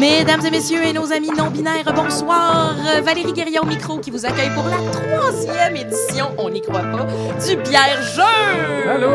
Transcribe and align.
Mesdames 0.00 0.44
et 0.46 0.50
messieurs 0.50 0.82
et 0.82 0.92
nos 0.94 1.12
amis 1.12 1.30
non-binaires, 1.36 1.92
bonsoir. 1.94 2.74
Valérie 3.04 3.34
Guerrier 3.34 3.58
au 3.58 3.66
micro 3.66 3.98
qui 3.98 4.10
vous 4.10 4.24
accueille 4.24 4.48
pour 4.54 4.64
la 4.64 4.78
troisième 4.90 5.76
édition, 5.76 6.30
on 6.38 6.48
n'y 6.48 6.62
croit 6.62 6.80
pas, 6.80 7.06
du 7.46 7.56
bière 7.56 8.00
jeu. 8.02 8.88
Allô? 8.88 9.10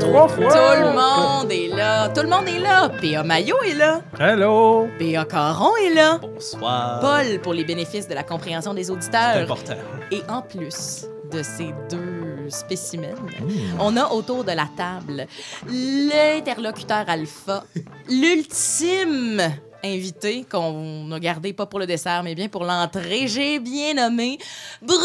Trois 0.00 0.28
fois. 0.28 0.48
Tout 0.48 0.80
le 0.82 0.92
monde 0.94 1.52
est 1.52 1.68
là. 1.68 2.08
Tout 2.08 2.22
le 2.22 2.28
monde 2.28 2.48
est 2.48 2.58
là. 2.58 2.88
P.A. 2.88 3.22
Maillot 3.22 3.60
est 3.66 3.74
là. 3.74 4.00
Allô? 4.18 4.88
P.A. 4.98 5.26
Caron 5.26 5.76
est 5.84 5.92
là. 5.94 6.18
Bonsoir. 6.22 7.00
Paul 7.00 7.38
pour 7.42 7.52
les 7.52 7.64
bénéfices 7.64 8.08
de 8.08 8.14
la 8.14 8.22
compréhension 8.22 8.72
des 8.72 8.84
C'est 8.84 8.92
auditeurs. 8.92 9.36
important. 9.42 9.74
Et 10.10 10.22
en 10.30 10.40
plus 10.40 11.06
de 11.30 11.42
ces 11.42 11.74
deux 11.90 12.48
spécimens, 12.48 13.14
on 13.80 13.96
a 13.96 14.10
autour 14.10 14.44
de 14.44 14.52
la 14.52 14.66
table 14.76 15.26
l'interlocuteur 15.68 17.04
alpha, 17.08 17.64
l'ultime 18.08 19.40
invité 19.84 20.44
qu'on 20.50 21.10
a 21.12 21.20
gardé 21.20 21.52
pas 21.52 21.66
pour 21.66 21.78
le 21.78 21.86
dessert, 21.86 22.22
mais 22.22 22.34
bien 22.34 22.48
pour 22.48 22.64
l'entrée. 22.64 23.26
J'ai 23.28 23.58
bien 23.58 23.94
nommé 23.94 24.38
Bruno 24.82 24.96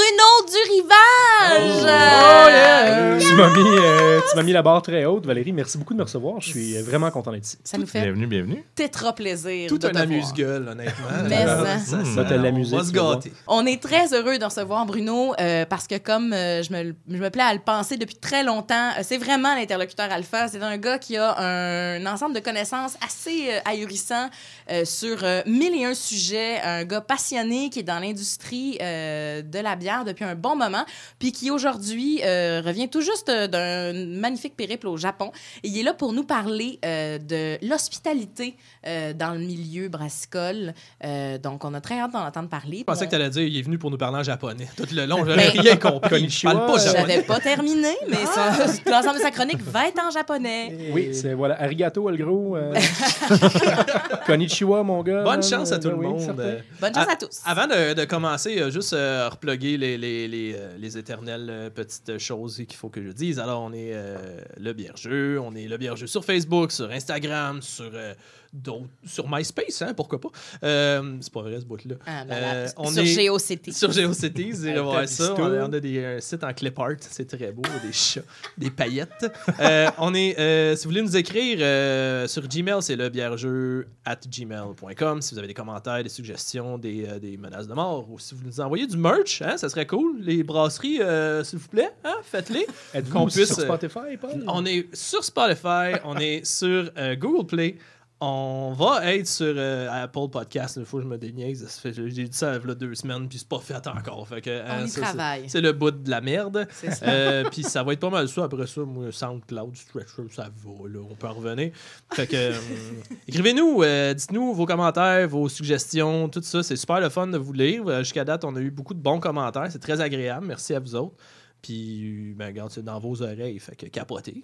du 0.48 0.72
Rivage. 0.72 1.84
Oh, 1.84 2.50
yeah! 2.50 3.18
Tu 3.20 3.34
m'as 3.34 3.50
mis, 3.50 3.78
euh, 3.78 4.20
tu 4.30 4.36
m'as 4.38 4.44
mis 4.44 4.54
la 4.54 4.62
barre 4.62 4.82
très 4.82 5.06
haute, 5.06 5.26
Valérie. 5.26 5.52
Merci 5.52 5.78
beaucoup 5.78 5.94
de 5.94 6.00
me 6.00 6.04
recevoir. 6.04 6.40
Je 6.42 6.50
suis 6.50 6.78
euh, 6.78 6.84
vraiment 6.84 7.12
content 7.12 7.32
d'être 7.32 7.46
ici. 7.46 7.58
Ça 7.64 7.78
nous 7.78 7.86
fait 7.86 8.02
Bienvenue, 8.02 8.28
bienvenue. 8.28 8.64
tétra 8.76 9.14
plaisir. 9.14 9.70
Tout 9.70 9.78
de 9.78 9.88
un 9.88 9.96
amuse-gueule, 9.96 10.68
honnêtement. 10.68 11.08
Mais, 11.30 11.46
Euh, 11.46 11.66
hein. 11.66 11.80
ça, 11.80 11.98
Hmm. 11.98 12.16
ça, 12.16 12.24
te 12.26 12.34
l'amuser, 12.34 12.76
On 12.76 12.80
va 12.80 12.84
se 12.86 12.92
gâter. 12.92 13.32
On 13.48 13.66
est 13.66 13.82
très 13.82 14.14
heureux 14.14 14.38
de 14.38 14.46
recevoir 14.46 14.86
Bruno 14.86 15.34
euh, 15.40 15.66
parce 15.66 15.88
que 15.88 15.98
comme 15.98 16.32
euh, 16.34 16.64
je, 16.64 16.72
me, 16.74 16.96
je 17.10 17.18
me 17.18 17.30
plais 17.30 17.44
à 17.44 17.54
le 17.54 17.60
penser 17.60 17.98
depuis 17.98 18.16
très 18.16 18.44
longtemps, 18.44 18.90
euh, 18.98 19.02
c'est 19.04 19.18
vraiment 19.18 19.54
l'interlocuteur 19.56 20.12
alpha. 20.12 20.48
C'est 20.48 20.62
un 20.62 20.78
gars 20.78 20.98
qui 21.00 21.18
a 21.18 21.36
un, 21.40 22.06
ensemble 22.06 22.36
de 22.36 22.40
connaissances 22.40 22.94
assez 23.06 23.50
euh, 23.52 23.60
ahurissant 23.66 24.30
euh, 24.72 24.86
sur 24.86 25.24
euh, 25.24 25.42
mille 25.46 25.74
et 25.74 25.86
un 25.86 25.94
sujets. 25.94 26.60
Un 26.62 26.84
gars 26.84 27.02
passionné 27.02 27.70
qui 27.70 27.80
est 27.80 27.84
dans 27.84 28.00
l'industrie 28.00 28.78
euh, 28.82 29.42
de 29.42 29.60
la 29.60 29.76
bière 29.76 30.06
depuis 30.06 30.26
un 30.26 30.36
bon 30.36 30.56
moment, 30.56 30.86
puis 31.18 31.32
qui 31.32 31.52
aujourd'hui 31.52 32.22
revient 32.24 32.90
tout 32.90 33.02
juste 33.02 33.30
d'un 33.30 33.94
magnifique 33.94 34.56
périple 34.56 34.88
au 34.88 34.98
Japon. 34.98 35.32
Et 35.64 35.70
il 35.70 35.78
est 35.78 35.84
là 35.84 35.94
pour 35.94 36.14
nous 36.14 36.24
parler 36.24 36.80
de 36.84 37.58
l'hospitalité 37.66 38.56
euh, 38.88 39.14
dans 39.14 39.32
le 39.34 39.40
milieu 39.40 39.90
brassicole. 39.90 40.74
Euh, 41.04 41.38
donc, 41.38 41.64
on 41.66 41.74
a 41.74 41.82
très 41.82 42.00
hâte 42.00 42.12
d'en 42.14 42.26
entendre 42.26 42.50
parler. 42.50 42.80
Je 42.80 42.84
pensais 42.84 43.06
que 43.06 43.10
tu 43.10 43.16
allais 43.16 43.30
dire 43.30 43.44
il 43.44 43.58
est 43.58 43.62
venu 43.62 43.78
pour 43.78 43.92
nous 43.92 43.98
parler 43.98 44.18
en 44.20 44.24
japonais. 44.24 44.68
Tout 44.78 44.86
le 44.94 45.06
long, 45.06 45.26
j'avais 45.26 45.50
rien 45.50 45.76
compris. 45.78 46.30
Je 46.30 46.44
parle 46.44 46.66
pas 46.66 46.78
japonais. 46.78 47.06
J'avais 47.08 47.24
pas 47.24 47.40
terminé, 47.40 47.96
mais 48.10 48.26
ça- 48.26 48.52
l'ensemble 48.90 49.18
de 49.18 49.22
sa 49.22 49.32
chronique 49.32 49.62
va 49.62 49.88
être 49.88 50.00
en 50.02 50.12
japonais. 50.12 50.92
Oui, 50.94 51.10
c'est 51.14 51.34
voilà. 51.34 51.62
Arigato, 51.62 52.10
el 52.10 52.18
gros. 52.18 52.56
euh, 52.58 52.74
Konnichiwa, 54.26 54.84
mon 54.84 55.02
gars. 55.04 55.24
Bonne 55.24 55.44
chance 55.44 55.72
à 55.72 55.80
tout 55.80 55.90
ben 55.90 55.96
le 55.96 56.00
oui, 56.00 56.08
monde. 56.08 56.20
certain. 56.22 56.56
Bonne 56.80 56.94
chance 56.94 57.06
Ah, 57.08 57.14
à 57.14 57.16
tous. 57.16 57.42
Avant 57.46 57.68
de, 57.68 57.94
de 57.94 58.06
commencer, 58.06 58.60
euh, 58.60 58.70
juste 58.72 58.94
euh, 58.94 59.30
reploguer 59.30 59.78
les, 59.78 59.98
les, 59.98 60.28
les, 60.28 60.56
les 60.78 60.98
éternelles 60.98 61.72
petites 61.74 62.18
choses 62.18 62.58
qu'il 62.58 62.76
faut 62.78 62.90
que 62.90 63.02
je 63.04 63.12
dise. 63.12 63.40
Alors, 63.40 63.62
on 63.62 63.74
est 63.74 63.92
euh, 63.94 64.18
le 64.60 64.74
Biergeux, 64.74 65.40
on 65.40 65.56
est 65.56 65.68
le 65.68 65.78
Biergeux 65.78 66.08
sur 66.08 66.24
Facebook, 66.26 66.72
sur 66.72 66.90
Instagram, 66.92 67.62
sur, 67.62 67.92
euh, 67.94 68.14
d'autres- 68.54 68.88
sur 69.06 69.30
MySpace, 69.30 69.82
hein, 69.82 69.94
pourquoi 69.96 70.20
pas. 70.20 70.30
Euh, 70.64 71.18
c'est 71.22 71.32
pas 71.34 71.42
vrai 71.42 71.60
ce 71.60 71.66
bout-là. 71.66 71.96
Ah, 72.06 72.26
malade. 72.26 72.44
Euh, 72.56 72.68
on 72.78 72.92
Sur 72.92 73.04
est- 73.04 73.06
GeoCity. 73.06 73.74
Sur 73.74 73.92
GeoCities, 73.92 74.52
vous 74.54 74.68
irez 74.68 74.80
voir 74.82 75.08
ça. 75.08 75.34
On 75.38 75.44
a, 75.46 75.68
on 75.68 75.74
a 75.74 75.80
des 75.80 76.04
un 76.06 76.20
site 76.20 76.44
en 76.44 76.54
clip 76.54 76.78
art, 76.80 76.96
c'est 77.00 77.26
très 77.28 77.52
beau, 77.52 77.62
des 77.86 77.92
chats, 77.94 78.22
des 78.58 78.70
paillettes. 78.72 79.26
Euh, 79.60 79.90
on 79.98 80.14
est, 80.14 80.38
euh, 80.40 80.76
si 80.76 80.86
vous 80.86 80.92
voulez 80.92 81.02
nous 81.02 81.18
écrire 81.18 81.58
euh, 81.62 82.28
sur 82.28 82.48
Gmail, 82.48 82.82
c'est 82.82 82.96
le 82.96 83.10
biergeux 83.10 83.88
at 84.06 84.20
gmail.com. 84.28 85.22
Si 85.22 85.34
vous 85.34 85.40
avez 85.40 85.48
des 85.48 85.54
commentaires, 85.54 86.04
des 86.04 86.10
suggestions, 86.10 86.78
des, 86.78 87.06
euh, 87.08 87.20
des 87.20 87.38
menaces 87.38 87.68
de 87.68 87.74
mort, 87.74 88.10
ou 88.10 88.20
si 88.20 88.34
vous 88.36 88.44
nous 88.46 88.60
envoyez 88.60 88.88
du 88.88 88.98
merch, 88.98 89.42
hein, 89.42 89.58
ça 89.58 89.70
serait 89.70 89.88
cool. 89.88 90.20
Les 90.22 90.44
brasseries, 90.44 91.02
euh, 91.02 91.44
s'il 91.44 91.60
vous 91.60 91.68
plaît, 91.68 91.92
hein, 92.04 92.16
faites-les. 92.24 92.66
Êtes-vous 92.94 93.26
puisse, 93.28 93.54
sur 93.54 93.60
euh, 93.60 93.64
Spotify, 93.66 94.18
Paul? 94.20 94.44
On 94.48 94.66
est 94.66 94.88
sur 94.96 95.24
Spotify, 95.24 95.94
on 96.06 96.18
est 96.18 96.46
sur 96.46 96.90
euh, 96.98 97.16
Google 97.16 97.46
Play. 97.46 97.78
On 98.22 98.74
va 98.78 99.14
être 99.14 99.28
sur 99.28 99.54
euh, 99.56 99.88
Apple 99.90 100.28
Podcast. 100.30 100.76
Une 100.76 100.86
fois, 100.86 101.00
je 101.02 101.08
me 101.08 101.18
déniaise. 101.18 101.66
J'ai 101.86 102.12
dit 102.12 102.28
ça 102.32 102.58
il 102.62 102.68
y 102.68 102.72
a 102.72 102.76
deux 102.76 102.94
semaines, 102.94 103.30
puis 103.30 103.40
c'est 103.40 103.48
pas 103.48 103.60
fait 103.60 103.88
encore. 103.88 104.28
Fait 104.28 104.42
que, 104.42 104.62
On 104.62 104.72
hein, 104.72 104.86
y 104.86 104.90
ça, 104.90 105.02
travaille. 105.02 105.50
C'est 105.50 105.62
le 105.62 105.72
bout 105.72 105.92
de 105.92 106.10
la 106.10 106.20
merde. 106.20 106.68
C'est 106.70 106.92
ça. 106.92 107.06
Euh, 107.06 107.46
puis 107.50 107.64
ça 107.64 107.82
va 107.82 107.94
être 107.94 108.00
pas 108.02 108.10
mal 108.10 108.28
ça. 108.28 108.44
Après 108.44 108.68
ça, 108.68 108.82
moi, 108.82 109.10
SoundCloud, 109.10 109.74
Stretcher, 109.76 110.24
ça 110.32 110.44
va. 110.44 110.90
Là, 110.90 111.00
on 111.10 111.16
peut 111.16 111.28
en 111.28 111.34
revenir. 111.34 111.72
Fait 112.12 112.28
que, 112.28 112.36
euh, 112.36 112.54
écrivez-nous, 113.30 113.84
euh, 113.84 114.14
dites-nous 114.14 114.54
vos 114.54 114.66
commentaires, 114.66 115.26
vos 115.30 115.48
suggestions, 115.48 116.28
tout 116.28 116.42
ça. 116.44 116.62
C'est 116.62 116.76
super 116.76 117.00
le 117.00 117.08
fun 117.08 117.28
de 117.28 117.38
vous 117.38 117.54
lire. 117.54 117.84
Euh, 117.88 118.00
Jusqu'à 118.00 118.26
date, 118.26 118.44
on 118.44 118.54
a 118.58 118.60
eu 118.60 118.72
beaucoup 118.72 118.94
de 118.94 119.02
bons 119.02 119.22
commentaires. 119.22 119.68
C'est 119.70 119.80
très 119.80 120.02
agréable. 120.02 120.46
Merci 120.46 120.76
à 120.76 120.80
vous 120.80 120.94
autres. 120.96 121.16
Puis, 121.62 122.34
ben, 122.38 122.48
regarde, 122.48 122.72
c'est 122.72 122.84
dans 122.84 123.00
vos 123.00 123.22
oreilles. 123.22 123.60
Fait 123.60 123.76
que 123.76 123.86
capotez. 123.88 124.44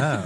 Ah, 0.00 0.22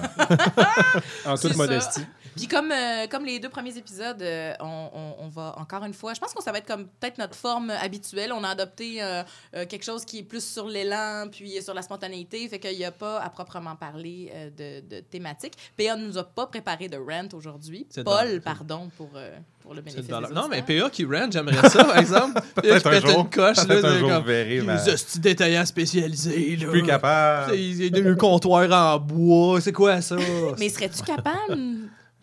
En 1.26 1.36
toute 1.36 1.56
modestie. 1.56 2.02
Puis 2.36 2.48
comme, 2.48 2.72
euh, 2.72 3.06
comme 3.08 3.26
les 3.26 3.38
deux 3.38 3.50
premiers 3.50 3.76
épisodes, 3.76 4.22
euh, 4.22 4.54
on, 4.60 4.90
on- 4.94 5.24
on 5.24 5.28
va 5.28 5.54
encore 5.58 5.84
une 5.84 5.92
fois, 5.92 6.14
je 6.14 6.20
pense 6.20 6.32
que 6.32 6.42
ça 6.42 6.50
va 6.50 6.58
être 6.58 6.66
comme 6.66 6.86
peut-être 6.86 7.18
notre 7.18 7.34
forme 7.34 7.68
habituelle. 7.70 8.32
On 8.32 8.42
a 8.44 8.48
adopté 8.48 9.02
euh, 9.02 9.22
euh, 9.54 9.66
quelque 9.66 9.84
chose 9.84 10.04
qui 10.06 10.20
est 10.20 10.22
plus 10.22 10.42
sur 10.44 10.66
l'élan, 10.66 11.26
puis 11.30 11.60
sur 11.62 11.74
la 11.74 11.82
spontanéité, 11.82 12.48
fait 12.48 12.58
qu'il 12.58 12.78
n'y 12.78 12.84
a 12.86 12.92
pas 12.92 13.20
à 13.20 13.28
proprement 13.28 13.76
parler 13.76 14.30
euh, 14.34 14.80
de, 14.80 14.96
de 14.96 15.00
thématique. 15.00 15.52
PA 15.76 15.96
ne 15.96 16.06
nous 16.06 16.16
a 16.16 16.24
pas 16.24 16.46
préparé 16.46 16.88
de 16.88 16.96
rant 16.96 17.28
aujourd'hui. 17.34 17.86
Paul, 18.04 18.36
dans- 18.36 18.40
pardon, 18.42 18.90
pour, 18.96 19.10
euh, 19.14 19.36
pour 19.62 19.74
le 19.74 19.80
bénéfice 19.80 20.06
de 20.06 20.26
des. 20.28 20.34
Non, 20.34 20.48
mais. 20.50 20.62
PA 20.62 20.90
qui 20.90 21.04
rent, 21.04 21.28
j'aimerais 21.30 21.68
ça, 21.68 21.84
par 21.84 21.98
exemple. 21.98 22.34
PA 22.34 22.40
qui 22.62 22.68
Peut-être 22.68 22.86
un 22.86 22.90
pète 22.90 23.06
jour. 23.06 23.20
une 23.20 23.30
coche. 23.30 23.56
Là, 23.56 23.64
Peut-être 23.64 23.84
un 23.84 23.94
de 23.94 23.98
jour, 23.98 24.08
comme, 24.08 24.20
vous 24.20 24.26
verrez, 24.28 24.60
les 24.60 24.92
hosties 24.92 25.20
détaillants 25.20 25.66
spécialisés. 25.66 26.56
Là. 26.56 26.66
plus 26.68 26.82
capable. 26.82 27.54
Il 27.54 27.96
y 27.96 28.00
a 28.02 28.10
un 28.10 28.14
comptoir 28.14 28.70
en 28.70 28.98
bois. 28.98 29.60
C'est 29.60 29.72
quoi 29.72 30.00
ça? 30.00 30.16
Mais 30.58 30.68
serais-tu 30.68 31.02
capable, 31.02 31.58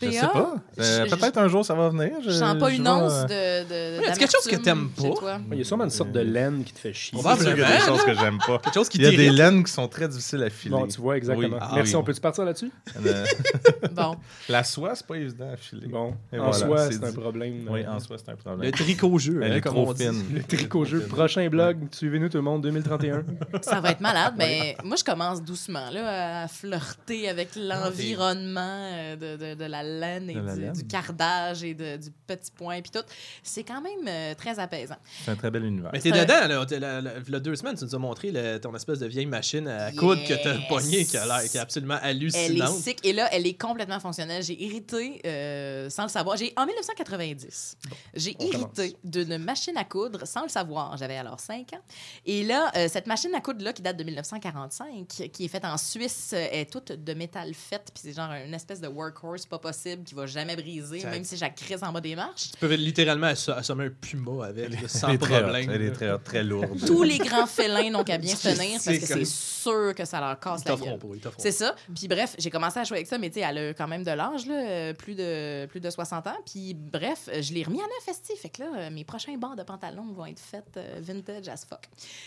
Je 0.02 0.12
sais 0.12 0.20
pas. 0.22 0.56
Euh, 0.80 1.06
Je- 1.06 1.16
Peut-être 1.16 1.38
un 1.38 1.48
jour, 1.48 1.66
ça 1.66 1.74
va 1.74 1.90
venir. 1.90 2.12
Je 2.24 2.30
sens 2.32 2.58
pas 2.58 2.72
une 2.72 2.88
once 2.88 3.26
euh, 3.30 3.64
de, 3.64 3.70
de, 3.70 4.00
Ouais, 4.02 4.08
y 4.08 4.10
a 4.10 4.16
quelque 4.16 4.32
chose 4.32 4.46
que 4.48 4.56
t'aimes 4.56 4.90
pas? 4.90 5.40
Il 5.52 5.58
y 5.58 5.62
a 5.62 5.64
sûrement 5.64 5.84
une 5.84 5.90
sorte 5.90 6.12
de 6.12 6.20
laine 6.22 6.64
qui 6.64 6.74
te 6.74 6.80
fait 6.80 6.94
chier. 6.94 7.18
On 7.18 7.22
va- 7.22 7.36
c'est 7.36 7.44
sûr 7.44 7.52
qu'il 7.54 7.62
y 7.62 7.66
a 7.66 7.78
des 7.78 7.84
choses 7.86 8.04
que 8.04 8.14
j'aime 8.14 8.38
pas. 8.40 8.58
Quelque 8.60 8.74
chose 8.74 8.90
qui 8.90 8.98
Il 9.00 9.04
y 9.04 9.08
a 9.08 9.12
des 9.12 9.30
laines 9.30 9.64
qui 9.64 9.72
sont 9.72 9.88
très 9.88 10.08
difficiles 10.08 10.44
à 10.44 10.50
filer. 10.50 10.72
Bon, 10.72 10.88
tu 10.88 11.02
vois, 11.02 11.18
exactement. 11.18 11.48
Oui. 11.58 11.62
Ah 11.62 11.72
Merci, 11.76 11.94
oui. 11.96 12.02
on 12.02 12.04
peut-tu 12.04 12.22
partir 12.22 12.46
là-dessus? 12.46 12.72
Euh, 13.06 13.26
Bon. 13.92 14.16
La 14.48 14.64
soie, 14.64 14.96
c'est 14.96 15.06
pas 15.06 15.16
évident 15.18 15.50
à 15.52 15.58
filer. 15.58 15.88
Bon, 15.88 16.14
Et 16.32 16.40
en 16.40 16.50
voilà, 16.52 16.54
soi, 16.66 16.92
c'est 16.92 17.04
un 17.04 17.12
problème. 17.14 17.68
Oui, 17.70 17.84
Euh, 17.84 17.92
en 17.92 18.00
soi, 18.00 18.18
c'est 18.18 18.30
un 18.30 18.34
Le 18.34 18.38
problème. 18.38 18.72
tricot-jeu, 18.72 19.42
Elle 19.44 19.52
hein, 19.54 19.56
est 19.56 19.62
trop 19.62 19.94
fine. 19.96 20.24
Le 20.34 20.44
tricot 20.44 20.86
jeu. 20.86 21.02
Prochain 21.02 21.48
blog, 21.50 21.78
suivez-nous 21.92 22.30
tout 22.30 22.38
le 22.38 22.44
monde 22.44 22.62
2031. 22.64 23.24
Ça 23.62 23.80
va 23.82 23.92
être 23.92 24.02
malade, 24.02 24.34
mais 24.38 24.78
moi, 24.84 24.96
je 24.98 25.04
commence 25.04 25.42
doucement 25.44 25.90
là, 25.92 26.44
à 26.44 26.48
flirter 26.48 27.28
avec 27.30 27.50
l'environnement 27.56 28.60
euh, 28.94 29.16
de, 29.16 29.38
de, 29.38 29.56
de 29.56 29.66
la 29.66 29.84
laine 29.90 30.30
et 30.30 30.34
De 30.36 30.40
la 30.40 30.56
du, 30.56 30.62
laine. 30.62 30.74
du 30.74 30.86
cardage 30.88 31.64
et 31.64 31.74
de- 31.74 31.98
du 31.98 32.12
petit 32.28 32.52
point 32.52 32.82
puis 32.82 32.92
tout. 32.92 33.04
C'est 33.44 33.64
quand 33.64 33.82
même 33.82 34.08
euh, 34.08 34.36
très 34.36 34.60
apaisant. 34.60 34.98
C'est 35.26 35.32
un 35.32 35.36
très 35.36 35.52
bel 35.52 35.64
univers. 35.66 35.90
Mais 35.94 36.00
t'es 36.00 36.12
dedans, 36.12 36.48
là. 36.48 36.66
Là- 36.80 37.02
là, 37.02 37.14
là, 37.28 37.40
deux 37.40 37.56
semaines, 37.56 37.76
tu 37.78 37.84
nous 37.86 37.96
as 37.96 38.00
montré 38.00 38.32
le- 38.32 38.58
ton 38.60 38.76
espèce 38.76 39.00
de 39.00 39.08
vieille 39.08 39.26
machine 39.26 39.68
à 39.68 39.92
coudre 39.92 40.24
que 40.28 40.34
t'as 40.42 40.56
Yes. 40.56 40.68
pognée, 40.68 41.06
qui 41.06 41.18
a 41.18 41.26
l'air 41.26 41.50
qui 41.50 41.58
est 41.58 41.60
absolument 41.60 41.98
Elle 42.04 42.18
est 42.18 42.20
hallucinante. 42.22 42.80
sick 42.80 43.06
et 43.06 43.14
là, 43.14 43.28
elle 43.32 43.46
est 43.48 43.60
complètement 43.60 44.00
fonctionnelle. 44.00 44.44
J'ai 44.44 44.64
hérité, 44.64 45.22
euh, 45.26 45.90
sans 45.90 46.04
le 46.04 46.10
savoir, 46.10 46.38
j'ai 46.38 46.54
en 46.58 46.66
1990, 46.66 47.76
j'ai 48.14 48.36
on 48.40 48.44
hérité 48.46 48.96
d'une 49.04 49.38
machine 49.38 49.76
à 49.78 49.84
coudre 49.84 50.26
sans 50.28 50.44
le 50.44 50.50
savoir. 50.50 50.98
J'avais 50.98 51.18
alors 51.18 51.40
5 51.40 51.74
ans. 51.74 51.82
Et 52.26 52.44
là, 52.44 52.72
euh, 52.76 52.88
cette 52.90 53.08
machine 53.08 53.34
à 53.34 53.42
coudre-là, 53.42 53.74
qui 53.74 53.82
date 53.82 53.98
de 53.98 54.04
1945, 54.04 55.08
qui 55.32 55.46
est 55.46 55.48
faite 55.48 55.66
en 55.66 55.78
Suisse, 55.78 56.34
est 56.34 56.70
toute 56.72 56.92
de 56.92 57.14
métal 57.14 57.54
fait. 57.54 57.82
Puis 57.94 58.04
c'est 58.04 58.14
genre 58.14 58.32
une 58.32 58.54
espèce 58.54 58.82
de 58.82 58.88
workhorse 58.88 59.46
pas 59.46 59.58
possible 59.60 59.79
qui 60.06 60.16
va 60.16 60.26
jamais 60.26 60.56
briser, 60.56 61.00
Ça- 61.02 61.10
même 61.10 61.24
si 61.24 61.38
j'ai 61.38 61.50
crise 61.56 61.84
en 61.84 61.92
bas 61.92 62.02
des 62.02 62.16
marches. 62.16 62.52
Tu 62.52 62.58
peux 62.60 62.74
littéralement 62.74 63.28
asso- 63.28 63.52
assommer 63.52 63.86
un 63.86 63.90
puma 63.90 64.46
avec, 64.46 64.70
là, 64.70 64.88
sans 64.88 65.16
problème. 65.18 65.70
Elle 65.70 65.82
est 65.82 65.92
très, 65.92 66.18
très 66.20 66.44
lourde. 66.44 66.80
Tous 66.86 67.04
les 67.04 67.18
grands 67.18 67.48
félins 67.48 67.90
n'ont 67.90 68.04
qu'à 68.04 68.18
bien 68.18 68.36
se 68.36 68.48
tenir 68.50 68.72
parce 68.74 68.84
C'est 68.84 69.00
que 69.00 69.06
c'est 69.06 69.26
sûr 69.26 69.94
que 69.96 70.06
ça 70.06 70.20
leur 70.20 70.40
casse 70.40 70.62
Ils 70.62 70.70
la 70.70 70.72
t'offront 70.76 70.90
gueule. 70.92 71.00
pas, 71.00 71.08
ils 71.16 71.20
t'offront 71.22 71.42
C'est 71.42 71.52
ça. 71.52 71.76
Puis 71.96 72.08
bref, 72.08 72.36
j'ai 72.38 72.50
commencé 72.50 72.80
à 72.80 72.84
jouer 72.84 72.98
avec 72.98 73.08
ça, 73.08 73.18
mais 73.18 73.30
tu 73.30 73.40
sais, 73.40 73.46
elle 73.50 73.58
a 73.58 73.74
quand 73.74 73.88
même 73.88 74.04
de 74.04 74.12
l'âge, 74.12 74.46
là, 74.46 74.54
euh, 74.56 74.94
plus 74.94 75.16
de, 75.16 75.66
plus 75.68 75.80
de 75.80 75.90
60 75.90 76.28
ans. 76.28 76.38
Puis 76.46 76.74
bref, 76.74 77.30
euh, 77.30 77.42
je 77.42 77.54
l'ai 77.54 77.64
remis 77.64 77.80
à 77.80 77.84
neuf 77.84 78.04
festif. 78.06 78.40
Fait 78.40 78.50
que 78.50 78.62
là, 78.64 78.70
euh, 78.78 78.90
mes 78.92 79.04
prochains 79.04 79.36
bords 79.38 79.56
de 79.56 79.64
pantalon 79.64 80.06
vont 80.14 80.26
être 80.26 80.40
faits 80.40 80.66
euh, 80.78 81.00
vintage 81.02 81.48
as 81.50 81.66
fuck. 81.68 81.82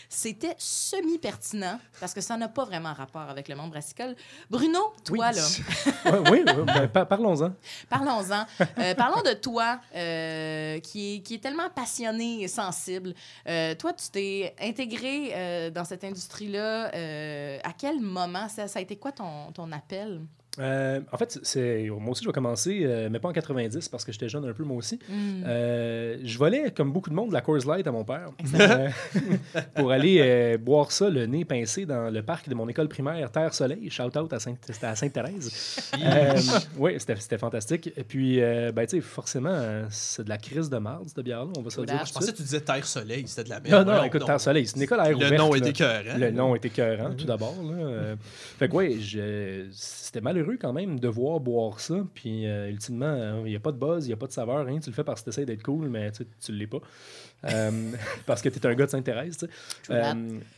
C'était 0.09 0.55
semi-pertinent 0.57 1.79
parce 1.99 2.13
que 2.13 2.21
ça 2.21 2.37
n'a 2.37 2.47
pas 2.47 2.65
vraiment 2.65 2.93
rapport 2.93 3.21
avec 3.29 3.47
le 3.47 3.55
monde 3.55 3.71
brassicole. 3.71 4.15
Bruno, 4.49 4.79
toi, 5.03 5.29
Oui. 5.31 5.35
là, 5.35 6.21
oui, 6.31 6.43
oui, 6.45 6.63
ben, 6.65 6.87
par- 6.87 7.07
parlons-en. 7.07 7.42
Parlons-en. 7.89 8.45
Euh, 8.79 8.95
parlons 8.95 9.21
de 9.21 9.33
toi, 9.33 9.79
euh, 9.95 10.79
qui, 10.79 11.23
est, 11.29 11.41
tellement 11.41 11.69
passionné 11.69 12.41
et 12.43 12.47
sensible. 12.47 13.13
Euh, 13.47 13.75
toi, 13.75 13.93
tu 13.93 14.09
t'es 14.09 14.55
intégré 14.59 15.71
dans 15.71 15.85
cette 15.85 16.03
industrie-là. 16.03 16.87
à 17.63 17.73
quel 17.77 17.99
moment? 17.99 18.49
Ça, 18.49 18.67
ça 18.67 18.79
a 18.79 18.81
été 18.81 18.95
quoi 18.95 19.11
ton, 19.11 19.51
ton 19.51 19.71
appel? 19.71 20.21
Euh, 20.59 20.99
en 21.11 21.17
fait, 21.17 21.39
c'est 21.41 21.87
moi 21.89 22.11
aussi, 22.11 22.23
je 22.23 22.29
vais 22.29 22.33
commencer, 22.33 22.81
euh, 22.83 23.09
mais 23.11 23.17
pas 23.19 23.29
en 23.29 23.33
90 23.33 23.89
parce 23.89 24.05
que 24.05 24.11
j'étais 24.11 24.29
jeune 24.29 24.45
un 24.47 24.53
peu 24.53 24.63
moi 24.63 24.77
aussi. 24.77 24.99
Mm. 25.09 25.43
Euh, 25.47 26.17
je 26.23 26.37
volais, 26.37 26.69
comme 26.71 26.91
beaucoup 26.91 27.09
de 27.09 27.15
monde, 27.15 27.29
de 27.29 27.33
la 27.33 27.41
Coors 27.41 27.65
Light 27.67 27.87
à 27.87 27.91
mon 27.91 28.03
père 28.03 28.29
euh, 28.59 28.89
pour 29.75 29.91
aller 29.91 30.19
euh, 30.21 30.57
boire 30.59 30.91
ça, 30.91 31.09
le 31.09 31.25
nez 31.25 31.43
pincé, 31.43 31.85
dans 31.87 32.11
le 32.13 32.21
parc 32.21 32.47
de 32.49 32.53
mon 32.55 32.67
école 32.69 32.87
primaire 32.87 33.31
Terre-Soleil. 33.31 33.89
Shout-out 33.89 34.31
à 34.31 34.37
Sainte- 34.39 34.57
c'était 34.69 34.85
à 34.85 34.95
Sainte-Thérèse. 34.95 35.89
Euh, 35.99 36.33
oui, 36.77 36.97
c'était 36.99 37.37
fantastique. 37.39 37.91
Et 37.97 38.03
puis, 38.03 38.39
euh, 38.41 38.71
ben, 38.71 38.85
tu 38.85 38.97
sais, 38.97 39.01
forcément, 39.01 39.57
c'est 39.89 40.23
de 40.23 40.29
la 40.29 40.37
crise 40.37 40.69
de 40.69 40.77
marde, 40.77 41.07
cette 41.07 41.25
bière-là, 41.25 41.51
on 41.57 41.61
va 41.63 41.69
se 41.71 41.79
le 41.81 41.87
dire. 41.87 42.05
Je 42.05 42.13
pensais 42.13 42.31
que 42.31 42.37
tu 42.37 42.43
disais 42.43 42.61
Terre-Soleil, 42.61 43.23
c'était 43.27 43.45
de 43.45 43.49
la 43.49 43.59
merde. 43.59 43.87
Non, 43.87 43.95
non, 43.95 44.03
écoute, 44.03 44.19
donc. 44.19 44.27
Terre-Soleil, 44.27 44.67
c'est 44.67 44.75
une 44.75 44.83
école 44.83 44.99
à 44.99 45.05
air 45.09 45.17
Le 45.17 45.25
ouverte, 45.25 45.37
nom 45.37 45.55
est 45.55 45.65
écœurant. 45.65 46.17
Le 46.17 46.29
nom 46.31 46.55
était 46.55 46.67
écœurant, 46.67 47.09
tout 47.15 47.25
d'abord. 47.25 47.55
Euh, 47.63 48.15
fait 48.59 48.69
que, 48.69 48.99
je- 48.99 49.65
c'était 49.71 50.21
malheureux 50.21 50.42
quand 50.59 50.73
même 50.73 50.99
de 50.99 51.07
voir 51.07 51.39
boire 51.39 51.79
ça. 51.79 52.05
Puis, 52.13 52.45
euh, 52.47 52.69
ultimement, 52.69 53.43
il 53.45 53.49
n'y 53.49 53.55
a 53.55 53.59
pas 53.59 53.71
de 53.71 53.77
buzz, 53.77 54.05
il 54.05 54.09
n'y 54.09 54.13
a 54.13 54.17
pas 54.17 54.27
de 54.27 54.31
saveur, 54.31 54.65
rien. 54.65 54.79
Tu 54.79 54.89
le 54.89 54.95
fais 54.95 55.03
parce 55.03 55.21
que 55.21 55.25
tu 55.25 55.29
essaies 55.29 55.45
d'être 55.45 55.63
cool, 55.63 55.89
mais 55.89 56.11
tu 56.11 56.25
ne 56.51 56.57
l'es 56.57 56.67
pas. 56.67 56.79
Euh, 57.45 57.71
parce 58.25 58.41
que 58.41 58.49
tu 58.49 58.57
es 58.59 58.65
un 58.65 58.73
gars 58.73 58.85
de 58.85 58.91
Sainte-Thérèse. 58.91 59.47
Euh, 59.89 60.13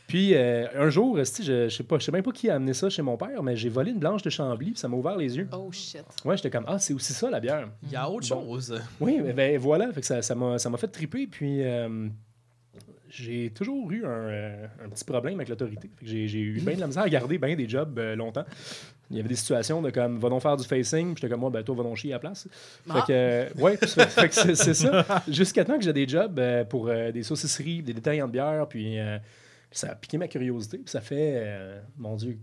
puis, 0.06 0.34
euh, 0.34 0.66
un 0.76 0.88
jour, 0.90 1.18
esti, 1.18 1.42
je 1.42 1.64
ne 1.64 1.68
sais 1.68 1.82
pas, 1.82 1.98
je 1.98 2.04
sais 2.04 2.12
même 2.12 2.22
pas 2.22 2.32
qui 2.32 2.48
a 2.48 2.54
amené 2.56 2.74
ça 2.74 2.88
chez 2.88 3.02
mon 3.02 3.16
père, 3.16 3.42
mais 3.42 3.56
j'ai 3.56 3.68
volé 3.68 3.90
une 3.90 3.98
blanche 3.98 4.22
de 4.22 4.30
Chambly, 4.30 4.72
puis 4.72 4.78
ça 4.78 4.88
m'a 4.88 4.96
ouvert 4.96 5.16
les 5.16 5.36
yeux. 5.36 5.48
Oh 5.52 5.70
shit. 5.72 6.04
Ouais, 6.24 6.36
j'étais 6.36 6.50
comme, 6.50 6.64
ah, 6.66 6.78
c'est 6.78 6.94
aussi 6.94 7.12
ça 7.12 7.30
la 7.30 7.40
bière. 7.40 7.68
Il 7.82 7.90
y 7.92 7.96
a 7.96 8.08
autre 8.08 8.28
Bon. 8.28 8.42
chose. 8.42 8.80
Oui, 9.00 9.20
ben, 9.20 9.34
ben, 9.34 9.58
voilà, 9.58 9.92
fait 9.92 10.00
que 10.00 10.22
ça, 10.22 10.34
m'a 10.34 10.58
ça 10.58 10.76
fait 10.76 10.88
triper. 10.88 11.26
Puis 11.26 11.62
euh, 11.64 12.08
j'ai 13.08 13.50
toujours 13.50 13.90
eu 13.90 14.04
un, 14.04 14.08
euh, 14.08 14.66
un 14.84 14.88
petit 14.88 15.04
problème 15.04 15.36
avec 15.36 15.48
l'autorité. 15.48 15.90
J'ai 16.02 16.28
j'ai 16.28 16.40
eu 16.40 16.60
bien 16.60 16.74
de 16.74 16.80
la 16.80 16.86
misère 16.86 17.02
à 17.04 17.08
garder 17.08 17.38
bien 17.38 17.54
des 17.56 17.68
jobs 17.68 17.98
euh, 17.98 18.14
longtemps. 18.16 18.44
Il 19.10 19.16
y 19.16 19.20
avait 19.20 19.28
des 19.28 19.36
situations 19.36 19.80
de 19.82 19.90
comme, 19.90 20.18
va 20.18 20.28
donc 20.28 20.42
faire 20.42 20.56
du 20.56 20.64
facing. 20.66 21.14
Puis 21.14 21.20
j'étais 21.22 21.30
comme, 21.30 21.40
moi, 21.40 21.50
ben, 21.50 21.62
toi, 21.62 21.74
va 21.76 21.82
donc 21.84 21.96
chier 21.96 22.12
à 22.12 22.16
la 22.16 22.18
place. 22.20 22.48
Ah. 22.90 22.94
Fait 22.94 23.00
que, 23.06 23.12
euh, 23.12 23.48
ouais, 23.62 23.76
fait 23.86 24.28
que 24.28 24.34
c'est 24.34 24.54
c'est 24.56 24.74
ça. 24.74 25.22
Jusqu'à 25.28 25.64
temps 25.64 25.78
que 25.78 25.84
j'ai 25.84 25.92
des 25.92 26.08
jobs 26.08 26.38
euh, 26.38 26.64
pour 26.64 26.88
euh, 26.88 27.12
des 27.12 27.22
saucisseries, 27.22 27.82
des 27.82 27.92
détaillants 27.94 28.26
de 28.26 28.32
bière. 28.32 28.66
Puis 28.68 28.98
euh, 28.98 29.18
ça 29.70 29.90
a 29.90 29.94
piqué 29.94 30.18
ma 30.18 30.26
curiosité. 30.28 30.78
Puis 30.78 30.90
ça 30.90 31.00
fait, 31.00 31.34
euh, 31.36 31.80
mon 31.98 32.16
Dieu, 32.16 32.36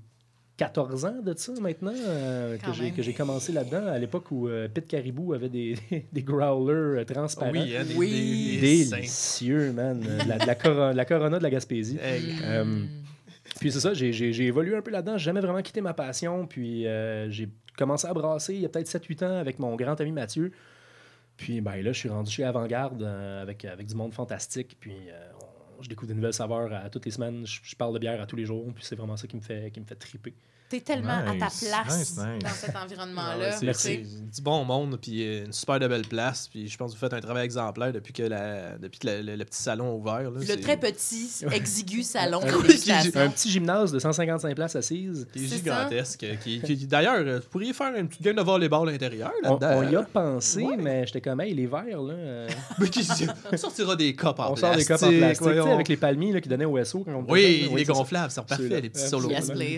14 0.55 1.05
ans 1.05 1.15
de 1.25 1.33
ça 1.35 1.51
maintenant 1.59 1.91
euh, 1.97 2.57
que 2.59 2.71
j'ai 2.73 2.91
que 2.91 3.01
j'ai 3.01 3.13
commencé 3.13 3.51
là-dedans, 3.51 3.87
à 3.87 3.97
l'époque 3.97 4.25
où 4.31 4.47
euh, 4.47 4.67
Pete 4.71 4.87
Caribou 4.87 5.33
avait 5.33 5.49
des, 5.49 5.75
des 6.13 6.21
growlers 6.21 7.03
transparents. 7.05 7.51
Oui, 7.51 7.75
hein, 7.75 7.83
des, 7.85 7.95
Oui. 7.95 8.57
des- 8.61 8.61
des 8.61 8.83
seins. 8.85 8.95
Délicieux, 8.97 9.71
man. 9.73 10.05
La, 10.27 10.37
de 10.37 10.45
la, 10.45 10.55
coro- 10.55 10.93
la 10.93 11.05
Corona 11.05 11.39
de 11.39 11.43
la 11.43 11.49
Gaspésie. 11.49 11.97
Hey. 12.01 12.23
Euh, 12.43 12.63
Mm. 12.63 12.87
Puis 13.59 13.71
c'est 13.71 13.79
ça, 13.79 13.93
j'ai- 13.93 14.45
évolué 14.45 14.75
un 14.75 14.81
peu 14.81 14.91
là-dedans. 14.91 15.17
J'ai 15.17 15.25
jamais 15.25 15.41
vraiment 15.41 15.61
quitté 15.61 15.81
ma 15.81 15.93
passion. 15.93 16.47
Puis 16.47 16.87
euh, 16.87 17.29
j'ai 17.29 17.49
commencé 17.77 18.07
à 18.07 18.13
brasser 18.13 18.55
il 18.55 18.61
y 18.61 18.65
a 18.65 18.69
peut-être 18.69 18.87
7-8 18.87 19.23
ans 19.25 19.37
avec 19.37 19.59
mon 19.59 19.75
grand 19.75 19.99
ami 19.99 20.11
Mathieu. 20.11 20.51
Puis 21.37 21.61
ben, 21.61 21.81
là, 21.81 21.91
je 21.91 21.99
suis 21.99 22.09
rendu 22.09 22.31
chez 22.31 22.43
Avant-Garde 22.43 23.03
euh, 23.03 23.41
avec, 23.41 23.65
du 23.85 23.95
monde 23.95 24.13
fantastique. 24.13 24.77
Puis 24.79 24.95
euh, 25.09 25.31
je 25.81 25.89
découvre 25.89 26.07
des 26.07 26.15
nouvelles 26.15 26.33
saveurs 26.33 26.71
à 26.73 26.89
toutes 26.89 27.05
les 27.05 27.11
semaines. 27.11 27.45
Je, 27.45 27.59
je 27.63 27.75
parle 27.75 27.93
de 27.93 27.99
bière 27.99 28.21
à 28.21 28.25
tous 28.25 28.35
les 28.35 28.45
jours. 28.45 28.71
Puis 28.73 28.85
c'est 28.85 28.95
vraiment 28.95 29.17
ça 29.17 29.27
qui 29.27 29.35
me 29.35 29.41
fait, 29.41 29.71
qui 29.71 29.79
me 29.79 29.85
fait 29.85 29.95
triper. 29.95 30.33
T'es 30.73 30.81
tellement 30.81 31.19
à 31.19 31.33
ta 31.33 31.35
place 31.35 31.61
nice, 31.61 32.17
nice. 32.17 32.43
dans 32.43 32.49
cet 32.49 32.71
Ah 32.73 32.83
environnement-là. 32.83 33.59
ouais, 33.61 33.73
c'est- 33.73 33.97
du 33.97 34.41
bon 34.41 34.63
monde, 34.65 34.97
puis 34.99 35.23
euh, 35.23 35.45
une 35.45 35.53
super 35.53 35.79
de 35.79 35.87
belle 35.87 36.01
place. 36.07 36.47
Puis 36.47 36.67
je 36.67 36.75
pense 36.77 36.91
que 36.93 36.95
vous 36.97 36.99
faites 36.99 37.13
un 37.13 37.19
travail 37.21 37.45
exemplaire 37.45 37.93
depuis 37.93 38.11
que, 38.11 38.23
la, 38.23 38.77
depuis 38.79 38.99
que 38.99 39.07
le, 39.07 39.21
le- 39.21 39.35
le 39.35 39.45
petit 39.45 39.61
salon 39.61 39.89
a 39.89 39.93
ouvert. 39.93 40.31
là. 40.31 40.39
Le 40.39 40.59
très 40.59 40.77
petit, 40.77 41.29
exigu 41.51 42.01
salon 42.03 42.41
Un. 42.41 42.47
Un 42.47 43.29
petit 43.29 43.51
gymnase 43.51 43.91
de 43.91 43.99
155 43.99 44.55
places 44.55 44.75
assises. 44.75 45.27
qui 45.31 45.45
est 45.45 45.47
C'est 45.47 45.57
gigantesque. 45.57 46.25
Qui, 46.43 46.59
qui- 46.61 46.87
D'ailleurs, 46.87 47.17
euh, 47.19 47.39
vous 47.39 47.49
pourriez 47.49 47.73
faire 47.73 47.95
une 47.95 48.07
petite 48.07 48.23
game 48.23 48.35
de 48.35 48.41
volleyball 48.41 48.89
à 48.89 48.91
l'intérieur 48.93 49.31
On, 49.43 49.51
là-dedans. 49.59 49.87
on 49.87 49.91
y 49.91 49.95
a 49.95 50.01
pensé, 50.01 50.63
Ouais. 50.63 50.77
mais 50.77 51.05
j'étais 51.05 51.21
comme, 51.21 51.39
hey, 51.41 51.53
les 51.53 51.67
verres, 51.67 52.01
là. 52.01 52.13
euh, 52.15 52.49
on 53.51 53.57
sortira 53.57 53.95
des 53.95 54.15
copes 54.15 54.39
en 54.39 54.51
on 54.53 54.55
sort 54.55 54.75
des 54.75 54.83
plastique. 54.85 54.87
copes 54.87 55.03
en 55.03 55.17
plastique, 55.17 55.37
tu 55.37 55.43
sais, 55.53 55.59
voyons. 55.59 55.73
avec 55.73 55.87
les 55.87 55.97
palmiers 55.97 56.33
là, 56.33 56.41
qui 56.41 56.49
donnaient 56.49 56.65
au 56.65 56.83
SO. 56.83 57.03
Quand 57.03 57.11
on 57.13 57.21
était 57.23 57.31
Oui, 57.31 57.71
les 57.75 57.83
gonflables, 57.85 58.31
c'est 58.31 58.43
parfait. 58.43 58.81
Les 58.81 58.89
petits 58.89 59.07
solo, 59.07 59.29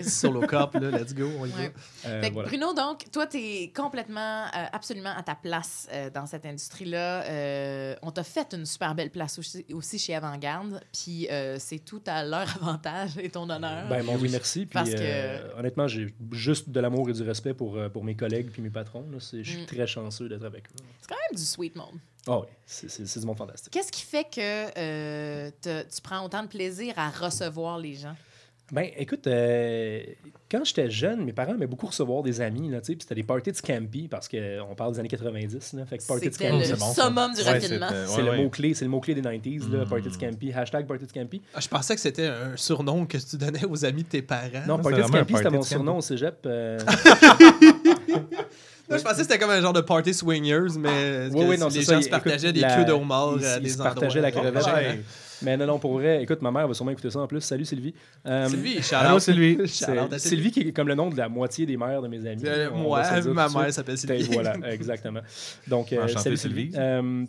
solo 0.08 0.40
cups, 0.40 0.80
là, 0.90 0.98
let's 0.98 1.14
go, 1.14 1.28
on 1.38 1.46
y 1.46 1.50
va. 1.50 1.62
Euh, 2.06 2.20
Fait 2.22 2.28
que 2.28 2.34
voilà. 2.34 2.48
Bruno, 2.48 2.74
donc, 2.74 3.10
toi, 3.12 3.26
tu 3.26 3.38
es 3.38 3.72
complètement, 3.74 4.44
euh, 4.46 4.64
absolument 4.72 5.14
à 5.16 5.22
ta 5.22 5.34
place 5.34 5.88
euh, 5.92 6.10
dans 6.10 6.26
cette 6.26 6.46
industrie-là. 6.46 7.24
Euh, 7.24 7.94
on 8.02 8.10
t'a 8.10 8.24
fait 8.24 8.54
une 8.54 8.66
super 8.66 8.94
belle 8.94 9.10
place 9.10 9.38
aussi, 9.38 9.64
aussi 9.72 9.98
chez 9.98 10.14
Avant-Garde, 10.14 10.80
puis 10.92 11.28
euh, 11.30 11.56
c'est 11.58 11.78
tout 11.80 12.02
à 12.06 12.24
leur 12.24 12.46
avantage 12.62 13.18
et 13.18 13.28
ton 13.30 13.48
honneur. 13.48 13.88
Ben, 13.88 14.02
mon 14.04 14.16
Dieu, 14.18 14.28
merci. 14.30 14.60
Puis, 14.66 14.74
Parce 14.74 14.90
que- 14.94 15.58
honnêtement, 15.58 15.88
j'ai 15.88 16.14
juste 16.32 16.70
de 16.70 16.80
l'amour 16.80 17.08
et 17.10 17.12
du 17.12 17.22
respect 17.22 17.54
pour, 17.54 17.78
pour 17.92 18.04
mes 18.04 18.16
collègues 18.16 18.50
puis 18.50 18.62
mes 18.62 18.70
patrons. 18.70 19.04
Je 19.12 19.18
suis 19.18 19.36
Mm. 19.62 19.66
très 19.66 19.86
chanceux 19.86 20.28
d'être 20.28 20.44
avec 20.44 20.64
eux. 20.68 20.84
c'est 21.00 21.08
quand 21.08 21.14
même 21.30 21.36
du 21.38 21.44
sweet 21.44 21.76
monde. 21.76 21.98
Ah 22.28 22.40
oui, 22.40 22.46
c'est 22.66 23.18
du 23.20 23.24
monde 23.26 23.36
fantastique. 23.38 23.72
Qu'est-ce 23.72 23.92
qui 23.92 24.02
fait 24.02 24.24
que 24.24 24.40
euh, 24.76 25.50
te- 25.60 25.82
tu 25.84 26.00
prends 26.02 26.24
autant 26.24 26.42
de 26.42 26.48
plaisir 26.48 26.94
à 26.96 27.08
recevoir 27.10 27.78
les 27.78 27.94
gens? 27.94 28.16
Ben, 28.72 28.88
écoute, 28.96 29.28
euh, 29.28 30.02
quand 30.50 30.64
j'étais 30.64 30.90
jeune, 30.90 31.24
mes 31.24 31.32
parents 31.32 31.54
aimaient 31.54 31.68
beaucoup 31.68 31.86
recevoir 31.86 32.24
des 32.24 32.40
amis, 32.40 32.68
là, 32.68 32.80
tu 32.80 32.86
sais, 32.86 32.92
puis 32.94 33.02
c'était 33.02 33.14
des 33.14 33.22
parties 33.22 33.52
de 33.52 33.56
Scampi, 33.56 34.08
parce 34.08 34.28
qu'on 34.28 34.74
parle 34.76 34.92
des 34.94 34.98
années 34.98 35.08
90, 35.08 35.74
là, 35.74 35.86
fait 35.86 35.98
que 35.98 36.04
party 36.06 36.26
de 36.26 36.32
C'était 36.32 36.48
Scampi, 36.48 36.58
le 36.58 36.64
c'est 36.64 36.78
bon, 36.80 36.92
ça. 36.92 37.04
summum 37.04 37.32
du 37.32 37.42
Ouais, 37.42 37.46
raffinement. 37.52 37.88
c'était- 37.88 38.06
c'est 38.08 38.16
ouais, 38.16 38.22
le 38.24 38.30
ouais. 38.30 38.36
mot-clé, 38.42 38.74
c'est 38.74 38.84
le 38.84 38.90
mot-clé 38.90 39.14
des 39.14 39.20
90s, 39.22 39.68
là, 39.70 39.84
Mm. 39.84 39.88
party 39.88 40.08
de 40.08 40.12
Scampi, 40.14 40.52
hashtag 40.52 40.84
party 40.88 41.04
de 41.04 41.10
Scampi. 41.10 41.42
Ah, 41.54 41.60
Je 41.60 41.68
pensais 41.68 41.94
que 41.94 42.00
c'était 42.00 42.26
un 42.26 42.56
surnom 42.56 43.06
que 43.06 43.18
tu 43.18 43.36
donnais 43.36 43.64
aux 43.64 43.84
amis 43.84 44.02
de 44.02 44.08
tes 44.08 44.22
parents. 44.22 44.48
Non, 44.66 44.78
party 44.80 44.98
de 45.00 45.06
Scampi, 45.06 45.34
c'était 45.36 45.50
mon 45.50 45.62
surnom 45.62 45.98
au 45.98 46.00
cégep. 46.00 46.38
euh, 46.46 46.78
Non, 48.88 48.96
je 48.98 49.02
pensais 49.02 49.16
que 49.16 49.22
c'était 49.22 49.38
comme 49.38 49.50
un 49.50 49.60
genre 49.60 49.72
de 49.72 49.80
party 49.80 50.12
swingers, 50.12 50.76
mais 50.78 51.28
Oui, 51.32 51.40
que 51.40 51.48
oui, 51.50 51.58
non, 51.58 51.68
les 51.68 51.82
gens 51.82 51.92
ça, 52.00 52.02
se 52.02 52.08
partageaient 52.08 52.50
écoute, 52.50 52.62
des 52.62 52.74
queues 52.76 52.84
de 52.84 52.92
homard 52.92 53.34
ils- 53.38 53.44
à 53.46 53.56
ils 53.58 53.62
des 53.62 53.68
se 53.68 53.74
endroits? 53.74 53.92
partageaient 53.94 54.20
la 54.20 54.30
crevette. 54.32 54.54
Ouais. 54.66 55.00
Mais 55.42 55.56
non, 55.56 55.66
non, 55.66 55.78
pour 55.78 55.92
vrai, 55.92 56.22
écoute, 56.22 56.40
ma 56.42 56.50
mère 56.50 56.66
va 56.66 56.74
sûrement 56.74 56.92
écouter 56.92 57.10
ça 57.10 57.20
en 57.20 57.26
plus. 57.26 57.40
Salut 57.40 57.64
Sylvie. 57.64 57.94
Euh, 58.26 58.48
Sylvie, 58.48 58.78
out. 59.12 59.20
Sylvie. 59.20 59.58
À 60.12 60.18
Sylvie 60.18 60.50
qui 60.50 60.60
est 60.60 60.72
comme 60.72 60.88
le 60.88 60.94
nom 60.94 61.10
de 61.10 61.16
la 61.16 61.28
moitié 61.28 61.66
des 61.66 61.76
mères 61.76 62.00
de 62.02 62.08
mes 62.08 62.26
amis. 62.26 62.42
Euh, 62.44 62.70
Moi, 62.70 63.02
ma 63.34 63.48
mère 63.48 63.72
s'appelle 63.72 63.98
Sylvie. 63.98 64.28
Voilà, 64.32 64.56
exactement. 64.72 65.20
Donc, 65.68 65.92
euh, 65.92 66.08
salut 66.08 66.36
Sylvie. 66.36 66.70
Sylvie. 66.70 66.78
Euh, 66.78 67.24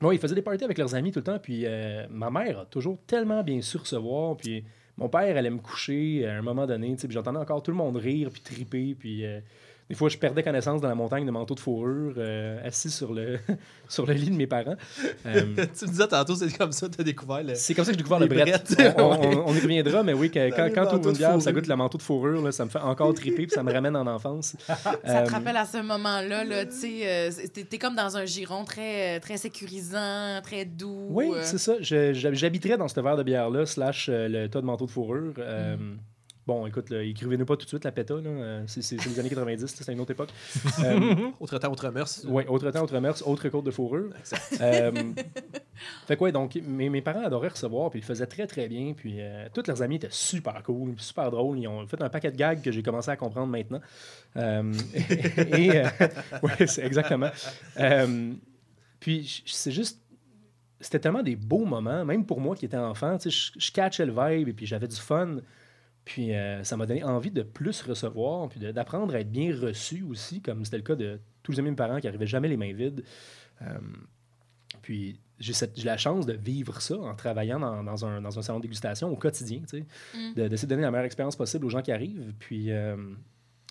ouais, 0.00 0.16
ils 0.16 0.18
faisaient 0.18 0.34
des 0.34 0.42
parties 0.42 0.64
avec 0.64 0.78
leurs 0.78 0.94
amis 0.94 1.12
tout 1.12 1.20
le 1.20 1.24
temps. 1.24 1.38
Puis 1.38 1.62
euh, 1.64 2.06
ma 2.10 2.30
mère 2.30 2.60
a 2.60 2.64
toujours 2.66 2.98
tellement 3.06 3.42
bien 3.42 3.60
su 3.60 3.76
recevoir. 3.76 4.36
Puis 4.36 4.64
mon 4.96 5.08
père 5.08 5.36
allait 5.36 5.50
me 5.50 5.58
coucher 5.58 6.26
à 6.26 6.38
un 6.38 6.42
moment 6.42 6.66
donné. 6.66 6.94
tu 6.94 7.00
sais, 7.02 7.08
Puis 7.08 7.14
j'entendais 7.14 7.38
encore 7.38 7.62
tout 7.62 7.70
le 7.70 7.76
monde 7.76 7.96
rire 7.96 8.30
puis 8.32 8.42
triper. 8.42 8.94
Puis 8.98 9.24
euh, 9.24 9.40
des 9.92 9.96
fois, 9.98 10.08
je 10.08 10.16
perdais 10.16 10.42
connaissance 10.42 10.80
dans 10.80 10.88
la 10.88 10.94
montagne 10.94 11.26
de 11.26 11.30
manteaux 11.30 11.54
de 11.54 11.60
fourrure, 11.60 12.14
euh, 12.16 12.66
assis 12.66 12.88
sur 12.88 13.12
le, 13.12 13.38
sur 13.90 14.06
le 14.06 14.14
lit 14.14 14.30
de 14.30 14.34
mes 14.36 14.46
parents. 14.46 14.76
Euh, 15.26 15.42
tu 15.78 15.84
me 15.84 15.90
disais 15.90 16.08
tantôt, 16.08 16.34
c'est 16.34 16.50
comme 16.56 16.72
ça, 16.72 16.88
t'as 16.88 17.02
découvert 17.02 17.42
le. 17.42 17.54
c'est 17.56 17.74
comme 17.74 17.84
ça 17.84 17.90
que 17.92 17.98
j'ai 17.98 18.02
découvert 18.02 18.20
le 18.20 18.26
brettes, 18.26 18.74
On, 18.96 19.02
on- 19.02 19.10
ouais. 19.20 19.42
on 19.48 19.54
y 19.54 19.60
reviendra, 19.60 20.02
mais 20.02 20.14
oui, 20.14 20.30
que, 20.30 20.48
quand, 20.48 20.70
quand 20.74 20.86
tu 20.86 20.94
ouvres 20.96 21.10
une 21.10 21.16
bière, 21.18 21.42
ça 21.42 21.52
goûte 21.52 21.66
le 21.66 21.76
manteau 21.76 21.98
de 21.98 22.02
fourrure, 22.02 22.40
là, 22.42 22.52
ça 22.52 22.64
me 22.64 22.70
fait 22.70 22.78
encore 22.80 23.12
triper, 23.12 23.42
puis 23.46 23.50
ça 23.54 23.62
me 23.62 23.70
ramène 23.70 23.94
en 23.94 24.06
enfance. 24.06 24.56
Ça 24.66 24.76
Euh, 25.04 25.26
te 25.26 25.30
rappelle 25.30 25.58
à 25.58 25.66
ce 25.66 25.82
moment-là, 25.82 26.42
là, 26.44 26.64
tu 26.64 26.72
sais, 26.72 27.00
euh, 27.04 27.30
t'es 27.68 27.76
comme 27.76 27.94
dans 27.94 28.16
un 28.16 28.24
giron 28.24 28.64
très, 28.64 29.18
euh, 29.18 29.20
très 29.20 29.36
sécurisant, 29.36 30.40
très 30.42 30.64
doux. 30.64 31.08
Oui, 31.10 31.30
euh, 31.34 31.40
c'est 31.42 31.58
ça. 31.58 31.74
J'habiterais 31.80 32.78
dans 32.78 32.88
ce 32.88 32.98
verre 32.98 33.18
de 33.18 33.22
bière-là, 33.24 33.66
slash 33.66 34.08
euh, 34.08 34.26
le 34.28 34.48
tas 34.48 34.62
de 34.62 34.66
manteau 34.66 34.86
de 34.86 34.90
fourrure. 34.90 35.34
Euh, 35.38 35.76
Mm. 35.76 35.98
Bon, 36.44 36.66
écoute, 36.66 36.90
écrivez-nous 36.90 37.46
pas 37.46 37.56
tout 37.56 37.64
de 37.64 37.68
suite 37.68 37.84
la 37.84 37.92
péta, 37.92 38.14
là. 38.14 38.28
Euh, 38.28 38.62
c'est 38.66 38.96
les 39.06 39.20
années 39.20 39.28
90, 39.28 39.62
là, 39.62 39.68
c'est 39.68 39.92
une 39.92 40.00
autre 40.00 40.10
époque. 40.10 40.30
Euh, 40.84 41.28
Autre 41.38 41.58
temps, 41.58 41.70
autre 41.70 41.88
mœurs. 41.90 42.24
oui, 42.26 42.44
autre 42.48 42.68
temps, 42.72 42.82
autre 42.82 42.98
mœurs, 42.98 43.22
autre 43.26 43.48
côte 43.48 43.64
de 43.64 43.70
fourrure. 43.70 44.10
Exact. 44.18 44.58
Euh, 44.60 44.90
fait 46.06 46.16
quoi, 46.16 46.32
donc, 46.32 46.56
mes, 46.66 46.88
mes 46.88 47.00
parents 47.02 47.24
adoraient 47.24 47.48
recevoir, 47.48 47.90
puis 47.90 48.00
ils 48.00 48.04
faisaient 48.04 48.26
très, 48.26 48.46
très 48.48 48.66
bien. 48.68 48.94
Puis 48.96 49.18
tous 49.54 49.62
leurs 49.68 49.82
amis 49.82 49.96
étaient 49.96 50.08
super 50.10 50.60
cool, 50.64 50.94
super 50.98 51.30
drôles. 51.30 51.58
Ils 51.60 51.68
ont 51.68 51.86
fait 51.86 52.00
un 52.02 52.08
paquet 52.08 52.32
de 52.32 52.36
gags 52.36 52.60
que 52.60 52.72
j'ai 52.72 52.82
commencé 52.82 53.10
à 53.10 53.16
comprendre 53.16 53.46
maintenant. 53.52 53.80
Et, 54.36 55.70
ouais, 56.42 56.66
c'est 56.66 56.84
exactement. 56.84 57.30
Puis 59.00 59.42
c'est 59.46 59.72
juste. 59.72 60.00
C'était 60.80 60.98
tellement 60.98 61.22
des 61.22 61.36
beaux 61.36 61.64
moments, 61.64 62.04
même 62.04 62.26
pour 62.26 62.40
moi 62.40 62.56
qui 62.56 62.64
étais 62.64 62.76
enfant. 62.76 63.16
Tu 63.16 63.30
sais, 63.30 63.52
je, 63.54 63.66
je 63.66 63.70
catchais 63.70 64.04
le 64.04 64.12
vibe 64.12 64.48
et 64.48 64.52
puis 64.52 64.66
j'avais 64.66 64.88
du 64.88 64.96
fun. 64.96 65.36
Puis 66.04 66.34
euh, 66.34 66.64
ça 66.64 66.76
m'a 66.76 66.86
donné 66.86 67.04
envie 67.04 67.30
de 67.30 67.42
plus 67.42 67.82
recevoir, 67.82 68.48
puis 68.48 68.58
d'apprendre 68.60 69.14
à 69.14 69.20
être 69.20 69.30
bien 69.30 69.54
reçu 69.56 70.02
aussi, 70.02 70.40
comme 70.42 70.64
c'était 70.64 70.78
le 70.78 70.82
cas 70.82 70.96
de 70.96 71.20
tous 71.42 71.52
les 71.52 71.58
amis 71.60 71.68
de 71.68 71.72
mes 71.72 71.76
parents 71.76 71.98
qui 72.00 72.06
n'arrivaient 72.06 72.26
jamais 72.26 72.48
les 72.48 72.56
mains 72.56 72.72
vides. 72.72 73.04
Euh, 73.62 73.78
puis 74.82 75.20
j'ai 75.38 75.52
la 75.84 75.96
chance 75.96 76.26
de 76.26 76.32
vivre 76.32 76.80
ça 76.80 76.96
en 76.96 77.14
travaillant 77.14 77.58
dans, 77.60 77.82
dans 77.84 78.04
un, 78.04 78.20
dans 78.20 78.36
un 78.38 78.42
salon 78.42 78.58
de 78.58 78.62
dégustation 78.62 79.10
au 79.10 79.16
quotidien, 79.16 79.60
Mm. 80.14 80.34
de- 80.34 80.48
d'essayer 80.48 80.66
de 80.66 80.70
donner 80.70 80.82
la 80.82 80.90
meilleure 80.90 81.04
expérience 81.06 81.36
possible 81.36 81.66
aux 81.66 81.70
gens 81.70 81.82
qui 81.82 81.92
arrivent. 81.92 82.32
Puis 82.38 82.70
euh, 82.70 82.96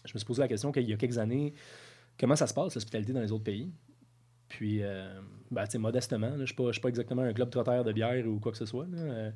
je 0.05 0.13
me 0.13 0.17
suis 0.19 0.25
posé 0.25 0.41
la 0.41 0.47
question 0.47 0.71
qu'il 0.71 0.89
y 0.89 0.93
a 0.93 0.97
quelques 0.97 1.17
années, 1.17 1.53
comment 2.19 2.35
ça 2.35 2.47
se 2.47 2.53
passe 2.53 2.75
l'hospitalité 2.75 3.13
dans 3.13 3.21
les 3.21 3.31
autres 3.31 3.43
pays? 3.43 3.71
Puis, 4.49 4.81
ben, 5.49 5.65
modestement, 5.79 6.31
je 6.35 6.41
ne 6.41 6.45
suis 6.45 6.55
pas- 6.55 6.67
je 6.67 6.71
suis 6.73 6.81
pas 6.81 6.89
exactement 6.89 7.21
un 7.21 7.31
club 7.33 7.49
trotteur 7.49 7.85
de 7.85 7.93
bière 7.93 8.27
ou 8.27 8.37
quoi 8.39 8.51
que 8.51 8.57
ce 8.57 8.65
soit. 8.65 8.85
là. 8.91 9.31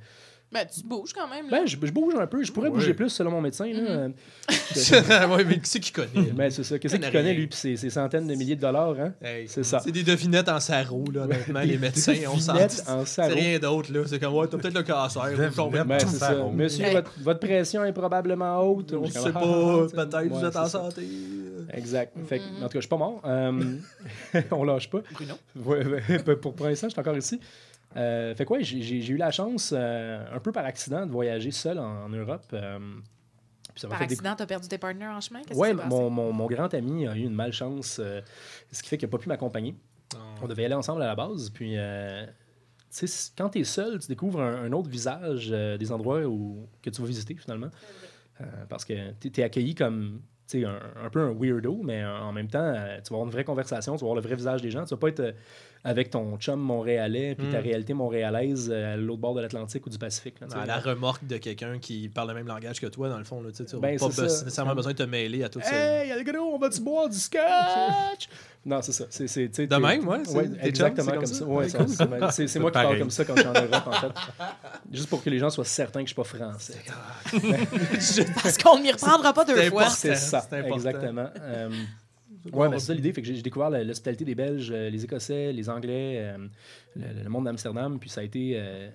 Euh, 0.55 0.63
Ben, 0.63 0.67
tu 0.74 0.81
bouges 0.88 1.13
quand 1.13 1.27
même. 1.27 1.50
Là. 1.50 1.59
Ben, 1.59 1.67
je, 1.67 1.77
je 1.81 1.91
bouge 1.91 2.15
un 2.15 2.27
peu. 2.27 2.43
Je 2.43 2.51
pourrais 2.51 2.69
bouger 2.69 2.93
plus 2.93 3.09
selon 3.09 3.31
mon 3.31 3.41
médecin. 3.41 3.65
Là. 3.65 4.07
ouais, 5.27 5.43
mais 5.43 5.59
qui 5.59 5.69
c'est 5.69 5.79
qui 5.79 5.91
connaît? 5.91 6.31
ben, 6.33 6.50
c'est 6.50 6.63
ça. 6.63 6.79
Qu'est-ce 6.79 6.95
Il 6.95 7.01
qu'il 7.01 7.12
connaît 7.12 7.33
lui, 7.33 7.47
puis 7.47 7.57
ses, 7.57 7.77
ses 7.77 7.89
centaines 7.89 8.27
de 8.27 8.35
milliers 8.35 8.55
de 8.55 8.62
dollars, 8.62 8.95
hein? 9.00 9.13
Hey, 9.21 9.47
C'est 9.47 9.63
ça. 9.63 9.79
C'est 9.79 9.91
des 9.91 10.03
devinettes 10.03 10.50
en 10.50 10.59
sarreau, 10.59 11.05
là, 11.13 11.24
honnêtement, 11.24 11.62
les 11.62 11.77
médecins, 11.77 12.15
on 12.31 12.38
s'en 12.38 12.53
Devinettes 12.53 12.83
en 12.88 13.05
C'est 13.05 13.27
rien 13.27 13.59
d'autre, 13.59 13.91
là. 13.91 14.01
C'est 14.05 14.19
comme, 14.19 14.33
ouais, 14.33 14.47
t'as 14.47 14.57
peut-être 14.57 14.75
le 14.77 14.83
cancer. 14.83 15.24
Ben, 15.24 15.97
Tout 15.97 16.07
c'est 16.09 16.17
ça. 16.17 16.35
Monsieur, 16.53 16.85
Hey. 16.85 16.93
votre, 16.93 17.12
votre 17.21 17.39
pression 17.39 17.83
est 17.83 17.93
probablement 17.93 18.59
haute. 18.62 18.93
On 18.93 19.05
sait 19.09 19.19
comme, 19.24 19.33
pas, 19.33 19.41
ah, 19.43 19.88
ah, 19.97 20.05
peut-être 20.05 20.27
vous 20.27 20.45
êtes 20.45 20.55
en 20.55 20.65
c'est 20.65 20.71
santé. 20.71 21.07
Exact. 21.74 22.13
Fait 22.27 22.39
que, 22.39 22.43
Mhm. 22.43 22.57
En 22.63 22.67
tout 22.67 22.74
cas, 22.74 22.75
je 22.75 22.79
suis 22.81 22.89
pas 22.89 22.97
mort. 22.97 23.21
Euh, 23.25 23.77
on 24.51 24.63
lâche 24.63 24.89
pas. 24.89 25.00
Bruno. 25.13 25.33
Pour 26.41 26.65
l'instant, 26.67 26.88
je 26.88 26.91
suis 26.93 27.00
encore 27.00 27.17
ici. 27.17 27.39
Euh, 27.95 28.35
fait 28.35 28.45
que 28.45 28.53
ouais, 28.53 28.63
j'ai 28.63 29.07
eu 29.07 29.17
la 29.17 29.31
chance, 29.31 29.73
euh, 29.75 30.23
un 30.33 30.39
peu 30.39 30.51
par 30.51 30.65
accident, 30.65 31.05
de 31.05 31.11
voyager 31.11 31.51
seul 31.51 31.79
en, 31.79 32.05
en 32.05 32.09
Europe. 32.09 32.45
euh, 32.53 32.77
puis 33.73 33.87
Par 33.87 34.01
accident, 34.01 34.35
t'as 34.37 34.45
perdu 34.45 34.67
tes 34.67 34.77
partners 34.77 35.05
en 35.07 35.21
chemin? 35.21 35.41
Passé? 35.43 35.73
mon, 35.87 36.09
mon, 36.09 36.31
mon 36.31 36.45
grand 36.47 36.73
ami 36.73 37.07
a 37.07 37.15
eu 37.15 37.21
une 37.23 37.33
malchance, 37.33 37.99
euh, 38.01 38.21
ce 38.71 38.81
qui 38.83 38.89
fait 38.89 38.97
qu'il 38.97 39.07
n'a 39.07 39.11
pas 39.11 39.17
pu 39.17 39.27
m'accompagner. 39.29 39.75
On 40.41 40.47
devait 40.47 40.61
y 40.63 40.65
aller 40.65 40.75
ensemble 40.75 41.01
à 41.03 41.07
la 41.07 41.15
base. 41.15 41.49
Puis, 41.49 41.73
euh, 41.77 42.25
tu 42.97 43.07
sais, 43.07 43.31
quand 43.37 43.49
tu 43.49 43.59
es 43.59 43.63
seul, 43.65 43.99
tu 43.99 44.07
découvres 44.07 44.41
un, 44.41 44.63
un 44.65 44.71
autre 44.71 44.89
visage 44.89 45.49
euh, 45.51 45.77
des 45.77 45.91
endroits 45.91 46.21
où, 46.25 46.67
que 46.81 46.89
tu 46.89 47.01
vas 47.01 47.07
visiter 47.07 47.35
finalement. 47.35 47.69
Euh, 48.41 48.45
parce 48.69 48.85
que 48.85 49.11
tu 49.19 49.41
es 49.41 49.43
accueilli 49.43 49.75
comme 49.75 50.21
tu 50.47 50.59
sais, 50.61 50.65
un, 50.65 50.79
un 51.03 51.09
peu 51.09 51.21
un 51.21 51.31
weirdo, 51.33 51.81
mais 51.83 52.05
en 52.05 52.31
même 52.31 52.47
temps, 52.49 52.59
euh, 52.59 52.97
tu 52.97 53.09
vas 53.09 53.15
avoir 53.15 53.25
une 53.25 53.31
vraie 53.31 53.43
conversation, 53.43 53.95
tu 53.95 54.01
vas 54.01 54.05
voir 54.07 54.15
le 54.15 54.21
vrai 54.21 54.35
visage 54.35 54.61
des 54.61 54.71
gens. 54.71 54.83
Tu 54.85 54.91
vas 54.93 54.99
pas 54.99 55.09
être 55.09 55.19
euh, 55.21 55.31
avec 55.86 56.10
ton 56.10 56.36
chum 56.38 56.60
montréalais 56.60 57.36
puis 57.36 57.48
ta 57.51 57.60
Mm. 57.60 57.63
réalité 57.63 57.94
montréalaise 57.94 58.70
euh, 58.74 58.94
à 58.94 58.98
l'autre 58.98 59.22
bord 59.22 59.36
de 59.36 59.42
l'Atlantique 59.42 59.86
ou 59.86 59.89
du 59.89 59.98
Pacifique. 59.98 60.36
là. 60.42 60.48
À 60.62 60.65
la 60.65 60.80
remorque 60.80 61.25
de 61.25 61.38
quelqu'un 61.38 61.77
qui 61.80 62.10
parle 62.10 62.27
le 62.30 62.34
même 62.34 62.48
langage 62.48 62.82
que 62.82 62.88
toi, 62.88 63.08
dans 63.08 63.18
le 63.20 63.24
fond. 63.24 63.42
Là, 63.42 63.51
tu 63.56 63.63
tu 63.65 63.77
Ben, 63.77 63.94
n'as 63.94 64.00
pas 64.00 64.22
nécessairement 64.24 64.75
besoin 64.75 64.92
de 64.94 64.98
te 64.98 65.04
mêler 65.04 65.44
à 65.44 65.50
tout 65.50 65.62
ça. 65.62 65.72
Hey, 65.74 66.12
Algado, 66.12 66.42
on 66.44 66.58
va-tu 66.58 66.82
boire 66.82 67.08
du 67.08 67.18
scotch? 67.18 68.27
non, 68.65 68.82
c'est 68.82 68.92
ça. 68.94 69.06
C'est, 69.10 69.27
c'est, 69.27 69.48
De 69.68 69.75
même, 69.77 70.08
ouais, 70.08 70.24
exactement 70.63 71.12
comme 71.13 71.25
ça. 71.27 71.46
comme 71.46 71.54
Ouais, 71.56 71.70
ça? 71.70 71.77
ça, 71.80 71.86
c'est, 71.88 71.96
c'est- 71.98 72.32
c'est, 72.32 72.48
c'est 72.48 72.60
moi 72.65 72.72
qui 72.72 72.74
parle 72.82 72.98
comme 73.00 73.12
ça 73.12 73.24
quand 73.24 73.36
je 73.36 73.42
suis 73.42 73.50
en 73.50 73.54
Europe, 73.54 73.84
en 73.88 73.92
fait. 73.94 74.12
Juste 74.92 75.10
pour 75.10 75.24
que 75.24 75.30
les 75.30 75.38
gens 75.38 75.50
soient 75.51 75.65
certains 75.65 76.00
que 76.01 76.10
je 76.10 76.13
suis 76.13 76.15
pas 76.15 76.24
français. 76.24 76.74
Parce 78.42 78.58
qu'on 78.58 78.80
n'y 78.80 78.92
reprendra 78.92 79.34
pas 79.34 79.46
deux 79.46 79.70
fois. 79.70 79.88
C'est 79.89 80.15
ça, 80.15 80.46
exactement. 80.65 81.27
Euh, 82.47 82.57
ouais, 82.57 82.69
ben, 82.69 82.79
c'est 82.79 82.87
ça 82.87 82.93
l'idée. 82.93 83.11
Fait 83.13 83.21
que 83.21 83.27
j'ai, 83.27 83.41
découvert 83.41 83.69
la- 83.69 83.83
l'hospitalité 83.83 84.25
des 84.25 84.35
Belges, 84.35 84.71
euh, 84.71 84.89
les 84.89 85.03
Écossais, 85.03 85.51
les 85.51 85.69
Anglais, 85.69 86.17
euh, 86.19 86.47
le, 86.95 87.23
le 87.23 87.29
monde 87.29 87.45
d'Amsterdam. 87.45 87.99
Puis 87.99 88.09
ça 88.09 88.21
a 88.21 88.23
été... 88.23 88.53
euh, 88.55 88.89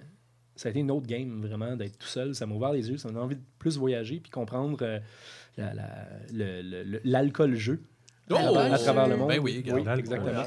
ça 0.57 0.69
a 0.69 0.71
été 0.71 0.81
une 0.81 0.91
autre 0.91 1.07
game, 1.07 1.41
vraiment, 1.41 1.75
d'être 1.75 1.97
tout 1.99 2.07
seul. 2.07 2.35
Ça 2.35 2.45
m'a 2.47 2.55
ouvert 2.55 2.73
les 2.73 2.89
yeux. 2.91 2.99
Ça 2.99 3.09
m'a 3.09 3.15
donné 3.15 3.25
envie 3.25 3.37
de 3.37 3.43
plus 3.59 3.77
voyager 3.79 4.21
puis 4.21 4.31
comprendre 4.31 4.79
euh, 4.83 4.99
la- 5.57 5.73
la- 5.75 6.99
l'alcool-jeu 7.05 7.81
Oh! 8.33 8.35
à 8.37 8.79
travers 8.79 9.09
le 9.09 9.17
monde. 9.17 9.29
Ben 9.29 9.41
oui, 9.41 9.63
oui 9.67 9.81
exactement. 9.99 10.43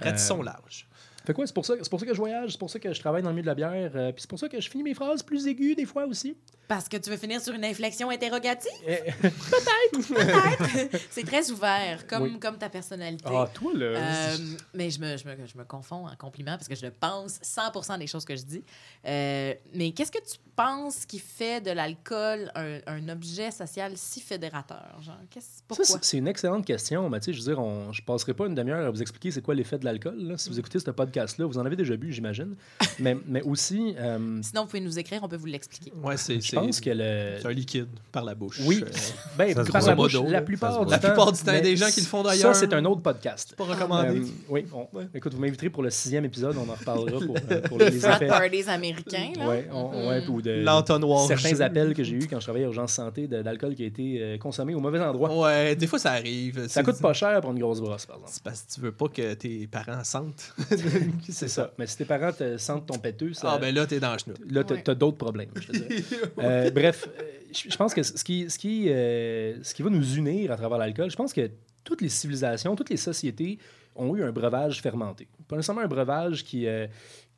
Ratissons 0.00 0.42
large. 0.42 0.88
Fait 1.26 1.34
quoi, 1.34 1.46
c'est 1.46 1.52
pour 1.54 1.66
ça, 1.66 1.74
c'est 1.82 1.90
pour 1.90 1.98
ça 2.00 2.06
que 2.06 2.12
je 2.14 2.18
voyage, 2.18 2.52
c'est 2.52 2.58
pour 2.58 2.70
ça 2.70 2.78
que 2.78 2.92
je 2.92 3.00
travaille 3.00 3.22
dans 3.22 3.30
le 3.30 3.34
milieu 3.34 3.42
de 3.42 3.48
la 3.48 3.54
bière, 3.56 3.90
euh, 3.96 4.12
puis 4.12 4.22
c'est 4.22 4.30
pour 4.30 4.38
ça 4.38 4.48
que 4.48 4.60
je 4.60 4.70
finis 4.70 4.84
mes 4.84 4.94
phrases 4.94 5.22
plus 5.24 5.46
aiguës 5.48 5.74
des 5.76 5.84
fois 5.84 6.06
aussi. 6.06 6.36
Parce 6.68 6.88
que 6.88 6.96
tu 6.96 7.10
veux 7.10 7.16
finir 7.16 7.40
sur 7.40 7.54
une 7.54 7.64
inflexion 7.64 8.10
interrogative? 8.10 8.70
Eh, 8.86 9.12
Peut-être. 9.22 10.98
C'est 11.10 11.24
très 11.24 11.50
ouvert, 11.50 12.06
comme, 12.06 12.22
Oui. 12.24 12.38
comme 12.40 12.58
ta 12.58 12.68
personnalité. 12.68 13.24
Ah, 13.26 13.48
toi, 13.52 13.72
là. 13.74 13.86
Euh, 13.86 14.36
mais 14.74 14.90
je 14.90 15.00
me, 15.00 15.16
je, 15.16 15.26
me, 15.26 15.34
je 15.46 15.56
me 15.58 15.64
confonds 15.64 16.06
en 16.06 16.16
compliment 16.16 16.52
parce 16.56 16.68
que 16.68 16.74
je 16.74 16.86
pense 16.86 17.38
100 17.42 17.98
des 17.98 18.06
choses 18.06 18.24
que 18.24 18.36
je 18.36 18.42
dis. 18.42 18.64
Euh, 19.06 19.54
mais 19.74 19.92
qu'est-ce 19.92 20.10
que 20.12 20.18
tu 20.18 20.38
penses 20.54 21.04
qui 21.06 21.18
fait 21.18 21.60
de 21.60 21.70
l'alcool 21.70 22.50
un, 22.54 22.78
un 22.86 23.08
objet 23.08 23.50
social 23.50 23.92
si 23.96 24.20
fédérateur? 24.20 24.96
Genre, 25.02 25.16
qu'est-ce, 25.30 25.46
Ça, 25.46 25.62
pourquoi? 25.68 25.84
c'est- 25.86 25.98
c'est 26.04 26.16
une 26.18 26.28
excellente 26.28 26.64
question, 26.66 27.10
sais, 27.20 27.32
je 27.32 27.38
veux 27.38 27.44
dire, 27.54 27.58
on, 27.58 27.92
je 27.92 28.02
passerai 28.02 28.34
pas 28.34 28.46
une 28.46 28.54
demi-heure 28.54 28.86
à 28.86 28.90
vous 28.90 29.00
expliquer 29.02 29.30
c'est 29.30 29.42
quoi 29.42 29.54
l'effet 29.54 29.78
de 29.78 29.84
l'alcool. 29.84 30.16
là. 30.18 30.38
Si 30.38 30.48
vous 30.48 30.58
écoutez 30.58 30.78
ce 30.78 30.90
podcast-là, 30.90 31.46
vous 31.46 31.58
en 31.58 31.64
avez 31.66 31.76
déjà 31.76 31.96
bu, 31.96 32.12
j'imagine. 32.12 32.56
mais, 32.98 33.16
mais 33.26 33.42
aussi, 33.42 33.94
euh, 33.98 34.40
Sinon, 34.42 34.62
vous 34.62 34.68
pouvez 34.68 34.80
nous 34.80 34.98
écrire, 34.98 35.20
on 35.22 35.28
peut 35.28 35.36
vous 35.36 35.46
l'expliquer. 35.46 35.92
Ouais, 36.02 36.16
c'est 36.16 36.40
je 36.40 36.48
c'est- 36.48 36.55
pense 36.60 36.80
que 36.80 36.90
le. 36.90 37.38
c'est 37.40 37.46
un 37.46 37.52
liquide 37.52 37.86
par 38.12 38.24
la 38.24 38.34
bouche. 38.34 38.60
Oui, 38.64 38.82
Euh, 38.84 38.90
ben, 39.38 39.54
par 39.54 39.82
la 39.86 39.94
bouche, 39.94 40.16
la 40.28 40.42
plupart 40.42 40.78
du 40.80 40.84
temps. 40.86 40.90
La 40.90 40.98
plupart 40.98 41.32
du 41.32 41.38
temps, 41.40 41.52
mais 41.52 41.60
des 41.60 41.76
gens 41.76 41.88
qui 41.90 42.00
le 42.00 42.06
font 42.06 42.22
d'ailleurs. 42.22 42.54
Ça, 42.54 42.60
c'est 42.60 42.72
un 42.74 42.84
autre 42.84 43.02
podcast. 43.02 43.54
pas 43.56 43.64
recommandé. 43.64 44.18
Euh, 44.20 44.24
oui, 44.48 44.64
on- 44.72 44.86
écoute, 45.14 45.34
vous 45.34 45.40
m'inviterez 45.40 45.70
pour 45.70 45.82
le 45.82 45.90
sixième 45.90 46.24
épisode, 46.24 46.56
on 46.56 46.68
en 46.70 46.74
reparlera 46.74 47.20
pour, 47.24 47.36
euh, 47.50 47.60
pour 47.62 47.78
les 47.80 47.96
effets. 47.96 48.26
parties 48.26 48.64
américains, 48.68 49.32
là. 49.38 49.48
Ouais, 49.48 49.68
on- 49.72 50.08
ouais, 50.08 50.26
ou 50.28 50.40
de 50.42 50.62
L'entonnoir. 50.62 51.26
certains 51.26 51.60
appels 51.60 51.94
que 51.94 52.02
j'ai 52.04 52.14
eus 52.16 52.26
quand 52.28 52.38
je 52.40 52.44
travaillais 52.46 52.64
à 52.64 52.68
Urgence 52.68 52.92
Santé 52.92 53.26
de- 53.26 53.42
d'alcool 53.42 53.74
qui 53.74 53.82
a 53.82 53.86
été 53.86 54.18
euh, 54.20 54.38
consommé 54.38 54.74
au 54.74 54.80
mauvais 54.80 55.00
endroit. 55.00 55.36
Ouais, 55.36 55.76
des 55.76 55.86
fois 55.86 55.98
ça 55.98 56.12
arrive. 56.12 56.66
Ça 56.68 56.82
coûte 56.82 57.00
pas 57.00 57.12
cher 57.12 57.40
pour 57.40 57.52
une 57.52 57.58
grosse 57.58 57.80
brosse, 57.80 58.06
par 58.06 58.16
exemple. 58.16 58.32
C'est 58.34 58.42
parce 58.42 58.62
que 58.62 58.72
tu 58.74 58.80
veux 58.80 58.92
pas 58.92 59.08
que 59.08 59.34
tes 59.34 59.66
parents 59.66 60.02
sentent. 60.04 60.54
C'est 61.28 61.48
ça. 61.48 61.72
Mais 61.78 61.86
si 61.86 61.96
tes 61.98 62.04
parents 62.04 62.32
te 62.32 62.56
sentent 62.56 62.86
ton 62.86 62.98
péteux, 62.98 63.32
ça, 63.34 63.52
Ah, 63.54 63.58
ben 63.58 63.74
là, 63.74 63.86
t'es 63.86 64.00
dans 64.00 64.12
le 64.12 64.18
chenoute. 64.18 64.38
là, 64.50 64.64
t'as 64.64 64.74
Ouais. 64.74 64.82
t'as 64.82 64.94
d'autres 64.94 65.16
problèmes, 65.18 65.48
je 65.56 65.66
te 65.68 65.72
dirais. 65.72 66.02
Euh, 66.46 66.70
bref, 66.70 67.08
euh, 67.08 67.22
je 67.52 67.70
je 67.70 67.76
pense 67.76 67.94
que 67.94 68.02
ce 68.02 68.22
qui, 68.24 68.48
ce, 68.50 68.58
qui, 68.58 68.86
euh, 68.88 69.62
ce 69.62 69.74
qui 69.74 69.82
va 69.82 69.90
nous 69.90 70.14
unir 70.16 70.52
à 70.52 70.56
travers 70.56 70.78
l'alcool, 70.78 71.10
je 71.10 71.16
pense 71.16 71.32
que 71.32 71.50
toutes 71.84 72.00
les 72.02 72.08
civilisations, 72.08 72.74
toutes 72.76 72.90
les 72.90 72.96
sociétés 72.96 73.58
ont 73.94 74.14
eu 74.16 74.22
un 74.22 74.32
breuvage 74.32 74.82
fermenté. 74.82 75.28
Pas 75.48 75.56
nécessairement 75.56 75.82
un 75.82 75.86
breuvage 75.88 76.44
qui, 76.44 76.66
euh, 76.66 76.86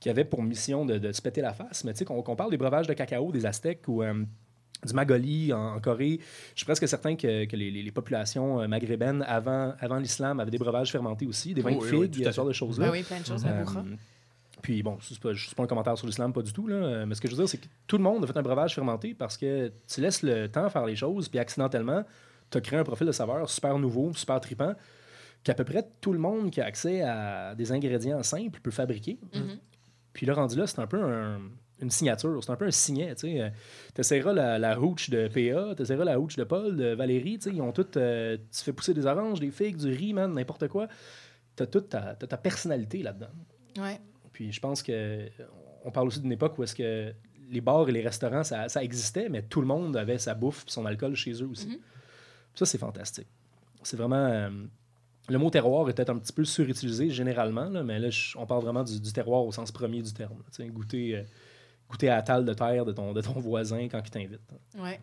qui 0.00 0.08
avait 0.10 0.24
pour 0.24 0.42
mission 0.42 0.84
de, 0.86 0.98
de 0.98 1.12
se 1.12 1.22
péter 1.22 1.40
la 1.40 1.52
face, 1.52 1.84
mais 1.84 1.92
tu 1.92 1.98
sais, 1.98 2.04
qu'on 2.04 2.22
qu'on 2.22 2.34
parle 2.36 2.50
des 2.50 2.56
breuvages 2.56 2.86
de 2.86 2.94
cacao 2.94 3.30
des 3.30 3.44
Aztèques 3.46 3.86
ou 3.88 4.02
euh, 4.02 4.24
du 4.86 4.92
Magoli 4.94 5.52
en, 5.52 5.74
en 5.76 5.80
Corée. 5.80 6.18
Je 6.54 6.58
suis 6.60 6.64
presque 6.64 6.86
certain 6.88 7.14
que, 7.16 7.44
que 7.44 7.56
les, 7.56 7.70
les- 7.70 7.82
les 7.82 7.92
populations 7.92 8.66
maghrébines 8.68 9.24
avant, 9.26 9.74
avant 9.80 9.98
l'islam 9.98 10.40
avaient 10.40 10.50
des 10.50 10.58
breuvages 10.58 10.90
fermentés 10.90 11.26
aussi, 11.26 11.52
des 11.54 11.62
vins 11.62 11.74
Oh, 11.76 11.80
de 11.84 11.90
oui, 11.90 11.96
oui, 11.98 12.10
figues, 12.12 12.24
ce 12.24 12.30
genre 12.32 12.46
de 12.46 12.52
choses-là. 12.52 12.86
Ben 12.86 12.92
oui, 12.92 13.02
plein 13.02 13.20
de 13.20 13.26
choses 13.26 13.44
à 13.44 13.50
Euh. 13.50 13.64
Puis 14.62 14.82
bon, 14.82 14.98
c'est 15.00 15.18
pas, 15.20 15.30
pas 15.56 15.62
un 15.62 15.66
commentaire 15.66 15.96
sur 15.98 16.06
l'islam, 16.06 16.32
pas 16.32 16.42
du 16.42 16.52
tout. 16.52 16.66
Là. 16.66 17.04
Mais 17.06 17.14
ce 17.14 17.20
que 17.20 17.28
je 17.28 17.34
veux 17.34 17.42
dire, 17.42 17.48
c'est 17.48 17.58
que 17.58 17.66
tout 17.86 17.96
le 17.96 18.02
monde 18.02 18.24
a 18.24 18.26
fait 18.26 18.36
un 18.36 18.42
breuvage 18.42 18.74
fermenté 18.74 19.14
parce 19.14 19.36
que 19.36 19.72
tu 19.92 20.00
laisses 20.00 20.22
le 20.22 20.48
temps 20.48 20.68
faire 20.70 20.84
les 20.86 20.96
choses, 20.96 21.28
puis 21.28 21.38
accidentellement, 21.38 22.04
tu 22.50 22.58
as 22.58 22.60
créé 22.60 22.78
un 22.78 22.84
profil 22.84 23.06
de 23.06 23.12
saveur 23.12 23.48
super 23.50 23.78
nouveau, 23.78 24.12
super 24.14 24.40
tripant, 24.40 24.74
qu'à 25.44 25.54
peu 25.54 25.64
près 25.64 25.86
tout 26.00 26.12
le 26.12 26.18
monde 26.18 26.50
qui 26.50 26.60
a 26.60 26.64
accès 26.64 27.02
à 27.02 27.54
des 27.54 27.72
ingrédients 27.72 28.22
simples 28.22 28.60
peut 28.60 28.70
fabriquer. 28.70 29.18
Mhm. 29.34 29.58
Puis 30.12 30.26
là, 30.26 30.34
rendu 30.34 30.56
là, 30.56 30.66
c'est 30.66 30.80
un 30.80 30.86
peu 30.86 31.00
un- 31.02 31.40
une 31.80 31.90
signature, 31.90 32.42
c'est 32.42 32.50
un 32.50 32.56
peu 32.56 32.66
un 32.66 32.72
signet. 32.72 33.14
Tu 33.14 33.38
essaieras 33.96 34.32
la, 34.32 34.58
la 34.58 34.80
hooch 34.80 35.10
de 35.10 35.28
PA, 35.28 35.74
tu 35.76 35.82
essaieras 35.82 36.04
la 36.04 36.18
hooch 36.18 36.34
de 36.36 36.42
Paul, 36.42 36.74
de 36.76 36.86
Valérie, 36.94 37.38
ils 37.46 37.62
ont 37.62 37.70
toutes. 37.70 37.96
euh, 37.96 38.36
tu 38.50 38.64
fais 38.64 38.72
pousser 38.72 38.94
des 38.94 39.06
oranges, 39.06 39.38
des 39.38 39.52
figues, 39.52 39.76
du 39.76 39.92
riz, 39.92 40.12
man, 40.12 40.32
n'importe 40.34 40.66
quoi. 40.66 40.88
Tu 41.56 41.62
as 41.62 41.66
toute 41.66 41.88
ta, 41.90 42.14
ta 42.16 42.36
personnalité 42.36 43.02
là-dedans. 43.04 43.28
Ouais. 43.78 44.00
Puis 44.38 44.52
je 44.52 44.60
pense 44.60 44.84
que 44.84 45.28
on 45.84 45.90
parle 45.90 46.06
aussi 46.06 46.20
d'une 46.20 46.30
époque 46.30 46.56
où 46.58 46.62
est-ce 46.62 46.76
que 46.76 47.12
les 47.50 47.60
bars 47.60 47.88
et 47.88 47.92
les 47.92 48.02
restaurants, 48.02 48.44
ça, 48.44 48.68
ça 48.68 48.84
existait, 48.84 49.28
mais 49.28 49.42
tout 49.42 49.60
le 49.60 49.66
monde 49.66 49.96
avait 49.96 50.18
sa 50.18 50.34
bouffe 50.34 50.62
et 50.68 50.70
son 50.70 50.86
alcool 50.86 51.16
chez 51.16 51.32
eux 51.42 51.48
aussi. 51.48 51.66
Mhm. 51.66 51.78
Ça, 52.54 52.64
c'est 52.64 52.78
fantastique. 52.78 53.26
C'est 53.82 53.96
vraiment... 53.96 54.14
euh, 54.26 54.48
le 55.28 55.38
mot 55.38 55.50
terroir 55.50 55.90
est 55.90 55.92
peut-être 55.92 56.10
un 56.10 56.18
petit 56.18 56.32
peu 56.32 56.44
surutilisé 56.44 57.10
généralement, 57.10 57.68
là, 57.68 57.82
mais 57.82 57.98
là, 57.98 58.10
je- 58.10 58.38
on 58.38 58.46
parle 58.46 58.62
vraiment 58.62 58.84
du, 58.84 59.00
du 59.00 59.12
terroir 59.12 59.44
au 59.44 59.50
sens 59.50 59.72
premier 59.72 60.02
du 60.02 60.12
terme. 60.12 60.38
là. 60.56 60.66
Goûter, 60.68 61.16
euh, 61.16 61.22
goûter 61.90 62.08
à 62.10 62.14
la 62.14 62.22
table 62.22 62.44
de 62.46 62.54
terre 62.54 62.84
de 62.84 62.92
ton, 62.92 63.12
de 63.12 63.20
ton 63.20 63.32
voisin 63.40 63.88
quand 63.88 64.00
il 64.04 64.10
t'invite. 64.10 64.40
Ouais. 64.78 65.00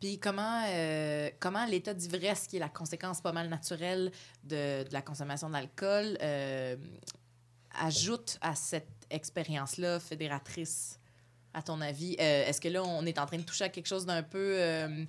Puis 0.00 0.18
comment, 0.18 0.64
euh, 0.68 1.30
comment 1.38 1.64
l'état 1.66 1.94
d'ivresse, 1.94 2.48
qui 2.48 2.56
est 2.56 2.60
la 2.60 2.68
conséquence 2.68 3.20
pas 3.20 3.30
mal 3.32 3.48
naturelle 3.48 4.10
de, 4.42 4.82
de 4.88 4.92
la 4.92 5.02
consommation 5.02 5.48
d'alcool, 5.50 6.18
ajoute 7.80 8.38
à 8.40 8.54
cette 8.54 8.88
expérience-là 9.10 10.00
fédératrice, 10.00 10.98
à 11.54 11.62
ton 11.62 11.80
avis? 11.80 12.16
Euh, 12.18 12.46
Est-ce 12.46 12.60
que 12.60 12.68
là, 12.68 12.82
on 12.82 13.04
est 13.04 13.18
en 13.18 13.26
train 13.26 13.36
de 13.38 13.42
toucher 13.42 13.64
à 13.64 13.68
quelque 13.68 13.86
chose 13.86 14.06
d'un 14.06 14.22
peu 14.22 14.54
euh, 14.58 15.04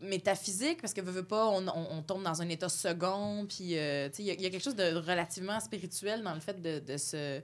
métaphysique? 0.00 0.80
Parce 0.80 0.94
que, 0.94 1.00
veux, 1.00 1.12
veux 1.12 1.24
pas, 1.26 1.46
on, 1.48 2.02
tombe 2.02 2.22
dans 2.22 2.40
un 2.42 2.48
état 2.48 2.68
second, 2.68 3.46
puis, 3.48 3.76
euh, 3.78 4.08
tu 4.08 4.16
sais, 4.16 4.22
il 4.22 4.26
y, 4.26 4.30
a- 4.30 4.34
il 4.34 4.40
y 4.42 4.46
a 4.46 4.50
quelque 4.50 4.62
chose 4.64 4.76
de 4.76 4.94
relativement 4.94 5.60
spirituel 5.60 6.22
dans 6.22 6.34
le 6.34 6.40
fait 6.40 6.60
de, 6.60 6.78
de 6.80 6.96
se... 6.96 7.40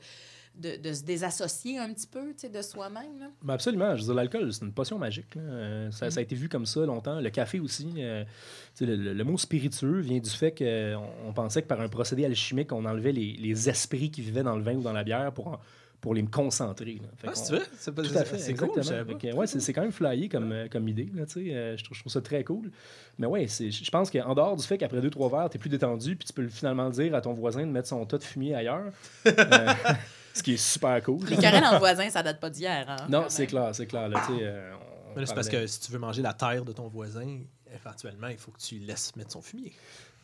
De, 0.54 0.76
de 0.76 0.92
se 0.92 1.02
désassocier 1.02 1.78
un 1.78 1.90
petit 1.94 2.06
peu 2.06 2.35
tu 2.38 2.47
de 2.50 2.61
soi-même. 2.61 3.18
là? 3.18 3.28
Ben 3.42 3.54
absolument. 3.54 3.97
Je 3.97 4.04
veux 4.04 4.14
l'alcool, 4.14 4.52
c'est 4.52 4.62
une 4.64 4.73
potion 4.73 4.99
magique. 4.99 5.35
là. 5.35 5.40
Euh, 5.42 5.90
ça, 5.90 6.11
ça 6.11 6.21
a 6.21 6.23
été 6.23 6.35
vu 6.35 6.49
comme 6.50 6.66
ça 6.66 6.85
longtemps. 6.85 7.21
Le 7.21 7.30
café 7.30 7.59
aussi. 7.59 7.88
euh, 7.97 8.23
tu 8.76 8.85
sais, 8.85 8.87
le, 8.87 8.97
le- 8.97 9.14
le 9.14 9.25
mot 9.25 9.38
spiritueux 9.38 10.00
vient 10.00 10.18
du 10.18 10.28
fait 10.30 10.52
qu'on 10.56 11.02
on 11.26 11.32
pensait 11.32 11.62
que 11.62 11.68
par 11.68 11.80
un 11.80 11.88
procédé 11.88 12.26
alchimique, 12.26 12.71
on 12.73 12.85
enlevait 12.85 13.12
les, 13.12 13.32
les 13.32 13.68
esprits 13.71 14.11
qui 14.11 14.21
vivaient 14.21 14.42
dans 14.42 14.56
le 14.56 14.62
vin 14.62 14.75
ou 14.75 14.82
dans 14.82 14.92
la 14.92 15.04
bière 15.04 15.32
pour, 15.32 15.49
en- 15.49 15.61
pour 16.02 16.12
les 16.14 16.23
concentrer. 16.25 17.00
là. 17.02 17.09
Ah, 17.25 17.28
qu'on- 17.28 17.35
c'est 17.35 17.54
vrai? 17.56 17.64
C'est 17.78 17.94
pas- 17.94 18.02
Tout 18.02 18.18
à 18.18 18.25
fait, 18.26 18.38
C'est 18.38 18.52
cool, 18.54 18.68
je 18.75 18.78
exactement. 18.80 18.82
savais 18.85 19.12
pas. 19.14 19.18
Fait 19.21 19.30
que, 19.30 19.35
ouais, 19.35 19.47
c'est 19.47 19.73
quand 19.73 19.82
même 19.82 19.90
flyé 19.92 20.28
comme, 20.28 20.54
comme 20.71 20.87
idée. 20.87 21.09
Là, 21.14 21.25
tu 21.25 21.32
sais. 21.47 21.54
Euh, 21.54 21.76
je, 21.78 21.82
trouve, 21.85 21.97
je 21.97 22.02
trouve 22.02 22.12
ça 22.12 22.21
très 22.21 22.44
cool. 22.44 22.71
Mais 23.18 23.26
ouais, 23.26 23.47
je 23.49 23.90
pense 23.90 24.11
qu'en 24.11 24.35
dehors 24.35 24.56
du 24.56 24.64
fait 24.66 24.76
qu'après 24.76 25.00
deux, 25.00 25.09
trois 25.11 25.30
verres, 25.30 25.49
tu 25.49 25.56
es 25.56 25.61
plus 25.61 25.71
détendu, 25.71 26.14
puis 26.14 26.26
tu 26.26 26.35
peux 26.35 26.47
finalement 26.49 26.90
dire 26.90 27.14
à 27.14 27.23
ton 27.23 27.32
voisin 27.32 27.62
de 27.66 27.71
mettre 27.73 27.88
son 27.88 28.04
tas 28.04 28.18
de 28.18 28.25
fumier 28.25 28.54
ailleurs. 28.54 28.92
euh, 29.26 29.73
Ce 30.35 30.43
qui 30.43 30.55
est 30.55 30.57
super 30.57 31.03
cool. 31.03 31.25
Les 31.29 31.37
querelles 31.37 31.65
entre 31.65 31.79
voisins, 31.79 32.09
ça 32.11 32.23
date 32.23 32.41
pas 32.41 32.51
d'hier. 32.51 32.85
Hein, 32.89 33.07
Non, 33.09 33.25
c'est 33.29 33.47
clair, 33.47 33.71
c'est 33.75 33.87
clair. 33.87 34.09
Là, 34.09 34.23
euh, 34.31 34.73
Mais 35.15 35.21
là, 35.23 35.27
c'est 35.27 35.35
parce 35.35 35.49
que 35.49 35.67
si 35.67 35.81
tu 35.81 35.93
veux 35.93 35.99
manger 35.99 36.23
la 36.23 36.33
terre 36.33 36.65
de 36.65 36.73
ton 36.73 36.89
voisin, 36.89 37.41
éventuellement, 37.75 38.29
il 38.29 38.39
faut 38.39 38.51
que 38.51 38.61
tu 38.61 38.77
laisses 38.79 39.15
mettre 39.17 39.33
son 39.33 39.43
fumier. 39.43 39.73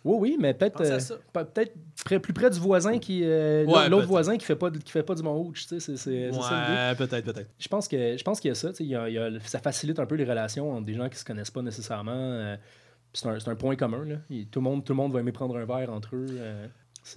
Oui, 0.05 0.17
oui, 0.21 0.37
mais 0.41 0.55
peut-être 0.55 0.81
euh, 0.81 0.99
peut-être 1.33 1.75
près- 2.05 2.21
plus 2.21 2.33
près 2.33 2.49
du 2.49 2.59
voisin 2.61 2.99
qui. 3.00 3.23
euh, 3.25 3.65
Ouais, 3.67 3.88
l'autre 3.88 4.07
voisin 4.07 4.37
qui 4.38 4.45
fait 4.47 4.55
pas 4.55 4.71
qui 4.71 4.93
fait 4.93 5.03
pas 5.03 5.15
du 5.17 5.23
Mont 5.25 5.50
tu 5.53 5.61
sais, 5.62 5.81
C'est. 5.81 6.31
Ouais, 6.31 6.95
peut-être, 6.97 7.25
peut-être. 7.25 7.50
Je 7.59 7.67
pense 7.69 7.88
que 7.88 8.17
je 8.17 8.23
pense 8.23 8.38
qu'il 8.41 8.49
y 8.49 8.53
a 8.53 8.55
ça. 8.55 8.69
tu 8.71 8.77
sais, 8.77 8.85
il 8.85 8.91
y 8.91 8.95
a- 8.97 9.09
il 9.09 9.15
y 9.15 9.19
a- 9.19 9.29
ça 9.45 9.59
facilite 9.59 9.99
un 9.99 10.07
peu 10.07 10.15
les 10.15 10.25
relations 10.25 10.73
entre 10.73 10.87
des 10.87 10.95
gens 10.95 11.09
qui 11.09 11.19
se 11.19 11.25
connaissent 11.25 11.50
pas 11.50 11.62
nécessairement. 11.62 12.12
euh, 12.15 12.57
c'est 13.12 13.27
un, 13.27 13.41
c'est 13.41 13.49
un 13.50 13.57
point 13.57 13.75
commun. 13.75 14.05
Là. 14.05 14.17
Il- 14.31 14.47
tout, 14.47 14.61
le 14.61 14.65
monde, 14.65 14.85
tout 14.85 14.93
le 14.93 14.97
monde 14.99 15.12
va 15.12 15.19
aimer 15.19 15.33
prendre 15.33 15.57
un 15.59 15.65
verre 15.65 15.93
entre 15.93 16.15
eux. 16.15 16.27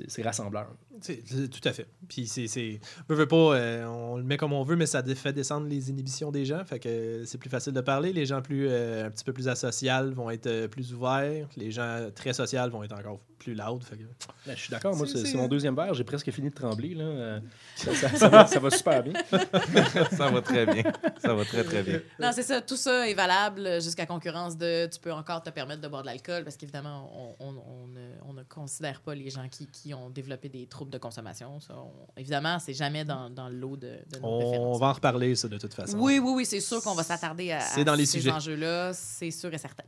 C'est 0.07 0.21
rassembleur. 0.21 0.67
Tout 1.01 1.67
à 1.67 1.73
fait. 1.73 1.87
Puis 2.07 2.27
c'est. 2.27 2.79
pas, 3.07 3.35
euh, 3.35 3.85
on 3.85 4.17
le 4.17 4.23
met 4.23 4.37
comme 4.37 4.53
on 4.53 4.63
veut, 4.63 4.75
mais 4.75 4.85
ça 4.85 5.03
fait 5.03 5.33
descendre 5.33 5.67
les 5.67 5.89
inhibitions 5.89 6.31
des 6.31 6.45
gens. 6.45 6.63
Fait 6.65 6.79
que 6.79 7.23
c'est 7.25 7.37
plus 7.37 7.49
facile 7.49 7.73
de 7.73 7.81
parler. 7.81 8.13
Les 8.13 8.25
gens 8.25 8.41
plus 8.41 8.67
euh, 8.69 9.07
un 9.07 9.09
petit 9.09 9.23
peu 9.23 9.33
plus 9.33 9.47
asociales 9.47 10.13
vont 10.13 10.29
être 10.29 10.47
euh, 10.47 10.67
plus 10.67 10.93
ouverts. 10.93 11.47
Les 11.57 11.71
gens 11.71 12.09
très 12.13 12.33
sociales 12.33 12.69
vont 12.69 12.83
être 12.83 12.93
encore 12.97 13.19
plus 13.39 13.55
loud. 13.55 13.83
Fait 13.83 13.95
que... 13.97 14.03
Ben, 14.45 14.55
je 14.55 14.61
suis 14.61 14.69
d'accord. 14.69 14.95
Moi, 14.95 15.07
C'est- 15.07 15.33
mon 15.35 15.47
deuxième 15.47 15.75
verre. 15.75 15.93
J'ai 15.95 16.03
presque 16.03 16.29
fini 16.31 16.49
de 16.49 16.53
trembler. 16.55 16.93
Là. 16.93 17.39
Ça, 17.75 17.93
ça- 17.95 18.09
ça 18.15 18.29
va, 18.29 18.45
ça 18.45 18.59
va 18.59 18.69
super 18.69 19.01
bien. 19.03 19.13
Ça 20.11 20.29
va 20.29 20.41
très 20.41 20.65
bien. 20.65 20.83
Ça 21.19 21.33
va 21.33 21.43
très, 21.45 21.63
très 21.63 21.83
bien. 21.83 22.01
Non, 22.19 22.31
c'est 22.33 22.43
ça. 22.43 22.61
Tout 22.61 22.75
ça 22.75 23.09
est 23.09 23.13
valable 23.13 23.81
jusqu'à 23.81 24.05
concurrence 24.05 24.57
de 24.57 24.87
tu 24.87 24.99
peux 24.99 25.11
encore 25.11 25.41
te 25.41 25.49
permettre 25.49 25.81
de 25.81 25.87
boire 25.87 26.01
de 26.03 26.07
l'alcool 26.07 26.43
parce 26.43 26.55
qu'évidemment, 26.57 27.35
on, 27.39 27.45
on, 27.47 27.55
on 27.67 27.87
ne, 27.87 28.09
on 28.27 28.33
ne 28.33 28.43
considère 28.43 29.01
pas 29.01 29.15
les 29.15 29.29
gens 29.29 29.47
qui, 29.49 29.67
qui 29.67 29.80
ont 29.93 30.09
développé 30.09 30.47
des 30.49 30.67
troubles 30.67 30.91
de 30.91 30.97
consommation. 30.97 31.59
Ça, 31.59 31.75
on- 31.77 31.91
évidemment, 32.19 32.59
c'est 32.59 32.73
jamais 32.73 33.03
dans, 33.05 33.29
dans 33.29 33.49
le 33.49 33.55
lot 33.57 33.75
de, 33.77 33.97
de 34.11 34.19
nos 34.19 34.27
On 34.27 34.39
préférences. 34.39 34.79
va 34.79 34.87
en 34.87 34.93
reparler, 34.93 35.35
ça, 35.35 35.47
de 35.47 35.57
toute 35.57 35.73
façon. 35.73 35.97
Oui, 35.99 36.19
oui, 36.19 36.31
oui, 36.35 36.45
c'est 36.45 36.59
sûr 36.61 36.81
qu'on 36.83 36.93
va 36.95 37.03
s'attarder 37.03 37.51
à, 37.51 37.59
à 37.65 37.83
dans 37.83 37.95
les 37.95 38.05
ces 38.05 38.29
enjeux-là, 38.29 38.93
c'est 38.93 39.31
sûr 39.31 39.53
et 39.53 39.57
certain. 39.57 39.83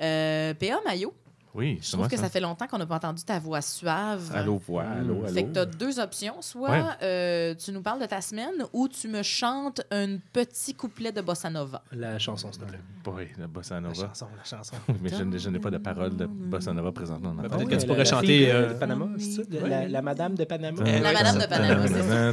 Euh, 0.00 0.54
PA 0.54 0.80
Mayo, 0.84 1.14
Oui, 1.52 1.80
je 1.82 1.92
trouve 1.92 2.06
que 2.06 2.16
ça. 2.16 2.22
ça 2.24 2.28
fait 2.28 2.38
longtemps 2.40 2.66
qu'on 2.68 2.78
n'a 2.78 2.86
pas 2.86 2.94
entendu 2.96 3.22
ta 3.24 3.38
voix 3.40 3.60
suave. 3.60 4.30
Allô, 4.34 4.58
voix, 4.58 4.84
allô, 4.84 5.24
allô? 5.24 5.34
Fait 5.34 5.42
que 5.44 5.52
tu 5.52 5.58
as 5.58 5.64
deux 5.66 5.98
options. 5.98 6.40
Soit 6.42 6.70
Ouais. 6.70 6.82
euh, 7.02 7.54
tu 7.56 7.72
nous 7.72 7.82
parles 7.82 8.00
de 8.00 8.06
ta 8.06 8.20
semaine 8.20 8.54
ou 8.72 8.86
tu 8.86 9.08
me 9.08 9.22
chantes 9.24 9.80
un 9.90 10.18
petit 10.32 10.74
couplet 10.74 11.10
de 11.10 11.20
bossa 11.20 11.50
nova. 11.50 11.82
La 11.92 12.18
chanson, 12.20 12.52
s'il 12.52 12.62
te 12.62 12.66
plaît. 12.68 12.78
Boy, 13.02 13.28
la 13.38 13.48
bossa 13.48 13.74
La 13.76 13.80
nova. 13.80 13.94
chanson, 13.94 14.26
la 14.36 14.44
chanson. 14.44 14.76
Mais 15.02 15.08
je, 15.10 15.38
je 15.38 15.48
n'ai 15.50 15.58
pas 15.58 15.70
de 15.70 15.78
parole 15.78 16.14
de 16.16 16.26
bossa 16.26 16.72
nova 16.72 16.92
présentement. 16.92 17.32
ma 17.34 17.42
peut-être 17.48 17.64
que 17.68 17.74
tu 17.74 17.80
la- 17.80 17.86
pourrais 17.86 17.98
la 17.98 18.04
chanter, 18.04 18.26
fille 18.26 18.46
de- 18.46 18.52
euh, 18.52 18.68
de 18.74 18.78
Panama, 18.78 19.06
c'est 19.18 19.30
ça? 19.32 19.42
La, 19.50 19.68
la- 19.68 19.88
la 19.88 20.02
madame 20.02 20.34
de 20.36 20.44
Panama. 20.44 20.82
Eh, 20.86 21.00
La 21.00 21.08
oui. 21.08 21.14
madame 21.14 21.38
de 21.38 21.46
Panama, 21.46 21.86
c'est 21.88 22.02
ça. 22.02 22.32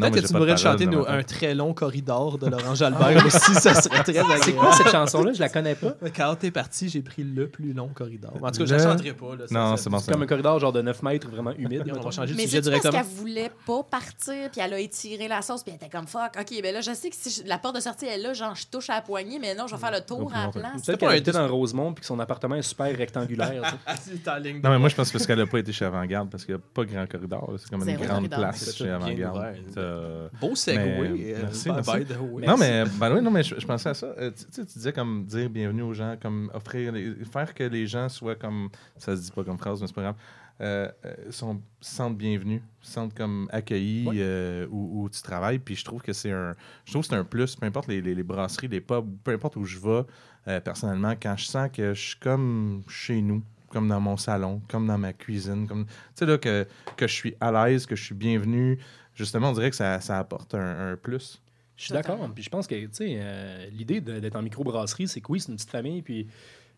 Peut-être 0.00 0.14
que 0.14 0.26
tu 0.26 0.32
pourrais 0.32 0.56
chanter 0.56 0.88
un 1.08 1.22
très 1.22 1.54
long 1.54 1.72
corridor 1.74 2.38
de 2.38 2.46
Laurent 2.48 2.74
Jalbert 2.74 3.24
aussi, 3.26 3.54
ça 3.54 3.74
serait 3.74 4.02
très 4.02 4.18
agréable. 4.18 4.42
C'est 4.44 4.52
quoi 4.52 4.72
cette 4.72 4.88
chanson-là? 4.90 5.32
Je 5.32 5.40
la 5.40 5.48
connais 5.48 5.74
pas. 5.74 5.94
Quand 6.16 6.34
t'es 6.36 6.50
parti, 6.50 6.88
j'ai 6.88 7.02
pris 7.02 7.22
le 7.22 7.48
plus 7.48 7.72
long 7.72 7.83
corridor. 7.88 8.32
En 8.42 8.50
tout 8.50 8.58
cas, 8.60 8.64
je 8.66 8.72
Le- 8.74 8.76
la 8.78 8.82
chanterai 8.84 9.12
pas. 9.12 9.36
Là, 9.36 9.44
Non, 9.50 9.76
c'est 9.76 9.90
bon. 9.90 9.98
C'est 9.98 10.12
comme 10.12 10.22
un 10.22 10.26
corridor 10.26 10.58
genre 10.58 10.72
de 10.72 10.82
9 10.82 11.02
mètres, 11.02 11.28
vraiment 11.28 11.52
humide. 11.52 11.82
On 11.96 12.00
va 12.00 12.10
changer 12.10 12.32
de 12.32 12.36
Mais 12.36 12.44
sujet 12.46 12.62
c'est 12.62 12.70
parce 12.70 12.82
directement. 12.82 13.02
qu'elle 13.02 13.12
voulait 13.18 13.50
pas 13.66 13.82
partir, 13.82 14.50
puis 14.50 14.60
elle 14.60 14.72
a 14.74 14.78
étiré 14.78 15.28
la 15.28 15.42
sauce, 15.42 15.62
puis 15.62 15.72
elle 15.72 15.84
était 15.84 15.94
comme 15.96 16.06
fuck? 16.06 16.32
Ok, 16.38 16.62
ben 16.62 16.72
là, 16.74 16.80
je 16.80 16.92
sais 16.94 17.10
que 17.10 17.16
si 17.16 17.30
je- 17.42 17.48
la 17.48 17.58
porte 17.58 17.76
de 17.76 17.80
sortie 17.80 18.06
est 18.06 18.18
là, 18.18 18.32
genre, 18.32 18.54
je 18.54 18.66
touche 18.66 18.90
à 18.90 18.94
la 18.96 19.02
poignée, 19.02 19.38
mais 19.38 19.54
non, 19.54 19.66
je 19.66 19.74
vais 19.74 19.80
faire 19.80 19.92
le 19.92 20.00
tour 20.00 20.30
la 20.32 20.48
place. 20.48 20.82
Peut-être 20.84 21.00
qu'elle 21.00 21.16
était 21.18 21.32
dans 21.32 21.48
Rosemont 21.48 21.92
puis 21.92 22.00
que 22.00 22.06
son 22.06 22.18
appartement 22.20 22.54
est 22.56 22.62
super 22.62 22.96
rectangulaire. 22.96 23.62
en 23.86 24.40
Non, 24.62 24.70
mais 24.70 24.78
moi, 24.78 24.88
je 24.88 24.94
pense 24.94 25.10
parce 25.12 25.26
qu'elle 25.26 25.38
n'a 25.38 25.46
pas 25.46 25.58
été 25.58 25.72
chez 25.72 25.84
Avant-Garde, 25.84 26.30
parce 26.30 26.44
qu'il 26.44 26.54
n'y 26.54 26.60
a 26.60 26.64
pas 26.72 26.84
grand 26.84 27.06
corridor. 27.06 27.54
C'est 27.58 27.70
comme 27.70 27.88
une 27.88 27.96
grande 27.96 28.28
place 28.30 28.74
chez 28.74 28.90
Avant-Garde. 28.90 29.54
T'as- 29.74 30.38
Beau 30.40 30.54
segway. 30.54 31.34
Euh, 31.34 31.38
merci. 31.42 31.68
Non, 31.68 32.56
mais, 32.58 32.84
ben 32.98 33.14
oui, 33.14 33.22
non, 33.22 33.30
mais 33.30 33.42
je, 33.42 33.66
pensais 33.66 33.88
à 33.90 33.94
ça. 33.94 34.06
Euh, 34.18 34.30
tu, 34.30 34.44
tu 34.46 34.52
sais, 34.52 34.66
tu 34.66 34.78
disais 34.78 34.92
comme 34.92 35.24
dire 35.24 35.48
bienvenue 35.50 35.82
aux 35.82 35.92
gens, 35.94 36.16
comme 36.20 36.50
offrir, 36.54 36.92
les- 36.92 37.14
faire 37.30 37.54
que 37.54 37.64
les 37.74 37.86
gens 37.86 38.08
soient 38.08 38.34
comme, 38.36 38.68
ça 38.96 39.16
se 39.16 39.22
dit 39.22 39.30
pas 39.32 39.44
comme 39.44 39.58
phrase, 39.58 39.80
mais 39.80 39.86
c'est 39.86 39.94
pas 39.94 40.02
grave, 40.02 40.16
euh, 40.60 40.88
euh, 41.04 41.14
sont, 41.30 41.60
se 41.80 41.94
sentent 41.96 42.16
bienvenus, 42.16 42.62
se 42.80 42.92
sentent 42.92 43.14
comme 43.14 43.48
accueillis 43.52 44.06
Ouais. 44.06 44.16
euh, 44.18 44.66
où, 44.70 45.02
où 45.04 45.08
tu 45.10 45.20
travailles. 45.20 45.58
Puis 45.58 45.74
je 45.76 45.84
trouve 45.84 46.00
que 46.00 46.12
c'est 46.12 46.30
un, 46.30 46.54
je 46.84 46.92
trouve 46.92 47.04
c'est 47.04 47.14
un 47.14 47.24
plus, 47.24 47.56
peu 47.56 47.66
importe 47.66 47.88
les, 47.88 48.00
les- 48.00 48.14
les 48.14 48.22
brasseries, 48.22 48.68
les 48.68 48.80
pubs, 48.80 49.06
peu 49.24 49.32
importe 49.32 49.56
où 49.56 49.64
je 49.64 49.78
vais, 49.78 50.02
euh, 50.48 50.60
personnellement, 50.60 51.14
quand 51.20 51.36
je 51.36 51.44
sens 51.46 51.68
que 51.72 51.92
je 51.94 52.00
suis 52.10 52.18
comme 52.20 52.82
chez 52.88 53.20
nous, 53.20 53.42
comme 53.70 53.88
dans 53.88 54.00
mon 54.00 54.16
salon, 54.16 54.62
comme 54.68 54.86
dans 54.86 54.98
ma 54.98 55.12
cuisine, 55.12 55.66
comme, 55.66 55.86
tu 55.86 55.92
sais, 56.14 56.26
là, 56.26 56.38
que, 56.38 56.64
que 56.96 57.08
je 57.08 57.12
suis 57.12 57.34
à 57.40 57.50
l'aise, 57.50 57.84
que 57.86 57.96
je 57.96 58.04
suis 58.04 58.14
bienvenu, 58.14 58.78
justement, 59.16 59.50
on 59.50 59.52
dirait 59.54 59.70
que 59.70 59.76
ça, 59.76 60.00
ça 60.00 60.20
apporte 60.20 60.54
un, 60.54 60.92
un 60.92 60.96
plus. 60.96 61.40
Je 61.76 61.86
suis 61.86 61.92
d'accord. 61.92 62.30
Puis 62.32 62.44
je 62.44 62.50
pense 62.50 62.68
que 62.68 62.76
tu 62.76 62.88
sais, 62.92 63.16
euh, 63.18 63.66
l'idée 63.72 64.00
d'être 64.00 64.36
en 64.36 64.42
microbrasserie, 64.42 65.08
c'est 65.08 65.20
que 65.20 65.32
oui, 65.32 65.40
c'est 65.40 65.48
une 65.50 65.56
petite 65.56 65.70
famille. 65.70 66.02
Puis 66.02 66.28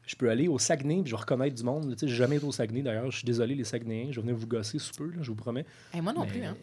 je 0.06 0.14
peux 0.16 0.30
aller 0.30 0.48
au 0.48 0.58
Saguenay 0.58 1.02
puis 1.02 1.10
je 1.10 1.16
vais 1.16 1.20
reconnaître 1.20 1.54
du 1.56 1.62
monde. 1.64 1.92
Tu 1.92 1.98
sais, 2.00 2.08
j'ai 2.08 2.14
jamais 2.16 2.36
été 2.36 2.46
au 2.46 2.52
Saguenay 2.52 2.82
d'ailleurs. 2.82 3.10
Je 3.10 3.16
suis 3.18 3.26
désolé, 3.26 3.54
les 3.54 3.64
Saguenayens. 3.64 4.08
Je 4.12 4.16
vais 4.16 4.22
venir 4.22 4.36
vous 4.36 4.46
gosser 4.46 4.78
sous 4.78 4.94
peu, 4.94 5.06
là, 5.06 5.16
je 5.22 5.28
vous 5.28 5.34
promets. 5.34 5.64
Et 5.94 6.00
moi 6.00 6.12
non 6.12 6.22
Mais- 6.22 6.26
plus, 6.28 6.44
hein. 6.44 6.56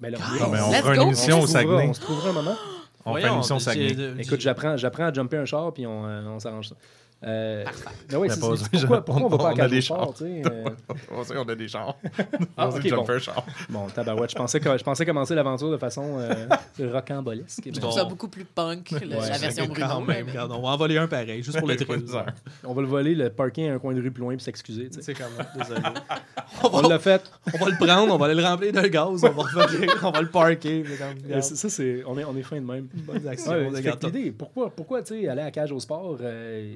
mais 0.00 0.10
là, 0.10 0.18
Guys, 0.18 0.42
on, 0.42 0.52
on 0.52 0.72
fera 0.72 0.94
une 0.96 1.02
émission 1.02 1.38
on 1.38 1.42
au 1.42 1.46
se 1.46 1.52
trouvera- 1.54 1.72
Saguenay. 1.76 1.88
On 1.88 1.94
se 1.94 2.00
trouvera 2.00 2.28
un 2.30 2.32
moment. 2.32 2.54
On 3.06 3.14
fait 3.14 3.20
Voyons, 3.20 3.26
une 3.28 3.34
émission 3.34 3.58
Saguenay. 3.58 3.96
Écoute, 4.22 4.40
j'apprends, 4.40 4.76
j'apprends 4.76 5.04
à 5.06 5.12
jumper 5.12 5.38
un 5.38 5.44
char 5.46 5.72
puis 5.72 5.86
on, 5.86 6.06
euh, 6.06 6.22
on 6.26 6.38
s'arrange 6.38 6.68
ça. 6.68 6.76
Euh, 7.22 7.64
ben 8.08 8.16
ouais, 8.18 8.30
c'est- 8.30 8.34
c'est- 8.40 8.70
pourquoi, 8.80 9.04
pourquoi 9.04 9.24
on 9.26 9.28
va 9.28 9.36
pas 9.36 9.44
à 9.44 9.48
On 9.48 9.52
a 9.52 9.56
Cage 9.56 9.70
des 9.70 9.80
chars. 9.82 10.14
tu 10.14 10.24
sais, 10.24 10.42
euh, 10.50 10.64
On 11.12 11.22
sait 11.22 11.34
qu'on 11.34 11.42
a 11.42 11.54
des 11.54 11.68
chars. 11.68 11.94
Ah, 12.56 12.68
On 12.68 12.70
dit 12.70 12.76
ok, 12.78 12.82
jumper 12.88 12.96
bon. 12.96 13.10
un 13.12 13.18
char. 13.18 13.46
Bon, 13.68 13.86
tabarouette, 13.88 14.30
je 14.30 14.36
pensais, 14.36 14.58
que- 14.58 14.78
je 14.78 14.82
pensais 14.82 15.04
commencer 15.04 15.34
l'aventure 15.34 15.70
de 15.70 15.76
façon 15.76 16.16
euh, 16.18 16.46
rocambolesque. 16.90 17.62
Je 17.66 17.72
trouve 17.72 17.90
Bon. 17.90 17.96
ça 17.96 18.04
beaucoup 18.04 18.28
plus 18.28 18.44
punk, 18.46 18.90
le- 18.92 18.98
Ouais, 19.16 19.28
la 19.28 19.36
version 19.38 19.66
Quand 19.66 19.72
Bruno. 19.74 20.00
même, 20.00 20.24
mais- 20.24 20.30
regarde, 20.32 20.52
on 20.52 20.62
va 20.62 20.68
en 20.70 20.76
voler 20.78 20.96
un 20.96 21.08
pareil, 21.08 21.42
juste 21.42 21.58
pour 21.58 21.68
le 21.68 21.76
heures. 22.14 22.26
On 22.64 22.72
va 22.72 22.80
le 22.82 22.88
voler, 22.88 23.14
le 23.14 23.28
parking 23.30 23.68
à 23.68 23.74
un 23.74 23.78
coin 23.78 23.92
de 23.94 24.00
rue 24.00 24.10
plus 24.10 24.22
loin 24.22 24.34
puis 24.34 24.42
s'excuser. 24.44 24.88
C'est 25.00 25.14
comme, 25.14 25.26
désolé. 25.58 25.80
On 26.72 26.80
l'a 26.88 26.98
fait. 26.98 27.22
On 27.54 27.64
va 27.64 27.70
le 27.70 27.76
prendre, 27.76 28.14
on 28.14 28.18
va 28.18 28.26
aller 28.26 28.34
le 28.34 28.44
remplir 28.46 28.72
de 28.72 28.80
gaz, 28.88 29.24
on 29.24 29.30
va 29.30 29.42
revenir, 29.42 29.90
on 30.02 30.10
va 30.10 30.22
le 30.22 30.28
parker. 30.30 30.84
comme, 30.98 31.42
Ça, 31.42 31.68
c'est, 31.68 32.02
on, 32.06 32.18
est, 32.18 32.24
on 32.24 32.36
est 32.36 32.42
fin 32.42 32.56
de 32.56 32.66
même. 32.66 32.88
Ouais, 33.08 33.20
on 33.68 33.74
tout. 33.98 34.06
l'idée, 34.06 34.30
pourquoi, 34.30 34.70
pourquoi 34.70 35.02
tu 35.02 35.20
sais, 35.20 35.28
aller 35.28 35.42
à 35.42 35.50
cage 35.50 35.72
au 35.72 35.80
sport 35.80 36.16
euh, 36.20 36.72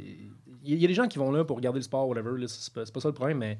Il 0.64 0.80
y, 0.80 0.84
a 0.84 0.88
des 0.88 0.94
gens 0.94 1.08
qui 1.08 1.18
vont 1.18 1.30
là 1.30 1.44
pour 1.44 1.56
regarder 1.56 1.78
le 1.78 1.84
sport, 1.84 2.08
whatever. 2.08 2.46
c'est, 2.48 2.72
pas, 2.72 2.84
pas 2.84 3.00
ça 3.00 3.08
le 3.08 3.14
problème, 3.14 3.38
mais 3.38 3.58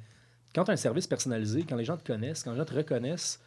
quand 0.55 0.65
tu 0.65 0.71
as 0.71 0.75
un 0.75 0.79
service 0.79 1.07
personnalisé, 1.07 1.65
quand 1.69 1.77
les 1.77 1.85
gens 1.85 1.97
te 1.97 2.07
connaissent, 2.07 2.43
quand 2.43 2.53
les 2.53 2.59
gens 2.59 2.65
te 2.65 2.75
reconnaissent, 2.75 3.41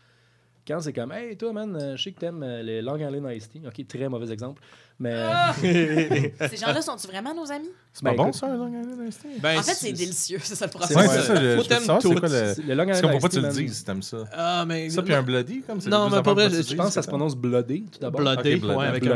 quand 0.68 0.82
c'est 0.82 0.94
comme 0.94 1.12
Hey, 1.12 1.38
toi, 1.38 1.54
man, 1.54 1.76
euh, 1.76 1.96
je 1.96 2.04
sais 2.04 2.12
que 2.12 2.20
t'aimes 2.20 2.44
euh, 2.44 2.62
les 2.62 2.82
Long 2.82 2.98
Island 2.98 3.32
Iced 3.34 3.52
Tea. 3.52 3.62
Ok, 3.66 3.88
très 3.88 4.10
mauvais 4.10 4.32
exemple. 4.32 4.62
Mais. 5.00 5.14
Ces 6.50 6.58
gens-là 6.58 6.82
sont-ils 6.82 7.08
vraiment 7.08 7.34
nos 7.36 7.52
amis? 7.52 7.70
C'est 7.94 8.04
pas 8.04 8.12
Ben, 8.12 8.18
bon, 8.18 8.24
écoute, 8.26 8.36
ça, 8.40 8.48
un 8.48 8.58
Long 8.58 8.68
Island 8.68 9.08
Iced 9.08 9.22
Tea? 9.22 9.40
Ben, 9.42 9.58
En 9.60 9.64
fait, 9.64 9.74
c'est 9.74 9.92
délicieux, 9.92 10.40
c'est 10.44 10.56
ça 10.56 10.66
le 10.66 10.72
C'est- 10.72 10.78
problème. 10.78 10.98
Ouais, 11.00 11.16
c'est 11.16 11.22
ça. 11.28 11.36
je- 11.36 11.40
Faut 11.40 11.40
je 11.40 11.56
veux 11.58 11.64
t'aimes 11.64 11.80
savoir 11.80 12.02
c'est 12.02 12.10
tout. 12.10 12.20
quoi 12.20 12.30
le... 12.30 12.54
c'est- 12.54 12.62
le 12.64 12.74
Long 12.76 12.84
Island 12.84 12.96
Iced 12.98 13.22
pas 13.22 13.28
que 13.28 13.34
Tea, 13.34 13.40
tu 13.40 13.42
le 13.46 13.52
dises 13.68 13.78
si 13.78 13.84
t'aimes 13.86 14.02
ça? 14.04 14.18
Ah, 14.34 14.66
mais. 14.68 14.90
Ça, 14.90 15.02
puis 15.02 15.14
un 15.14 15.24
bloody, 15.24 15.62
comme 15.62 15.82
c'est 15.82 15.90
Non, 15.90 16.10
mais 16.10 16.22
pas 16.22 16.34
vrai, 16.34 16.50
je 16.50 16.62
dis, 16.62 16.70
Je 16.70 16.76
pense 16.76 16.88
que 16.88 16.94
ça 16.94 17.02
c'est 17.02 17.06
se 17.06 17.10
prononce 17.10 17.36
bloodé, 17.36 17.86
tout 17.92 18.00
d'abord? 18.00 18.22
Bloodé. 18.22 18.56
ouais, 18.60 18.86
avec. 18.86 19.04
Mais 19.04 19.10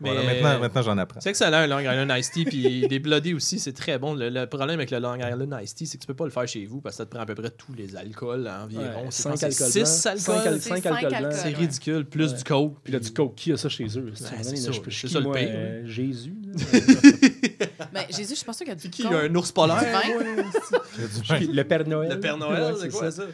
Voilà, 0.00 0.22
maintenant, 0.22 0.58
maintenant 0.60 0.82
j'en 0.82 0.98
apprends. 0.98 1.20
C'est 1.20 1.30
excellent, 1.30 1.58
un 1.58 1.66
Long 1.66 1.80
Island 1.80 2.10
Iced 2.18 2.32
Tea, 2.32 2.44
puis 2.44 2.88
des 2.88 2.98
Bloody 2.98 3.34
aussi, 3.34 3.58
c'est 3.58 3.72
très 3.72 3.98
bon. 3.98 4.14
Le, 4.14 4.28
le 4.30 4.46
problème 4.46 4.78
avec 4.78 4.90
le 4.90 4.98
Long 4.98 5.16
Island 5.16 5.58
Iced 5.62 5.76
Tea, 5.76 5.86
c'est 5.86 5.96
que 5.98 6.02
tu 6.02 6.06
peux 6.06 6.14
pas 6.14 6.24
le 6.24 6.30
faire 6.30 6.46
chez 6.48 6.64
vous 6.66 6.80
parce 6.80 6.96
que 6.96 6.98
ça 6.98 7.06
te 7.06 7.10
prend 7.10 7.20
à 7.20 7.26
peu 7.26 7.34
près 7.34 7.50
tous 7.50 7.72
les 7.74 7.96
alcools 7.96 8.48
environ. 8.48 9.06
C'est 9.10 9.28
alcools 9.28 9.52
C'est. 9.52 9.84
C'est 9.84 11.54
ridicule. 11.54 12.04
Plus 12.06 12.34
du 12.34 12.44
coke. 12.44 12.76
Puis 12.84 12.92
là, 12.92 12.98
du 12.98 13.10
coke, 13.12 13.34
qui 13.34 13.52
a 13.52 13.56
ça 13.56 13.68
chez 13.68 13.86
eux? 13.98 14.12
Ça, 14.60 14.72
je 14.72 14.90
chier, 14.90 15.08
ça 15.08 15.18
le 15.18 15.24
moi, 15.24 15.36
pire. 15.36 15.48
euh, 15.50 15.82
Jésus. 15.86 16.34
là. 16.44 16.52
Mais 17.92 18.06
Jésus, 18.10 18.30
je 18.30 18.34
suis 18.36 18.44
pas 18.44 18.52
sûre 18.52 18.64
qu'il 18.66 18.68
y 18.68 18.72
a 18.72 18.74
du 18.74 18.90
Qui 18.90 19.06
un 19.06 19.34
ours 19.34 19.52
polaire? 19.52 19.76
Ouais. 19.82 21.40
Le 21.52 21.62
Père 21.64 21.86
Noël. 21.86 22.10
Le 22.10 22.20
Père 22.20 22.36
Noël, 22.36 22.72
Ouais, 22.74 22.78
c'est 22.82 22.88
quoi 22.90 23.10
ça? 23.10 23.24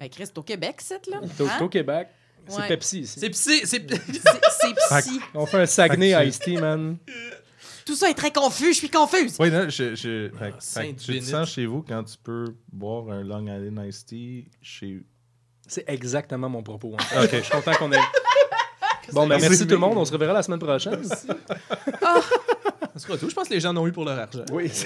Ben, 0.00 0.08
Chris, 0.08 0.24
c'est 0.26 0.38
au 0.38 0.42
Québec, 0.42 0.76
c'est 0.78 1.06
là. 1.06 1.20
C'est 1.36 1.42
au- 1.42 1.46
Hein? 1.46 1.52
c'est 1.58 1.64
au 1.64 1.68
Québec. 1.68 2.08
C'est 2.48 2.56
Ouais. 2.56 2.68
Pepsi 2.68 3.00
ici. 3.00 3.20
C'est 3.20 3.28
psy, 3.30 3.60
c'est 3.64 3.80
psy. 3.80 5.20
On 5.34 5.44
fait 5.44 5.58
un 5.60 5.66
Saguenay 5.66 6.26
Ice 6.28 6.38
Tea, 6.38 6.56
man. 6.56 6.96
Tout 7.84 7.94
ça 7.94 8.10
est 8.10 8.14
très 8.14 8.30
confus, 8.32 8.72
je 8.72 8.78
suis 8.78 8.90
confuse. 8.90 9.36
Oui, 9.38 9.50
là, 9.50 9.68
je, 9.68 9.94
je, 9.94 10.30
Ah, 10.40 10.50
fait 10.60 10.94
tu 10.94 11.20
sens 11.22 11.50
chez 11.50 11.66
vous 11.66 11.82
quand 11.82 12.04
tu 12.04 12.16
peux 12.22 12.46
boire 12.72 13.10
un 13.10 13.22
Long 13.22 13.42
Island 13.46 13.80
Iced 13.86 14.06
Tea 14.06 14.46
chez... 14.62 15.02
C'est 15.66 15.84
exactement 15.86 16.48
mon 16.48 16.62
propos. 16.62 16.94
en 16.94 16.98
fait. 17.02 17.38
Je 17.38 17.42
suis 17.42 17.52
content 17.52 17.74
qu'on 17.74 17.92
ait. 17.92 17.98
Bon, 19.12 19.26
ben, 19.26 19.38
Merci. 19.40 19.66
tout 19.66 19.74
le 19.74 19.78
monde. 19.78 19.96
On 19.96 20.04
se 20.04 20.12
reverra 20.12 20.32
la 20.32 20.42
semaine 20.42 20.58
prochaine. 20.58 21.02
Ça 21.04 21.16
sera 23.06 23.16
tout. 23.16 23.30
Je 23.30 23.34
pense 23.34 23.48
que 23.48 23.54
les 23.54 23.60
gens 23.60 23.70
en 23.70 23.76
ont 23.78 23.86
eu 23.86 23.92
pour 23.92 24.04
leur 24.04 24.18
argent. 24.18 24.44
Oui. 24.52 24.70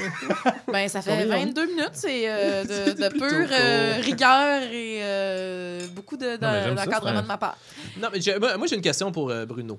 Ben, 0.72 0.88
ça 0.88 1.00
On 1.00 1.02
fait 1.02 1.24
en- 1.24 1.28
22 1.44 1.66
minutes. 1.66 1.90
C'est 1.92 2.24
euh, 2.30 2.64
de, 2.86 2.92
de 2.92 3.08
pure 3.08 3.48
euh, 3.50 3.94
rigueur 4.00 4.62
et 4.62 5.00
euh, 5.02 5.80
beaucoup 5.94 6.16
de- 6.16 6.36
de- 6.36 6.74
d'encadrement 6.74 7.18
un- 7.18 7.22
de 7.22 7.26
ma 7.26 7.36
part. 7.36 7.56
Non, 8.00 8.08
mais 8.12 8.20
moi, 8.56 8.66
j'ai 8.66 8.76
une 8.76 8.82
question 8.82 9.10
pour 9.12 9.30
euh, 9.30 9.44
Bruno. 9.46 9.78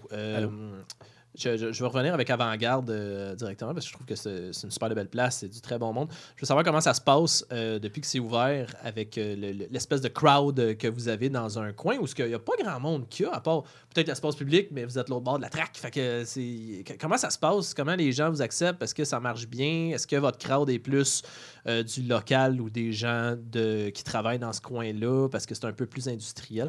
Je, 1.36 1.50
vais 1.50 1.86
revenir 1.88 2.14
avec 2.14 2.30
Avant-Garde 2.30 2.92
euh, 2.92 3.34
directement 3.34 3.74
parce 3.74 3.86
que 3.86 3.90
je 3.90 3.96
trouve 3.96 4.06
que 4.06 4.16
c'est 4.16 4.66
une 4.66 4.72
super 4.72 4.90
belle 4.94 5.08
place, 5.10 5.38
c'est 5.40 5.48
du 5.48 5.62
très 5.62 5.80
bon 5.80 5.92
monde. 5.92 6.10
Je 6.36 6.42
veux 6.42 6.46
savoir 6.46 6.64
comment 6.64 6.80
ça 6.82 6.94
se 6.94 7.02
passe 7.02 7.44
euh, 7.52 7.80
depuis 7.80 8.02
que 8.02 8.08
c'est 8.08 8.20
ouvert 8.20 8.68
avec 8.84 9.18
euh, 9.18 9.36
le- 9.36 9.52
le- 9.52 9.66
l'espèce 9.72 10.02
de 10.02 10.10
crowd 10.10 10.78
que 10.78 10.88
vous 10.88 11.08
avez 11.08 11.30
dans 11.30 11.58
un 11.58 11.74
coin 11.74 11.98
où 11.98 12.06
il 12.20 12.26
n'y 12.28 12.34
a 12.36 12.40
pas 12.40 12.54
grand 12.62 12.80
monde 12.80 13.10
qu'il 13.10 13.26
y 13.26 13.30
a, 13.30 13.34
à 13.34 13.42
part 13.42 13.64
peut-être 13.94 14.08
l'espace 14.10 14.36
public, 14.36 14.68
mais 14.72 14.86
vous 14.86 15.00
êtes 15.00 15.10
l'autre 15.10 15.24
bord 15.24 15.38
de 15.38 15.42
la 15.44 15.50
traque. 15.50 15.76
Fait 15.76 15.90
que 15.90 16.24
c'est 16.24 16.84
comment 17.00 17.18
ça 17.18 17.32
se 17.32 17.40
passe? 17.40 17.74
Comment 17.74 17.96
les 17.96 18.12
gens 18.12 18.30
vous 18.30 18.42
acceptent? 18.44 18.84
Est-ce 18.84 18.94
que 18.94 19.04
ça 19.04 19.20
marche 19.20 19.48
bien? 19.48 19.90
Est-ce 19.94 20.06
que 20.06 20.18
votre 20.18 20.38
crowd 20.38 20.70
est 20.70 20.80
plus 20.80 21.24
euh, 21.68 21.82
du 21.84 22.02
local 22.04 22.60
ou 22.60 22.70
des 22.70 22.92
gens 22.92 23.36
de, 23.38 23.90
qui 23.90 24.04
travaillent 24.04 24.40
dans 24.40 24.52
ce 24.52 24.60
coin-là 24.60 25.30
parce 25.30 25.46
que 25.46 25.56
c'est 25.56 25.66
un 25.66 25.72
peu 25.72 25.86
plus 25.86 26.08
industriel? 26.10 26.68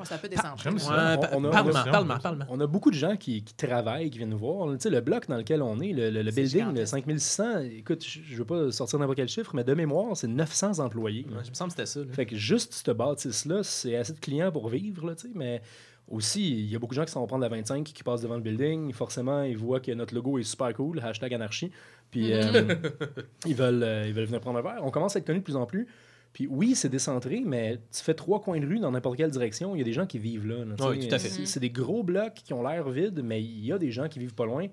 Ça. 0.79 0.93
a- 1.15 1.17
parle-moi, 1.51 1.51
on 1.51 1.89
a- 1.89 1.91
parle-moi, 1.93 2.19
parle-moi. 2.23 2.47
On 2.51 2.61
a 2.61 2.67
beaucoup 2.67 2.91
de 2.91 2.97
gens 2.97 3.17
qui, 3.17 3.43
qui 3.43 3.55
travaillent, 3.55 4.09
qui 4.11 4.19
viennent 4.19 4.31
nous 4.31 4.39
voir. 4.39 4.69
Tu 4.73 4.79
sais, 4.81 4.91
le 4.91 5.01
bloc 5.01 5.27
dans 5.29 5.37
lequel 5.37 5.63
on 5.63 5.81
est, 5.81 5.93
le, 5.93 6.11
le- 6.11 6.23
le 6.23 6.31
building, 6.31 6.61
le 6.61 6.85
gigantesque. 6.87 6.91
5600, 6.95 7.59
écoute, 7.79 8.05
je 8.07 8.21
je 8.25 8.37
veux 8.37 8.45
pas 8.45 8.71
sortir 8.71 8.99
n'importe 9.01 9.17
quel 9.17 9.29
chiffre, 9.29 9.55
mais 9.55 9.65
de 9.65 9.75
mémoire, 9.75 10.17
c'est 10.17 10.29
900 10.29 10.79
employés. 10.79 11.27
Ouais, 11.29 11.43
je 11.45 11.51
me 11.51 11.55
semble 11.55 11.73
que 11.73 11.77
c'était 11.85 11.87
ça. 11.87 12.01
là. 12.01 12.13
Fait 12.13 12.27
que 12.27 12.37
juste 12.37 12.73
cette 12.75 12.91
bâtisse-là, 12.97 13.63
c'est 13.65 13.97
assez 13.97 14.13
de 14.13 14.21
clients 14.21 14.53
pour 14.53 14.69
vivre, 14.69 15.07
là, 15.07 15.15
tu 15.17 15.23
sais, 15.29 15.33
mais 15.35 15.61
aussi, 16.09 16.51
il 16.51 16.71
y 16.71 16.77
a 16.77 16.79
beaucoup 16.79 16.95
de 16.95 17.01
gens 17.01 17.07
qui 17.07 17.13
s'en 17.13 17.21
vont 17.21 17.27
prendre 17.27 17.43
la 17.43 17.49
25 17.49 17.83
qui 17.85 18.03
passent 18.03 18.21
devant 18.21 18.35
le 18.35 18.43
building. 18.43 18.93
Forcément, 18.93 19.43
ils 19.43 19.57
voient 19.57 19.81
que 19.81 19.91
notre 19.93 20.15
logo 20.15 20.39
est 20.39 20.43
super 20.43 20.73
cool, 20.75 21.01
hashtag 21.01 21.33
anarchie. 21.33 21.71
Puis 22.15 22.33
euh, 22.33 22.75
ils, 23.47 23.55
veulent, 23.55 23.83
euh, 23.83 24.07
ils 24.07 24.13
veulent 24.15 24.27
venir 24.27 24.41
prendre 24.41 24.59
un 24.59 24.63
verre. 24.63 24.81
On 24.83 24.91
commence 24.91 25.17
à 25.17 25.19
être 25.19 25.27
connus 25.27 25.41
de 25.41 25.45
plus 25.45 25.57
en 25.57 25.67
plus. 25.67 25.89
Puis 26.33 26.47
oui, 26.49 26.75
c'est 26.75 26.89
décentré, 26.89 27.43
mais 27.45 27.79
tu 27.93 28.03
fais 28.03 28.15
trois 28.15 28.41
coins 28.41 28.59
de 28.61 28.67
rue 28.67 28.79
dans 28.81 28.91
n'importe 28.91 29.17
quelle 29.17 29.31
direction, 29.31 29.75
il 29.75 29.79
y 29.79 29.83
a 29.83 29.85
des 29.85 29.93
gens 29.93 30.07
qui 30.07 30.19
vivent 30.19 30.47
là. 30.47 30.65
Oui, 30.89 31.09
tout 31.09 31.15
à 31.15 31.19
fait. 31.19 31.29
C'est- 31.29 31.47
C'est 31.47 31.61
des 31.61 31.71
gros 31.71 32.03
blocs 32.03 32.35
qui 32.35 32.53
ont 32.53 32.63
l'air 32.67 32.89
vides, 32.89 33.21
mais 33.23 33.43
il 33.43 33.65
y 33.65 33.73
a 33.73 33.79
des 33.79 33.91
gens 33.93 34.09
qui 34.09 34.19
vivent 34.19 34.35
pas 34.35 34.45
loin. 34.47 34.67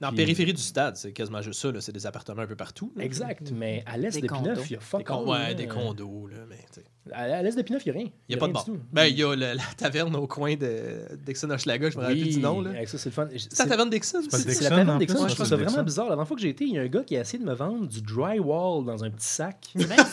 Dans 0.00 0.08
la 0.08 0.12
Puis- 0.12 0.16
périphérie 0.18 0.52
du 0.52 0.60
stade, 0.62 0.96
c'est 0.96 1.12
quasiment 1.12 1.40
juste 1.40 1.60
ça. 1.60 1.72
là. 1.72 1.80
C'est 1.80 1.92
des 1.92 2.06
appartements 2.06 2.42
un 2.42 2.46
peu 2.46 2.56
partout. 2.56 2.92
là. 2.96 3.04
Exact, 3.04 3.50
mais 3.54 3.82
à 3.86 3.96
l'est 3.96 4.20
Des. 4.20 4.26
Pineuf, 4.26 4.68
il 4.70 4.72
y 4.72 4.76
a 4.76 4.78
Des, 4.78 4.84
fuck 4.84 5.04
con- 5.04 5.30
all, 5.32 5.48
ouais, 5.48 5.54
des 5.54 5.66
condos. 5.66 6.26
Là, 6.28 6.36
mais, 6.48 6.56
tu 6.72 6.80
sais. 6.80 6.84
À, 7.12 7.42
l'est 7.42 7.56
de 7.56 7.62
Pineuf, 7.62 7.84
il 7.86 7.92
n'y 7.92 7.96
a 7.96 8.00
rien. 8.00 8.10
Il 8.28 8.32
n'y 8.32 8.34
a 8.36 8.38
pas 8.38 8.48
de 8.48 8.52
bar. 8.52 8.64
du 8.64 8.72
tout. 8.72 8.78
Ben, 8.92 9.04
il 9.06 9.16
y 9.18 9.22
a 9.22 9.34
le- 9.34 9.54
la 9.54 9.62
taverne 9.76 10.14
au 10.16 10.26
coin 10.26 10.54
de 10.56 11.06
Dixon 11.24 11.50
Hochelaga, 11.50 11.90
je 11.90 11.96
me 11.96 12.02
rappelle 12.02 12.20
plus 12.20 12.30
du 12.34 12.40
nom. 12.40 12.60
là. 12.60 12.70
avec 12.70 12.88
ça, 12.88 12.98
c'est 12.98 13.08
le 13.10 13.14
fun. 13.14 13.28
C'est 13.36 13.58
la 13.58 13.66
taverne 13.66 13.90
Dixon? 13.90 14.18
C'est 14.28 14.60
la 14.62 14.68
taverne 14.70 14.98
Dixon. 14.98 15.14
plus? 15.22 15.28
Je 15.30 15.34
trouve 15.34 15.46
ça 15.46 15.56
vraiment 15.56 15.82
bizarre. 15.82 16.06
La 16.06 16.10
dernière 16.12 16.26
fois 16.28 16.36
que 16.36 16.42
j'ai 16.42 16.48
été, 16.50 16.64
il 16.64 16.74
y 16.74 16.78
a 16.78 16.82
un 16.82 16.86
gars 16.88 17.02
qui 17.04 17.16
a 17.16 17.20
essayé 17.20 17.38
de 17.42 17.48
me 17.48 17.54
vendre 17.54 17.86
du 17.86 18.00
drywall 18.02 18.84
dans 18.84 19.04
un 19.04 19.10
petit 19.10 19.26
sac. 19.26 19.56
C'est 19.76 19.86
bien. 19.86 19.96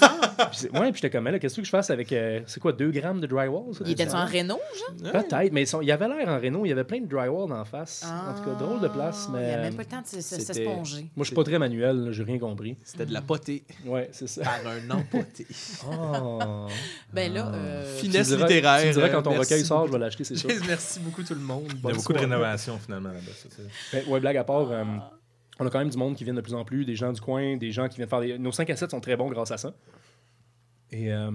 Puis 0.51 0.67
ouais, 0.79 0.91
puis 0.91 0.95
j'étais 0.95 1.09
comme, 1.11 1.25
là, 1.25 1.37
qu'est-ce 1.37 1.57
que 1.57 1.63
je 1.63 1.69
fasse 1.69 1.91
avec, 1.91 2.11
euh, 2.11 2.41
c'est 2.47 2.59
quoi, 2.59 2.73
2 2.73 2.89
grammes 2.91 3.21
de 3.21 3.27
drywall? 3.27 3.73
ça? 3.73 3.83
Il 3.85 3.91
était 3.91 4.11
en. 4.13 4.25
Renault, 4.25 4.59
genre? 5.03 5.11
Peut-être, 5.11 5.51
mais 5.53 5.63
il 5.63 5.87
y 5.87 5.91
avait 5.91 6.07
l'air 6.07 6.27
en 6.27 6.39
Renault, 6.39 6.65
il 6.65 6.69
y 6.69 6.71
avait 6.71 6.83
plein 6.83 7.01
de 7.01 7.05
drywall 7.05 7.51
en 7.51 7.63
face. 7.65 8.03
en 8.03 8.33
tout 8.33 8.49
cas, 8.49 8.55
drôle 8.55 8.79
de 8.81 8.87
place, 8.87 9.25
Ah, 9.27 9.31
mais. 9.33 9.41
Il 9.43 9.47
n'y 9.47 9.53
a 9.53 9.57
euh, 9.57 9.61
même 9.63 9.75
pas 9.75 9.83
le 9.83 9.87
temps 9.89 10.01
de 10.01 10.21
s'esponger. 10.21 11.01
Moi, 11.15 11.23
je 11.23 11.25
suis 11.25 11.35
pas 11.35 11.43
très 11.43 11.59
manuel, 11.59 12.07
j'ai 12.11 12.23
rien 12.23 12.39
compris. 12.39 12.77
C'était 12.83 13.05
de 13.05 13.13
la 13.13 13.21
potée 13.21 13.63
Ouais, 13.85 14.09
c'est 14.11 14.27
ça. 14.27 14.41
par 14.41 14.59
un 14.67 14.89
empoté. 14.91 15.45
Oh. 15.85 16.67
Ben 17.13 17.33
là, 17.33 17.51
euh, 17.53 17.97
Finesse 17.97 18.27
Tu 18.27 18.33
me 18.33 18.37
diras- 18.37 18.47
littéraire. 18.49 18.81
Tu 18.81 18.87
me 18.87 18.93
diras 18.93 19.09
quand 19.09 19.21
ton 19.23 19.31
euh, 19.33 19.39
recueil 19.39 19.57
merci 19.57 19.65
sort, 19.65 19.87
je 19.87 19.91
vais 19.91 19.99
l'acheter, 19.99 20.23
c'est 20.23 20.35
sûr. 20.35 20.49
Merci 20.67 20.99
beaucoup 20.99 21.23
tout 21.23 21.33
le 21.33 21.39
monde. 21.41 21.65
Il 21.67 21.73
y 21.73 21.77
a 21.77 21.93
beaucoup 21.93 21.97
de 21.97 22.01
soirée. 22.01 22.19
rénovations 22.21 22.77
finalement 22.79 23.09
là-bas. 23.09 23.31
Ben, 23.93 24.03
ouais, 24.07 24.19
blague 24.19 24.37
à 24.37 24.43
part, 24.43 24.71
euh, 24.71 24.83
on 25.59 25.65
a 25.67 25.69
quand 25.69 25.79
même 25.79 25.89
du 25.89 25.97
monde 25.97 26.15
qui 26.15 26.23
vient 26.23 26.33
de 26.33 26.41
plus 26.41 26.53
en 26.53 26.63
plus, 26.65 26.85
des 26.85 26.95
gens 26.95 27.11
du 27.13 27.21
coin, 27.21 27.57
des 27.57 27.71
gens 27.71 27.87
qui 27.87 27.97
viennent 27.97 28.09
faire 28.09 28.21
des... 28.21 28.37
Nos 28.39 28.51
5 28.51 28.69
à 28.69 28.75
7 28.75 28.91
sont 28.91 28.99
très 28.99 29.15
bons 29.15 29.29
grâce 29.29 29.51
à 29.51 29.57
ça. 29.57 29.73
Et 30.95 31.11
euh, 31.11 31.31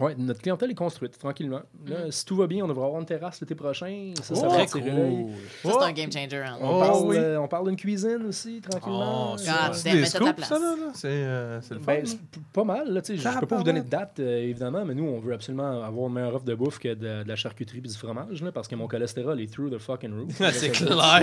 ouais, 0.00 0.14
notre 0.16 0.40
clientèle 0.40 0.70
est 0.70 0.74
construite 0.74 1.18
tranquillement. 1.18 1.60
Là, 1.86 2.10
Si 2.10 2.24
tout 2.24 2.34
va 2.34 2.46
bien, 2.46 2.64
on 2.64 2.68
devrait 2.68 2.86
avoir 2.86 2.98
une 2.98 3.06
terrasse 3.06 3.40
l'été 3.42 3.54
prochain. 3.54 4.14
Ça, 4.22 4.34
ça 4.34 4.46
Oh, 4.46 4.48
va 4.50 4.64
cool. 4.66 4.82
ça, 4.82 5.70
c'est 5.78 5.84
un 5.84 5.92
game 5.92 6.10
changer. 6.10 6.36
hein. 6.38 6.56
On, 6.62 6.76
Oh, 6.76 6.80
parle, 6.80 7.02
oui. 7.08 7.16
euh, 7.18 7.38
on 7.40 7.46
parle 7.46 7.66
d'une 7.68 7.76
cuisine 7.76 8.24
aussi, 8.26 8.62
tranquillement. 8.62 9.34
Oh, 9.34 9.36
ça, 9.36 9.70
C'est 9.74 9.90
mets 9.92 9.96
des 9.98 10.02
ta 10.04 10.18
scoops, 10.18 10.32
place. 10.32 10.48
ça, 10.48 10.58
là, 10.58 10.74
là. 10.80 10.90
C'est 10.94 11.08
euh, 11.08 11.60
c'est 11.60 11.74
le 11.74 11.80
fun. 11.80 11.86
Ben, 11.92 12.06
c'est 12.06 12.16
p- 12.20 12.40
pas 12.54 12.64
mal. 12.64 12.88
Là, 12.90 13.00
je 13.06 13.28
Ah, 13.28 13.36
peux 13.38 13.46
pas 13.46 13.56
vous 13.58 13.64
donner 13.64 13.82
de 13.82 13.88
date, 13.90 14.18
euh, 14.20 14.44
évidemment, 14.44 14.82
mais 14.86 14.94
nous, 14.94 15.04
on 15.04 15.20
veut 15.20 15.34
absolument 15.34 15.82
avoir 15.82 16.08
une 16.08 16.14
meilleure 16.14 16.34
offre 16.34 16.46
de 16.46 16.54
bouffe 16.54 16.78
que 16.78 16.88
de, 16.94 17.22
de 17.22 17.28
la 17.28 17.36
charcuterie 17.36 17.78
et 17.78 17.80
du 17.82 17.92
fromage, 17.94 18.42
là, 18.42 18.50
parce 18.50 18.66
que 18.66 18.74
mon 18.76 18.88
cholestérol 18.88 19.38
est 19.42 19.52
through 19.52 19.70
the 19.70 19.78
fucking 19.78 20.10
roof. 20.18 20.40
Ah, 20.40 20.52
c'est 20.52 20.70
clair. 20.70 21.22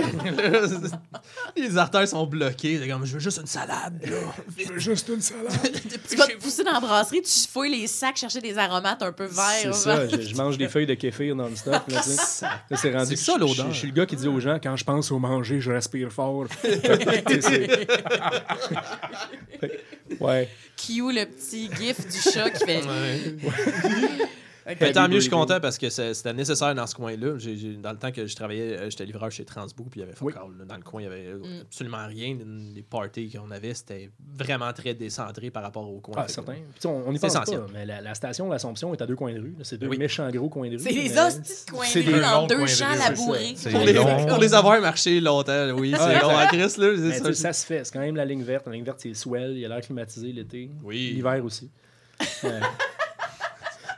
Les 1.56 1.76
artères 1.76 2.06
sont. 2.06 2.28
C'est 2.60 2.88
comme, 2.88 3.04
je 3.04 3.14
veux 3.14 3.18
juste 3.20 3.38
une 3.40 3.46
salade. 3.46 4.00
là. 4.02 4.76
Juste 4.76 5.08
une 5.08 5.20
salade. 5.20 5.48
Tu 6.08 6.16
vas 6.16 6.26
te 6.26 6.36
pousser 6.36 6.62
dans 6.64 6.72
la 6.72 6.80
brasserie, 6.80 7.22
tu 7.22 7.48
fouilles 7.48 7.70
les 7.79 7.79
sacs, 7.86 8.16
chercher 8.16 8.40
des 8.40 8.56
aromates 8.58 9.02
un 9.02 9.12
peu 9.12 9.24
verts. 9.26 9.44
C'est 9.62 9.72
ça, 9.72 10.08
je, 10.08 10.20
je 10.20 10.34
mange 10.34 10.58
des 10.58 10.68
feuilles 10.68 10.86
de 10.86 10.94
kéfir 10.94 11.34
non-stop. 11.34 11.82
Là. 11.88 12.00
Là, 12.70 12.76
c'est 12.76 12.92
rendu. 12.92 13.16
C'est 13.16 13.16
ça, 13.16 13.32
je- 13.34 13.38
je- 13.38 13.44
l'odeur. 13.58 13.72
Je, 13.72 13.78
suis 13.78 13.88
le 13.88 13.94
gars 13.94 14.06
qui 14.06 14.16
dit 14.16 14.28
aux 14.28 14.40
gens 14.40 14.58
quand 14.62 14.76
je 14.76 14.84
pense 14.84 15.10
au 15.10 15.18
manger, 15.18 15.60
je 15.60 15.70
respire 15.70 16.10
fort. 16.12 16.46
Ouais. 20.20 20.48
Q, 20.76 21.12
le 21.12 21.24
petit 21.24 21.70
gif 21.78 22.06
du 22.08 22.18
chat 22.18 22.50
qui 22.50 22.64
fait. 22.64 22.82
Mais 24.66 24.92
tant 24.92 25.08
mieux, 25.08 25.16
je 25.16 25.20
suis 25.20 25.30
content 25.30 25.58
parce 25.60 25.78
que 25.78 25.88
c'était 25.88 26.32
nécessaire 26.32 26.74
dans 26.74 26.86
ce 26.86 26.94
coin-là. 26.94 27.38
J'ai- 27.38 27.56
j'ai- 27.56 27.74
dans 27.76 27.92
le 27.92 27.98
temps 27.98 28.12
que 28.12 28.26
je 28.26 28.36
travaillais, 28.36 28.76
euh, 28.78 28.90
j'étais 28.90 29.04
livreur 29.06 29.30
chez 29.30 29.44
Transbo, 29.44 29.84
puis 29.90 30.00
il 30.00 30.02
y 30.02 30.06
avait 30.06 30.14
fuck 30.14 30.28
Oui. 30.28 30.34
Dans 30.66 30.76
le 30.76 30.82
coin, 30.82 31.00
il 31.00 31.04
y 31.04 31.06
avait 31.06 31.26
euh, 31.28 31.38
Mm. 31.38 31.60
absolument 31.62 32.06
rien. 32.06 32.36
Les 32.74 32.82
parties 32.82 33.30
qu'on 33.30 33.50
avait, 33.50 33.74
c'était 33.74 34.10
vraiment 34.36 34.72
très 34.72 34.94
décentré 34.94 35.50
par 35.50 35.62
rapport 35.62 35.88
au 35.90 35.98
coin. 36.00 36.14
Ah, 36.18 36.28
certain. 36.28 36.52
Puis, 36.78 36.86
on 36.86 37.02
on 37.06 37.12
y 37.12 37.14
C'est 37.14 37.20
pense 37.26 37.32
essentiel. 37.32 37.60
pas, 37.60 37.66
mais 37.72 37.86
la, 37.86 38.00
la 38.00 38.14
station 38.14 38.46
de 38.46 38.52
l'Assomption 38.52 38.92
est 38.94 39.00
à 39.02 39.06
deux 39.06 39.16
coins 39.16 39.32
de 39.32 39.40
rue. 39.40 39.54
là. 39.58 39.64
C'est 39.64 39.78
deux 39.78 39.88
Oui. 39.88 39.98
méchants 39.98 40.28
gros 40.30 40.48
coins 40.48 40.68
de 40.68 40.76
rue. 40.76 40.82
C'est 40.82 40.92
des 40.92 41.18
hosties 41.18 41.64
de 41.66 41.70
coins 41.72 41.84
c'est 41.86 42.02
de 42.02 42.06
des 42.08 42.14
rue 42.14 42.20
dans 42.20 42.46
deux 42.46 42.66
champs 42.66 42.94
labourés. 42.94 43.50
Pour 43.52 43.58
C'est 43.58 44.38
les, 44.40 44.54
avoir 44.54 44.80
marché 44.80 45.20
longtemps, 45.20 45.70
oui, 45.76 45.94
c'est 45.98 46.20
long 46.20 46.36
à 46.36 46.46
Chris, 46.46 46.74
là. 46.78 47.32
ça 47.34 47.52
se 47.52 47.64
fait. 47.66 47.84
C'est 47.84 47.92
quand 47.92 48.00
même 48.00 48.16
la 48.16 48.24
ligne 48.24 48.42
verte. 48.42 48.66
La 48.66 48.72
ligne 48.72 48.84
verte, 48.84 49.00
c'est 49.00 49.14
swell. 49.14 49.52
Il 49.52 49.60
y 49.60 49.64
a 49.64 49.68
l'air 49.68 49.80
climatisé 49.80 50.32
l'été. 50.32 50.70
Oui. 50.82 51.12
L'hiver 51.14 51.44
aussi. 51.44 51.70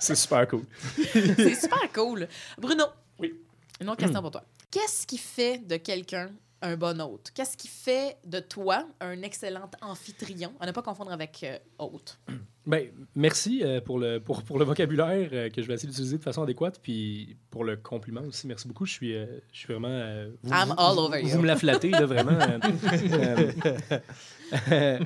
C'est 0.03 0.17
super 0.17 0.49
cool. 0.49 0.65
C'est 1.13 1.55
super 1.55 1.93
cool. 1.93 2.27
Bruno, 2.59 2.85
Oui. 3.21 3.35
une 3.81 3.89
autre 3.89 4.01
question 4.01 4.21
pour 4.21 4.31
toi. 4.33 4.43
Qu'est-ce 4.71 5.07
qui 5.07 5.17
fait 5.19 5.59
de 5.59 5.77
quelqu'un 5.77 6.31
un 6.63 6.77
bon 6.77 7.01
hôte? 7.01 7.31
Qu'est-ce 7.35 7.57
qui 7.57 7.69
fait 7.69 8.17
de 8.25 8.41
toi 8.41 8.87
un 9.01 9.21
excellent 9.23 9.69
amphitryon? 9.83 10.53
À 10.61 10.67
ne 10.67 10.73
pas 10.73 10.83
confondre 10.83 11.13
avec 11.13 11.43
euh, 11.45 11.59
hôte. 11.79 12.19
Ben, 12.65 12.91
merci 13.17 13.61
euh, 13.65 13.81
pour, 13.81 13.99
le, 13.99 14.21
pour, 14.21 14.45
pour 14.45 14.57
le 14.57 14.65
vocabulaire 14.65 15.29
euh, 15.33 15.51
que 15.51 15.61
je 15.61 15.67
vais 15.67 15.75
essayer 15.75 15.89
d'utiliser 15.89 16.19
de 16.19 16.23
façon 16.23 16.45
adéquate. 16.45 16.79
Puis 16.81 17.37
pour 17.51 17.65
le 17.65 17.77
compliment 17.77 18.21
aussi. 18.21 18.47
Merci 18.47 18.69
beaucoup. 18.69 18.87
Je 18.87 18.93
suis, 18.93 19.13
je 19.15 19.59
suis 19.59 19.67
vraiment. 19.67 19.89
vous, 20.45 20.53
I'm 20.53 20.69
vous- 20.69 20.75
all 20.79 20.97
over 20.97 21.21
vous, 21.23 21.29
you. 21.29 21.39
me 21.41 21.47
la 21.49 21.57
flattez, 21.57 21.91
là, 21.91 22.07
vraiment. 22.07 22.39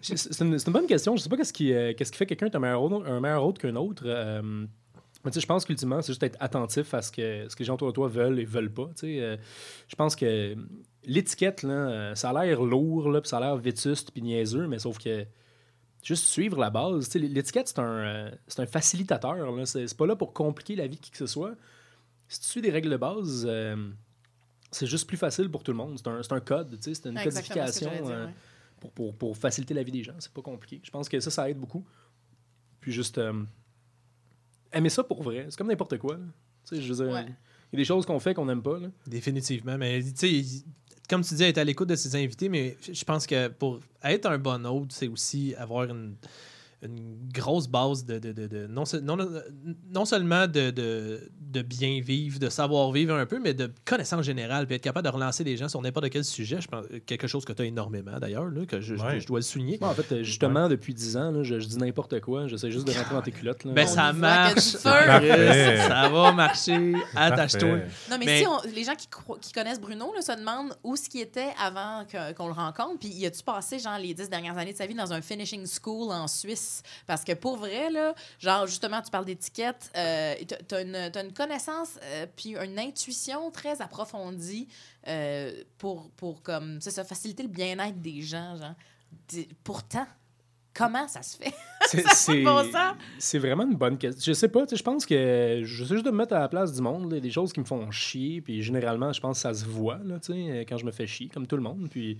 c'est 0.00 0.40
une, 0.40 0.54
une 0.54 0.72
bonne 0.72 0.86
question. 0.86 1.14
Je 1.14 1.22
sais 1.22 1.28
pas 1.28 1.36
qu'est-ce 1.36 1.52
qui, 1.52 1.66
qu'est-ce 1.68 2.12
qui 2.12 2.16
fait 2.16 2.24
quelqu'un 2.24 2.48
un 2.50 2.58
meilleur 2.58 2.82
hôte, 2.82 3.04
un 3.06 3.20
meilleur 3.20 3.44
hôte 3.44 3.58
qu'un 3.58 3.76
autre. 3.76 4.04
mais 5.24 5.32
je 5.32 5.46
pense 5.46 5.64
qu'ultimement, 5.66 6.00
c'est 6.00 6.12
juste 6.12 6.22
être 6.22 6.38
attentif 6.40 6.94
à 6.94 7.02
ce 7.02 7.12
que, 7.12 7.46
ce 7.48 7.54
que 7.54 7.60
les 7.60 7.66
gens 7.66 7.74
autour 7.74 7.88
de 7.88 7.92
toi 7.92 8.08
veulent 8.08 8.38
et 8.40 8.44
veulent 8.46 8.72
pas. 8.72 8.90
Euh, 9.04 9.36
je 9.86 9.94
pense 9.96 10.16
que 10.16 10.56
l'étiquette, 11.04 11.62
là, 11.62 11.72
euh, 11.72 12.14
ça 12.14 12.30
a 12.30 12.44
l'air 12.44 12.62
lourd, 12.62 13.10
là, 13.10 13.20
puis 13.20 13.28
ça 13.28 13.38
a 13.38 13.40
l'air 13.40 13.56
vétuste 13.56 14.10
puis 14.12 14.22
niaiseux, 14.22 14.66
mais 14.68 14.78
sauf 14.78 14.98
que 14.98 15.26
juste 16.02 16.24
suivre 16.24 16.58
la 16.58 16.70
base. 16.70 17.06
tu 17.08 17.12
sais, 17.12 17.18
L'étiquette, 17.26 17.68
c'est 17.68 17.78
un, 17.78 17.84
euh, 17.98 18.30
c'est 18.48 18.60
un 18.60 18.66
facilitateur. 18.66 19.34
là. 19.54 19.66
C'est 19.66 19.86
c'est 19.86 19.96
pas 19.96 20.06
là 20.06 20.16
pour 20.16 20.32
compliquer 20.32 20.74
la 20.76 20.86
vie 20.86 20.96
de 20.96 21.00
qui 21.00 21.10
que 21.10 21.16
ce 21.18 21.26
soit. 21.26 21.54
Si 22.28 22.40
tu 22.40 22.46
suis 22.46 22.60
des 22.62 22.70
règles 22.70 22.90
de 22.90 22.96
base, 22.96 23.44
euh, 23.48 23.90
c'est 24.70 24.86
juste 24.86 25.06
plus 25.06 25.16
facile 25.18 25.50
pour 25.50 25.62
tout 25.62 25.70
le 25.72 25.76
monde. 25.76 25.98
C'est 25.98 26.08
un, 26.08 26.22
c'est 26.22 26.32
un 26.32 26.40
code, 26.40 26.70
tu 26.80 26.82
sais, 26.82 26.94
c'est 26.94 27.08
une 27.08 27.18
ce 27.18 27.24
codification 27.24 27.90
euh, 28.06 28.26
ouais. 28.26 28.32
pour, 28.80 28.90
pour, 28.92 29.14
pour 29.14 29.36
faciliter 29.36 29.74
la 29.74 29.82
vie 29.82 29.92
des 29.92 30.02
gens. 30.02 30.14
C'est 30.18 30.32
pas 30.32 30.40
compliqué. 30.42 30.80
Je 30.82 30.90
pense 30.90 31.08
que 31.08 31.20
ça, 31.20 31.30
ça 31.30 31.50
aide 31.50 31.58
beaucoup. 31.58 31.84
Puis 32.80 32.90
juste 32.90 33.18
euh, 33.18 33.44
aimer 34.72 34.88
ça 34.88 35.04
pour 35.04 35.22
vrai. 35.22 35.46
C'est 35.50 35.56
comme 35.56 35.68
n'importe 35.68 35.98
quoi. 35.98 36.14
là. 36.16 36.24
Tu 36.68 36.76
sais, 36.76 36.82
je 36.82 36.92
veux 36.92 37.04
dire, 37.04 37.14
Ouais. 37.14 37.26
il 37.26 37.74
y 37.74 37.76
a 37.76 37.78
des 37.78 37.84
choses 37.84 38.06
qu'on 38.06 38.18
fait 38.18 38.34
qu'on 38.34 38.46
n'aime 38.46 38.62
pas. 38.62 38.78
Là. 38.78 38.88
Définitivement. 39.06 39.76
Mais 39.78 40.02
tu 40.02 40.52
sais, 40.52 40.64
comme 41.08 41.22
tu 41.22 41.34
dis, 41.34 41.44
être 41.44 41.58
à 41.58 41.64
l'écoute 41.64 41.88
de 41.88 41.96
ses 41.96 42.14
invités, 42.16 42.48
mais 42.48 42.76
je 42.90 43.04
pense 43.04 43.26
que 43.26 43.48
pour 43.48 43.80
être 44.02 44.26
un 44.26 44.38
bon 44.38 44.64
hôte, 44.66 44.92
c'est 44.92 45.08
aussi 45.08 45.54
avoir 45.56 45.84
une, 45.84 46.14
une 46.82 47.28
grosse 47.32 47.68
base 47.68 48.04
de, 48.04 48.18
de, 48.18 48.32
de- 48.32 48.46
de- 48.46 48.66
non, 48.66 48.84
se- 48.84 48.96
non, 48.96 49.16
non 49.92 50.04
seulement 50.04 50.46
de, 50.46 50.70
de, 50.70 51.30
de 51.40 51.62
bien 51.62 52.00
vivre, 52.00 52.38
de 52.38 52.48
savoir 52.48 52.90
vivre 52.92 53.14
un 53.14 53.26
peu, 53.26 53.38
mais 53.40 53.54
de 53.54 53.70
connaissance 53.84 54.24
générale, 54.24 54.66
puis 54.66 54.76
être 54.76 54.82
capable 54.82 55.06
de 55.06 55.12
relancer 55.12 55.44
les 55.44 55.56
gens 55.56 55.68
sur 55.68 55.80
n'importe 55.82 56.10
quel 56.10 56.24
sujet. 56.24 56.60
Je 56.60 56.68
pense 56.68 56.84
quelque 57.06 57.26
chose 57.26 57.44
que 57.44 57.52
tu 57.52 57.62
as 57.62 57.64
énormément 57.66 58.18
d'ailleurs, 58.18 58.46
là, 58.46 58.66
que 58.66 58.80
je, 58.80 58.96
je- 58.96 59.02
Ouais. 59.02 59.20
je 59.20 59.26
dois 59.26 59.38
le 59.38 59.42
souligner. 59.44 59.78
En 59.80 59.94
fait, 59.94 60.22
justement, 60.22 60.68
depuis 60.68 60.92
10 60.94 61.16
ans, 61.16 61.30
là, 61.30 61.42
je, 61.42 61.58
je 61.60 61.66
dis 61.68 61.78
n'importe 61.78 62.20
quoi. 62.20 62.46
J'essaie 62.48 62.70
juste 62.70 62.86
de 62.86 62.92
rentrer 62.92 63.14
dans 63.14 63.22
tes 63.22 63.32
culottes. 63.32 63.64
Là. 63.64 63.72
Ben, 63.72 63.86
On 63.88 63.92
ça 63.94 64.12
marche. 64.12 64.58
ça 64.58 66.08
va 66.08 66.32
marcher. 66.32 66.94
Attache-toi. 67.14 67.78
Non, 68.10 68.16
mais, 68.18 68.26
Mais- 68.26 68.38
si 68.40 68.46
on- 68.46 68.60
les 68.74 68.84
gens 68.84 68.94
qui, 68.94 69.06
cro- 69.08 69.38
qui 69.40 69.52
connaissent 69.52 69.80
Bruno 69.80 70.12
là, 70.14 70.20
se 70.22 70.32
demandent 70.38 70.74
où 70.82 70.96
ce 70.96 71.08
qu'il 71.08 71.20
était 71.20 71.50
avant 71.62 72.04
qu'on 72.36 72.46
le 72.46 72.52
rencontre, 72.52 72.98
puis 73.00 73.08
y 73.10 73.26
a-tu 73.26 73.42
passé 73.42 73.78
genre 73.78 73.98
les 73.98 74.14
dix 74.14 74.28
dernières 74.28 74.56
années 74.58 74.72
de 74.72 74.78
sa 74.78 74.86
vie 74.86 74.94
dans 74.94 75.12
un 75.12 75.20
finishing 75.20 75.66
school 75.66 76.10
en 76.12 76.26
Suisse? 76.28 76.71
Parce 77.06 77.24
que 77.24 77.32
pour 77.32 77.56
vrai, 77.56 77.90
là, 77.90 78.14
genre, 78.38 78.66
justement, 78.66 79.02
tu 79.02 79.10
parles 79.10 79.24
d'étiquette, 79.24 79.90
euh, 79.96 80.34
tu 80.68 80.74
as, 80.74 80.80
une 80.80 81.32
connaissance 81.32 81.98
euh, 82.02 82.26
puis 82.34 82.56
une 82.56 82.78
intuition 82.78 83.50
très 83.50 83.80
approfondie 83.82 84.68
euh, 85.08 85.52
pour, 85.78 86.10
pour 86.12 86.42
comme, 86.42 86.80
ça, 86.80 87.04
faciliter 87.04 87.42
le 87.42 87.48
bien-être 87.48 88.00
des 88.00 88.22
gens. 88.22 88.56
Genre. 88.56 89.46
Pourtant, 89.64 90.06
comment 90.74 91.06
ça 91.08 91.22
se 91.22 91.36
fait? 91.36 91.54
C'est- 92.14 92.42
bon 92.42 93.38
vraiment 93.38 93.64
une 93.64 93.76
bonne 93.76 93.98
question. 93.98 94.22
Je 94.24 94.32
sais 94.32 94.48
pas, 94.48 94.64
je 94.70 94.82
pense 94.82 95.04
que 95.04 95.60
je 95.64 95.84
sais 95.84 95.94
juste 95.94 96.06
de 96.06 96.10
me 96.10 96.18
mettre 96.18 96.34
à 96.34 96.40
la 96.40 96.48
place 96.48 96.72
du 96.72 96.80
monde, 96.80 97.12
là, 97.12 97.20
des 97.20 97.30
choses 97.30 97.52
qui 97.52 97.60
me 97.60 97.64
font 97.64 97.90
chier, 97.90 98.40
puis 98.40 98.62
généralement, 98.62 99.12
je 99.12 99.20
pense 99.20 99.38
que 99.38 99.42
ça 99.42 99.54
se 99.54 99.64
voit, 99.64 99.98
là, 100.04 100.18
quand 100.68 100.78
je 100.78 100.84
me 100.84 100.92
fais 100.92 101.06
chier, 101.06 101.28
comme 101.28 101.46
tout 101.46 101.56
le 101.56 101.62
monde, 101.62 101.88
puis 101.90 102.18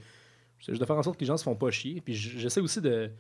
j'essaie 0.59 0.73
juste 0.73 0.81
de 0.81 0.87
faire 0.87 0.97
en 0.97 1.03
sorte 1.03 1.17
que 1.17 1.21
les 1.21 1.27
gens 1.27 1.37
se 1.37 1.45
font 1.45 1.55
pas 1.55 1.71
chier, 1.71 2.01
puis 2.01 2.15
j'essaie 2.15 2.61
aussi 2.61 2.81
de... 2.81 3.11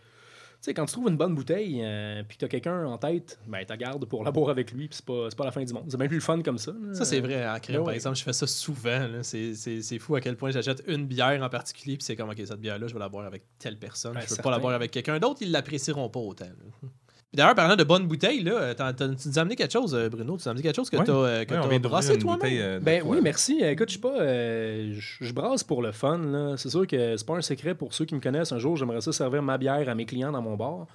Tu 0.63 0.67
sais, 0.67 0.75
quand 0.75 0.85
tu 0.87 0.93
trouves 0.93 1.09
une 1.09 1.17
bonne 1.17 1.35
bouteille, 1.35 1.81
euh, 1.83 2.23
puis 2.23 2.37
que 2.37 2.43
t'as 2.43 2.49
quelqu'un 2.49 2.87
en 2.87 2.97
tête, 2.97 3.37
ben, 3.49 3.65
t'as 3.67 3.77
garde 3.77 4.05
pour 4.05 4.23
la 4.23 4.31
boire 4.31 4.49
avec 4.51 4.71
lui, 4.71 4.87
puis 4.87 4.95
c'est 4.97 5.05
pas, 5.05 5.29
pas 5.37 5.45
la 5.45 5.51
fin 5.51 5.65
du 5.65 5.73
monde. 5.73 5.87
C'est 5.89 5.97
bien 5.97 6.07
plus 6.07 6.19
le 6.19 6.23
fun 6.23 6.41
comme 6.41 6.59
ça. 6.59 6.71
là. 6.71 6.95
Ça, 6.95 7.05
c'est 7.05 7.19
vrai. 7.19 7.45
En 7.49 7.59
crème, 7.59 7.79
Ben 7.79 7.85
par 7.87 7.95
exemple, 7.95 8.17
je 8.17 8.23
fais 8.23 8.33
ça 8.33 8.47
souvent. 8.47 9.09
C'est- 9.23 9.99
fou 9.99 10.15
à 10.15 10.21
quel 10.21 10.37
point 10.37 10.53
j'achète 10.53 10.85
une 10.87 11.05
bière 11.07 11.43
en 11.43 11.49
particulier, 11.49 11.97
puis 11.97 12.05
c'est 12.05 12.15
comme, 12.15 12.31
OK, 12.31 12.41
cette 12.45 12.61
bière-là, 12.61 12.87
je 12.87 12.93
vais 12.95 13.01
la 13.01 13.09
boire 13.09 13.27
avec 13.27 13.43
telle 13.59 13.77
personne. 13.77 14.13
Ben, 14.15 14.21
je 14.21 14.25
veux 14.27 14.29
certain. 14.29 14.43
pas 14.45 14.51
la 14.53 14.59
boire 14.61 14.75
avec 14.75 14.93
quelqu'un 14.93 15.19
d'autre, 15.19 15.39
ils 15.43 15.51
l'apprécieront 15.51 16.09
pas 16.09 16.21
autant. 16.21 16.45
là. 16.45 16.89
D'ailleurs, 17.35 17.55
parlant 17.55 17.77
de 17.77 17.85
bonnes 17.85 18.07
bouteilles, 18.07 18.43
là, 18.43 18.75
t'as- 18.75 18.93
t'as- 18.93 19.09
tu 19.09 19.29
nous 19.29 19.39
as 19.39 19.41
amené 19.41 19.57
quelque 19.57 19.73
chose, 19.73 19.95
euh, 19.95 20.11
Bruno? 20.11 20.37
Tu 20.37 20.43
nous 20.43 20.49
as 20.49 20.51
amené 20.51 20.63
quelque 20.63 20.77
chose 20.77 20.91
que 20.91 20.99
Ouais. 20.99 21.05
t'as 21.05 21.13
euh, 21.13 21.45
que 21.47 21.55
Ouais, 21.55 21.61
d'ouvrir 21.63 21.81
brassé 21.81 22.19
toi-même? 22.19 22.41
euh, 22.61 22.79
Ben 22.81 23.03
oui, 23.07 23.19
merci. 23.23 23.59
Écoute, 23.63 23.89
je 23.89 23.95
sais 23.95 24.01
pas, 24.01 24.21
euh, 24.21 24.93
je 25.21 25.33
brasse 25.33 25.65
pour 25.65 25.81
le 25.83 25.93
fun. 25.93 26.19
là. 26.19 26.57
C'est 26.59 26.69
sûr 26.69 26.87
que 26.87 27.17
c'est 27.17 27.27
pas 27.27 27.37
un 27.37 27.41
secret 27.43 27.75
pour 27.75 27.95
ceux 27.95 28.05
qui 28.05 28.15
me 28.15 28.21
connaissent. 28.21 28.53
Un 28.53 28.59
jour, 28.59 28.77
j'aimerais 28.77 29.01
ça 29.01 29.13
servir 29.13 29.43
ma 29.43 29.57
bière 29.57 29.89
à 29.89 29.95
mes 29.95 30.05
clients 30.05 30.31
dans 30.31 30.43
mon 30.43 30.57
bar. 30.57 30.87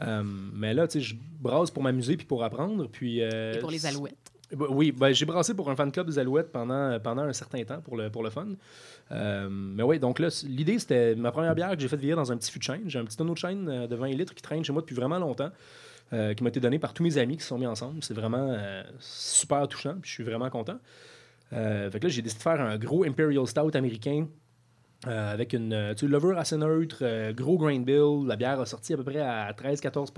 Euh, 0.00 0.22
mais 0.54 0.74
là, 0.74 0.86
tu 0.86 1.00
sais, 1.00 1.06
je 1.06 1.14
brasse 1.40 1.70
pour 1.70 1.82
m'amuser 1.82 2.16
puis 2.18 2.26
pour 2.26 2.44
apprendre. 2.44 2.86
Puis, 2.92 3.22
euh, 3.22 3.54
Et 3.54 3.58
pour 3.58 3.70
les 3.70 3.86
alouettes. 3.86 4.27
Ben 4.52 4.66
Oui, 4.70 4.92
ben, 4.92 5.12
j'ai 5.12 5.26
brassé 5.26 5.54
pour 5.54 5.70
un 5.70 5.76
fan 5.76 5.92
club 5.92 6.06
des 6.06 6.18
Alouettes 6.18 6.50
pendant, 6.50 6.98
pendant 7.00 7.22
un 7.22 7.32
certain 7.32 7.62
temps 7.64 7.80
pour 7.80 7.96
le, 7.96 8.10
pour 8.10 8.22
le 8.22 8.30
fun. 8.30 8.48
Euh, 9.12 9.48
mais 9.50 9.82
oui, 9.82 9.98
donc 9.98 10.18
là, 10.18 10.28
l'idée, 10.46 10.78
c'était 10.78 11.14
ma 11.14 11.32
première 11.32 11.54
bière 11.54 11.70
que 11.74 11.80
j'ai 11.80 11.88
fait 11.88 11.96
vieillir 11.96 12.16
dans 12.16 12.32
un 12.32 12.36
petit 12.36 12.50
fût 12.50 12.58
de 12.58 12.64
chêne. 12.64 12.82
J'ai 12.86 12.98
un 12.98 13.04
petit 13.04 13.16
tonneau 13.16 13.34
de 13.34 13.38
chêne 13.38 13.68
euh, 13.68 13.86
de 13.86 13.94
20 13.94 14.08
litres 14.08 14.34
qui 14.34 14.42
traîne 14.42 14.64
chez 14.64 14.72
moi 14.72 14.80
depuis 14.80 14.96
vraiment 14.96 15.18
longtemps, 15.18 15.50
euh, 16.12 16.34
qui 16.34 16.42
m'a 16.42 16.48
été 16.48 16.60
donné 16.60 16.78
par 16.78 16.94
tous 16.94 17.02
mes 17.02 17.18
amis 17.18 17.36
qui 17.36 17.42
se 17.42 17.48
sont 17.48 17.58
mis 17.58 17.66
ensemble. 17.66 18.02
C'est 18.02 18.14
vraiment 18.14 18.56
super 19.00 19.68
touchant, 19.68 19.96
puis 20.00 20.08
je 20.08 20.14
suis 20.14 20.24
vraiment 20.24 20.50
content. 20.50 20.78
Fait 21.50 21.90
que 21.92 22.06
là, 22.06 22.08
j'ai 22.08 22.22
décidé 22.22 22.38
de 22.38 22.42
faire 22.42 22.60
un 22.60 22.76
gros 22.76 23.04
Imperial 23.04 23.46
Stout 23.46 23.74
américain 23.74 24.26
avec 25.06 25.52
une 25.52 25.94
tu 25.96 26.08
sais, 26.08 26.36
assez 26.36 26.56
neutre, 26.56 27.32
gros 27.32 27.58
grain 27.58 27.80
bill. 27.80 28.26
La 28.26 28.36
bière 28.36 28.60
a 28.60 28.66
sorti 28.66 28.92
à 28.94 28.96
peu 28.96 29.04
près 29.04 29.20
à 29.20 29.52
13-14 29.52 30.12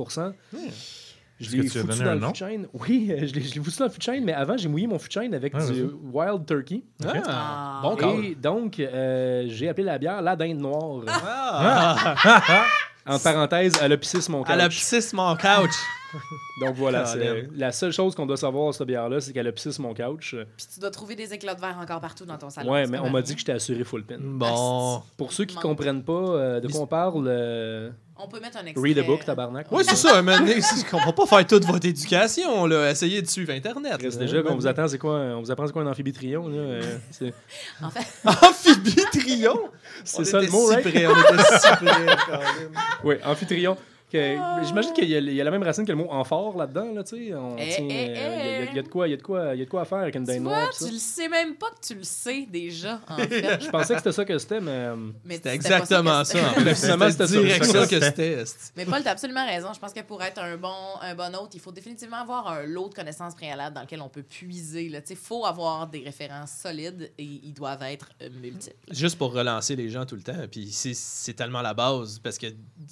Je 1.41 1.47
Est-ce 1.47 1.57
l'ai 1.57 1.69
foutu 1.69 2.05
dans 2.05 2.29
le 2.29 2.35
chêne. 2.35 2.67
Oui, 2.75 3.09
euh, 3.11 3.27
je 3.27 3.33
l'ai 3.35 3.41
je 3.41 3.61
foutu 3.63 3.79
dans 3.79 3.87
le 3.87 3.91
de 3.97 4.03
chêne, 4.03 4.25
mais 4.25 4.35
avant, 4.35 4.57
j'ai 4.59 4.69
mouillé 4.69 4.87
mon 4.87 4.97
de 4.97 5.03
chêne 5.09 5.35
avec 5.35 5.55
du. 5.55 5.87
Wild 6.13 6.45
Turkey. 6.47 6.83
Ah, 7.03 7.13
Ah. 7.27 7.81
bon 7.83 7.97
call. 7.97 8.25
Et 8.25 8.35
donc, 8.35 8.79
euh, 8.79 9.45
j'ai 9.49 9.69
appelé 9.71 9.85
la 9.87 9.99
bière 9.99 10.21
la 10.21 10.37
dinde 10.37 10.59
noire. 10.59 11.03
Ah! 11.09 12.67
En 13.07 13.19
parenthèse, 13.19 13.79
elle 13.83 13.93
a 13.93 13.97
pissé 13.97 14.21
sur 14.21 14.33
mon 14.33 14.43
couch. 14.43 14.51
Elle 14.53 14.61
a 14.61 14.69
pissé 14.69 15.01
sur 15.01 15.17
mon 15.17 15.35
couch. 15.35 15.71
Donc 16.61 16.75
voilà, 16.77 17.05
Ah, 17.07 17.17
la 17.55 17.73
seule 17.73 17.93
chose 17.93 18.15
qu'on 18.15 18.27
doit 18.27 18.37
savoir 18.37 18.73
sur 18.75 18.79
cette 18.79 18.87
bière-là, 18.89 19.21
c'est 19.21 19.33
qu'elle 19.33 19.47
a 19.47 19.53
pissé 19.53 19.73
sur 19.73 19.83
mon 19.83 19.95
couch. 19.95 20.35
Puis 20.57 20.67
tu 20.75 20.81
dois 20.81 20.91
trouver 20.91 21.15
des 21.17 21.33
éclats 21.33 21.55
de 21.55 21.61
verre 21.61 21.79
encore 21.81 22.01
partout 22.01 22.25
dans 22.25 22.39
ton 22.39 22.51
salon. 22.51 22.73
Ouais, 22.73 22.87
mais 22.87 22.99
on 22.99 23.11
m'a 23.11 23.23
dit 23.23 23.35
que 23.35 23.39
j'étais 23.41 23.53
assuré 23.53 23.85
full 23.85 24.05
pin. 24.05 24.17
Bon. 24.21 25.03
Pour 25.17 25.33
ceux 25.33 25.45
qui 25.45 25.55
Manque. 25.55 25.63
comprennent 25.65 26.03
pas 26.05 26.13
euh, 26.13 26.61
de 26.61 26.69
quoi 26.69 26.81
on 26.81 26.87
parle, 26.87 27.25
euh, 27.29 27.91
On 28.19 28.29
peut 28.29 28.41
mettre 28.41 28.59
un 28.59 28.67
extrait. 28.67 28.83
read 28.89 28.99
a 28.99 29.03
book, 29.03 29.25
tabarnak. 29.25 29.67
Oui, 29.71 29.83
c'est 29.87 29.97
ça, 29.97 30.19
un 30.19 30.23
moment 30.23 30.39
donné, 30.39 30.57
qu'on 30.91 30.99
va 30.99 31.13
pas 31.13 31.27
faire 31.27 31.47
toute 31.47 31.65
votre 31.65 31.87
éducation, 31.87 32.67
là. 32.67 32.91
Essayez 32.91 33.23
de 33.23 33.27
suivre 33.29 33.53
Internet. 33.53 34.03
Là. 34.03 34.11
déjà 34.11 34.43
qu'on 34.43 34.55
vous 34.57 34.67
attend, 34.67 34.89
c'est 34.89 34.99
quoi, 34.99 35.13
on 35.15 35.41
vous 35.41 35.51
apprend 35.51 35.67
c'est 35.67 35.73
quoi 35.73 35.83
un 35.83 35.87
amphibitrion, 35.87 36.49
là. 36.49 36.57
euh, 36.57 36.99
c'est 37.11 37.33
En 37.83 37.91
fait, 37.91 38.07
Amphibitrion! 38.25 39.59
c'est 40.05 40.25
ça 40.25 40.41
le 40.41 40.49
mot, 40.49 40.69
si 40.69 40.75
right? 40.75 40.89
près, 40.91 41.07
on 41.07 41.13
était 41.13 41.43
si 41.61 41.69
près, 41.77 42.07
quand 42.27 42.39
même. 42.39 42.73
Oui, 43.05 43.15
amphitryon. 43.25 43.77
J'imagine 44.13 44.93
qu'il 44.93 45.09
y, 45.09 45.15
a- 45.15 45.19
il 45.21 45.33
y 45.35 45.41
a 45.41 45.45
la 45.45 45.51
même 45.51 45.63
racine 45.63 45.85
que 45.85 45.93
le 45.93 45.97
mot 45.99 46.09
amphore 46.11 46.57
là-dedans, 46.57 46.93
là, 46.95 47.03
tu 47.05 47.17
sais. 47.17 47.23
Eh, 47.27 47.31
eh, 47.31 48.17
euh, 48.17 48.67
il 48.71 48.77
y 48.77 48.79
a- 48.79 48.83
de 48.83 48.89
quoi, 48.89 49.09
il 49.09 49.11
y 49.13 49.15
a 49.15 49.17
de 49.17 49.23
quoi, 49.23 49.55
il 49.55 49.59
y 49.59 49.63
a 49.63 49.65
de 49.65 49.71
quoi 49.71 49.83
à 49.83 49.85
faire 49.85 49.99
avec 49.99 50.15
une 50.15 50.25
tu 50.25 50.33
dinde 50.33 50.43
noire. 50.45 50.71
tu 50.77 50.85
le 50.91 50.99
sais 50.99 51.29
même 51.29 51.55
pas 51.57 51.71
que 51.71 51.87
tu 51.87 51.95
le 51.95 52.03
sais 52.05 52.47
déjà, 52.51 53.01
en 53.09 53.17
fait. 53.29 53.63
Je 53.63 53.69
pensais 53.71 53.95
que 53.95 54.01
c'était 54.01 54.13
ça 54.13 54.25
que 54.25 54.39
c'était, 54.39 54.61
mais 54.61 54.71
euh, 54.71 54.97
Mais 55.25 55.35
C'était 55.37 55.55
exactement 55.55 56.25
ça. 56.25 56.39
Finalement, 56.75 57.11
C'était 57.11 57.27
ça. 57.27 57.41
direct 57.41 57.89
que 57.91 58.01
c'était. 58.01 58.45
Mais 58.77 58.85
Paul, 58.85 59.03
t'as 59.03 59.13
absolument 59.13 59.47
raison. 59.47 59.73
Je 59.75 59.79
pense 59.79 59.93
que 59.93 60.01
pour 60.01 60.23
être 60.23 60.41
un 60.41 60.57
bon, 60.57 60.75
un 61.01 61.15
bon 61.15 61.35
hôte, 61.37 61.55
il 61.55 61.61
faut 61.61 61.73
définitivement 61.73 62.19
avoir 62.19 62.49
un 62.49 62.63
lot 62.65 62.89
de 62.89 62.95
connaissances 62.95 63.35
préalables 63.35 63.75
dans 63.75 63.83
lequel 63.83 64.01
on 64.03 64.09
peut 64.09 64.23
puiser. 64.23 64.85
Il 65.11 65.17
faut 65.17 65.45
avoir 65.47 65.87
des 65.87 66.01
références 66.01 66.53
solides 66.63 67.11
et 67.19 67.25
ils 67.25 67.53
doivent 67.55 67.83
être 67.83 68.09
euh, 68.23 68.29
multiples. 68.41 68.77
Juste 68.91 69.19
pour 69.19 69.33
relancer 69.33 69.77
les 69.77 69.89
gens 69.89 70.05
tout 70.07 70.17
le 70.17 70.23
temps. 70.23 70.33
Puis 70.51 70.71
c'est- 70.73 70.95
c'est 70.95 71.35
tellement 71.35 71.63
la 71.63 71.75
base 71.75 72.19
parce 72.19 72.39
que 72.39 72.47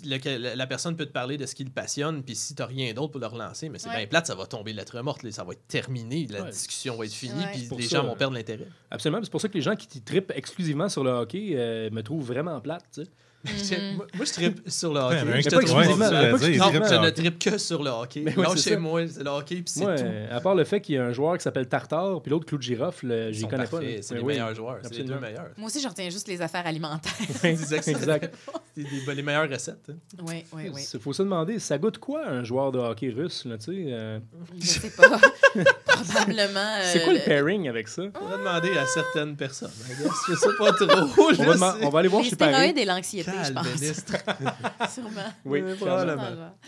la 0.05 0.67
personne 0.67 0.97
peut 0.97 1.07
te 1.09 1.13
parler 1.13 1.37
de 1.37 1.45
ce 1.47 1.55
qui 1.57 1.65
le 1.65 1.71
passionne. 1.71 2.23
Puis 2.23 2.37
si 2.37 2.55
t'as 2.55 2.67
rien 2.67 2.93
d'autre 2.95 3.11
pour 3.13 3.21
le 3.21 3.27
relancer, 3.27 3.69
mais 3.69 3.79
c'est 3.79 3.89
Ouais. 3.89 3.97
bien 3.97 4.07
plate, 4.07 4.27
ça 4.29 4.35
va 4.37 4.47
tomber 4.47 4.73
lettre 4.73 5.01
morte. 5.03 5.23
là. 5.25 5.31
Ça 5.33 5.43
va 5.45 5.53
être 5.53 5.67
terminé. 5.67 6.27
La 6.31 6.43
Ouais. 6.45 6.51
discussion 6.51 6.97
va 6.97 7.05
être 7.07 7.13
finie. 7.13 7.35
Ouais. 7.41 7.51
Puis 7.53 7.69
les 7.77 7.83
ça, 7.89 7.99
gens 7.99 8.05
euh, 8.05 8.09
vont 8.09 8.17
perdre 8.17 8.35
l'intérêt. 8.35 8.69
absolument. 8.91 9.21
C'est 9.25 9.31
pour 9.31 9.41
ça 9.41 9.49
que 9.49 9.55
les 9.55 9.63
gens 9.63 9.75
qui 9.77 10.01
trippent 10.01 10.33
exclusivement 10.37 10.89
sur 10.89 11.03
le 11.03 11.11
hockey 11.11 11.51
euh, 11.55 11.91
me 11.91 12.03
trouvent 12.03 12.25
vraiment 12.27 12.61
plate, 12.61 13.01
Mhm. 13.45 13.97
moi, 13.97 14.07
je 14.27 14.33
tripe 14.33 14.69
sur 14.69 14.93
le 14.93 14.99
hockey. 15.01 15.17
Ouais, 15.17 15.25
mais 15.25 15.43
Je 15.43 15.49
pas 15.51 15.61
je 15.61 17.01
ne 17.01 17.11
tripe 17.11 17.39
que 17.39 17.57
sur 17.57 17.83
le 17.85 17.91
hockey. 17.91 18.23
Mais 18.25 18.37
ouais, 18.37 18.43
non, 18.45 18.51
c'est 18.57 18.63
chez 18.63 18.75
ça. 18.75 18.79
moi, 18.81 19.01
c'est 19.07 19.23
le 19.23 19.31
hockey, 19.31 19.55
puis 19.57 19.65
c'est 19.67 19.81
tout. 19.85 20.03
à 20.35 20.41
part 20.41 20.55
le 20.57 20.65
fait 20.65 20.81
qu'il 20.81 20.97
y 20.97 20.99
a 20.99 21.05
un 21.05 21.13
joueur 21.13 21.37
qui 21.39 21.45
s'appelle 21.45 21.69
Tartare, 21.69 22.21
puis 22.21 22.31
l'autre 22.31 22.47
Clou 22.47 22.59
de 22.59 22.63
girofle, 22.63 23.29
j'y 23.31 23.43
sont 23.43 23.49
connais 23.49 23.65
pas. 23.65 23.79
parfaits. 23.79 24.03
C'est 24.05 24.15
les 24.17 24.21
oui. 24.21 24.33
meilleurs 24.35 24.55
joueurs. 24.57 24.79
C'est 24.83 24.91
les 24.91 25.05
deux 25.05 25.13
absolument. 25.15 25.21
meilleurs. 25.21 25.51
Moi 25.57 25.67
aussi, 25.69 25.81
je 25.81 25.89
retiens 25.89 26.11
juste 26.11 26.27
les 26.27 26.43
affaires 26.43 26.67
alimentaires. 26.67 27.13
Exact. 27.45 27.87
exact. 27.89 28.35
C'est 28.77 28.83
des- 28.83 29.15
les 29.15 29.23
meilleures 29.23 29.49
recettes. 29.49 29.89
hein. 29.91 29.95
oui, 30.27 30.45
oui, 30.53 30.71
oui. 30.75 30.83
Il 30.93 31.01
faut 31.01 31.13
se 31.13 31.23
demander, 31.23 31.59
ça 31.61 31.79
goûte 31.79 31.99
quoi 31.99 32.27
un 32.27 32.43
joueur 32.45 32.73
de 32.73 32.79
hockey 32.81 33.11
russe, 33.11 33.45
là, 33.45 33.57
tu 33.57 33.67
sais? 33.67 33.93
euh, 33.93 34.19
Je 34.61 34.67
sais 34.67 34.91
pas. 34.91 35.09
Probablement. 35.87 36.61
euh, 36.61 36.83
c'est 36.93 37.03
quoi 37.05 37.13
le 37.13 37.21
pairing 37.21 37.69
avec 37.69 37.89
ça? 37.89 38.03
On 38.21 38.27
va 38.27 38.37
demander 38.37 38.77
à 38.79 38.87
certaines 38.87 39.37
personnes. 39.37 39.71
Je 40.29 40.35
sais 40.35 40.49
pas 40.59 40.73
trop. 40.73 40.87
On 41.19 41.33
je 41.33 41.43
va, 41.91 41.99
aller 41.99 42.09
voir 42.09 42.23
Les 42.23 42.29
chez 42.31 42.37
Paris. 42.37 42.53
stéroïdes 42.55 42.79
et 42.79 42.85
l'anxiété, 42.85 43.28
pense. 43.55 43.67
ministre. 43.81 44.13
Sûrement. 44.95 45.11
Oui, 45.45 45.63
probablement. 45.77 46.23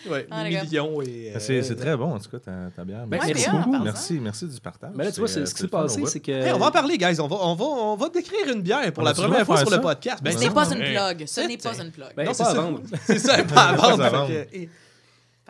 Ouais, 0.09 0.27
Ah, 0.31 0.45
millions 0.45 1.03
et. 1.03 1.31
Ben, 1.35 1.41
C'est 1.41 1.59
euh, 1.59 1.63
c'est 1.63 1.77
très 1.77 1.97
bon, 1.97 2.15
en 2.15 2.19
tout 2.19 2.31
cas, 2.31 2.39
ta, 2.39 2.53
ta 2.75 2.85
bière. 2.85 3.07
Ben, 3.07 3.21
merci 3.27 3.51
beaucoup. 3.51 3.79
Merci, 3.83 4.21
merci 4.21 4.47
du 4.47 4.61
partage. 4.61 4.91
Mais 4.95 5.05
là, 5.05 5.13
tu 5.13 5.21
vois, 5.21 5.29
c'est- 5.29 5.47
ce 5.47 5.55
qui 5.55 5.63
s'est 5.63 5.69
passé, 5.69 6.01
on 6.03 6.07
c'est 6.07 6.21
que. 6.21 6.33
Hey, 6.33 6.53
on 6.53 6.59
va 6.59 6.67
en 6.67 6.71
parler, 6.71 6.97
guys. 6.99 7.21
On 7.21 7.27
va, 7.29 7.37
on 7.41 7.55
va, 7.55 7.65
on 7.65 7.97
va 7.97 8.09
décrire 8.09 8.49
une 8.53 8.63
bière 8.63 8.93
pour 8.93 9.03
On 9.03 9.07
la 9.07 9.15
première 9.15 9.45
fois 9.47 9.59
sur 9.59 9.71
le 9.71 9.81
podcast. 9.81 10.23
Ben, 10.23 10.33
Ce 10.33 10.39
c'est 10.39 10.49
n'est 10.49 10.55
pas 10.55 10.71
une 10.73 10.79
plug. 10.79 11.27
Ce 11.27 11.41
n'est 11.41 11.57
pas 11.59 11.79
une 11.81 11.91
plug. 11.91 12.09
Ben, 12.17 12.25
Non, 12.25 12.31
pas 12.31 12.35
c'est 12.35 12.43
à 12.43 12.47
ça. 12.47 12.61
vendre. 12.61 12.81
C'est 13.07 13.19
ça, 13.19 13.43
pas 13.45 13.69
à 13.69 13.75
Pas 13.75 13.93
à 13.93 13.97
vendre. 14.11 14.31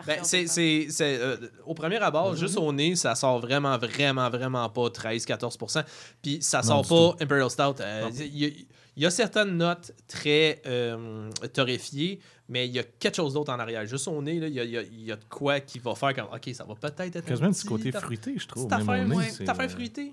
Ben, 0.06 0.20
c'est, 0.22 0.46
c'est, 0.46 0.86
c'est, 0.88 1.18
euh, 1.20 1.36
au 1.66 1.74
premier 1.74 1.98
abord, 1.98 2.34
juste 2.34 2.56
au 2.56 2.72
nez, 2.72 2.96
ça 2.96 3.14
sort 3.14 3.38
vraiment, 3.38 3.76
vraiment, 3.76 4.30
vraiment 4.30 4.66
pas 4.70 4.88
13-14%. 4.88 5.84
Puis 6.22 6.38
ça 6.40 6.62
Non, 6.62 6.82
sort 6.82 6.82
du 6.82 6.88
pas 7.18 7.24
Imperial 7.24 7.50
Stout. 7.50 7.80
Euh, 7.82 8.04
Non. 8.04 8.08
Y, 8.18 8.66
il 9.00 9.04
y 9.04 9.06
a 9.06 9.10
certaines 9.10 9.56
notes 9.56 9.92
très 10.06 10.60
euh, 10.66 11.30
torréfiées, 11.54 12.20
mais 12.50 12.66
il 12.66 12.72
y 12.74 12.78
a 12.78 12.82
quelque 12.82 13.14
chose 13.16 13.32
d'autre 13.32 13.50
en 13.50 13.58
arrière. 13.58 13.86
Juste 13.86 14.06
au 14.08 14.20
nez, 14.20 14.38
là, 14.38 14.46
il, 14.46 14.52
y 14.52 14.60
a, 14.60 14.64
il 14.64 14.70
y 14.72 14.76
a- 14.76 14.82
il 14.82 15.04
y 15.06 15.10
a 15.10 15.16
de 15.16 15.24
quoi 15.26 15.58
qui 15.60 15.78
va 15.78 15.94
faire 15.94 16.14
comme 16.14 16.26
OK, 16.26 16.50
ça 16.54 16.64
va 16.64 16.74
peut-être 16.74 17.16
être. 17.16 17.24
Quasiment 17.24 17.50
petit 17.50 17.66
côté 17.66 17.92
fruité, 17.92 18.34
je 18.36 18.46
trouve. 18.46 18.68
Même 18.70 18.86
affaire, 18.86 19.08
ouais, 19.08 19.48
affaire 19.48 19.64
euh, 19.64 19.68
fruitée. 19.70 20.12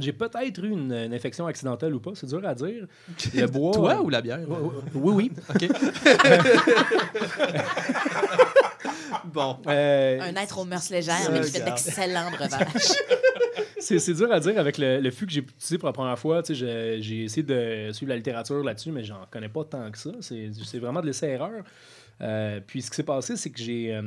J'ai 0.00 0.14
peut-être 0.14 0.64
eu 0.64 0.70
une, 0.70 0.94
une 0.94 1.12
infection 1.12 1.46
accidentelle 1.46 1.94
ou 1.94 2.00
pas, 2.00 2.12
c'est 2.14 2.26
dur 2.26 2.40
à 2.46 2.54
dire. 2.54 2.86
Le 3.34 3.46
bois. 3.48 3.72
Toi 3.74 4.00
ou 4.00 4.08
la 4.08 4.22
bière? 4.22 4.38
Oui, 4.94 5.12
oui. 5.14 5.30
OK. 5.54 5.68
bon. 9.26 9.58
Euh, 9.66 10.20
Un 10.22 10.34
être 10.36 10.58
aux 10.58 10.64
mœurs 10.64 10.88
légères, 10.88 11.30
mais 11.30 11.42
qui 11.42 11.50
fait 11.50 11.60
d'excellents 11.64 12.30
breuvages. 12.30 12.62
c'est 13.98 14.14
dur 14.14 14.30
à 14.32 14.40
dire 14.40 14.58
avec 14.58 14.78
le, 14.78 15.00
le 15.00 15.10
fût 15.10 15.26
que 15.26 15.32
j'ai 15.32 15.40
utilisé 15.40 15.78
pour 15.78 15.86
la 15.88 15.92
première 15.92 16.18
fois. 16.18 16.42
J'ai 16.48 17.24
essayé 17.24 17.42
de 17.42 17.90
suivre 17.92 18.10
la 18.10 18.16
littérature 18.16 18.62
là-dessus, 18.62 18.90
mais 18.92 19.04
j'en 19.04 19.26
connais 19.30 19.48
pas 19.48 19.64
tant 19.64 19.90
que 19.90 19.98
ça. 19.98 20.10
C'est 20.20 20.78
vraiment 20.78 21.00
de 21.00 21.06
l'essai-erreur. 21.06 21.62
Euh, 22.20 22.60
puis 22.66 22.82
ce 22.82 22.90
qui 22.90 22.96
s'est 22.96 23.02
passé, 23.02 23.36
c'est 23.36 23.50
que 23.50 23.60
j'ai. 23.60 23.94
euh, 23.94 24.02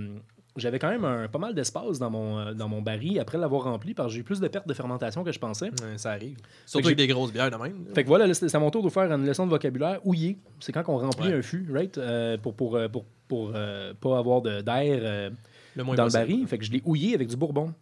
j'avais 0.57 0.79
quand 0.79 0.88
même 0.89 1.03
un, 1.03 1.27
pas 1.27 1.39
mal 1.39 1.53
d'espace 1.53 1.99
dans 1.99 2.09
mon, 2.09 2.39
euh, 2.39 2.53
dans 2.53 2.69
mon 2.69 2.81
baril 2.81 3.19
après 3.19 3.38
l'avoir 3.38 3.63
rempli 3.63 3.93
parce 3.93 4.07
que 4.07 4.13
j'ai 4.13 4.19
eu 4.21 4.23
plus 4.23 4.39
de 4.39 4.47
pertes 4.47 4.67
de 4.69 4.73
fermentation 4.73 5.21
que 5.25 5.33
je 5.33 5.39
pensais. 5.39 5.65
Ouais, 5.65 5.97
ça 5.97 6.11
arrive. 6.11 6.38
Surtout 6.65 6.88
avec 6.88 6.97
des 6.97 7.07
grosses 7.07 7.33
bières 7.33 7.51
de 7.51 7.57
même. 7.57 7.85
Fait 7.93 8.03
que 8.03 8.07
voilà, 8.07 8.25
là, 8.25 8.33
c'est 8.33 8.55
à 8.55 8.59
mon 8.59 8.71
tour 8.71 8.81
de 8.81 8.88
faire 8.89 9.11
une 9.11 9.25
leçon 9.25 9.45
de 9.45 9.49
vocabulaire. 9.51 9.99
Houiller, 10.05 10.38
c'est 10.61 10.71
quand 10.71 10.83
on 10.88 10.97
remplit 10.97 11.27
Ouais. 11.27 11.33
un 11.33 11.41
fût, 11.41 11.67
right? 11.73 11.97
Euh, 11.97 12.38
pour 12.38 12.53
pour, 12.55 12.79
pour, 12.89 13.03
pour 13.27 13.51
euh, 13.53 13.93
pas 13.99 14.17
avoir 14.17 14.41
d'air 14.41 14.63
euh, 15.03 15.29
dans 15.75 15.83
le 15.91 15.95
possible. 15.97 16.11
Baril. 16.13 16.47
Fait 16.47 16.57
que 16.57 16.63
je 16.63 16.71
l'ai 16.71 16.81
houillé 16.85 17.15
avec 17.15 17.27
du 17.27 17.35
bourbon. 17.35 17.73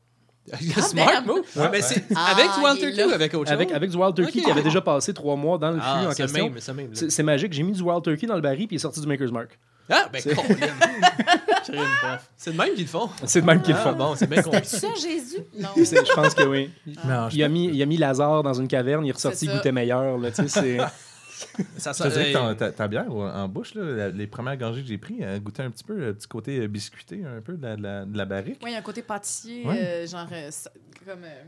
Smart 0.82 1.06
damn. 1.08 1.25
move. 1.25 1.45
Ouais. 1.56 1.69
Mais 1.71 1.82
c'est 1.82 2.03
Ah, 2.15 2.32
avec 2.32 2.45
du 2.53 2.63
Wild 2.65 2.79
Turkey 2.79 3.03
ou 3.06 3.13
avec 3.13 3.34
autre 3.34 3.45
chose? 3.45 3.53
Avec, 3.53 3.71
avec 3.71 3.89
du 3.89 3.95
Wild 3.97 4.13
Turkey 4.15 4.39
Ok. 4.39 4.45
qui 4.45 4.51
avait 4.51 4.62
déjà 4.63 4.82
passé 4.82 5.13
trois 5.13 5.36
mois 5.38 5.58
dans 5.58 5.71
le 5.71 5.77
fût 5.77 5.82
ah, 5.86 6.03
en 6.08 6.12
c'est 6.12 6.23
question. 6.23 6.49
même, 6.49 6.93
c'est 7.10 7.23
magique. 7.23 7.53
J'ai 7.53 7.63
mis 7.63 7.71
du 7.71 7.82
Wild 7.82 8.03
Turkey 8.03 8.27
dans 8.27 8.36
le 8.36 8.41
baril 8.41 8.67
puis 8.67 8.75
il 8.75 8.77
est 8.77 8.79
sorti 8.79 8.99
du 8.99 9.08
Maker's 9.08 9.32
Mark. 9.32 9.58
Ah, 9.89 10.08
ben, 10.12 10.21
bref. 11.67 12.29
C'est 12.38 12.51
de 12.51 12.58
même 12.58 12.73
qu'ils 12.73 12.84
le 12.84 12.88
font. 12.89 13.10
C'est 13.25 13.41
de 13.41 13.45
même 13.45 13.62
qu'ils 13.62 13.73
le 13.73 13.79
Ah, 13.79 13.89
font. 13.91 13.97
bon, 13.97 14.15
c'est 14.15 14.29
bien 14.29 14.41
C'était 14.41 14.63
ça, 14.63 14.88
Jésus? 14.95 15.38
Non. 15.60 15.69
C'est- 15.84 16.06
Je 16.06 16.13
pense 16.13 16.34
que 16.34 16.43
oui. 16.43 16.69
Non, 17.06 17.29
je 17.29 17.36
Il 17.36 17.43
a, 17.43 17.47
mis, 17.49 17.67
il 17.73 17.82
a 17.82 17.86
mis 17.86 17.97
Lazare 17.97 18.43
dans 18.43 18.53
une 18.53 18.67
caverne, 18.67 19.06
il 19.06 19.10
est 19.10 19.13
ressorti, 19.13 19.45
il 19.45 19.51
goûtait 19.51 19.71
meilleur. 19.71 20.17
Là, 20.17 20.29
Ça 21.77 21.91
Je 21.93 22.03
te 22.03 22.08
dirais 22.10 22.32
que 22.32 22.38
euh, 22.38 22.49
ton- 22.51 22.56
ta, 22.56 22.71
ta 22.71 22.88
bière 22.88 23.12
en 23.12 23.47
bouche, 23.47 23.75
là, 23.75 23.84
la- 23.84 24.10
les 24.10 24.27
premières 24.27 24.58
gorgées 24.58 24.82
que 24.82 24.88
j'ai 24.88 24.97
prises, 24.97 25.21
elles 25.21 25.41
goûtaient 25.41 25.63
un 25.63 25.71
petit 25.71 25.84
peu 25.84 25.95
le 25.97 26.13
petit 26.13 26.27
côté 26.27 26.60
euh, 26.60 26.67
biscuité, 26.67 27.23
un 27.25 27.41
peu 27.41 27.53
de 27.58 27.63
la, 27.63 27.75
de 27.75 27.82
la, 27.84 28.06
de 28.06 28.17
la 28.17 28.25
barrique. 28.25 28.60
Oui, 28.63 28.71
il 28.71 28.73
y 28.73 28.75
a 28.75 28.79
un 28.79 28.84
côté 28.84 29.01
pâtissier, 29.01 29.65
Ouais. 29.65 29.77
euh, 29.79 30.08
genre, 30.08 30.27
euh, 30.32 30.49
ça- 30.51 30.71
comme... 31.06 31.23
euh, 31.23 31.43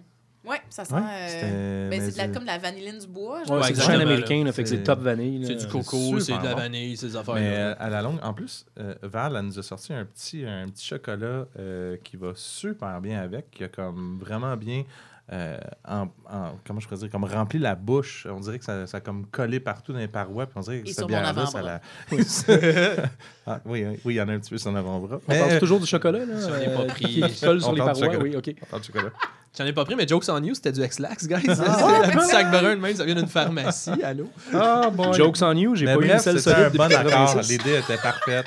Ouais, 0.48 0.62
ça 0.70 0.86
sent... 0.86 0.94
Ouais, 0.94 1.02
euh, 1.02 1.90
ben, 1.90 2.00
mais 2.00 2.06
c'est 2.06 2.12
de 2.12 2.18
la- 2.20 2.26
c'est- 2.28 2.32
comme 2.34 2.44
de 2.44 2.48
la 2.48 2.60
vanilline 2.60 3.00
du 3.00 3.08
bois. 3.08 3.40
Ouais, 3.40 3.46
genre. 3.48 3.66
c'est 3.66 3.74
du 3.74 3.82
américain, 3.82 4.44
là, 4.44 4.52
fait 4.52 4.62
que 4.62 4.70
c'est 4.70 4.84
top 4.84 5.00
vanille. 5.00 5.44
C'est 5.44 5.56
du 5.56 5.66
coco, 5.66 6.20
c'est 6.20 6.38
de 6.38 6.44
la 6.44 6.52
bon. 6.54 6.58
vanille, 6.62 6.96
ces 6.98 7.16
affaires. 7.16 7.34
Mais 7.34 7.50
euh, 7.56 7.74
à 7.80 7.90
la 7.90 8.04
longue, 8.04 8.20
en 8.22 8.32
plus, 8.32 8.64
euh, 8.80 8.94
Val, 9.02 9.36
elle 9.36 9.46
nous 9.46 9.58
a 9.58 9.64
sorti 9.64 9.92
un 9.92 10.06
petit, 10.06 10.46
un 10.46 10.68
petit 10.70 10.86
chocolat 10.86 11.48
euh, 11.58 11.98
qui 12.04 12.16
va 12.16 12.34
super 12.36 13.02
bien 13.02 13.22
avec, 13.24 13.50
qui 13.50 13.64
a 13.64 13.70
comme 13.70 14.20
vraiment 14.20 14.56
bien, 14.56 14.84
euh, 15.34 15.58
en, 15.88 16.08
en- 16.30 16.52
comment 16.68 16.80
je 16.80 16.88
pourrais 16.88 17.00
dire, 17.00 17.10
comme 17.10 17.24
rempli 17.24 17.58
la 17.58 17.74
bouche. 17.76 18.28
On 18.30 18.40
dirait 18.40 18.60
que 18.60 18.66
ça, 18.66 18.86
ça 18.86 18.98
a 18.98 19.00
comme 19.02 19.26
collé 19.26 19.60
partout 19.60 19.92
dans 19.92 19.98
les 20.00 20.08
parois, 20.08 20.46
puis 20.46 20.54
on 20.58 20.62
dirait 20.62 20.82
que 20.82 20.90
Et 20.90 20.94
cette 20.94 21.08
bière-là, 21.08 21.46
ça 21.48 21.62
la... 21.62 21.82
Ah, 23.48 23.60
oui, 23.66 23.86
oui, 24.06 24.14
il 24.14 24.18
y 24.18 24.22
en 24.22 24.28
a 24.30 24.34
un 24.34 24.40
petit 24.40 24.50
peu 24.52 24.58
sur 24.58 24.72
l'avant-bras. 24.72 25.20
On 25.28 25.32
parle 25.40 25.60
toujours 25.60 25.80
du 25.80 25.86
chocolat, 25.86 26.20
là, 26.26 26.34
J'en 26.40 26.56
ai 26.60 26.74
pas 26.74 26.82
euh, 26.82 26.88
pris. 26.88 27.06
qui, 27.06 27.40
colle 27.46 27.60
sur 27.62 27.70
On 27.70 27.74
les 27.74 27.78
parle 27.80 27.94
du 27.94 28.02
parois? 28.02 28.14
chocolat. 28.14 28.20
Oui, 28.24 28.36
OK. 28.36 28.56
On 28.62 28.66
parle 28.66 28.82
de 28.82 28.86
chocolat. 28.88 29.10
J'en 29.58 29.66
ai 29.66 29.74
pas 29.74 29.86
pris, 29.86 29.96
mais 29.96 30.08
Jokes 30.08 30.26
on 30.30 30.44
You, 30.44 30.54
c'était 30.54 30.72
du 30.74 30.84
X-Lax, 30.84 31.28
guys. 31.28 31.36
C'était 31.42 31.62
un 31.62 32.10
petit 32.12 32.28
sac 32.28 32.52
brun 32.52 32.76
de 32.76 32.82
même, 32.82 32.96
ça 32.96 33.06
vient 33.06 33.16
d'une 33.16 33.28
pharmacie. 33.28 34.04
Allô? 34.04 34.30
Ah, 34.54 34.90
bon. 34.92 35.14
Jokes 35.14 35.42
on 35.42 35.54
you, 35.56 35.76
j'ai 35.76 35.86
pas 35.86 35.94
eu 35.94 35.96
une 36.02 36.08
bref, 36.08 36.22
seule 36.22 36.40
c'était 36.40 36.56
solide 36.56 36.74
un 36.82 36.88
bon 36.88 36.94
accord. 36.94 37.34
86. 37.36 37.50
L'idée 37.52 37.78
était 37.80 37.98
parfaite. 37.98 38.46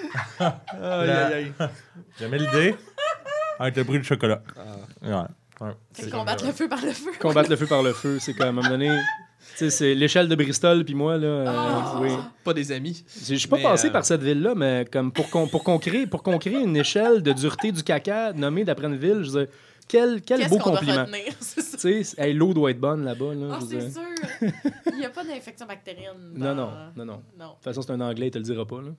Aïe, 0.38 1.10
aïe, 1.10 1.32
aïe. 1.34 1.68
J'aimais 2.18 2.38
l'idée 2.38 2.74
avec 3.58 3.76
le 3.76 3.84
bruit 3.84 3.98
du 3.98 4.04
chocolat. 4.04 4.40
Ouais. 5.02 5.12
Ouais. 5.60 5.72
C'est 5.92 6.10
combattre 6.10 6.44
le 6.46 6.52
feu 6.52 6.68
par 6.68 6.80
le 6.82 6.92
feu. 6.92 7.10
Combattre 7.20 7.50
le 7.50 7.56
feu 7.56 7.66
par 7.66 7.82
le 7.82 7.92
feu, 7.92 8.18
c'est 8.20 8.34
comme, 8.34 8.46
à 8.46 8.48
un 8.50 8.52
moment 8.52 8.68
donné... 8.70 8.90
Tu 9.52 9.56
sais, 9.56 9.70
c'est 9.70 9.94
l'échelle 9.94 10.28
de 10.28 10.34
Bristol, 10.34 10.84
puis 10.84 10.94
moi, 10.94 11.16
là... 11.16 11.26
euh, 11.26 11.80
Oh. 11.96 11.98
oui. 12.02 12.10
Pas 12.44 12.52
des 12.54 12.72
amis. 12.72 13.02
Je 13.26 13.34
suis 13.34 13.48
pas 13.48 13.56
Mais, 13.56 13.62
passé 13.62 13.88
euh, 13.88 13.90
par 13.90 14.04
cette 14.04 14.22
ville-là, 14.22 14.54
mais 14.54 14.86
comme 14.90 15.10
pour 15.12 15.28
qu'on 15.30 15.48
pour 15.48 15.64
qu'on 15.64 15.78
crée, 15.78 16.06
pour 16.06 16.22
qu'on 16.22 16.38
crée 16.38 16.60
une 16.60 16.76
échelle 16.76 17.22
de 17.22 17.32
dureté 17.32 17.72
du 17.72 17.82
caca 17.82 18.32
nommée 18.34 18.64
d'après 18.64 18.86
une 18.86 18.96
ville, 18.96 19.22
je 19.22 19.30
veux 19.30 19.44
dire, 19.46 19.54
quel, 19.88 20.20
quel 20.22 20.40
Qu'est-ce 20.40 20.50
beau 20.50 20.58
doit 20.58 20.76
compliment. 20.78 21.06
hey, 22.18 22.32
l'eau 22.34 22.52
doit 22.54 22.70
être 22.70 22.78
bonne 22.80 23.02
là-bas. 23.04 23.34
Là, 23.34 23.46
Ah, 23.54 23.58
veux 23.64 23.80
c'est 23.80 23.90
sûr. 23.90 24.02
Il 24.92 24.98
n'y 24.98 25.06
a 25.06 25.10
pas 25.10 25.24
d'infection 25.24 25.66
bactérienne. 25.66 26.12
Non, 26.34 26.54
dans- 26.54 26.54
non, 26.54 26.70
non, 26.96 27.04
non. 27.06 27.46
De 27.46 27.50
toute 27.54 27.64
façon, 27.64 27.82
c'est 27.82 27.92
un 27.92 28.00
anglais, 28.02 28.28
il 28.28 28.30
te 28.30 28.38
le 28.38 28.44
dira 28.44 28.66
pas. 28.66 28.82
Là. 28.82 28.90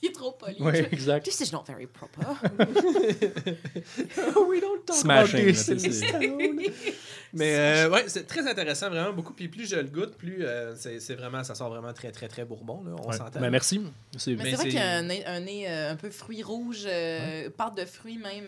Il 0.02 0.08
est 0.08 0.12
trop 0.12 0.32
poli. 0.32 0.56
Oui, 0.60 0.76
exact. 0.90 1.24
This 1.24 1.40
is 1.40 1.52
not 1.52 1.64
very 1.66 1.86
proper. 1.86 2.22
We 4.48 4.60
don't 4.60 4.84
talk 4.86 4.96
Smashing, 4.96 5.48
about 5.48 5.80
this. 5.82 6.02
Mais 7.32 7.54
euh, 7.56 7.90
ouais, 7.90 8.04
c'est 8.08 8.26
très 8.26 8.46
intéressant, 8.48 8.88
vraiment 8.90 9.12
beaucoup. 9.12 9.32
Puis 9.34 9.48
plus 9.48 9.68
je 9.68 9.76
le 9.76 9.88
goûte, 9.88 10.16
plus 10.16 10.44
euh, 10.44 10.74
c'est 10.76 11.14
vraiment, 11.14 11.44
ça 11.44 11.54
sort 11.54 11.68
vraiment 11.70 11.92
très, 11.92 12.10
très, 12.10 12.28
très 12.28 12.44
bourbon. 12.44 12.82
Là, 12.84 12.92
on 12.98 13.08
Ouais. 13.10 13.16
s'entend. 13.16 13.40
Ben, 13.40 13.50
merci. 13.50 13.80
C'est 14.16 14.32
Mais 14.32 14.44
Mais 14.44 14.50
c'est 14.50 14.56
vrai 14.56 14.64
qu'il 14.64 14.74
y 14.74 14.78
a 14.78 14.96
un 14.96 15.02
nez, 15.02 15.24
un, 15.26 15.46
euh, 15.46 15.92
un 15.92 15.96
peu 15.96 16.10
fruit 16.10 16.42
rouge, 16.42 16.84
euh, 16.86 17.50
pâte 17.50 17.76
de 17.76 17.84
fruits 17.84 18.18
même. 18.18 18.46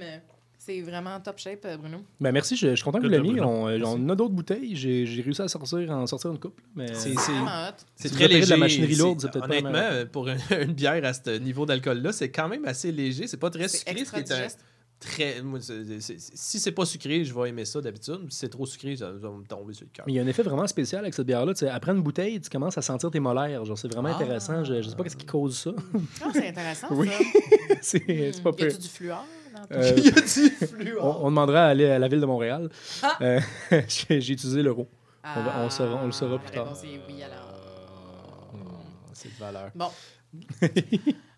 Euh, 0.63 0.73
C'est 0.75 0.81
vraiment 0.81 1.19
top 1.21 1.39
shape, 1.39 1.65
euh, 1.65 1.77
Bruno. 1.77 1.99
ben, 2.21 2.33
merci, 2.33 2.57
je, 2.57 2.71
je 2.71 2.75
suis 2.77 2.85
content 2.85 2.99
que 2.99 3.05
vous 3.05 3.11
l'ayez 3.11 3.23
mis. 3.23 3.37
job, 3.39 3.47
On, 3.47 4.09
a 4.09 4.15
d'autres 4.17 4.35
bouteilles. 4.35 4.75
J'ai 4.77 5.07
j'ai 5.07 5.23
réussi 5.23 5.43
à 5.43 5.49
sortir, 5.49 5.91
à 5.91 5.97
en 5.97 6.07
sortir 6.07 6.31
une 6.31 6.39
couple. 6.39 6.63
Mais... 6.75 6.89
C'est- 6.95 7.15
C'est 7.19 7.33
vraiment 7.33 7.69
hot. 7.69 7.75
C'est 7.97 8.09
Si 8.09 8.15
très 8.15 8.25
avez 8.25 8.35
de 8.35 8.39
léger. 8.41 8.51
la 8.51 8.57
machinerie 8.57 8.95
lourde, 8.95 9.21
c'est 9.21 9.31
peut-être 9.31 9.45
Honnêtement, 9.45 9.73
euh, 9.75 10.07
pour 10.07 10.29
une, 10.29 10.39
une 10.61 10.73
bière 10.73 11.05
à 11.05 11.13
ce 11.13 11.39
niveau 11.39 11.67
d'alcool-là, 11.67 12.13
c'est 12.13 12.31
quand 12.31 12.49
même 12.49 12.65
assez 12.65 12.93
léger. 12.93 13.27
C'est 13.27 13.37
pas 13.37 13.51
très 13.51 13.69
C'est 13.69 13.79
sucré. 13.79 13.95
ce 13.95 14.01
extra 14.01 14.23
qui 14.23 14.29
est 14.31 14.33
un- 14.33 14.37
digeste. 14.37 14.59
très. 15.01 15.43
si 15.99 16.61
c'est 16.61 16.71
pas 16.73 16.85
sucré, 16.85 17.25
je 17.25 17.35
vais 17.35 17.49
aimer 17.49 17.65
ça 17.65 17.81
d'habitude. 17.81 18.21
Si 18.31 18.39
c'est 18.39 18.49
trop 18.49 18.67
sucré, 18.67 18.95
ça 18.97 19.11
va 19.11 19.31
me 19.31 19.45
tomber 19.45 19.75
sur 19.75 19.85
le 19.85 19.91
cœur. 19.93 20.07
Mais 20.07 20.13
il 20.13 20.17
y 20.17 20.19
a 20.21 20.23
un 20.23 20.27
effet 20.29 20.43
vraiment 20.45 20.67
spécial 20.69 21.01
avec 21.03 21.15
cette 21.15 21.27
bière-là. 21.27 21.55
Tu 21.55 21.61
sais, 21.61 21.69
Après 21.69 21.93
une 21.93 22.03
bouteille, 22.03 22.41
tu 22.41 22.49
commences 22.51 22.79
à 22.79 22.83
sentir 22.83 23.11
tes 23.11 23.19
molaires. 23.21 23.65
Genre, 23.65 23.77
c'est 23.77 23.93
vraiment 23.93 24.11
Ah. 24.13 24.17
intéressant. 24.17 24.63
Je, 24.65 24.81
je 24.81 24.89
sais 24.89 24.95
pas 24.97 25.03
qu'est-ce 25.03 25.17
qui 25.17 25.27
cause 25.27 25.57
ça. 25.59 25.73
Ah, 26.23 26.29
c'est 26.33 26.49
intéressant, 26.49 26.87
Oui. 26.93 27.09
ça. 27.09 27.25
c'est 27.83 28.33
c'est 28.33 28.43
pas 28.43 28.51
Hmm. 28.51 28.55
Y 28.55 28.57
pire. 28.57 28.67
a-tu 28.69 28.79
du 28.79 28.89
fluor? 28.89 29.25
Euh, 29.71 29.93
Il 29.97 30.05
y 30.05 30.09
a 30.09 30.13
du 30.13 30.67
fluor. 30.67 31.21
on, 31.23 31.27
on 31.27 31.31
demandera 31.31 31.67
à 31.67 31.69
aller 31.69 31.87
à 31.87 31.99
la 31.99 32.09
ville 32.09 32.21
de 32.21 32.27
Montréal. 32.27 32.69
Ah. 33.03 33.17
Euh, 33.21 33.41
J'ai 33.89 34.21
j'ai 34.21 34.33
utilisé 34.33 34.63
l'euro. 34.63 34.89
on 35.25 35.43
va- 35.43 35.55
on 35.61 35.71
saura- 35.71 36.01
on 36.03 36.07
le 36.07 36.13
saura 36.13 36.39
plus 36.39 36.49
la 36.49 36.53
tard. 36.55 36.65
réponse 36.69 36.85
est 36.85 37.01
oui, 37.09 37.23
alors. 37.23 37.49
C'est 39.13 39.29
de 39.29 39.39
valeur. 39.39 39.71
Bon. 39.75 39.91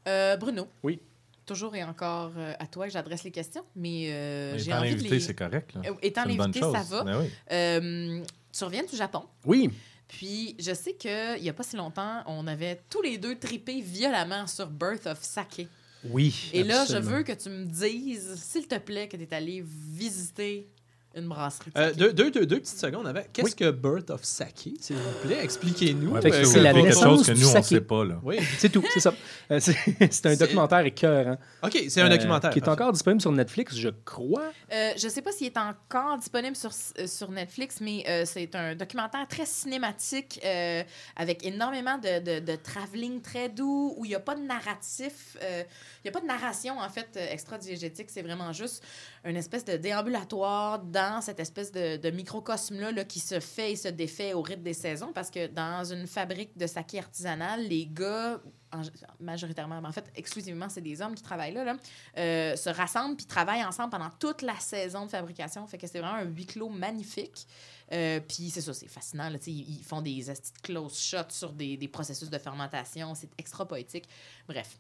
Euh, 0.06 0.36
Bruno. 0.36 0.68
Oui. 0.82 1.00
Toujours 1.46 1.74
et 1.74 1.82
encore 1.82 2.32
euh, 2.36 2.52
à 2.58 2.66
toi 2.66 2.86
que 2.86 2.92
j'adresse 2.92 3.24
les 3.24 3.30
questions, 3.30 3.64
mais 3.74 4.08
euh, 4.10 4.52
Mais 4.52 4.58
j'ai 4.58 4.70
étant 4.70 4.80
envie 4.80 4.94
de 4.96 5.02
les... 5.02 5.20
c'est 5.20 5.34
correct. 5.34 5.74
là. 5.74 5.80
Euh, 5.86 5.94
Étant 6.02 6.22
C'est 6.24 6.30
une 6.32 6.36
bonne 6.36 6.46
l'invité, 6.52 6.60
chose. 6.60 6.72
ça 6.74 6.82
va. 6.82 7.04
Ben 7.04 7.18
oui. 7.20 7.30
Euh, 7.52 8.22
tu 8.52 8.64
reviens 8.64 8.82
du 8.84 8.94
Japon? 8.96 9.22
Oui. 9.46 9.70
Puis, 10.08 10.56
je 10.58 10.74
sais 10.74 10.92
qu'il 10.92 11.40
n'y 11.42 11.48
a 11.48 11.54
pas 11.54 11.62
si 11.62 11.76
longtemps, 11.76 12.22
on 12.26 12.46
avait 12.46 12.82
tous 12.90 13.00
les 13.00 13.16
deux 13.16 13.38
tripé 13.38 13.80
violemment 13.80 14.46
sur 14.46 14.66
Birth 14.66 15.06
of 15.06 15.22
Sake. 15.22 15.66
Oui. 16.10 16.50
Et 16.52 16.64
là, 16.64 16.84
je 16.84 16.96
veux 16.96 17.22
que 17.22 17.32
tu 17.32 17.48
me 17.48 17.64
dises, 17.64 18.34
s'il 18.36 18.66
te 18.66 18.78
plaît, 18.78 19.08
que 19.08 19.16
tu 19.16 19.22
es 19.22 19.34
allé 19.34 19.62
visiter 19.64 20.68
une 21.16 21.28
brasserie. 21.28 21.70
de 21.74 21.80
Euh, 21.80 21.92
deux, 21.94 22.12
deux, 22.12 22.30
deux, 22.30 22.46
deux 22.46 22.60
petites 22.60 22.78
secondes 22.78 23.06
avant. 23.06 23.20
Qu'est-ce 23.32 23.54
que 23.56 23.70
Birth 23.70 24.10
of 24.10 24.24
Sake, 24.24 24.70
s'il 24.80 24.96
vous 24.96 25.12
plaît? 25.26 25.38
Expliquez-nous. 25.42 26.12
Ouais, 26.12 26.20
parce 26.20 26.42
c'est 26.50 26.60
la 26.60 26.72
quelque 26.72 26.86
naissance 26.86 27.02
chose 27.04 27.26
que 27.26 27.32
du 27.32 27.40
nous, 27.42 27.48
on 27.48 27.52
saké. 27.52 27.66
sait 27.66 27.80
pas. 27.80 28.04
Là. 28.04 28.20
Oui. 28.22 28.38
C'est 28.58 28.68
tout, 28.70 28.84
c'est 28.92 29.00
ça. 29.00 29.12
Euh, 29.50 29.60
c'est 29.60 30.26
un 30.26 30.36
documentaire 30.36 30.80
écœurant. 30.80 31.36
OK, 31.62 31.84
c'est 31.88 32.00
un 32.00 32.06
euh, 32.06 32.08
documentaire. 32.08 32.50
Qui 32.50 32.58
est 32.60 32.68
encore 32.68 32.92
disponible 32.92 33.20
sur 33.20 33.32
Netflix, 33.32 33.76
je 33.76 33.88
crois. 34.04 34.52
Euh, 34.72 34.92
je 34.96 35.08
sais 35.08 35.22
pas 35.22 35.32
s'il 35.32 35.46
est 35.46 35.56
encore 35.58 36.18
disponible 36.18 36.56
sur, 36.56 36.70
euh, 36.98 37.06
sur 37.06 37.30
Netflix, 37.30 37.78
mais 37.80 38.04
euh, 38.08 38.24
c'est 38.24 38.54
un 38.54 38.74
documentaire 38.74 39.26
très 39.28 39.46
cinématique 39.46 40.40
euh, 40.44 40.82
avec 41.16 41.44
énormément 41.44 41.98
de, 41.98 42.20
de, 42.40 42.44
de 42.44 42.56
travelling 42.56 43.20
très 43.20 43.48
doux 43.48 43.94
où 43.96 44.04
il 44.04 44.08
n'y 44.08 44.14
a 44.14 44.20
pas 44.20 44.34
de 44.34 44.42
narratif, 44.42 45.36
euh, 45.42 45.62
il 45.98 46.02
n'y 46.04 46.08
a 46.08 46.12
pas 46.12 46.20
de 46.20 46.26
narration 46.26 46.78
en 46.78 46.88
fait 46.88 47.08
euh, 47.16 47.26
extra-diégétique. 47.30 48.06
C'est 48.10 48.22
vraiment 48.22 48.52
juste 48.52 48.82
une 49.24 49.36
espèce 49.36 49.64
de 49.64 49.76
déambulatoire 49.76 50.80
dans 50.80 51.22
cette 51.22 51.40
espèce 51.40 51.72
de, 51.72 52.10
microcosme-là 52.10 52.92
là, 52.92 53.04
qui 53.04 53.20
se 53.20 53.40
fait 53.40 53.72
et 53.72 53.76
se 53.76 53.88
défait 53.88 54.34
au 54.34 54.42
rythme 54.42 54.62
des 54.62 54.74
saisons 54.74 55.12
parce 55.14 55.30
que 55.30 55.46
dans 55.46 55.84
une 55.84 56.06
fabrique 56.06 56.56
de 56.58 56.66
saké 56.66 56.98
artisanal, 56.98 57.66
les 57.66 57.86
gars, 57.86 58.40
en- 58.72 58.82
majoritairement, 59.20 59.80
mais 59.80 59.88
en 59.88 59.92
fait, 59.92 60.10
exclusivement, 60.14 60.68
c'est 60.68 60.82
des 60.82 61.00
hommes 61.00 61.14
qui 61.14 61.22
travaillent 61.22 61.54
là, 61.54 61.74
euh, 62.18 62.54
se 62.56 62.68
rassemblent 62.68 63.16
puis 63.16 63.24
travaillent 63.26 63.64
ensemble 63.64 63.90
pendant 63.90 64.10
toute 64.18 64.42
la 64.42 64.58
saison 64.58 65.06
de 65.06 65.10
fabrication. 65.10 65.66
Fait 65.66 65.78
que 65.78 65.86
c'est 65.86 66.00
vraiment 66.00 66.18
un 66.18 66.24
huis 66.24 66.46
clos 66.46 66.68
magnifique. 66.68 67.46
Euh, 67.92 68.20
puis 68.20 68.50
c'est 68.50 68.60
ça, 68.60 68.74
c'est 68.74 68.88
fascinant. 68.88 69.30
Là, 69.30 69.38
ils, 69.46 69.78
ils 69.78 69.84
font 69.84 70.02
des 70.02 70.24
close 70.62 70.98
shots 70.98 71.30
sur 71.30 71.52
des 71.52 71.88
processus 71.88 72.28
de 72.28 72.38
fermentation. 72.38 73.14
C'est 73.14 73.30
extra 73.38 73.66
poétique. 73.66 74.04
Bref. 74.48 74.78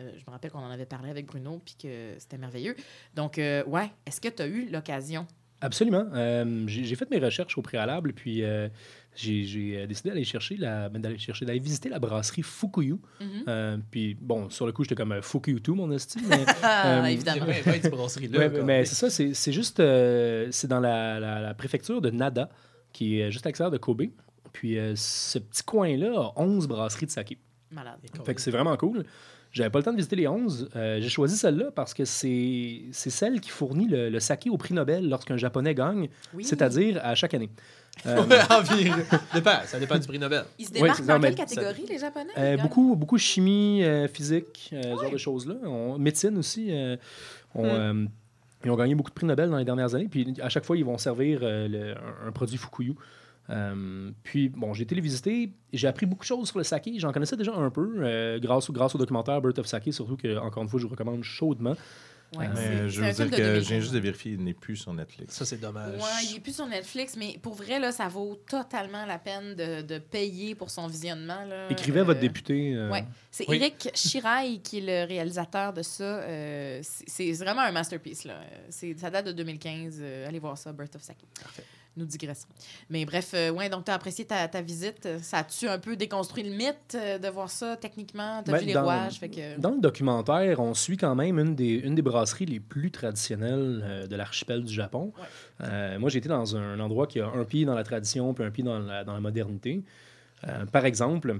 Euh, 0.00 0.10
je 0.16 0.22
me 0.26 0.30
rappelle 0.32 0.50
qu'on 0.50 0.58
en 0.60 0.70
avait 0.70 0.86
parlé 0.86 1.10
avec 1.10 1.26
Bruno, 1.26 1.60
puis 1.64 1.76
que 1.80 2.14
c'était 2.18 2.38
merveilleux. 2.38 2.74
Donc, 3.14 3.38
euh, 3.38 3.64
ouais, 3.64 3.90
est-ce 4.06 4.20
que 4.20 4.28
tu 4.28 4.42
as 4.42 4.46
eu 4.46 4.68
l'occasion? 4.70 5.26
Absolument. 5.60 6.06
Euh, 6.14 6.64
j'ai 6.66 6.96
fait 6.96 7.08
mes 7.10 7.18
recherches 7.20 7.56
au 7.56 7.62
préalable, 7.62 8.12
puis 8.14 8.42
euh, 8.42 8.68
j'ai 9.14 9.86
décidé 9.86 10.08
d'aller 10.08 10.24
chercher, 10.24 10.56
ben, 10.56 10.90
d'aller 10.98 11.18
chercher, 11.18 11.44
d'aller 11.44 11.60
visiter 11.60 11.88
la 11.88 12.00
brasserie 12.00 12.42
Fukuyu. 12.42 12.96
Mhm. 13.20 13.28
Euh, 13.46 13.76
puis 13.92 14.16
bon, 14.20 14.50
sur 14.50 14.66
le 14.66 14.72
coup, 14.72 14.82
j'étais 14.82 14.96
comme 14.96 15.22
Fukuyu 15.22 15.60
tout, 15.60 15.76
mon 15.76 15.90
estime. 15.92 16.22
Mais, 16.28 16.44
Ah, 16.64 17.02
Euh, 17.04 17.04
évidemment. 17.04 17.46
Cette 17.64 17.90
brasserie-là, 17.92 18.38
Ouais, 18.38 18.62
mais 18.64 18.84
c'est 18.84 18.96
ça, 18.96 19.08
c'est 19.08 19.52
juste, 19.52 19.78
euh, 19.78 20.48
c'est 20.50 20.66
dans 20.66 20.80
la, 20.80 21.20
la- 21.20 21.40
la 21.40 21.54
préfecture 21.54 22.00
de 22.00 22.10
Nada, 22.10 22.48
qui 22.92 23.20
est 23.20 23.30
juste 23.30 23.46
à 23.46 23.50
l'extérieur 23.50 23.70
de 23.70 23.78
Kobe. 23.78 24.02
Puis 24.52 24.78
euh, 24.78 24.94
ce 24.96 25.38
petit 25.38 25.62
coin-là 25.62 26.12
a 26.18 26.32
11 26.40 26.66
brasseries 26.66 27.06
de 27.06 27.10
saké. 27.12 27.38
Malade. 27.70 28.00
Fait 28.24 28.34
que 28.34 28.40
c'est 28.40 28.50
vraiment 28.50 28.76
cool. 28.76 29.04
J'avais 29.52 29.68
pas 29.70 29.78
le 29.78 29.84
temps 29.84 29.92
de 29.92 29.96
visiter 29.96 30.16
les 30.16 30.26
11. 30.26 30.70
Euh, 30.76 30.98
J'ai 31.00 31.08
choisi 31.10 31.36
celle-là 31.36 31.66
parce 31.74 31.92
que 31.94 32.04
c'est 32.06 32.82
c'est 32.90 33.10
celle 33.10 33.40
qui 33.40 33.50
fournit 33.50 33.86
le, 33.86 34.08
le 34.08 34.18
saké 34.20 34.48
au 34.50 34.56
prix 34.56 34.72
Nobel 34.74 35.08
lorsqu'un 35.08 35.36
Japonais 35.36 35.74
gagne, 35.74 36.08
Oui. 36.34 36.44
c'est-à-dire 36.44 37.00
à 37.04 37.14
chaque 37.14 37.34
année. 37.34 37.50
Euh, 38.06 38.16
Environ. 38.48 38.96
Dépend, 39.34 39.50
ça 39.66 39.78
dépend 39.78 39.98
du 39.98 40.06
prix 40.08 40.18
Nobel. 40.18 40.44
Ils 40.58 40.64
se 40.66 40.72
démarquent 40.72 41.04
dans 41.04 41.16
non, 41.16 41.20
quelle 41.20 41.34
catégorie, 41.34 41.84
les 41.86 41.98
Japonais? 41.98 42.30
Euh, 42.38 42.56
beaucoup, 42.56 42.96
beaucoup 42.96 43.18
chimie, 43.18 43.84
euh, 43.84 44.08
physique, 44.08 44.70
euh, 44.72 44.82
ce 44.96 45.02
genre 45.02 45.10
de 45.12 45.18
choses-là. 45.18 45.56
On- 45.66 45.98
médecine 45.98 46.38
aussi. 46.38 46.68
euh, 46.70 46.96
on, 47.54 47.64
Hmm. 47.64 47.68
euh, 47.68 48.06
ils 48.64 48.70
ont 48.70 48.76
gagné 48.76 48.94
beaucoup 48.94 49.10
de 49.10 49.14
prix 49.14 49.26
Nobel 49.26 49.50
dans 49.50 49.58
les 49.58 49.66
dernières 49.66 49.94
années. 49.94 50.08
Puis 50.10 50.32
à 50.40 50.48
chaque 50.48 50.64
fois, 50.64 50.78
ils 50.78 50.84
vont 50.86 50.96
servir 50.96 51.40
euh, 51.42 51.68
le- 51.68 51.90
un, 51.92 52.28
un 52.28 52.32
produit 52.32 52.56
Fukuyu. 52.56 52.94
Euh, 53.50 54.10
puis, 54.22 54.48
bon, 54.48 54.72
j'ai 54.72 54.84
été 54.84 54.94
les 54.94 55.00
visiter. 55.00 55.52
J'ai 55.72 55.88
appris 55.88 56.06
beaucoup 56.06 56.22
de 56.22 56.26
choses 56.26 56.48
sur 56.48 56.58
le 56.58 56.64
saké. 56.64 56.98
J'en 56.98 57.12
connaissais 57.12 57.36
déjà 57.36 57.52
un 57.54 57.70
peu 57.70 57.94
euh, 57.98 58.38
grâce, 58.38 58.70
au, 58.70 58.72
grâce 58.72 58.94
au 58.94 58.98
documentaire 58.98 59.40
Birth 59.40 59.58
of 59.58 59.66
Sake, 59.66 59.92
surtout 59.92 60.16
que, 60.16 60.38
encore 60.38 60.62
une 60.62 60.68
fois, 60.68 60.78
je 60.80 60.84
vous 60.86 60.90
recommande 60.92 61.22
chaudement. 61.24 61.74
Ouais, 62.34 62.48
Mais 62.48 62.56
c'est- 62.56 62.88
je 62.88 63.00
veux 63.02 63.12
film 63.12 63.14
dire 63.14 63.24
de 63.26 63.30
que 63.30 63.36
je 63.36 63.42
2015. 63.42 63.68
viens 63.68 63.80
juste 63.80 63.92
de 63.92 63.98
vérifier, 63.98 64.32
il 64.32 64.42
n'est 64.42 64.54
plus 64.54 64.76
sur 64.76 64.94
Netflix. 64.94 65.34
Ça, 65.34 65.44
c'est 65.44 65.60
dommage. 65.60 65.96
Ouais, 66.00 66.24
il 66.30 66.36
est 66.36 66.40
plus 66.40 66.54
sur 66.56 66.66
Netflix, 66.66 67.14
mais 67.18 67.38
pour 67.42 67.52
vrai, 67.52 67.78
là, 67.78 67.92
ça 67.92 68.08
vaut 68.08 68.36
totalement 68.48 69.04
la 69.04 69.18
peine 69.18 69.54
de, 69.54 69.82
de 69.82 69.98
payer 69.98 70.54
pour 70.54 70.70
son 70.70 70.86
visionnement. 70.86 71.44
Là. 71.44 71.66
Écrivez 71.68 72.00
Euh, 72.00 72.04
votre 72.04 72.20
député. 72.20 72.72
euh, 72.74 72.90
ouais. 72.90 73.04
C'est 73.30 73.44
Oui. 73.50 73.56
Eric 73.56 73.90
Chiraille 73.92 74.60
qui 74.62 74.78
est 74.78 74.80
le 75.04 75.06
réalisateur 75.06 75.74
de 75.74 75.82
ça. 75.82 76.04
Euh, 76.04 76.80
c'est 76.82 77.32
vraiment 77.32 77.60
un 77.62 77.72
masterpiece. 77.72 78.24
Là. 78.24 78.40
Ça 78.70 79.10
date 79.10 79.26
de 79.26 79.32
2015. 79.32 79.98
Euh, 80.00 80.26
allez 80.26 80.38
voir 80.38 80.56
ça, 80.56 80.72
Birth 80.72 80.96
of 80.96 81.02
Saki. 81.02 81.26
Nous 81.94 82.06
digressons. 82.06 82.48
Mais 82.88 83.04
bref, 83.04 83.32
euh, 83.34 83.50
ouais, 83.50 83.68
donc 83.68 83.84
tu 83.84 83.90
as 83.90 83.94
apprécié 83.94 84.24
ta, 84.24 84.48
ta 84.48 84.62
visite. 84.62 85.06
Ça 85.20 85.38
a-tu 85.38 85.68
un 85.68 85.78
peu 85.78 85.94
déconstruit 85.94 86.42
le 86.42 86.56
mythe 86.56 86.94
euh, 86.94 87.18
de 87.18 87.28
voir 87.28 87.50
ça 87.50 87.76
techniquement? 87.76 88.42
Tu 88.42 88.50
as 88.50 88.54
Ben, 88.54 88.60
vu 88.60 88.66
les 88.68 88.72
dans- 88.72 88.82
rouages? 88.84 89.18
Fait 89.18 89.28
que... 89.28 89.58
Dans 89.60 89.72
le 89.72 89.80
documentaire, 89.80 90.58
on 90.60 90.72
suit 90.72 90.96
quand 90.96 91.14
même 91.14 91.38
une 91.38 91.54
des, 91.54 91.74
une 91.74 91.94
des 91.94 92.00
brasseries 92.00 92.46
les 92.46 92.60
plus 92.60 92.90
traditionnelles 92.90 93.82
euh, 93.84 94.06
de 94.06 94.16
l'archipel 94.16 94.64
du 94.64 94.72
Japon. 94.72 95.12
Ouais. 95.18 95.66
Euh, 95.68 95.98
moi, 95.98 96.08
été 96.14 96.28
dans 96.30 96.56
un 96.56 96.80
endroit 96.80 97.06
qui 97.06 97.20
a 97.20 97.26
un 97.26 97.44
pied 97.44 97.66
dans 97.66 97.74
la 97.74 97.84
tradition 97.84 98.32
puis 98.32 98.42
un 98.44 98.50
pied 98.50 98.64
dans 98.64 98.78
la, 98.78 99.04
dans 99.04 99.12
la 99.12 99.20
modernité. 99.20 99.82
Par 100.72 100.86
exemple, 100.86 101.38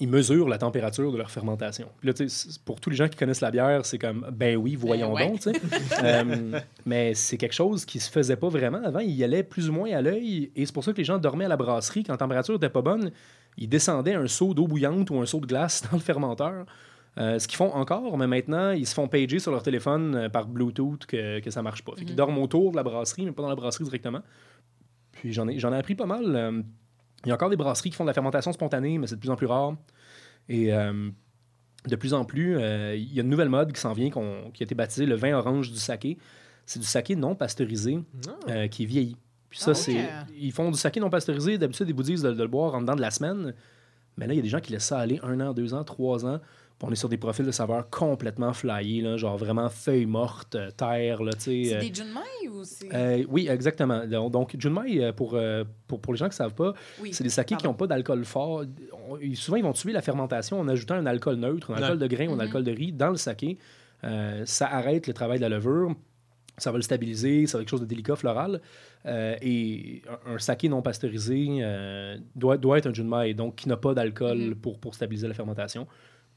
ils 0.00 0.08
mesurent 0.08 0.48
la 0.48 0.58
température 0.58 1.10
de 1.12 1.18
leur 1.18 1.30
fermentation. 1.30 1.88
Puis 2.00 2.08
là, 2.08 2.26
pour 2.64 2.80
tous 2.80 2.90
les 2.90 2.96
gens 2.96 3.08
qui 3.08 3.16
connaissent 3.16 3.40
la 3.40 3.50
bière, 3.50 3.84
c'est 3.84 3.98
comme, 3.98 4.26
ben 4.32 4.56
oui, 4.56 4.76
voyons 4.76 5.12
ouais. 5.14 5.28
donc. 5.28 5.40
Euh, 6.04 6.60
mais 6.86 7.14
c'est 7.14 7.36
quelque 7.36 7.54
chose 7.54 7.84
qui 7.84 7.98
se 7.98 8.08
faisait 8.10 8.36
pas 8.36 8.48
vraiment. 8.48 8.80
Avant, 8.84 9.00
ils 9.00 9.10
y 9.14 9.24
allaient 9.24 9.42
plus 9.42 9.68
ou 9.68 9.72
moins 9.72 9.90
à 9.92 10.00
l'œil. 10.00 10.52
Et 10.54 10.64
c'est 10.64 10.72
pour 10.72 10.84
ça 10.84 10.92
que 10.92 10.98
les 10.98 11.04
gens 11.04 11.18
dormaient 11.18 11.46
à 11.46 11.48
la 11.48 11.56
brasserie. 11.56 12.04
Quand 12.04 12.12
la 12.12 12.18
température 12.18 12.54
n'était 12.54 12.68
pas 12.68 12.82
bonne, 12.82 13.10
ils 13.56 13.68
descendaient 13.68 14.14
un 14.14 14.28
seau 14.28 14.54
d'eau 14.54 14.68
bouillante 14.68 15.10
ou 15.10 15.18
un 15.20 15.26
seau 15.26 15.40
de 15.40 15.46
glace 15.46 15.82
dans 15.90 15.96
le 15.96 16.02
fermenteur. 16.02 16.64
Euh, 17.18 17.38
ce 17.40 17.48
qu'ils 17.48 17.56
font 17.56 17.72
encore, 17.74 18.16
mais 18.16 18.28
maintenant, 18.28 18.70
ils 18.70 18.86
se 18.86 18.94
font 18.94 19.08
pager 19.08 19.40
sur 19.40 19.50
leur 19.50 19.64
téléphone 19.64 20.14
euh, 20.14 20.28
par 20.28 20.46
Bluetooth 20.46 21.04
que, 21.06 21.40
que 21.40 21.50
ça 21.50 21.62
marche 21.62 21.82
pas. 21.82 21.92
Fait 21.96 22.02
qu'ils 22.04 22.10
Mhm. 22.10 22.16
dorment 22.16 22.38
autour 22.38 22.70
de 22.70 22.76
la 22.76 22.84
brasserie, 22.84 23.24
mais 23.24 23.32
pas 23.32 23.42
dans 23.42 23.48
la 23.48 23.56
brasserie 23.56 23.82
directement. 23.84 24.20
Puis 25.10 25.32
j'en 25.32 25.48
ai, 25.48 25.58
j'en 25.58 25.72
ai 25.72 25.76
appris 25.76 25.96
pas 25.96 26.06
mal. 26.06 26.62
Il 27.24 27.28
y 27.28 27.32
a 27.32 27.34
encore 27.34 27.50
des 27.50 27.56
brasseries 27.56 27.90
qui 27.90 27.96
font 27.96 28.04
de 28.04 28.08
la 28.08 28.14
fermentation 28.14 28.52
spontanée, 28.52 28.98
mais 28.98 29.06
c'est 29.06 29.16
de 29.16 29.20
plus 29.20 29.30
en 29.30 29.36
plus 29.36 29.46
rare. 29.46 29.74
Et 30.48 30.72
euh, 30.72 31.10
de 31.86 31.96
plus 31.96 32.14
en 32.14 32.24
plus, 32.24 32.56
euh, 32.56 32.94
il 32.96 33.12
y 33.12 33.18
a 33.18 33.22
une 33.22 33.28
nouvelle 33.28 33.48
mode 33.48 33.72
qui 33.72 33.80
s'en 33.80 33.92
vient, 33.92 34.10
qui 34.10 34.62
a 34.62 34.64
été 34.64 34.74
baptisée 34.74 35.06
le 35.06 35.14
vin 35.16 35.32
orange 35.36 35.70
du 35.72 35.78
saké. 35.78 36.18
C'est 36.66 36.78
du 36.78 36.86
saké 36.86 37.16
non 37.16 37.34
pasteurisé 37.34 37.98
Ah. 38.26 38.50
euh, 38.50 38.68
qui 38.68 38.84
est 38.84 38.86
vieilli. 38.86 39.16
Puis 39.50 39.58
ça, 39.58 39.70
Ah 39.70 39.74
c'est. 39.74 40.08
Ils 40.38 40.52
font 40.52 40.70
du 40.70 40.78
saké 40.78 41.00
non 41.00 41.10
pasteurisé. 41.10 41.56
D'habitude, 41.58 41.88
ils 41.88 41.94
vous 41.94 42.02
disent 42.02 42.22
de, 42.22 42.32
de 42.32 42.42
le 42.42 42.48
boire 42.48 42.74
en 42.74 42.80
dedans 42.82 42.94
de 42.96 43.00
la 43.00 43.10
semaine. 43.10 43.54
Mais 44.16 44.26
là, 44.26 44.34
il 44.34 44.36
y 44.36 44.40
a 44.40 44.42
des 44.42 44.48
gens 44.48 44.60
qui 44.60 44.72
laissent 44.72 44.84
ça 44.86 44.98
aller 44.98 45.18
un 45.22 45.40
an, 45.40 45.52
deux 45.54 45.72
ans, 45.74 45.84
trois 45.84 46.26
ans. 46.26 46.40
On 46.82 46.92
est 46.92 46.96
sur 46.96 47.08
des 47.08 47.16
profils 47.16 47.44
de 47.44 47.50
saveurs 47.50 47.90
complètement 47.90 48.52
flyés, 48.52 49.00
là, 49.02 49.16
genre 49.16 49.36
vraiment 49.36 49.68
feuilles 49.68 50.06
mortes, 50.06 50.54
euh, 50.54 50.70
terre, 50.70 51.22
là, 51.24 51.32
tu 51.32 51.40
sais. 51.40 51.62
C'est 51.64 51.74
euh, 51.76 51.80
des 51.80 51.92
Junmai 51.92 52.48
ou 52.52 52.62
c'est. 52.62 52.94
euh, 52.94 53.24
oui, 53.28 53.48
exactement. 53.48 54.06
Donc, 54.06 54.30
donc, 54.32 54.56
Junmai, 54.56 55.12
pour, 55.12 55.34
euh, 55.34 55.64
pour, 55.88 56.00
pour 56.00 56.12
les 56.12 56.18
gens 56.18 56.26
qui 56.26 56.34
ne 56.34 56.34
savent 56.34 56.54
pas, 56.54 56.74
oui. 57.02 57.12
c'est 57.12 57.24
des 57.24 57.30
sakés 57.30 57.56
qui 57.56 57.64
n'ont 57.66 57.74
pas 57.74 57.88
d'alcool 57.88 58.24
fort. 58.24 58.62
On- 59.10 59.18
souvent, 59.34 59.56
ils 59.56 59.64
vont 59.64 59.72
tuer 59.72 59.92
la 59.92 60.02
fermentation 60.02 60.60
en 60.60 60.68
ajoutant 60.68 60.94
un 60.94 61.06
alcool 61.06 61.34
neutre, 61.36 61.72
un 61.72 61.82
alcool 61.82 61.98
de 61.98 62.06
grain 62.06 62.28
ou 62.28 62.32
un 62.32 62.34
Mhm. 62.36 62.40
alcool 62.42 62.62
de 62.64 62.70
riz 62.72 62.92
dans 62.92 63.10
le 63.10 63.16
saké. 63.16 63.58
Euh, 64.04 64.42
ça 64.46 64.68
arrête 64.68 65.08
le 65.08 65.12
travail 65.14 65.38
de 65.38 65.42
la 65.42 65.48
levure. 65.48 65.92
Ça 66.58 66.70
va 66.70 66.78
le 66.78 66.82
stabiliser, 66.82 67.46
ça 67.46 67.58
va 67.58 67.62
être 67.62 67.66
quelque 67.66 67.70
chose 67.70 67.80
de 67.80 67.86
délicat, 67.86 68.14
floral. 68.16 68.60
Euh, 69.06 69.34
et 69.42 70.02
un, 70.26 70.34
un 70.34 70.38
saké 70.38 70.68
non 70.68 70.82
pasteurisé 70.82 71.46
euh, 71.60 72.16
doit, 72.36 72.56
doit 72.56 72.78
être 72.78 72.86
un 72.86 72.94
Junmai, 72.94 73.34
donc 73.34 73.56
qui 73.56 73.68
n'a 73.68 73.76
pas 73.76 73.94
d'alcool 73.94 74.38
Mhm. 74.38 74.54
pour, 74.56 74.78
pour 74.78 74.94
stabiliser 74.94 75.26
la 75.26 75.34
fermentation, 75.34 75.86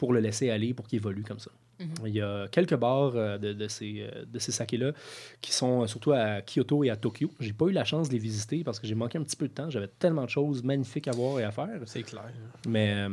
pour 0.01 0.13
le 0.13 0.19
laisser 0.19 0.49
aller, 0.49 0.73
pour 0.73 0.87
qu'il 0.87 0.97
évolue 0.97 1.21
comme 1.21 1.37
ça. 1.37 1.51
Mhm. 1.79 2.07
Il 2.07 2.15
y 2.15 2.21
a 2.21 2.47
quelques 2.47 2.75
bars 2.75 3.11
euh, 3.15 3.37
de, 3.37 3.53
de 3.53 3.67
ces, 3.67 4.01
euh, 4.01 4.25
de 4.25 4.39
ces 4.39 4.51
sakés-là 4.51 4.93
qui 5.41 5.51
sont 5.51 5.83
euh, 5.83 5.85
surtout 5.85 6.11
à 6.11 6.41
Kyoto 6.41 6.83
et 6.83 6.89
à 6.89 6.95
Tokyo. 6.95 7.29
J'ai 7.39 7.53
pas 7.53 7.65
eu 7.67 7.71
la 7.71 7.85
chance 7.85 8.09
de 8.09 8.13
les 8.13 8.19
visiter 8.19 8.63
parce 8.63 8.79
que 8.79 8.87
j'ai 8.87 8.95
manqué 8.95 9.19
un 9.19 9.23
petit 9.23 9.35
peu 9.35 9.47
de 9.47 9.53
temps. 9.53 9.69
J'avais 9.69 9.89
tellement 9.99 10.23
de 10.23 10.29
choses 10.31 10.63
magnifiques 10.63 11.07
à 11.07 11.11
voir 11.11 11.39
et 11.39 11.43
à 11.43 11.51
faire. 11.51 11.79
C'est 11.85 12.01
clair. 12.01 12.33
Mais 12.67 13.05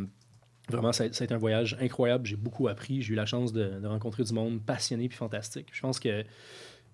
vraiment, 0.70 0.93
ça 0.93 1.05
a, 1.05 1.12
ça 1.12 1.24
a 1.24 1.26
été 1.26 1.34
un 1.34 1.39
voyage 1.39 1.76
incroyable. 1.78 2.24
J'ai 2.24 2.36
beaucoup 2.36 2.68
appris. 2.68 3.03
J'ai 3.03 3.12
eu 3.12 3.16
la 3.16 3.26
chance 3.26 3.53
de, 3.53 3.80
de 3.80 3.86
rencontrer 3.86 4.24
du 4.24 4.32
monde 4.32 4.62
passionné 4.64 5.11
puis 5.11 5.18
fantastique. 5.18 5.68
Je 5.70 5.82
pense 5.82 6.01
que 6.01 6.24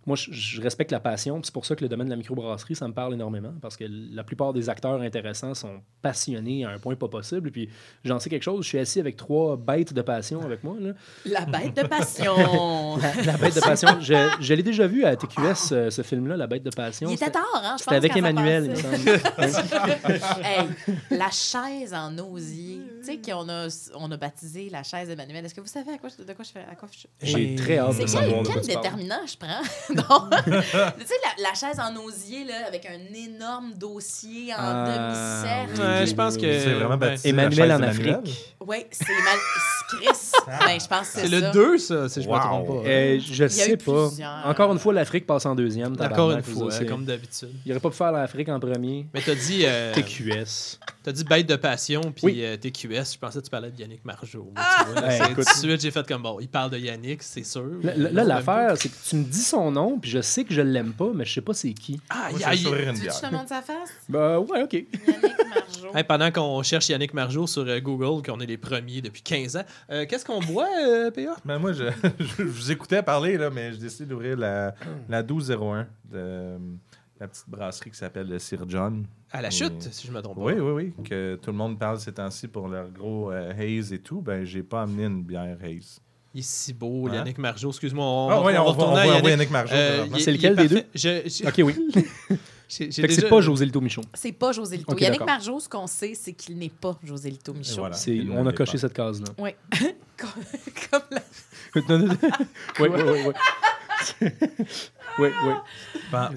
moi, 0.06 0.16
je, 0.16 0.30
je 0.32 0.60
respecte 0.60 0.92
la 0.92 1.00
passion. 1.00 1.36
puis 1.36 1.46
C'est 1.46 1.52
pour 1.54 1.64
ça 1.66 1.74
que 1.76 1.82
le 1.82 1.88
domaine 1.88 2.06
de 2.06 2.10
la 2.12 2.16
microbrasserie, 2.16 2.74
ça 2.74 2.86
me 2.88 2.92
parle 2.92 3.14
énormément. 3.14 3.52
Parce 3.62 3.76
que 3.76 3.84
la 3.88 4.24
plupart 4.24 4.52
des 4.52 4.68
acteurs 4.68 5.00
intéressants 5.00 5.54
sont 5.54 5.80
passionnés 6.02 6.64
à 6.64 6.70
un 6.70 6.78
point 6.78 6.94
pas 6.96 7.08
possible. 7.08 7.50
Puis 7.50 7.68
j'en 8.04 8.18
sais 8.18 8.28
quelque 8.30 8.42
chose. 8.42 8.64
Je 8.64 8.68
suis 8.68 8.78
assis 8.78 9.00
avec 9.00 9.16
trois 9.16 9.56
bêtes 9.56 9.92
de 9.94 10.02
passion 10.02 10.42
avec 10.42 10.62
moi. 10.64 10.76
Là. 10.80 10.92
La 11.24 11.44
bête 11.46 11.76
de 11.76 11.82
passion. 11.88 12.96
La, 12.98 13.22
la 13.24 13.36
bête 13.36 13.54
de 13.54 13.60
passion. 13.60 13.88
Je, 14.00 14.14
je 14.40 14.54
l'ai 14.54 14.62
déjà 14.62 14.86
vu 14.86 15.04
à 15.04 15.16
TQS, 15.16 15.72
euh, 15.72 15.90
ce 15.90 16.02
film-là, 16.02 16.36
La 16.36 16.46
bête 16.46 16.62
de 16.62 16.70
passion. 16.70 17.08
Il 17.10 17.14
était 17.14 17.24
C'était- 17.26 17.38
tard, 17.38 17.62
hein? 17.62 17.76
je 17.78 17.84
C'était 17.84 17.96
avec 17.96 18.16
Emmanuel, 18.16 18.64
il 18.64 18.70
me 18.70 18.74
semble. 18.76 19.08
hey, 20.44 20.68
la 21.10 21.30
chaise 21.30 21.94
en 21.94 22.16
osier. 22.18 22.80
Tu 23.00 23.06
sais 23.06 23.18
qu'on 23.18 23.48
a, 23.48 23.68
on 23.96 24.10
a 24.10 24.16
baptisé 24.16 24.68
la 24.70 24.82
chaise 24.82 25.08
d'Emmanuel. 25.08 25.44
Est-ce 25.44 25.54
que 25.54 25.60
vous 25.60 25.66
savez 25.66 25.92
à 25.92 25.98
quoi 25.98 26.08
je, 26.16 26.22
de 26.24 26.32
quoi 26.32 26.44
je 26.44 26.50
fais? 26.50 26.64
À 26.70 26.74
quoi 26.74 26.88
je... 26.92 27.06
J'ai 27.26 27.54
très 27.54 27.78
hâte 27.78 27.96
de 27.96 28.00
C'est 28.02 28.06
savoir 28.08 28.42
quel, 28.44 28.54
quel 28.56 28.66
déterminant 28.66 29.20
je 29.26 29.36
prends? 29.36 29.93
Non. 30.10 30.28
tu 30.44 31.06
sais, 31.06 31.14
la, 31.38 31.48
la 31.48 31.54
chaise 31.54 31.78
en 31.78 31.94
osier, 32.04 32.44
là, 32.44 32.66
avec 32.66 32.86
un 32.86 33.14
énorme 33.14 33.72
dossier 33.74 34.52
en 34.52 34.56
Ah, 34.58 34.84
demi-cercle. 34.86 35.80
Ouais, 35.80 36.06
je 36.06 36.14
pense 36.14 36.36
que. 36.36 36.60
C'est 36.60 36.72
vraiment 36.74 36.96
la 36.96 37.14
Emmanuel 37.24 37.72
en. 37.72 37.82
Afrique. 37.82 38.54
Oui, 38.66 38.78
c'est 38.90 39.04
mal... 39.06 39.38
c'est 39.90 39.96
Chris. 39.96 40.30
ben, 40.46 40.80
je 40.80 40.86
pense 40.86 41.00
que 41.10 41.20
C'est 41.20 41.20
c'est 41.22 41.28
le 41.28 41.40
ça. 41.40 41.50
2, 41.50 41.78
ça, 41.78 42.08
si 42.08 42.22
je 42.22 42.28
Wow. 42.28 42.34
me 42.36 42.40
trompe 42.40 42.66
pas. 42.82 42.88
Euh, 42.88 43.18
je 43.20 43.48
sais 43.48 43.76
pas. 43.76 44.08
plusieurs. 44.08 44.42
Encore 44.46 44.72
une 44.72 44.78
fois, 44.78 44.92
l'Afrique 44.92 45.26
passe 45.26 45.46
en 45.46 45.54
deuxième. 45.54 45.94
Encore 46.00 46.32
une 46.32 46.42
fois, 46.42 46.70
c'est- 46.70 46.86
comme 46.86 47.04
d'habitude. 47.04 47.50
Il 47.64 47.72
aurait 47.72 47.80
pas 47.80 47.90
pu 47.90 47.96
faire 47.96 48.12
l'Afrique 48.12 48.48
en 48.48 48.58
premier. 48.58 49.06
Mais 49.14 49.20
t'as 49.20 49.34
dit, 49.34 49.62
euh, 49.64 49.92
TQS. 49.94 50.78
T'as 51.04 51.12
dit 51.12 51.22
bête 51.22 51.46
de 51.46 51.54
passion, 51.54 52.00
puis 52.00 52.24
Oui. 52.24 52.40
euh, 52.44 52.56
TQS. 52.56 53.12
Je 53.14 53.18
pensais 53.18 53.38
que 53.38 53.44
tu 53.44 53.50
parlais 53.50 53.70
de 53.70 53.78
Yannick 53.80 54.04
Margeau. 54.04 54.50
Ah! 54.56 54.84
Tu 54.96 55.00
Ouais, 55.02 55.16
écoute. 55.30 55.44
tout 55.46 55.52
de 55.62 55.68
suite, 55.68 55.80
j'ai 55.82 55.90
fait 55.92 56.04
comme 56.08 56.22
bon, 56.22 56.38
il 56.40 56.48
parle 56.48 56.70
de 56.70 56.78
Yannick, 56.78 57.22
c'est 57.22 57.44
sûr. 57.44 57.70
Là, 57.82 58.24
l'affaire, 58.24 58.76
c'est 58.76 58.88
que 58.88 58.94
tu 59.08 59.14
me 59.16 59.24
dis 59.24 59.42
son 59.42 59.70
nom, 59.70 59.98
puis 60.00 60.10
je 60.10 60.20
sais 60.20 60.42
que 60.44 60.52
je 60.52 60.62
l'aime 60.62 60.92
pas, 60.94 61.10
mais 61.14 61.24
je 61.24 61.34
sais 61.34 61.40
pas 61.40 61.54
c'est 61.54 61.72
qui. 61.74 62.00
Ah, 62.10 62.28
Moi, 62.30 62.40
je 62.52 62.56
sourire 62.56 62.88
une 62.88 62.94
Tu 62.96 63.02
bière. 63.02 63.14
je 63.22 63.28
te 63.28 63.32
montre 63.32 63.48
sa 63.48 63.62
face? 63.62 63.90
Bah 64.08 64.40
ouais, 64.40 64.62
ok. 64.64 64.72
Yannick 64.72 65.22
Margeau. 65.22 65.94
Hey, 65.96 66.02
pendant 66.04 66.30
qu'on 66.32 66.62
cherche 66.62 66.88
Yannick 66.88 67.14
Margeau 67.14 67.46
sur 67.46 67.62
euh, 67.68 67.78
Google, 67.80 68.22
qu'on 68.26 68.40
est 68.40 68.46
les 68.46 68.56
premiers 68.56 69.00
depuis 69.02 69.22
15 69.22 69.56
ans, 69.58 69.64
euh, 69.90 70.06
qu'est-ce 70.08 70.24
qu'on 70.24 70.40
boit, 70.40 70.66
euh, 70.88 71.10
PA? 71.10 71.36
Ben, 71.44 71.58
moi, 71.58 71.72
je, 71.74 71.84
je, 72.18 72.24
je 72.38 72.42
vous 72.42 72.72
écoutais 72.72 73.02
parler, 73.02 73.36
là, 73.36 73.50
mais 73.50 73.72
j'ai 73.72 73.78
décidé 73.78 74.06
d'ouvrir 74.06 74.36
la, 74.38 74.74
la 75.08 75.22
1201 75.22 75.82
de 75.82 75.86
euh, 76.14 76.58
la 77.20 77.28
petite 77.28 77.48
brasserie 77.48 77.90
qui 77.90 77.96
s'appelle 77.96 78.28
le 78.28 78.38
Sir 78.38 78.64
John. 78.68 79.06
À 79.30 79.40
la 79.42 79.50
chute, 79.50 79.82
si 79.92 80.06
je 80.06 80.12
me 80.12 80.20
trompe 80.20 80.36
pas. 80.36 80.42
Oui, 80.42 80.54
oui, 80.54 80.92
oui. 80.98 81.04
Que 81.04 81.36
tout 81.36 81.50
le 81.50 81.56
monde 81.56 81.78
parle 81.78 81.98
ces 82.00 82.12
temps-ci 82.12 82.48
pour 82.48 82.68
leur 82.68 82.88
gros 82.90 83.30
euh, 83.32 83.52
haze 83.58 83.92
et 83.92 83.98
tout. 84.00 84.20
Ben, 84.20 84.44
j'ai 84.44 84.62
pas 84.62 84.82
amené 84.82 85.04
une 85.04 85.22
bière 85.22 85.56
haze. 85.62 86.00
Il 86.34 86.40
est 86.40 86.42
si 86.42 86.72
beau, 86.72 87.06
Hein? 87.08 87.14
Yannick 87.14 87.38
Margeau. 87.38 87.70
Excuse-moi, 87.70 88.04
on, 88.04 88.28
Ah, 88.30 88.40
on- 88.40 88.44
ouais, 88.44 88.58
on 88.58 88.64
va 88.64 88.64
on, 88.64 88.64
va, 88.64 88.70
on 88.70 88.72
retourner 88.72 88.94
va 88.94 89.00
à 89.00 89.04
envoyer 89.04 89.14
Yannick. 89.14 89.30
Yannick 89.30 89.50
Margeau. 89.50 89.74
Euh, 89.74 90.06
C'est 90.18 90.32
lequel 90.32 90.56
des 90.56 90.68
deux? 90.68 90.82
parfait. 90.82 91.22
Je- 91.24 91.44
je- 91.44 91.48
Ok, 91.48 91.54
oui. 91.64 92.38
Fait 92.66 92.88
que 92.88 93.12
c'est 93.12 93.28
pas 93.28 93.40
José 93.40 93.66
Lito 93.66 93.80
Michon. 93.80 94.00
C'est 94.14 94.32
pas 94.32 94.50
José 94.50 94.78
Lito. 94.78 94.90
Ok, 94.92 95.00
Yannick. 95.00 95.20
Margeau, 95.24 95.60
ce 95.60 95.68
qu'on 95.68 95.86
sait, 95.86 96.14
c'est 96.14 96.32
qu'il 96.32 96.58
n'est 96.58 96.70
pas 96.70 96.98
José 97.04 97.30
Lito 97.30 97.52
Michaud. 97.52 97.76
voilà. 97.78 97.94
On 98.32 98.46
a 98.46 98.52
coché 98.52 98.72
pas. 98.72 98.78
cette 98.78 98.92
case-là. 98.94 99.28
Oui. 99.38 99.50
comme, 100.16 100.30
comme 100.90 101.02
la- 101.12 101.22
oui, 102.80 102.88
oui, 102.90 103.02
oui, 103.26 103.32
oui. 105.18 105.28
oui, 105.46 105.52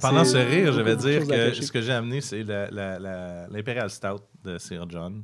Pendant 0.01 0.25
ce 0.25 0.38
rire, 0.38 0.71
je 0.73 0.82
vais 0.82 0.95
dire 0.95 1.28
que 1.28 1.53
ce 1.53 1.71
que 1.71 1.82
j'ai 1.82 1.93
amené, 1.93 2.21
c'est 2.21 2.43
la- 2.43 2.69
la- 2.71 2.99
la- 2.99 3.47
l'Imperial 3.47 3.89
Stout 3.89 4.21
de 4.43 4.57
Sir 4.57 4.86
John, 4.89 5.23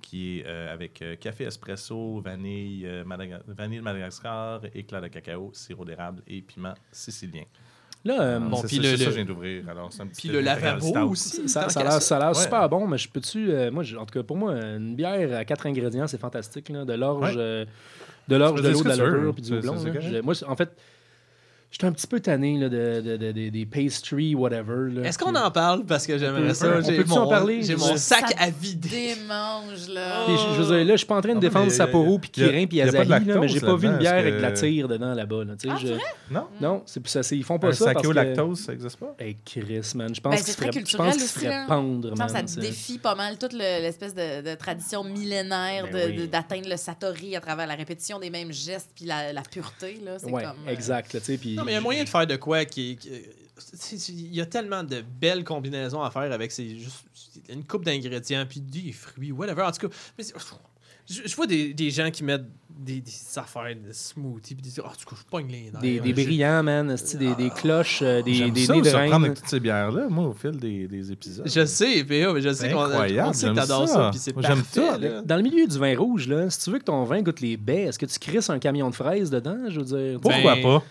qui 0.00 0.38
est 0.40 0.44
euh, 0.46 0.72
avec 0.72 1.00
euh, 1.02 1.16
café 1.16 1.44
espresso, 1.44 2.20
vanille, 2.20 2.84
euh, 2.86 3.04
Madaga- 3.04 3.42
vanille 3.46 3.78
de 3.78 3.84
Madagascar, 3.84 4.60
éclat 4.74 5.00
de 5.00 5.08
cacao, 5.08 5.50
sirop 5.54 5.84
d'érable 5.84 6.22
et 6.26 6.42
piment 6.42 6.74
sicilien. 6.90 7.44
Là, 8.04 8.20
euh, 8.20 8.38
Bon, 8.40 8.56
c'est 8.56 8.66
puis 8.66 8.78
le- 8.78 8.82
ça 8.84 8.90
le- 8.90 8.98
que 8.98 9.04
je 9.04 9.10
viens 9.10 9.24
d'ouvrir. 9.24 9.64
Puis 10.18 10.28
le 10.28 10.40
lavabo 10.40 11.10
aussi. 11.10 11.48
ça, 11.48 11.68
ça 11.68 11.80
a 11.80 11.82
l'air, 11.84 12.02
ça 12.02 12.16
a 12.16 12.18
l'air 12.18 12.28
Ouais. 12.30 12.34
super 12.34 12.68
bon, 12.68 12.88
mais 12.88 12.98
je 12.98 13.08
peux-tu. 13.08 13.52
euh, 13.52 13.70
moi, 13.70 13.84
en 13.96 14.04
tout 14.04 14.12
cas, 14.18 14.24
pour 14.24 14.36
moi, 14.36 14.54
une 14.54 14.96
bière 14.96 15.38
à 15.38 15.44
quatre 15.44 15.66
ingrédients, 15.66 16.08
c'est 16.08 16.18
fantastique. 16.20 16.68
là. 16.68 16.84
de 16.84 16.94
l'orge, 16.94 17.36
Ouais. 17.36 17.40
euh, 17.42 17.64
de, 18.26 18.36
l'orge 18.36 18.60
de 18.60 18.70
l'eau, 18.70 18.82
de 18.82 18.88
la 18.88 18.96
levure, 18.96 19.32
puis 19.34 19.42
du 19.44 19.52
houblon. 19.56 19.76
Moi, 20.24 20.34
en 20.48 20.56
fait, 20.56 20.70
J'étais 21.72 21.86
un 21.86 21.92
petit 21.92 22.06
peu 22.06 22.20
tanné 22.20 22.58
là, 22.58 22.68
de, 22.68 23.00
de- 23.00 23.16
de- 23.16 23.32
de- 23.32 23.48
des 23.48 23.64
pastry, 23.66 24.34
whatever. 24.34 24.90
là. 24.92 25.08
Est-ce 25.08 25.18
qu'on 25.18 25.34
en 25.34 25.50
parle? 25.50 25.84
Parce 25.86 26.06
que 26.06 26.18
j'aimerais 26.18 26.52
ça. 26.52 26.66
on 26.78 26.82
J'ai 26.82 26.98
peut-tu 26.98 27.08
mon, 27.08 27.20
en 27.20 27.28
parler? 27.28 27.62
J'ai 27.62 27.76
mon 27.76 27.96
sac 27.96 28.28
Ça 28.28 28.36
à 28.38 28.50
vider. 28.50 28.90
Démange, 28.90 29.88
là. 29.88 30.24
Puis 30.26 30.34
je, 30.36 30.54
je 30.54 30.62
veux 30.62 30.76
dire, 30.76 30.84
là, 30.84 30.92
je 30.92 30.96
suis 30.98 31.06
pas 31.06 31.16
en 31.16 31.22
train 31.22 31.34
de 31.34 31.40
défendre 31.40 31.70
Sapporo, 31.72 32.18
puis 32.18 32.28
Kirin, 32.30 32.66
puis 32.66 32.76
y 32.76 32.82
a 32.82 32.86
pas 32.86 32.92
de 32.92 32.98
Asahi, 33.12 33.24
là, 33.24 33.38
mais 33.40 33.48
j'ai 33.48 33.60
pas 33.60 33.74
vu 33.76 33.88
une 33.88 33.96
bière 33.96 34.14
avec 34.18 34.34
de 34.36 34.40
la 34.40 34.52
tire 34.52 34.86
dedans 34.86 35.14
là-bas. 35.14 35.44
Là, 35.44 35.54
Ah, 35.70 35.76
je- 35.80 35.86
vrai? 35.88 35.98
Non? 36.30 36.46
Non, 36.60 36.82
c'est, 36.84 37.06
ça, 37.08 37.22
c'est- 37.22 37.36
ils 37.38 37.42
font 37.44 37.58
pas 37.58 37.68
Un 37.68 37.72
ça. 37.72 37.84
saké 37.86 37.94
parce 37.94 38.06
au 38.06 38.10
que- 38.10 38.14
lactose, 38.14 38.58
ça 38.60 38.72
existe 38.74 38.96
pas? 38.98 39.16
Hey, 39.18 39.36
Chris, 39.44 39.92
man. 39.94 40.14
Je 40.14 40.20
pense 40.20 40.30
Ben, 40.30 40.36
qu'il 40.36 40.44
c'est 40.46 40.52
se 40.52 40.56
très 40.58 40.66
ferait, 41.46 41.48
là. 41.48 41.64
pendre, 41.66 42.14
man. 42.16 42.28
ça 42.28 42.42
défie 42.60 42.98
pas 42.98 43.14
mal 43.14 43.38
toute 43.38 43.54
le- 43.54 43.58
l'espèce 43.80 44.14
de, 44.14 44.42
tradition 44.56 45.04
millénaire 45.04 45.86
Ben 45.90 46.26
d'atteindre 46.28 46.68
le 46.68 46.76
satori 46.76 47.34
à 47.34 47.40
travers 47.40 47.66
la 47.66 47.74
répétition 47.74 48.18
des 48.18 48.28
mêmes 48.28 48.52
gestes 48.52 48.90
puis 48.94 49.06
la, 49.06 49.32
pureté. 49.50 49.98
Là. 50.04 50.12
C'est 50.18 50.30
Ouais, 50.30 50.42
comme, 50.42 50.68
euh, 50.68 50.70
exact. 50.72 51.14
Là, 51.14 51.20
tu 51.20 51.26
sais, 51.26 51.38
puis 51.38 51.56
Non, 51.62 51.66
mais 51.66 51.72
il 51.72 51.74
y 51.74 51.78
a 51.78 51.80
moyen 51.80 52.04
de 52.04 52.08
faire 52.08 52.26
de 52.26 52.36
quoi 52.36 52.64
qui. 52.64 52.98
Il 54.08 54.34
y 54.34 54.40
a 54.40 54.46
tellement 54.46 54.82
de 54.82 55.02
belles 55.20 55.44
combinaisons 55.44 56.02
à 56.02 56.10
faire 56.10 56.32
avec 56.32 56.50
ces, 56.50 56.78
juste 56.78 57.04
une 57.48 57.64
coupe 57.64 57.84
d'ingrédients, 57.84 58.44
puis 58.48 58.60
des 58.60 58.92
fruits, 58.92 59.32
whatever. 59.32 59.62
En 59.62 59.72
tout 59.72 59.88
cas, 59.88 59.94
mais 60.18 60.24
je, 61.08 61.20
je 61.26 61.34
vois 61.36 61.46
des, 61.46 61.74
des 61.74 61.90
gens 61.90 62.10
qui 62.10 62.22
mettent 62.24 62.46
des, 62.70 63.00
des 63.00 63.12
affaires 63.36 63.74
de 63.74 63.92
smoothie, 63.92 64.54
puis 64.54 64.62
des. 64.62 64.80
Ah, 64.80 64.86
en 64.86 64.90
tout 64.90 65.08
cas, 65.08 65.16
je 65.18 65.24
pogne 65.28 65.48
les 65.50 65.70
nerfs. 65.70 65.80
Des, 65.80 66.00
des 66.00 66.12
brillants, 66.12 66.62
man. 66.62 66.96
Des, 67.18 67.34
des 67.34 67.50
cloches, 67.50 68.00
euh, 68.02 68.22
des, 68.22 68.50
des 68.50 68.66
ça, 68.66 68.74
nez 68.74 68.82
de 68.82 68.88
reine. 68.90 69.12
avec 69.12 69.34
toutes 69.34 69.48
ces 69.48 69.60
bières-là, 69.60 70.08
moi, 70.08 70.26
au 70.26 70.32
fil 70.32 70.52
des, 70.52 70.86
des 70.86 71.12
épisodes. 71.12 71.48
Je 71.48 71.64
sais, 71.66 72.04
PA, 72.04 72.32
mais 72.32 72.40
je 72.40 72.48
sais 72.52 72.68
C'est 72.68 72.72
qu'on 72.72 73.32
sait 73.32 73.48
que 73.48 73.54
t'adores 73.54 73.88
ça, 73.88 73.94
ça. 73.94 74.10
puis 74.10 74.20
c'est 74.20 74.34
j'aime 74.40 74.62
ça. 74.70 74.98
là. 74.98 75.22
Dans 75.22 75.36
le 75.36 75.42
milieu 75.42 75.66
du 75.66 75.78
vin 75.78 75.96
rouge, 75.96 76.28
là, 76.28 76.48
si 76.50 76.60
tu 76.60 76.70
veux 76.70 76.78
que 76.78 76.84
ton 76.84 77.04
vin 77.04 77.20
goûte 77.22 77.40
les 77.40 77.56
baies, 77.56 77.82
est-ce 77.82 77.98
que 77.98 78.06
tu 78.06 78.18
crisses 78.18 78.50
un 78.50 78.58
camion 78.58 78.88
de 78.88 78.94
fraises 78.94 79.30
dedans? 79.30 79.58
Je 79.68 79.80
veux 79.80 79.84
dire? 79.86 80.20
Pourquoi 80.20 80.54
Ben, 80.54 80.62
pas? 80.62 80.84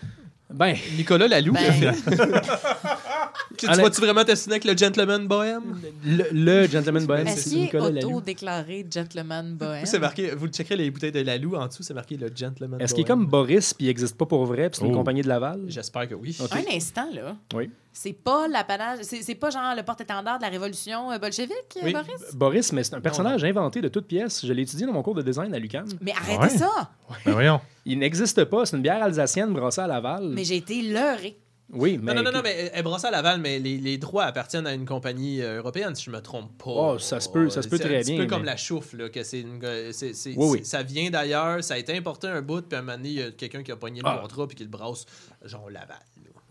Ben, 0.52 0.76
Nicolas 0.96 1.28
Laloux. 1.28 1.52
Ben, 1.52 1.94
tu 3.58 3.66
Allez. 3.66 3.82
vas-tu 3.82 4.00
vraiment 4.00 4.24
t'assiner 4.24 4.54
avec 4.54 4.64
le 4.64 4.76
gentleman 4.76 5.26
bohème? 5.26 5.80
le, 6.04 6.24
le 6.32 6.66
gentleman 6.68 7.04
bohème, 7.06 7.26
Est-ce 7.26 7.42
c'est 7.42 7.50
qu'il 7.50 7.58
est 7.58 7.62
Nicolas 7.62 7.90
Laloux. 7.90 8.10
auto-déclaré 8.16 8.86
gentleman 8.90 9.54
bohème? 9.54 9.86
C'est 9.86 9.98
marqué, 9.98 10.34
vous 10.34 10.48
checkerez 10.48 10.76
les 10.76 10.90
bouteilles 10.90 11.12
de 11.12 11.20
Laloux 11.20 11.54
en 11.56 11.66
dessous, 11.66 11.82
c'est 11.82 11.94
marqué 11.94 12.16
le 12.16 12.30
gentleman 12.34 12.80
Est-ce 12.80 12.94
qu'il 12.94 13.02
est 13.04 13.08
bohème. 13.08 13.20
comme 13.20 13.26
Boris, 13.30 13.74
puis 13.74 13.86
il 13.86 13.88
n'existe 13.88 14.16
pas 14.16 14.26
pour 14.26 14.44
vrai, 14.46 14.70
puis 14.70 14.78
c'est 14.80 14.86
une 14.86 14.92
Oh. 14.92 14.96
compagnie 14.98 15.22
de 15.22 15.28
Laval? 15.28 15.60
J'espère 15.68 16.08
que 16.08 16.14
oui. 16.14 16.36
Ok. 16.42 16.50
Un 16.52 16.76
instant, 16.76 17.08
là. 17.12 17.36
Oui. 17.54 17.70
C'est 17.94 18.14
pas 18.14 18.48
l'apanage... 18.48 19.00
C'est 19.02 19.20
c'est 19.22 19.34
pas 19.34 19.50
genre 19.50 19.74
le 19.76 19.82
porte-étendard 19.82 20.38
de 20.38 20.42
la 20.44 20.48
révolution 20.48 21.12
euh, 21.12 21.18
bolchevique, 21.18 21.52
Oui, 21.82 21.92
Boris? 21.92 22.34
Boris, 22.34 22.72
mais 22.72 22.84
c'est 22.84 22.94
un 22.94 23.02
personnage 23.02 23.44
inventé 23.44 23.82
de 23.82 23.88
toutes 23.88 24.06
pièces. 24.06 24.46
Je 24.46 24.52
l'ai 24.52 24.62
étudié 24.62 24.86
dans 24.86 24.94
mon 24.94 25.02
cours 25.02 25.14
de 25.14 25.20
design 25.20 25.52
à 25.54 25.58
l'UQAM. 25.58 25.84
Mais 26.00 26.12
arrêtez 26.12 26.54
Ouais. 26.54 26.58
ça! 26.58 26.90
Ben 27.26 27.32
voyons. 27.32 27.60
Il 27.84 27.98
n'existe 27.98 28.44
pas. 28.46 28.64
C'est 28.64 28.76
une 28.76 28.82
bière 28.82 29.02
alsacienne 29.02 29.52
brassée 29.52 29.82
à 29.82 29.86
Laval. 29.86 30.30
Mais 30.30 30.44
j'ai 30.44 30.56
été 30.56 30.80
leurré. 30.80 31.36
Oui, 31.72 31.98
mais. 32.00 32.12
Non, 32.12 32.22
non, 32.22 32.30
non, 32.30 32.36
non, 32.36 32.42
mais 32.44 32.70
elle 32.72 32.78
est 32.80 32.82
brassée 32.82 33.06
à 33.06 33.10
Laval, 33.10 33.40
mais 33.40 33.58
les, 33.58 33.78
les 33.78 33.96
droits 33.96 34.24
appartiennent 34.24 34.66
à 34.66 34.74
une 34.74 34.84
compagnie 34.84 35.40
euh, 35.40 35.58
européenne, 35.58 35.94
si 35.94 36.04
je 36.04 36.10
me 36.10 36.20
trompe 36.20 36.50
pas. 36.58 36.70
Oh, 36.70 36.98
ça 36.98 37.18
se 37.18 37.28
peut- 37.30 37.48
ça 37.48 37.62
se 37.62 37.68
peut 37.68 37.78
C'est 37.78 37.84
très 37.84 37.96
un 37.96 38.00
petit 38.00 38.12
bien, 38.12 38.22
peu 38.24 38.26
comme 38.28 38.44
la 38.44 38.56
chouffe, 38.58 38.92
là, 38.92 39.08
que 39.08 39.22
c'est 39.22 39.40
une- 39.40 39.60
c'est- 39.92 40.12
c'est- 40.12 40.34
Oui, 40.36 40.46
oui. 40.50 40.58
c'est- 40.58 40.70
ça 40.76 40.82
vient 40.82 41.08
d'ailleurs, 41.10 41.64
ça 41.64 41.74
a 41.74 41.78
été 41.78 41.96
importé 41.96 42.26
un 42.28 42.42
bout, 42.42 42.60
puis 42.60 42.76
à 42.76 42.80
un 42.80 42.82
moment 42.82 42.96
donné, 42.98 43.08
il 43.08 43.14
y 43.14 43.22
a 43.22 43.30
quelqu'un 43.30 43.62
qui 43.62 43.72
a 43.72 43.76
pogné 43.76 44.00
le 44.02 44.06
Ah. 44.08 44.18
contrat, 44.20 44.46
puis 44.46 44.56
qui 44.56 44.64
le 44.64 44.68
brasse, 44.68 45.06
genre 45.44 45.70
Laval. 45.70 45.96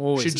Oh, 0.03 0.17
Chez 0.17 0.29
c'est 0.31 0.35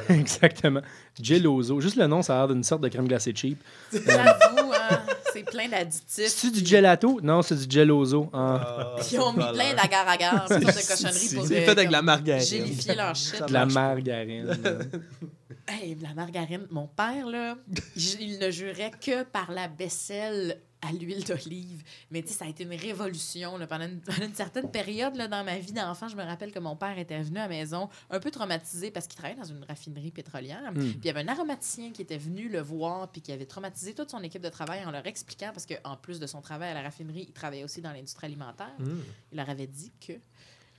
même. 0.08 0.20
Exactement. 0.20 0.82
Geloso. 1.20 1.80
Juste 1.80 1.96
le 1.96 2.06
nom, 2.06 2.22
ça 2.22 2.34
a 2.36 2.38
l'air 2.46 2.48
d'une 2.54 2.62
sorte 2.62 2.82
de 2.82 2.88
crème 2.88 3.08
glacée 3.08 3.32
cheap. 3.34 3.60
J'avoue, 3.92 4.72
hein, 4.72 5.00
c'est 5.32 5.42
plein 5.44 5.68
d'additifs. 5.68 6.28
C'est 6.28 6.50
du 6.50 6.64
gelato? 6.64 7.20
Non, 7.22 7.42
c'est 7.42 7.66
du 7.66 7.74
geloso. 7.74 8.28
Ah, 8.32 8.96
Ils 9.10 9.18
ont 9.20 9.32
mis 9.32 9.44
plein 9.52 9.74
d'agar-agar, 9.74 10.48
de 10.48 10.54
cochonneries 10.64 11.34
pour 11.34 11.46
C'est 11.46 11.60
fait 11.64 11.70
avec 11.70 11.90
la 11.90 12.02
margarine. 12.02 12.44
gélifier 12.44 12.94
leur 12.94 13.14
shit. 13.14 13.42
De 13.46 13.52
la 13.52 13.66
margarine. 13.66 14.56
Hey, 15.68 15.96
la 16.02 16.12
margarine, 16.12 16.66
mon 16.70 16.88
père, 16.88 17.24
là, 17.28 17.56
il 17.96 18.38
ne 18.40 18.50
jurait 18.50 18.90
que 19.00 19.22
par 19.22 19.52
la 19.52 19.68
vaisselle 19.68 20.58
à 20.82 20.92
l'huile 20.92 21.24
d'olive. 21.24 21.84
Mais 22.10 22.22
tu 22.22 22.28
sais, 22.28 22.34
ça 22.34 22.44
a 22.44 22.48
été 22.48 22.64
une 22.64 22.74
révolution 22.74 23.56
là, 23.56 23.66
pendant, 23.68 23.86
une, 23.86 24.00
pendant 24.00 24.26
une 24.26 24.34
certaine 24.34 24.70
période 24.70 25.14
là, 25.14 25.28
dans 25.28 25.44
ma 25.44 25.58
vie 25.58 25.72
d'enfant. 25.72 26.08
Je 26.08 26.16
me 26.16 26.24
rappelle 26.24 26.50
que 26.50 26.58
mon 26.58 26.74
père 26.74 26.98
était 26.98 27.22
venu 27.22 27.38
à 27.38 27.42
la 27.42 27.48
maison 27.48 27.88
un 28.10 28.18
peu 28.18 28.30
traumatisé 28.32 28.90
parce 28.90 29.06
qu'il 29.06 29.16
travaillait 29.16 29.40
dans 29.40 29.46
une 29.46 29.64
raffinerie 29.64 30.10
pétrolière. 30.10 30.72
Puis 30.74 30.96
il 30.98 31.04
y 31.04 31.10
avait 31.10 31.20
un 31.20 31.28
aromaticien 31.28 31.92
qui 31.92 32.02
était 32.02 32.18
venu 32.18 32.48
le 32.48 32.60
voir 32.60 33.08
puis 33.12 33.20
qui 33.20 33.32
avait 33.32 33.46
traumatisé 33.46 33.94
toute 33.94 34.10
son 34.10 34.22
équipe 34.22 34.42
de 34.42 34.48
travail 34.48 34.84
en 34.84 34.90
leur 34.90 35.06
expliquant, 35.06 35.50
parce 35.54 35.66
qu'en 35.66 35.96
plus 35.96 36.18
de 36.18 36.26
son 36.26 36.40
travail 36.40 36.70
à 36.70 36.74
la 36.74 36.82
raffinerie, 36.82 37.26
il 37.28 37.32
travaillait 37.32 37.64
aussi 37.64 37.80
dans 37.80 37.92
l'industrie 37.92 38.26
alimentaire. 38.26 38.74
Mm. 38.78 39.00
Il 39.32 39.36
leur 39.38 39.48
avait 39.48 39.68
dit 39.68 39.92
que 40.04 40.14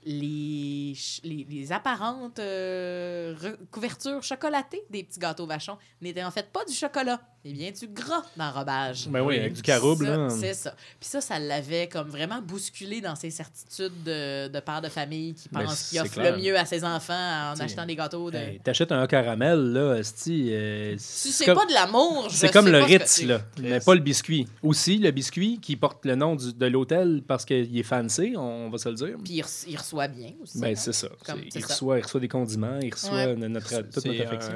les, 0.04 0.94
les, 1.22 1.46
les 1.48 1.72
apparentes 1.72 2.38
euh, 2.38 3.34
re- 3.36 3.56
couvertures 3.70 4.22
chocolatées 4.22 4.84
des 4.90 5.02
petits 5.02 5.18
gâteaux 5.18 5.46
vachons 5.46 5.78
n'étaient 6.02 6.24
en 6.24 6.30
fait 6.30 6.52
pas 6.52 6.62
du 6.66 6.74
chocolat, 6.74 7.26
mais 7.44 7.52
bien 7.52 7.70
du 7.70 7.86
gras 7.88 8.22
d'enrobage. 8.36 9.08
Ben 9.08 9.20
oui, 9.22 9.38
avec 9.38 9.52
du 9.52 9.62
carouble. 9.62 10.06
Ça, 10.06 10.16
là. 10.16 10.28
C'est 10.30 10.54
ça. 10.54 10.74
Puis 11.00 11.08
ça, 11.08 11.20
ça 11.20 11.38
l'avait 11.38 11.88
comme 11.88 12.08
vraiment 12.08 12.40
bousculé 12.40 13.00
dans 13.00 13.14
ses 13.14 13.30
certitudes 13.30 14.02
de, 14.04 14.48
de 14.48 14.60
père 14.60 14.80
de 14.80 14.88
famille 14.88 15.34
qui 15.34 15.48
Ben, 15.52 15.64
pense 15.64 15.90
qu'il 15.90 16.00
offre 16.00 16.12
clair. 16.14 16.36
le 16.36 16.42
mieux 16.42 16.58
à 16.58 16.64
ses 16.64 16.84
enfants 16.84 17.50
en 17.50 17.54
T'sais, 17.54 17.64
achetant 17.64 17.86
des 17.86 17.96
gâteaux 17.96 18.30
de... 18.30 18.36
Hey, 18.38 18.60
T'achètes 18.60 18.92
un 18.92 19.06
caramel, 19.06 19.58
là, 19.72 19.80
euh, 19.80 20.02
c'est 20.02 20.96
c'est 20.98 21.44
comme- 21.44 21.56
pas 21.58 21.66
de 21.66 21.72
l'amour, 21.74 22.28
je 22.30 22.36
C'est 22.36 22.52
comme 22.52 22.68
le 22.68 22.82
Ritz, 22.82 23.22
là, 23.24 23.40
mais 23.60 23.80
pas 23.80 23.94
le 23.94 24.00
biscuit. 24.00 24.46
Aussi, 24.62 24.98
le 24.98 25.10
biscuit 25.10 25.58
qui 25.60 25.76
porte 25.76 26.04
le 26.04 26.14
nom 26.14 26.36
du- 26.36 26.52
de 26.54 26.66
l'hôtel 26.66 27.22
parce 27.26 27.44
qu'il 27.44 27.76
est 27.78 27.82
fancy, 27.82 28.34
on 28.36 28.70
va 28.70 28.78
se 28.78 28.88
le 28.88 28.94
dire. 28.94 29.16
Puis 29.24 29.34
il, 29.34 29.42
re- 29.42 29.64
il 29.68 29.76
reçoit 29.76 30.08
bien 30.08 30.32
aussi. 30.42 30.58
Ben, 30.60 30.72
hein. 30.72 30.74
c'est 30.76 30.92
ça. 30.92 31.08
Comme- 31.26 31.38
C'est- 31.44 31.48
c'est 31.52 31.58
il, 31.58 31.62
ça. 31.66 31.74
reçoit, 31.74 31.98
il 31.98 32.02
reçoit 32.02 32.20
des 32.20 32.28
condiments, 32.28 32.78
il 32.82 32.92
reçoit 32.92 33.10
Ouais. 33.14 33.36
notre, 33.36 33.82
toute 33.90 34.04
notre 34.06 34.22
affection. 34.22 34.52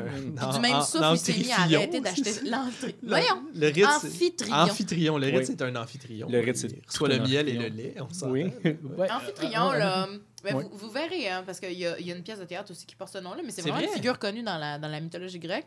du 0.52 0.60
même 0.60 0.80
souffle, 0.82 1.04
il 1.12 1.18
s'est 1.18 1.32
mis 1.34 1.52
à 1.52 1.60
arrêter 1.62 2.00
d'acheter 2.00 2.32
Voyons! 3.02 3.42
Le 3.54 3.68
Ritz. 3.68 3.86
Amphitryon. 3.86 4.54
Amphitryon. 4.56 5.18
Le 5.18 5.26
Ritz, 5.26 5.36
Oui. 5.38 5.44
c'est 5.46 5.62
un 5.62 5.76
amphitryon. 5.76 6.28
Le 6.30 6.40
Ritz, 6.40 6.60
c'est 6.60 6.68
tout 6.92 7.06
le 7.06 7.18
miel 7.18 7.48
et 7.48 7.54
le 7.54 7.68
lait, 7.68 7.94
on 8.00 8.08
s'entend. 8.12 8.32
Oui. 8.32 8.52
Ouais. 8.96 9.10
Amphitryon, 9.10 9.72
là. 9.72 10.08
ben, 10.44 10.54
Ouais. 10.56 10.62
vous, 10.64 10.70
vous 10.78 10.90
verrez, 10.90 11.28
hein, 11.28 11.42
parce 11.44 11.58
qu'il 11.60 11.72
y 11.72 11.78
y 11.80 11.86
a 11.86 12.14
une 12.16 12.22
pièce 12.22 12.38
de 12.38 12.44
théâtre 12.44 12.70
aussi 12.70 12.86
qui 12.86 12.94
porte 12.96 13.12
ce 13.12 13.18
nom-là, 13.18 13.42
mais 13.44 13.50
c'est 13.50 13.62
vraiment 13.62 13.78
vrai? 13.78 13.86
une 13.86 13.92
figure 13.92 14.18
connue 14.18 14.42
dans 14.42 14.56
la, 14.58 14.78
dans 14.78 14.88
la 14.88 15.00
mythologie 15.00 15.38
grecque. 15.38 15.66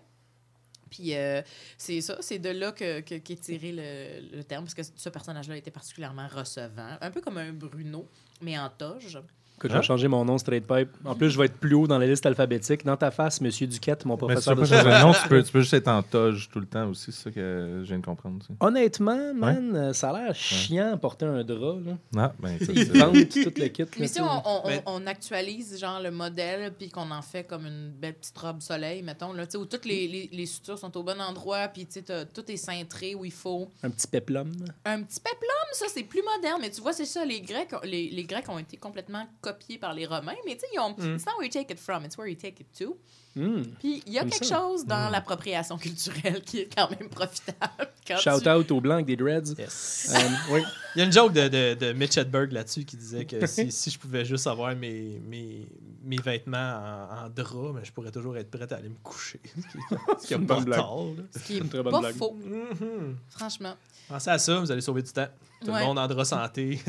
Puis 0.89 1.15
euh, 1.15 1.41
c'est 1.77 2.01
ça, 2.01 2.17
c'est 2.19 2.39
de 2.39 2.49
là 2.49 2.71
que, 2.73 2.99
que- 2.99 3.15
qu'est 3.15 3.39
tiré 3.39 3.71
le, 3.71 4.37
le 4.37 4.43
terme, 4.43 4.65
parce 4.65 4.73
que 4.73 4.81
ce 4.95 5.07
personnage-là 5.09 5.55
était 5.55 5.71
particulièrement 5.71 6.27
recevant, 6.27 6.97
un 6.99 7.11
peu 7.11 7.21
comme 7.21 7.37
un 7.37 7.53
Bruno, 7.53 8.07
mais 8.41 8.57
en 8.59 8.69
toge. 8.69 9.17
Écoute, 9.61 9.71
je 9.73 9.77
vais 9.77 9.83
changer 9.83 10.07
mon 10.07 10.25
nom 10.25 10.39
straight 10.39 10.65
pipe. 10.65 10.89
En 11.05 11.13
plus, 11.13 11.29
je 11.29 11.37
vais 11.37 11.45
être 11.45 11.53
plus 11.57 11.75
haut 11.75 11.85
dans 11.85 11.99
la 11.99 12.07
liste 12.07 12.25
alphabétique. 12.25 12.83
Dans 12.83 12.97
ta 12.97 13.11
face, 13.11 13.39
Monsieur 13.41 13.67
Duquette, 13.67 14.05
mon 14.05 14.15
Mais 14.15 14.35
si 14.37 14.41
tu 14.49 14.55
professeur 14.55 14.55
de 14.83 14.89
pas 14.89 15.13
tu 15.21 15.29
peux, 15.29 15.43
tu 15.43 15.51
peux 15.51 15.59
juste 15.61 15.73
être 15.75 15.87
en 15.87 16.01
toge 16.01 16.49
tout 16.51 16.59
le 16.59 16.65
temps 16.65 16.87
aussi, 16.89 17.11
c'est 17.11 17.23
ça 17.25 17.29
que 17.31 17.81
je 17.83 17.87
viens 17.87 17.99
de 17.99 18.05
comprendre. 18.05 18.37
aussi. 18.41 18.49
Honnêtement, 18.59 19.33
man, 19.35 19.93
ça 19.93 20.09
a 20.09 20.13
l'air 20.23 20.35
chiant 20.35 20.97
porter 20.97 21.25
un 21.25 21.43
drap. 21.43 21.77
Là. 21.85 21.97
Ah, 22.17 22.33
ben, 22.39 22.55
écoute, 22.59 22.71
Ils 22.75 22.91
vendent 22.91 23.13
tout 23.29 23.53
le 23.55 23.67
kit. 23.67 23.83
Mais 23.99 24.07
si 24.07 24.19
on, 24.21 24.25
on- 24.25 24.67
Mais- 24.67 24.81
on 24.87 25.05
actualise 25.05 25.79
genre 25.79 26.01
le 26.01 26.09
modèle, 26.11 26.73
puis 26.77 26.89
qu'on 26.89 27.11
en 27.11 27.21
fait 27.21 27.43
comme 27.43 27.65
une 27.67 27.91
belle 27.91 28.15
petite 28.15 28.37
robe 28.37 28.61
soleil, 28.61 29.03
mettons, 29.03 29.33
là, 29.33 29.45
tu 29.45 29.51
sais, 29.51 29.57
où 29.57 29.65
toutes 29.65 29.85
les, 29.85 30.07
les, 30.07 30.29
les 30.31 30.45
sutures 30.47 30.79
sont 30.79 30.95
au 30.97 31.03
bon 31.03 31.19
endroit, 31.21 31.67
puis 31.67 31.85
tu 31.85 31.93
sais, 31.93 32.01
t'as- 32.01 32.25
tout 32.25 32.49
est 32.51 32.57
cintré 32.57 33.13
où 33.15 33.25
il 33.25 33.31
faut. 33.31 33.69
Un 33.83 33.89
petit 33.91 34.07
peplum. 34.07 34.51
Un 34.85 35.03
petit 35.03 35.19
peplum, 35.19 35.67
ça, 35.73 35.85
c'est 35.93 36.03
plus 36.03 36.21
moderne. 36.35 36.59
Mais 36.61 36.71
tu 36.71 36.81
vois, 36.81 36.93
c'est 36.93 37.05
ça, 37.05 37.23
les 37.25 37.41
Grecs, 37.41 37.69
les, 37.83 38.09
les 38.09 38.23
Grecs 38.23 38.49
ont 38.49 38.57
été 38.59 38.77
complètement 38.77 39.25
copiés 39.51 39.77
par 39.77 39.93
les 39.93 40.05
Romains. 40.05 40.35
Mais 40.45 40.53
tu 40.53 40.61
sais, 40.61 40.67
ils 40.73 40.79
ont... 40.79 40.91
Mm. 40.97 41.15
It's 41.15 41.25
not 41.25 41.33
where 41.37 41.45
you 41.45 41.49
take 41.51 41.71
it 41.73 41.79
from, 41.79 42.05
it's 42.05 42.17
where 42.17 42.27
you 42.29 42.35
take 42.35 42.59
it 42.61 42.67
to. 42.79 42.97
Hmm. 43.33 43.61
Puis 43.79 44.03
il 44.05 44.11
y 44.11 44.17
a 44.17 44.21
Comme 44.23 44.29
quelque 44.31 44.45
ça. 44.45 44.57
chose 44.57 44.85
dans 44.85 45.09
l'appropriation 45.09 45.77
culturelle 45.77 46.41
qui 46.41 46.59
est 46.59 46.75
quand 46.75 46.89
même 46.89 47.07
profitable. 47.07 47.87
Quand 48.05 48.17
Shout 48.17 48.41
tu- 48.41 48.49
out 48.49 48.69
aux 48.71 48.81
blancs 48.81 48.95
avec 48.95 49.05
des 49.05 49.15
dreads. 49.15 49.55
Yes. 49.57 50.13
Euh, 50.13 50.19
oui. 50.51 50.61
Il 50.95 50.99
y 50.99 51.01
a 51.01 51.05
une 51.05 51.13
joke 51.13 51.31
de, 51.31 51.47
de, 51.47 51.73
de 51.75 51.93
Mitch 51.93 52.17
Hedberg 52.17 52.51
là-dessus 52.51 52.83
qui 52.83 52.97
disait 52.97 53.23
que 53.23 53.45
si, 53.47 53.71
si 53.71 53.89
je 53.89 53.97
pouvais 53.97 54.25
juste 54.25 54.47
avoir 54.47 54.75
mes, 54.75 55.21
mes, 55.25 55.65
mes 56.03 56.17
vêtements 56.17 57.07
en, 57.09 57.25
en 57.27 57.29
drap, 57.29 57.71
mais 57.73 57.85
je 57.85 57.91
pourrais 57.93 58.11
toujours 58.11 58.35
être 58.35 58.51
prêt 58.51 58.67
à 58.73 58.75
aller 58.75 58.89
me 58.89 58.97
coucher. 59.01 59.39
Ce 60.21 60.27
qui 60.27 60.33
est 60.33 60.37
une 60.37 60.45
pas 60.45 60.55
bonne 60.55 60.65
blague. 60.65 60.79
tard. 60.81 60.97
Ce 61.33 61.39
qui 61.39 61.55
est 61.55 61.59
Une 61.59 61.69
très 61.69 61.83
bonne 61.83 61.91
pas 61.93 61.99
blague. 62.01 62.15
faux, 62.17 62.33
Mhm. 62.33 63.15
franchement. 63.29 63.75
Pensez 64.09 64.29
à 64.29 64.37
ça, 64.39 64.59
vous 64.59 64.69
allez 64.69 64.81
sauver 64.81 65.03
du 65.03 65.11
temps. 65.13 65.27
Tout 65.63 65.71
Ouais. 65.71 65.79
le 65.79 65.85
monde 65.85 65.99
en 65.99 66.07
drap 66.07 66.25
santé. 66.25 66.81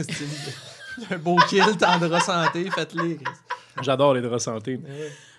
Un 1.11 1.19
beau 1.19 1.37
kilt 1.49 1.83
en 1.83 1.99
drap 1.99 2.21
santé, 2.21 2.69
faites-les. 2.71 3.19
J'adore 3.83 4.15
les 4.15 4.21
draps 4.21 4.43
santé. 4.45 4.81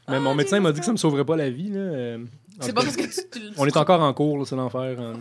Mais 0.10 0.20
mon 0.20 0.32
Ah, 0.32 0.36
médecin 0.36 0.60
m'a 0.60 0.72
dit 0.72 0.80
que 0.80 0.86
ça 0.86 0.91
me 0.91 0.97
sauverait 0.97 1.24
pas 1.26 1.36
la 1.36 1.49
vie. 1.49 1.70
Là. 1.70 1.80
Euh, 1.80 2.18
C'est 2.60 2.74
pas 2.74 2.82
cas, 2.82 2.88
parce 2.88 2.97
que 2.97 3.22
tu... 3.22 3.39
tu- 3.39 3.54
On 3.58 3.66
est 3.66 3.78
encore 3.78 4.01
en 4.01 4.14
cours, 4.14 4.38
là, 4.39 4.45
c'est 4.45 4.56
l'enfer. 4.56 4.97
hein. 4.99 5.14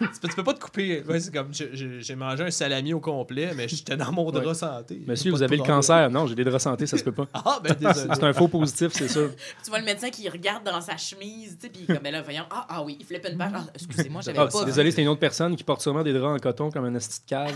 Tu 0.00 0.06
peux, 0.20 0.28
tu 0.28 0.34
peux 0.36 0.44
pas 0.44 0.54
te 0.54 0.60
couper. 0.60 1.02
Ouais, 1.08 1.18
c'est 1.20 1.32
comme 1.34 1.48
j'ai 1.52 2.14
mangé 2.14 2.44
un 2.44 2.50
salami 2.50 2.92
au 2.94 3.00
complet, 3.00 3.50
mais 3.56 3.66
j'étais 3.68 3.96
dans 3.96 4.12
mon 4.12 4.30
drap 4.30 4.44
Ouais. 4.46 4.54
santé. 4.54 5.02
Monsieur, 5.06 5.30
vous 5.32 5.42
avez 5.42 5.56
le 5.56 5.62
cancer. 5.64 6.08
Non, 6.10 6.26
j'ai 6.26 6.34
des 6.34 6.44
draps 6.44 6.62
santé, 6.62 6.86
ça 6.86 6.96
se 6.96 7.04
peut 7.04 7.12
pas. 7.12 7.26
Ah, 7.34 7.58
ben 7.62 7.74
désolé. 7.80 8.14
C'est 8.14 8.24
un 8.24 8.32
faux 8.32 8.48
positif, 8.48 8.92
c'est 8.92 9.08
sûr. 9.08 9.30
Tu 9.64 9.70
vois 9.70 9.78
le 9.80 9.84
médecin 9.84 10.10
qui 10.10 10.28
regarde 10.28 10.64
dans 10.64 10.80
sa 10.80 10.96
chemise, 10.96 11.56
tu 11.60 11.66
sais, 11.66 11.72
puis 11.72 11.86
comme, 11.86 11.98
ben 12.02 12.12
là, 12.12 12.22
voyons, 12.22 12.44
ah, 12.50 12.66
ah 12.68 12.82
oui, 12.84 12.96
il 13.00 13.06
flippe 13.06 13.26
une 13.30 13.36
page. 13.38 13.50
Ah, 13.54 13.64
excusez-moi, 13.74 14.20
j'avais 14.24 14.38
Ah, 14.38 14.46
pas 14.46 14.64
désolé, 14.64 14.90
c'est 14.90 15.02
une 15.02 15.08
autre 15.08 15.20
personne 15.20 15.56
qui 15.56 15.64
porte 15.64 15.80
sûrement 15.82 16.02
des 16.02 16.12
draps 16.12 16.36
en 16.36 16.38
coton 16.38 16.70
comme 16.70 16.84
un 16.84 16.94
esti 16.94 17.20
de 17.20 17.28
cave. 17.28 17.54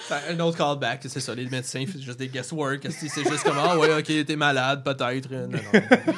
Fait 0.00 0.32
Un 0.32 0.40
autre 0.40 0.56
callback, 0.56 1.00
c'est 1.08 1.20
ça. 1.20 1.34
Les 1.34 1.46
médecins 1.46 1.84
font 1.86 1.98
juste 1.98 2.18
des 2.18 2.28
guesswork. 2.28 2.86
C'est 2.90 3.08
c'est 3.08 3.22
juste 3.28 3.42
comme, 3.44 3.56
ah 3.58 3.76
ouais, 3.78 3.92
ok, 3.98 4.26
t'es 4.26 4.36
malade, 4.36 4.82
peut-être. 4.84 5.30
Non, 5.30 5.48
non, 5.48 5.58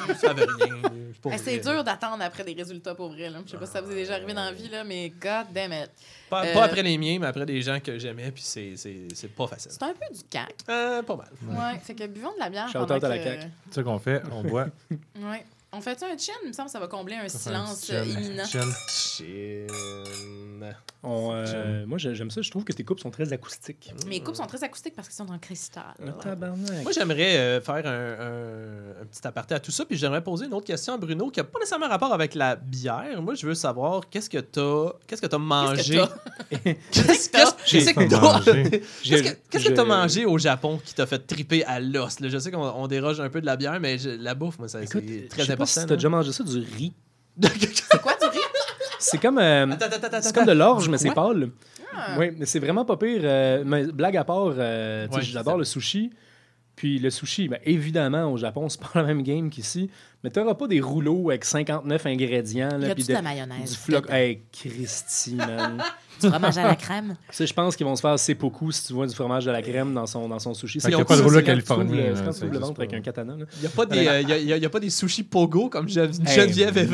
je 0.09 0.13
savais 0.15 0.45
rien. 0.45 0.75
C'est 1.23 1.29
Eh, 1.33 1.37
C'est 1.37 1.57
dur 1.59 1.83
d'attendre 1.83 2.23
après 2.23 2.43
des 2.43 2.53
résultats 2.53 2.95
pour 2.95 3.09
vrai. 3.09 3.29
Là. 3.29 3.39
Je 3.45 3.51
sais 3.51 3.57
pas 3.57 3.65
si 3.67 3.71
ça 3.73 3.81
vous 3.81 3.91
est 3.91 3.95
déjà 3.95 4.15
arrivé 4.15 4.33
dans 4.33 4.43
la 4.45 4.51
vie, 4.53 4.69
là, 4.69 4.83
mais 4.83 5.09
god 5.21 5.45
damn 5.53 5.71
it. 5.71 5.89
Pas, 6.29 6.45
Euh, 6.45 6.53
pas 6.53 6.63
après 6.63 6.81
les 6.81 6.97
miens, 6.97 7.17
mais 7.19 7.27
après 7.27 7.45
des 7.45 7.61
gens 7.61 7.79
que 7.79 7.99
j'aimais, 7.99 8.31
puis 8.31 8.41
c'est- 8.43 8.73
c'est 8.75 9.07
c'est 9.13 9.27
pas 9.27 9.45
facile. 9.47 9.71
C'est 9.71 9.83
un 9.83 9.89
peu 9.93 10.13
du 10.15 10.23
cac. 10.29 10.55
Euh, 10.69 11.03
pas 11.03 11.15
mal. 11.15 11.27
Ouais. 11.47 11.79
Fait 11.83 11.93
que 11.93 12.07
buvons 12.07 12.33
de 12.33 12.39
la 12.39 12.49
bière. 12.49 12.67
Shout 12.69 12.79
pendant 12.79 12.95
out 12.95 13.03
à 13.03 13.09
la 13.09 13.17
que- 13.19 13.23
CAQ. 13.23 13.47
C'est 13.69 13.75
ça 13.75 13.83
qu'on 13.83 13.99
fait, 13.99 14.21
on 14.31 14.41
boit. 14.43 14.67
Ouais. 15.19 15.45
On 15.73 15.79
fait 15.79 16.03
un 16.03 16.17
chin? 16.17 16.33
Il 16.43 16.49
me 16.49 16.53
semble 16.53 16.67
que 16.67 16.73
ça 16.73 16.79
va 16.81 16.87
combler 16.87 17.15
un 17.15 17.29
silence 17.29 17.89
euh, 17.91 18.03
chill. 18.03 18.11
imminent. 18.19 18.45
Chin. 18.45 19.67
On, 21.03 21.31
euh, 21.33 21.85
moi, 21.87 21.97
j'ai- 21.97 22.13
j'aime 22.13 22.29
ça. 22.29 22.41
Je 22.43 22.51
trouve 22.51 22.63
que 22.63 22.73
tes 22.73 22.83
coupes 22.83 22.99
sont 22.99 23.09
très 23.09 23.31
acoustiques. 23.33 23.91
Mes 24.07 24.21
coupes 24.21 24.35
sont 24.35 24.45
très 24.45 24.63
acoustiques 24.63 24.93
parce 24.95 25.07
qu'ils 25.07 25.15
sont 25.15 25.31
en 25.31 25.39
cristal. 25.39 25.83
Tabarnak. 26.21 26.83
Moi, 26.83 26.91
j'aimerais 26.91 27.37
euh, 27.37 27.61
faire 27.61 27.87
un, 27.87 28.99
un- 28.99 29.01
un 29.01 29.05
petit 29.05 29.25
aparté 29.25 29.55
à 29.55 29.59
tout 29.59 29.71
ça, 29.71 29.85
puis 29.85 29.97
j'aimerais 29.97 30.23
poser 30.23 30.45
une 30.45 30.53
autre 30.53 30.67
question 30.67 30.93
à 30.93 30.97
Bruno 30.97 31.31
qui 31.31 31.39
n'a 31.39 31.45
pas 31.45 31.57
nécessairement 31.57 31.87
rapport 31.87 32.13
avec 32.13 32.35
la 32.35 32.55
bière. 32.55 33.19
Moi, 33.21 33.33
je 33.33 33.47
veux 33.47 33.55
savoir 33.55 34.01
qu'est-ce 34.09 34.29
que 34.29 34.37
t'as 34.37 34.91
qu'est-ce 35.07 35.21
que 35.21 35.27
t'as 35.27 35.37
mangé? 35.39 36.03
Qu'est-ce 36.91 37.29
que 37.29 37.37
t'as? 37.37 37.51
Qu'est-ce 37.65 37.93
que 39.69 39.73
t'as- 39.73 39.85
mangé. 39.85 40.25
Au 40.25 40.37
Japon 40.37 40.79
qui 40.83 40.93
t'a 40.93 41.05
fait 41.07 41.19
triper 41.19 41.63
à 41.63 41.79
l'os? 41.79 42.17
Je 42.21 42.37
sais 42.37 42.51
qu'on 42.51 42.61
on 42.61 42.87
déroge 42.87 43.19
un 43.21 43.29
peu 43.29 43.41
de 43.41 43.45
la 43.47 43.55
bière, 43.55 43.79
mais 43.79 43.97
je- 43.97 44.09
la 44.09 44.35
bouffe, 44.35 44.59
moi, 44.59 44.67
ça, 44.67 44.79
c'est 44.85 45.27
très 45.29 45.45
sais 45.45 45.55
pas 45.61 45.81
si 45.81 45.85
t'as 45.87 45.95
déjà 45.95 46.09
mangé 46.09 46.31
ça, 46.31 46.43
du 46.43 46.59
riz. 46.59 46.93
C'est 47.41 48.01
quoi 48.01 48.13
du 48.21 48.27
riz? 48.27 48.37
C'est 48.99 49.19
comme, 49.19 49.39
euh, 49.39 49.65
Attends, 49.71 49.85
attends, 49.87 50.07
attends, 50.07 50.17
c'est 50.21 50.35
comme 50.35 50.45
de 50.45 50.51
l'orge, 50.51 50.87
mais 50.87 50.97
c'est 50.99 51.11
pâle. 51.11 51.49
Ah. 51.95 52.15
Oui, 52.19 52.31
mais 52.37 52.45
c'est 52.45 52.59
vraiment 52.59 52.85
pas 52.85 52.97
pire. 52.97 53.21
euh, 53.23 53.63
mais 53.65 53.85
blague 53.87 54.15
à 54.15 54.23
part, 54.23 54.53
euh, 54.57 55.07
tu 55.07 55.13
sais, 55.13 55.17
Ouais, 55.17 55.23
j'adore 55.23 55.57
le 55.57 55.63
sushi. 55.63 56.11
Puis 56.75 56.99
le 56.99 57.09
sushi, 57.09 57.47
ben, 57.47 57.59
évidemment, 57.65 58.31
au 58.31 58.37
Japon, 58.37 58.67
c'est 58.69 58.81
pas 58.81 58.89
la 58.95 59.03
même 59.03 59.21
game 59.23 59.49
qu'ici. 59.49 59.89
Mais 60.23 60.29
t'auras 60.29 60.53
pas 60.53 60.67
des 60.67 60.79
rouleaux 60.81 61.29
avec 61.31 61.43
59 61.45 62.05
ingrédients. 62.05 62.69
Il 62.77 62.83
y 62.83 62.85
Là, 62.85 62.91
a 62.91 62.93
puis 62.95 63.03
de 63.03 63.07
de- 63.09 63.13
la 63.13 63.21
mayonnaise. 63.23 63.71
du 63.71 63.75
floc. 63.77 64.05
Hey, 64.09 64.41
Christy, 64.51 65.35
man. 65.35 65.81
Du 66.21 66.27
fromage 66.29 66.55
à 66.59 66.67
la 66.67 66.75
crème? 66.75 67.15
ça, 67.31 67.43
je 67.47 67.51
pense 67.53 67.75
qu'ils 67.75 67.85
vont 67.87 67.95
se 67.95 68.01
faire 68.01 68.19
seppuku 68.19 68.71
si 68.71 68.85
tu 68.85 68.93
vois 68.93 69.07
du 69.07 69.15
fromage 69.15 69.47
à 69.47 69.51
la 69.51 69.63
crème 69.63 69.91
dans 69.91 70.05
son, 70.05 70.27
dans 70.29 70.37
son 70.37 70.53
sushi. 70.53 70.79
Fait 70.79 70.89
qu'il 70.89 70.97
y 70.99 71.01
a 71.01 71.03
pas 71.03 71.17
de 71.17 71.21
rouleau 71.23 71.37
c'est 71.39 71.43
californien, 71.45 72.13
C'est 72.13 72.23
quand 72.23 72.31
tu 72.31 72.47
le 72.47 72.59
ventre 72.59 72.79
avec 72.79 72.93
un 72.93 73.01
katana. 73.01 73.33
Il 73.55 73.61
n'y 73.61 73.65
a, 73.65 73.69
pas 73.69 73.85
des, 73.87 74.07
euh, 74.07 74.21
y 74.21 74.31
a- 74.31 74.37
y 74.37 74.53
a- 74.53 74.57
y 74.57 74.65
a 74.65 74.69
pas 74.69 74.79
des 74.79 74.91
sushis 74.91 75.23
pogo 75.23 75.67
comme 75.69 75.89
Geneviève 75.89 76.93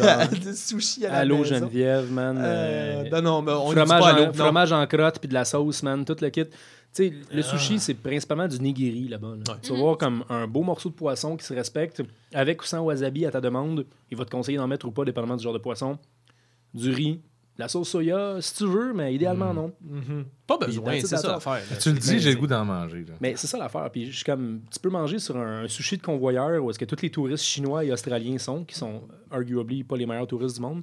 genre. 0.00 0.28
des 0.44 0.54
sushis 0.54 1.04
à 1.06 1.10
la 1.10 1.18
Allô, 1.18 1.38
maison. 1.38 1.54
Geneviève, 1.56 2.12
man. 2.12 2.38
Euh, 2.38 3.02
euh, 3.04 3.10
non, 3.10 3.22
non, 3.22 3.42
mais 3.42 3.52
on 3.52 3.70
fromage, 3.72 4.02
en, 4.04 4.26
non. 4.26 4.32
fromage 4.32 4.72
en 4.72 4.86
crotte 4.86 5.18
puis 5.18 5.28
de 5.28 5.34
la 5.34 5.44
sauce, 5.44 5.82
man, 5.82 6.04
tout 6.04 6.16
le 6.20 6.28
kit. 6.30 6.44
Tu 6.94 7.04
sais, 7.08 7.12
le 7.32 7.40
Ah. 7.40 7.42
sushi, 7.42 7.78
c'est 7.78 7.94
principalement 7.94 8.46
du 8.48 8.58
nigiri 8.60 9.08
là-bas. 9.08 9.28
là. 9.36 9.52
Ouais. 9.54 9.60
Tu 9.62 9.72
vas 9.72 9.78
voir 9.78 9.96
comme 9.96 10.24
un 10.28 10.46
beau 10.46 10.62
morceau 10.62 10.90
de 10.90 10.94
poisson 10.94 11.36
qui 11.36 11.44
se 11.46 11.54
respecte, 11.54 12.02
avec 12.34 12.60
ou 12.62 12.64
sans 12.66 12.80
wasabi 12.82 13.24
à 13.24 13.30
ta 13.30 13.40
demande. 13.40 13.86
Il 14.10 14.16
va 14.18 14.24
te 14.26 14.30
conseiller 14.30 14.58
d'en 14.58 14.68
mettre 14.68 14.86
ou 14.86 14.90
pas, 14.90 15.04
dépendamment 15.04 15.36
du 15.36 15.42
genre 15.42 15.54
de 15.54 15.58
poisson. 15.58 15.98
Du 16.74 16.90
riz, 16.90 17.14
de 17.14 17.20
la 17.58 17.68
sauce 17.68 17.88
soya, 17.88 18.36
si 18.40 18.54
tu 18.56 18.66
veux, 18.66 18.92
mais 18.92 19.14
idéalement 19.14 19.52
Mm. 19.52 19.56
non. 19.56 19.72
Mhm. 19.82 20.24
Pas 20.58 20.66
besoin, 20.66 21.00
c'est 21.00 21.16
ça 21.16 21.28
l'affaire. 21.28 21.60
Tu 21.80 21.90
le 21.92 21.98
dis, 21.98 22.18
j'ai 22.20 22.32
le 22.32 22.38
goût 22.40 22.46
d'en 22.46 22.64
manger. 22.64 23.04
là. 23.08 23.14
Mais 23.20 23.34
c'est 23.36 23.46
ça 23.46 23.58
l'affaire. 23.58 23.88
Puis 23.90 24.10
je 24.10 24.16
suis 24.16 24.24
comme, 24.24 24.60
tu 24.70 24.78
peux 24.78 24.90
manger 24.90 25.18
sur 25.18 25.36
un, 25.36 25.64
un 25.64 25.68
sushi 25.68 25.96
de 25.96 26.02
convoyeur 26.02 26.62
où 26.62 26.70
est-ce 26.70 26.78
que 26.78 26.84
tous 26.84 27.02
les 27.02 27.10
touristes 27.10 27.44
chinois 27.44 27.84
et 27.84 27.92
australiens 27.92 28.38
sont, 28.38 28.64
qui 28.64 28.74
sont 28.76 29.02
arguably 29.30 29.82
pas 29.82 29.96
les 29.96 30.04
meilleurs 30.04 30.26
touristes 30.26 30.56
du 30.56 30.60
monde. 30.62 30.82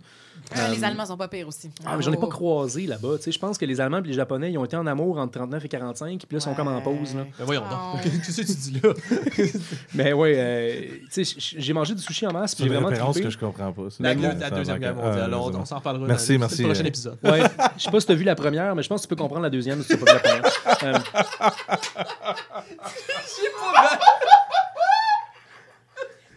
Ah, 0.55 0.69
les 0.73 0.83
Euh, 0.83 0.87
Allemands 0.87 1.05
sont 1.05 1.17
pas 1.17 1.27
pires 1.27 1.47
aussi. 1.47 1.69
Ah, 1.85 1.95
mais 1.95 2.01
j'en 2.01 2.11
ai 2.11 2.17
pas 2.17 2.23
Oh. 2.25 2.29
croisé 2.29 2.87
là-bas. 2.87 3.17
Tu 3.17 3.23
sais, 3.25 3.31
je 3.31 3.37
pense 3.37 3.57
que 3.59 3.65
les 3.65 3.79
Allemands 3.79 3.99
et 4.03 4.07
les 4.07 4.13
Japonais, 4.13 4.51
ils 4.51 4.57
ont 4.57 4.65
été 4.65 4.75
en 4.75 4.87
amour 4.87 5.19
entre 5.19 5.33
39 5.33 5.63
et 5.65 5.67
45, 5.69 6.17
puis 6.27 6.35
là, 6.35 6.37
ils 6.39 6.41
sont 6.41 6.55
comme 6.55 6.67
en 6.69 6.81
pause. 6.81 7.13
Là. 7.15 7.25
Mais 7.37 7.45
voyons 7.45 7.61
Oh. 7.69 7.97
donc. 7.97 8.03
Qu'est-ce 8.25 8.41
que 8.41 8.47
tu 8.47 8.53
dis 8.53 8.79
là? 8.81 8.93
Mais 9.93 10.13
ouais, 10.13 10.33
euh, 10.37 10.81
tu 11.13 11.23
sais, 11.25 11.35
j'ai 11.57 11.73
mangé 11.73 11.93
du 11.93 12.01
sushi 12.01 12.25
en 12.25 12.33
masse, 12.33 12.55
puis 12.55 12.63
j'ai 12.63 12.67
une 12.69 12.73
vraiment 12.75 12.89
référence 12.89 13.15
trippé. 13.15 13.27
que 13.27 13.33
je 13.33 13.37
comprends 13.37 13.71
pas. 13.71 13.83
La, 13.99 14.13
la- 14.15 14.33
la 14.33 14.49
Deuxième 14.49 14.79
Guerre 14.79 14.95
ah, 14.99 15.05
mondiale. 15.05 15.33
on, 15.33 15.43
raison. 15.43 15.59
on 15.61 15.65
s'en 15.65 15.77
reparlera 15.77 16.07
Merci, 16.07 16.33
dans 16.33 16.39
merci, 16.39 16.61
le 16.63 16.67
prochain 16.69 16.85
épisode. 16.85 17.17
Ouais, 17.23 17.41
je 17.77 17.83
sais 17.83 17.91
pas 17.91 17.99
si 17.99 18.07
t'as 18.07 18.13
vu 18.15 18.23
la 18.23 18.35
première, 18.35 18.75
mais 18.75 18.81
je 18.83 18.89
pense 18.89 19.01
que 19.01 19.07
tu 19.07 19.09
peux 19.15 19.21
comprendre 19.21 19.43
la 19.43 19.49
deuxième 19.51 19.58
pas 19.97 20.13
la 20.13 20.19
première. 20.19 20.43
Euh, 20.83 20.99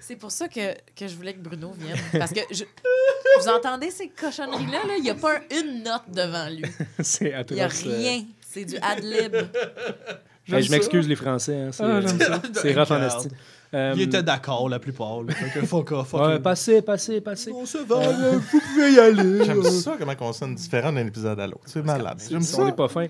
C'est 0.01 0.17
pour 0.17 0.33
ça 0.33 0.49
que, 0.49 0.75
que 0.97 1.07
je 1.07 1.15
voulais 1.15 1.33
que 1.33 1.39
Bruno 1.39 1.73
vienne. 1.79 1.97
Parce 2.19 2.33
que 2.33 2.41
je- 2.51 2.65
vous 3.41 3.49
entendez 3.49 3.91
ces 3.91 4.09
cochonneries-là? 4.09 4.81
là? 4.89 4.95
Il 4.99 5.03
n'y 5.05 5.11
a 5.11 5.15
pas 5.15 5.37
un- 5.37 5.61
une 5.61 5.85
note 5.85 6.03
devant 6.09 6.49
lui. 6.49 6.65
c'est 7.01 7.33
Il 7.51 7.55
n'y 7.55 7.61
a 7.61 7.69
rien. 7.69 8.25
C'est 8.41 8.65
du 8.65 8.77
ad-lib. 8.83 9.37
Hey, 10.49 10.63
je 10.63 10.71
m'excuse 10.73 11.09
les 11.09 11.15
Français, 11.17 11.55
hein, 11.57 11.71
c'est 11.73 11.85
Ah, 11.85 12.01
rough 12.81 12.91
en. 12.91 13.29
Euh, 13.75 13.93
Il 13.97 14.03
était 14.03 14.23
d'accord, 14.23 14.69
la 14.69 14.79
plupart. 14.79 15.23
Là. 15.23 15.33
Fait 15.33 15.61
que 15.61 15.67
fuck 15.67 15.93
off, 15.93 16.09
fuck 16.09 16.21
Ouais, 16.21 16.39
passez, 16.41 16.83
passez, 16.83 17.21
passez. 17.21 17.51
On 17.53 17.65
se 17.65 17.79
va, 17.79 18.01
là, 18.07 18.31
vous 18.53 18.61
pouvez 18.61 18.93
y 18.93 18.99
aller. 18.99 19.45
J'aime 19.45 19.63
ça, 19.63 19.97
comment 19.99 20.13
on 20.21 20.33
sonne 20.33 20.55
différent 20.55 20.93
d'un 20.93 21.07
épisode 21.07 21.41
à 21.41 21.47
l'autre. 21.47 21.63
C'est 21.67 21.83
malade. 21.85 22.21
J'aime 22.29 22.39
On 22.39 22.43
ça. 22.43 22.65
n'est 22.65 22.73
pas 22.73 22.89
fin. 22.89 23.07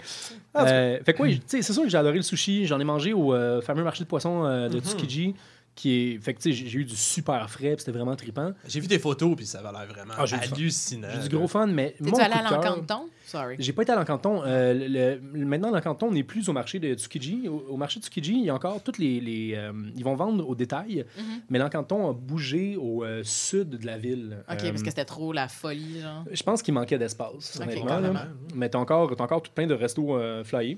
Ah, 0.55 0.65
Euh, 0.67 0.99
fait 1.05 1.15
que 1.15 1.23
oui, 1.23 1.39
tu 1.41 1.45
sais, 1.57 1.63
c'est 1.63 1.73
sûr 1.73 1.83
que 1.83 1.89
j'ai 1.89 1.97
adoré 1.99 2.17
le 2.17 2.23
sushi. 2.23 2.67
J'en 2.67 2.79
ai 2.79 2.85
mangé 2.85 3.13
au 3.13 3.35
euh, 3.35 3.61
fameux 3.61 3.83
marché 3.83 4.05
de 4.05 4.09
poissons 4.09 4.45
euh, 4.45 4.69
de 4.69 4.77
Mhm. 4.77 4.83
Tsukiji. 4.83 5.35
Qui 5.75 5.91
est... 6.15 6.19
Fait 6.23 6.35
que 6.35 6.39
tu 6.43 6.53
sais, 6.53 6.67
j'ai 6.69 6.79
eu 6.79 6.85
du 6.85 6.95
super 6.97 7.49
frais, 7.49 7.71
puis 7.75 7.79
c'était 7.79 7.93
vraiment 7.93 8.15
trippant. 8.15 8.53
J'ai 8.69 8.79
vu 8.81 8.89
des 8.89 8.99
photos, 8.99 9.35
puis 9.35 9.47
ça 9.47 9.61
avait 9.61 9.73
l'air 9.73 9.87
vraiment 9.89 10.13
Ah, 10.19 10.25
hallucinant. 10.53 11.09
J'ai 11.15 11.29
du 11.29 11.35
gros 11.35 11.49
fun, 11.49 11.67
mais 11.67 11.95
mon 11.99 12.11
T'es-tu 12.11 12.21
allé 12.23 12.35
à 12.35 12.43
l'encanton? 12.43 13.09
Sorry. 13.25 13.57
J'ai 13.59 13.73
pas 13.73 13.81
été 13.83 13.93
à 13.93 13.97
l'encanton. 13.97 14.43
Euh, 14.45 14.75
le- 14.75 15.19
le- 15.39 15.47
maintenant, 15.47 15.71
l'encanton 15.71 16.11
n'est 16.11 16.25
plus 16.25 16.51
au 16.51 16.53
marché 16.53 16.79
de 16.79 16.93
Tsukiji. 16.93 17.49
Au, 17.49 17.65
au 17.71 17.77
marché 17.79 18.01
de 18.01 18.05
Tsukiji, 18.05 18.35
il 18.35 18.45
y 18.45 18.51
a 18.51 18.55
encore 18.55 18.83
toutes 18.83 18.99
les. 18.99 19.19
les, 19.21 19.55
euh, 19.55 19.73
ils 19.97 20.05
vont 20.05 20.15
vendre 20.15 20.47
au 20.47 20.55
détail, 20.55 21.07
Mhm. 21.17 21.25
mais 21.49 21.59
l'encanton 21.59 22.11
a 22.11 22.13
bougé 22.13 22.77
au 22.77 23.03
euh, 23.03 23.23
sud 23.25 23.71
de 23.71 23.87
la 23.87 23.97
ville. 23.97 24.45
OK, 24.51 24.63
Euh, 24.65 24.69
parce 24.69 24.83
que 24.83 24.91
c'était 24.91 25.07
trop 25.07 25.33
la 25.33 25.49
folie, 25.49 26.03
genre. 26.03 26.25
Je 26.31 26.43
pense 26.43 26.61
qu'il 26.61 26.75
manquait 26.75 26.99
d'espace, 26.99 27.57
Ok, 27.59 27.63
honnêtement. 27.67 28.13
Mais 28.55 28.69
t'as 28.69 28.79
encore, 28.79 29.17
t'as 29.17 29.25
encore 29.25 29.41
tout 29.43 29.53
plein 29.53 29.67
de 29.67 29.73
restos 29.75 30.19
euh, 30.19 30.45
flyés. 30.45 30.77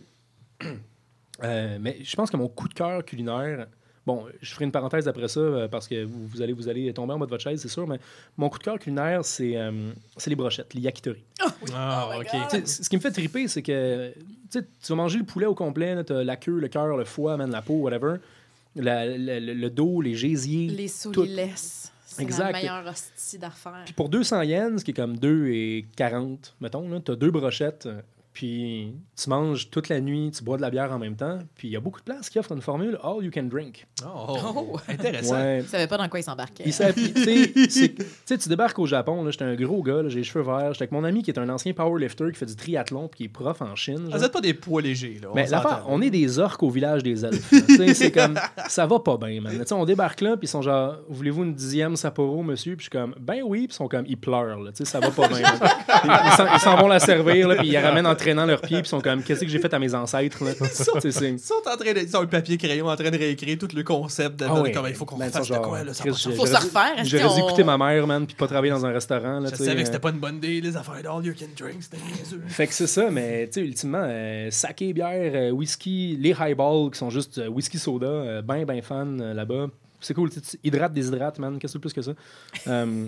Euh, 1.42 1.78
mais 1.80 1.98
je 2.02 2.14
pense 2.14 2.30
que 2.30 2.36
mon 2.36 2.46
coup 2.48 2.68
de 2.68 2.74
cœur 2.74 3.04
culinaire. 3.04 3.66
Bon, 4.06 4.26
je 4.42 4.52
ferai 4.52 4.66
une 4.66 4.72
parenthèse 4.72 5.08
après 5.08 5.28
ça 5.28 5.40
euh, 5.40 5.66
parce 5.68 5.88
que 5.88 6.04
vous, 6.04 6.26
vous 6.26 6.42
allez, 6.42 6.52
vous 6.52 6.68
allez 6.68 6.92
tomber 6.92 7.14
en 7.14 7.18
bas 7.18 7.24
de 7.24 7.30
votre 7.30 7.42
chaise, 7.42 7.60
c'est 7.62 7.68
sûr. 7.68 7.86
Mais 7.86 7.98
mon 8.36 8.50
coup 8.50 8.58
de 8.58 8.64
cœur 8.64 8.78
culinaire, 8.78 9.24
c'est 9.24 9.56
euh, 9.56 9.92
c'est 10.18 10.28
les 10.30 10.36
brochettes, 10.36 10.74
les 10.74 10.82
yakitori. 10.82 11.22
Ah, 11.74 12.10
Oh. 12.14 12.18
God. 12.18 12.48
Tu 12.50 12.66
sais, 12.66 12.82
ce 12.84 12.88
qui 12.90 12.96
me 12.96 13.00
fait 13.00 13.10
triper, 13.10 13.48
c'est 13.48 13.62
que 13.62 14.12
tu 14.52 14.60
vas 14.90 14.94
manger 14.94 15.18
le 15.18 15.24
poulet 15.24 15.46
au 15.46 15.54
complet, 15.54 16.04
tu 16.04 16.12
as 16.12 16.22
la 16.22 16.36
queue, 16.36 16.58
le 16.58 16.68
cœur, 16.68 16.96
le 16.96 17.04
foie, 17.06 17.36
man, 17.38 17.50
la 17.50 17.62
peau, 17.62 17.74
whatever. 17.74 18.16
La- 18.76 19.06
la- 19.06 19.40
le, 19.40 19.54
le 19.54 19.70
dos, 19.70 20.00
les 20.02 20.14
gésiers. 20.14 20.66
Les 20.68 20.88
solilès. 20.88 21.90
C'est 22.06 22.18
la 22.18 22.24
Exact. 22.24 22.52
meilleure 22.52 22.86
hostie 22.86 23.38
d'affaires. 23.38 23.82
Puis 23.86 23.94
pour 23.94 24.08
200 24.08 24.42
yens, 24.42 24.80
ce 24.80 24.84
qui 24.84 24.90
est 24.90 24.94
comme 24.94 25.16
2 25.16 25.46
et 25.48 25.86
40, 25.96 26.54
mettons, 26.60 27.00
tu 27.00 27.10
as 27.10 27.16
deux 27.16 27.30
brochettes, 27.30 27.88
puis 28.34 28.92
tu 29.16 29.30
manges 29.30 29.70
toute 29.70 29.88
la 29.88 30.00
nuit, 30.00 30.30
tu 30.36 30.42
bois 30.44 30.56
de 30.56 30.62
la 30.62 30.68
bière 30.68 30.92
en 30.92 30.98
même 30.98 31.14
temps, 31.16 31.38
puis 31.54 31.68
il 31.68 31.70
y 31.70 31.76
a 31.76 31.80
beaucoup 31.80 32.00
de 32.00 32.04
places 32.04 32.28
qui 32.28 32.38
offrent 32.38 32.52
une 32.52 32.60
formule 32.60 32.98
all 33.02 33.24
you 33.24 33.30
can 33.32 33.44
drink. 33.44 33.86
Oh, 34.04 34.36
Oh. 34.56 34.76
intéressant. 34.88 35.36
Ouais. 35.36 35.60
Je 35.64 35.68
savais 35.68 35.86
pas 35.86 35.96
dans 35.96 36.08
quoi 36.08 36.18
il 36.20 36.24
s'embarquait. 36.24 36.64
Il 36.66 36.72
s'appuie- 36.72 37.14
tu 37.14 37.94
sais, 38.26 38.38
tu 38.38 38.48
débarques 38.48 38.78
au 38.78 38.86
Japon, 38.86 39.22
là, 39.24 39.30
j'étais 39.30 39.44
un 39.44 39.54
gros 39.54 39.82
gars, 39.82 40.02
j'ai 40.08 40.18
les 40.18 40.24
cheveux 40.24 40.44
verts, 40.44 40.72
j'étais 40.72 40.82
avec 40.82 40.92
mon 40.92 41.04
ami 41.04 41.22
qui 41.22 41.30
est 41.30 41.38
un 41.38 41.48
ancien 41.48 41.72
powerlifter 41.72 42.24
qui 42.32 42.38
fait 42.38 42.46
du 42.46 42.56
triathlon 42.56 43.08
puis 43.08 43.16
qui 43.18 43.24
est 43.24 43.28
prof 43.28 43.62
en 43.62 43.74
Chine. 43.76 44.08
Ah. 44.12 44.18
Vous 44.18 44.24
êtes 44.24 44.32
pas 44.32 44.40
des 44.40 44.52
poids 44.54 44.82
légers, 44.82 45.20
là. 45.22 45.28
Mais 45.34 45.46
on 45.48 45.50
l'affaire, 45.52 45.84
on 45.86 46.02
est 46.02 46.10
des 46.10 46.38
orques 46.40 46.62
au 46.64 46.70
village 46.70 47.02
des 47.04 47.24
elfes. 47.24 47.52
c'est 47.94 48.10
comme, 48.12 48.34
ça 48.68 48.84
va 48.86 48.98
pas 48.98 49.16
bien, 49.16 49.40
man. 49.40 49.52
Tu 49.52 49.64
sais, 49.64 49.72
on 49.74 49.84
débarque 49.84 50.20
là, 50.20 50.36
puis 50.36 50.46
ils 50.46 50.50
sont 50.50 50.62
genre, 50.62 50.96
voulez-vous 51.08 51.44
une 51.44 51.54
dixième 51.54 51.94
Sapporo, 51.94 52.42
monsieur? 52.42 52.74
Puis 52.76 52.86
je 52.86 52.90
suis 52.90 52.98
comme, 52.98 53.14
ben 53.20 53.42
oui, 53.44 53.66
puis 53.68 53.74
ils 53.74 53.76
sont 53.76 53.86
comme, 53.86 54.04
ils 54.08 54.16
pleurent, 54.18 54.58
là. 54.60 54.72
Tu 54.72 54.78
sais, 54.78 54.84
ça 54.84 54.98
va 54.98 55.10
pas 55.10 55.28
bien. 55.28 55.38
Ils- 55.38 56.10
Ils 56.26 56.32
s'en- 56.32 56.52
ils 56.54 56.60
s'en 56.60 56.76
vont 56.76 56.88
la 56.88 56.98
servir, 56.98 57.46
là, 57.48 57.56
puis 57.56 57.68
ils 57.68 57.72
la 57.72 57.82
ramènent 57.82 58.06
en 58.08 58.14
traînant 58.24 58.46
leurs 58.46 58.60
pieds, 58.60 58.78
puis 58.78 58.86
ils 58.86 58.88
sont 58.88 59.00
comme, 59.00 59.22
qu'est-ce 59.22 59.40
que 59.42 59.48
j'ai 59.48 59.58
fait 59.58 59.72
à 59.72 59.78
mes 59.78 59.94
ancêtres, 59.94 60.42
là? 60.44 60.52
Sais, 60.54 61.10
c'est- 61.12 61.30
Ils 61.32 61.38
sont 61.38 61.54
en 61.66 61.76
train 61.76 61.92
de. 61.92 62.00
Ils 62.00 62.16
ont 62.16 62.20
le 62.22 62.26
papier 62.28 62.56
crayon 62.56 62.86
en 62.88 62.96
train 62.96 63.10
de 63.10 63.18
réécrire 63.18 63.58
tout 63.58 63.68
le 63.74 63.82
concept 63.82 64.40
de, 64.40 64.46
Ah 64.48 64.60
oui. 64.62 64.72
comment 64.72 64.86
il 64.88 64.94
faut 64.94 65.04
qu'on 65.04 65.16
Ben, 65.18 65.26
fasse 65.30 65.34
ça, 65.34 65.40
de 65.40 65.44
genre, 65.58 65.68
quoi, 65.68 65.84
là. 65.84 65.92
Ça 65.94 66.02
Chris, 66.04 66.12
Faut 66.36 66.46
se 66.46 66.56
refaire. 66.56 67.04
J'aurais 67.04 67.34
dû 67.34 67.40
écouter 67.40 67.64
ma 67.64 67.76
mère, 67.78 68.06
man, 68.06 68.26
puis 68.26 68.34
pas 68.34 68.46
travailler 68.46 68.72
dans 68.72 68.84
un 68.86 68.92
restaurant, 68.92 69.40
là, 69.40 69.50
Je 69.50 69.56
savais 69.56 69.74
que 69.76 69.80
euh. 69.80 69.84
c'était 69.84 69.98
pas 69.98 70.10
une 70.10 70.18
bonne 70.18 70.36
idée, 70.36 70.60
les 70.60 70.76
affaires 70.76 71.02
d'all 71.02 71.24
you 71.24 71.34
can 71.38 71.46
drink, 71.58 71.82
c'était. 71.82 71.98
Fait 72.48 72.66
que 72.66 72.72
c'est 72.74 72.86
ça, 72.86 73.10
mais 73.10 73.46
tu 73.46 73.60
sais, 73.60 73.66
ultimement, 73.66 74.02
euh, 74.04 74.50
saké, 74.50 74.92
bière, 74.92 75.32
euh, 75.34 75.50
whisky, 75.50 76.16
les 76.20 76.32
highballs 76.32 76.90
qui 76.92 76.98
sont 76.98 77.10
juste 77.10 77.38
euh, 77.38 77.48
whisky 77.48 77.78
soda, 77.78 78.06
euh, 78.06 78.42
ben, 78.42 78.64
ben 78.64 78.80
fan 78.82 79.20
euh, 79.20 79.34
là-bas. 79.34 79.66
C'est 80.00 80.12
cool, 80.14 80.28
hydrates, 80.62 80.92
déshydrates, 80.92 81.38
man, 81.38 81.58
qu'est-ce 81.58 81.78
que 81.78 81.78
c'est 81.78 81.78
plus 81.78 81.92
que 81.94 82.02
ça? 82.02 82.12
Euh, 82.68 83.06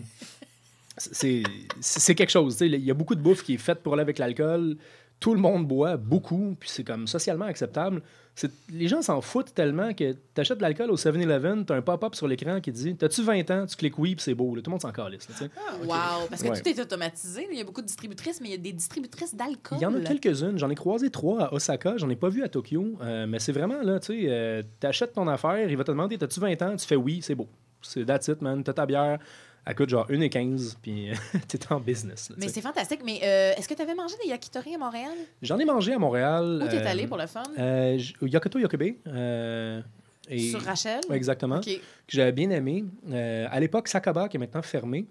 c'est 0.98 2.14
quelque 2.14 2.30
chose, 2.30 2.54
tu 2.54 2.58
sais, 2.60 2.66
il 2.68 2.84
y 2.84 2.90
a 2.90 2.94
beaucoup 2.94 3.14
de 3.14 3.20
bouffe 3.20 3.42
qui 3.42 3.54
est 3.54 3.58
faite 3.58 3.82
pour 3.82 3.92
aller 3.92 4.02
avec 4.02 4.18
l'alcool. 4.18 4.76
Tout 5.20 5.34
le 5.34 5.40
monde 5.40 5.66
boit 5.66 5.96
beaucoup, 5.96 6.56
puis 6.60 6.68
c'est 6.68 6.84
comme 6.84 7.06
socialement 7.06 7.46
acceptable. 7.46 8.02
C'est- 8.34 8.50
Les 8.70 8.86
gens 8.86 9.00
s'en 9.00 9.22
foutent 9.22 9.54
tellement 9.54 9.94
que 9.94 10.12
tu 10.12 10.40
achètes 10.40 10.58
de 10.58 10.62
l'alcool 10.62 10.90
au 10.90 10.96
7-Eleven, 10.98 11.64
tu 11.64 11.72
as 11.72 11.76
un 11.76 11.80
pop-up 11.80 12.14
sur 12.14 12.28
l'écran 12.28 12.60
qui 12.60 12.70
dit 12.70 12.94
T'as-tu 12.94 13.22
20 13.22 13.50
ans 13.50 13.64
Tu 13.64 13.76
cliques 13.76 13.98
oui, 13.98 14.14
puis 14.14 14.22
c'est 14.22 14.34
beau. 14.34 14.54
là. 14.54 14.60
Tout 14.60 14.68
le 14.70 14.72
monde 14.72 14.82
s'en 14.82 14.92
calisse. 14.92 15.26
là, 15.30 15.34
sais. 15.34 15.50
Wow! 15.84 16.26
Parce 16.28 16.42
que 16.42 16.48
Ouais. 16.48 16.60
tout 16.60 16.68
est 16.68 16.78
automatisé. 16.78 17.48
Il 17.50 17.56
y 17.56 17.62
a 17.62 17.64
beaucoup 17.64 17.80
de 17.80 17.86
distributrices, 17.86 18.40
mais 18.42 18.48
il 18.48 18.52
y 18.52 18.54
a 18.54 18.58
des 18.58 18.72
distributrices 18.74 19.34
d'alcool. 19.34 19.78
Il 19.78 19.82
y 19.82 19.86
en 19.86 19.94
a 19.94 20.00
quelques-unes. 20.00 20.58
J'en 20.58 20.68
ai 20.68 20.74
croisé 20.74 21.08
trois 21.08 21.44
à 21.44 21.54
Osaka. 21.54 21.96
J'en 21.96 22.10
ai 22.10 22.16
pas 22.16 22.28
vu 22.28 22.42
à 22.42 22.48
Tokyo. 22.50 22.98
Euh, 23.00 23.26
mais 23.26 23.38
c'est 23.38 23.52
vraiment 23.52 23.80
là, 23.80 23.98
tu 24.00 24.08
sais, 24.08 24.26
euh, 24.28 24.62
t'achètes 24.80 25.14
ton 25.14 25.26
affaire, 25.28 25.70
il 25.70 25.76
va 25.78 25.84
te 25.84 25.90
demander 25.92 26.18
T'as-tu 26.18 26.38
20 26.40 26.60
ans 26.60 26.76
Tu 26.76 26.86
fais 26.86 26.96
oui, 26.96 27.20
c'est 27.22 27.34
beau. 27.34 27.48
C'est 27.80 28.04
that's 28.04 28.28
it, 28.28 28.42
man. 28.42 28.62
T'as 28.62 28.74
ta 28.74 28.84
bière. 28.84 29.18
Elle 29.68 29.74
coûte 29.74 29.88
genre 29.90 30.08
1,15 30.08 30.76
puis 30.80 31.08
t'es 31.48 31.58
en 31.72 31.80
business. 31.80 32.30
là, 32.30 32.36
Mais 32.38 32.48
c'est 32.48 32.60
fantastique. 32.60 33.00
Mais 33.04 33.18
euh, 33.24 33.52
est-ce 33.56 33.68
que 33.68 33.74
tu 33.74 33.82
avais 33.82 33.94
mangé 33.96 34.14
des 34.22 34.30
yakitori 34.30 34.74
à 34.74 34.78
Montréal? 34.78 35.10
J'en 35.42 35.58
ai 35.58 35.64
mangé 35.64 35.92
à 35.92 35.98
Montréal. 35.98 36.60
Où 36.62 36.68
t'es 36.68 36.76
euh, 36.78 36.86
allé 36.88 37.06
pour 37.08 37.16
le 37.18 37.26
fun? 37.26 37.42
euh, 37.58 37.98
Yokoto 38.22 38.58
Yokobe. 38.60 38.92
euh, 39.08 39.82
et- 40.28 40.50
Sur 40.50 40.60
Rachel? 40.62 41.00
Ouais, 41.10 41.16
exactement. 41.16 41.60
Que 41.60 41.70
j'avais 42.08 42.32
bien 42.32 42.50
aimé. 42.50 42.84
Euh, 43.10 43.46
à 43.50 43.58
l'époque, 43.60 43.88
Sakaba, 43.88 44.28
qui 44.28 44.36
est 44.36 44.40
maintenant 44.40 44.62
fermé. 44.62 45.06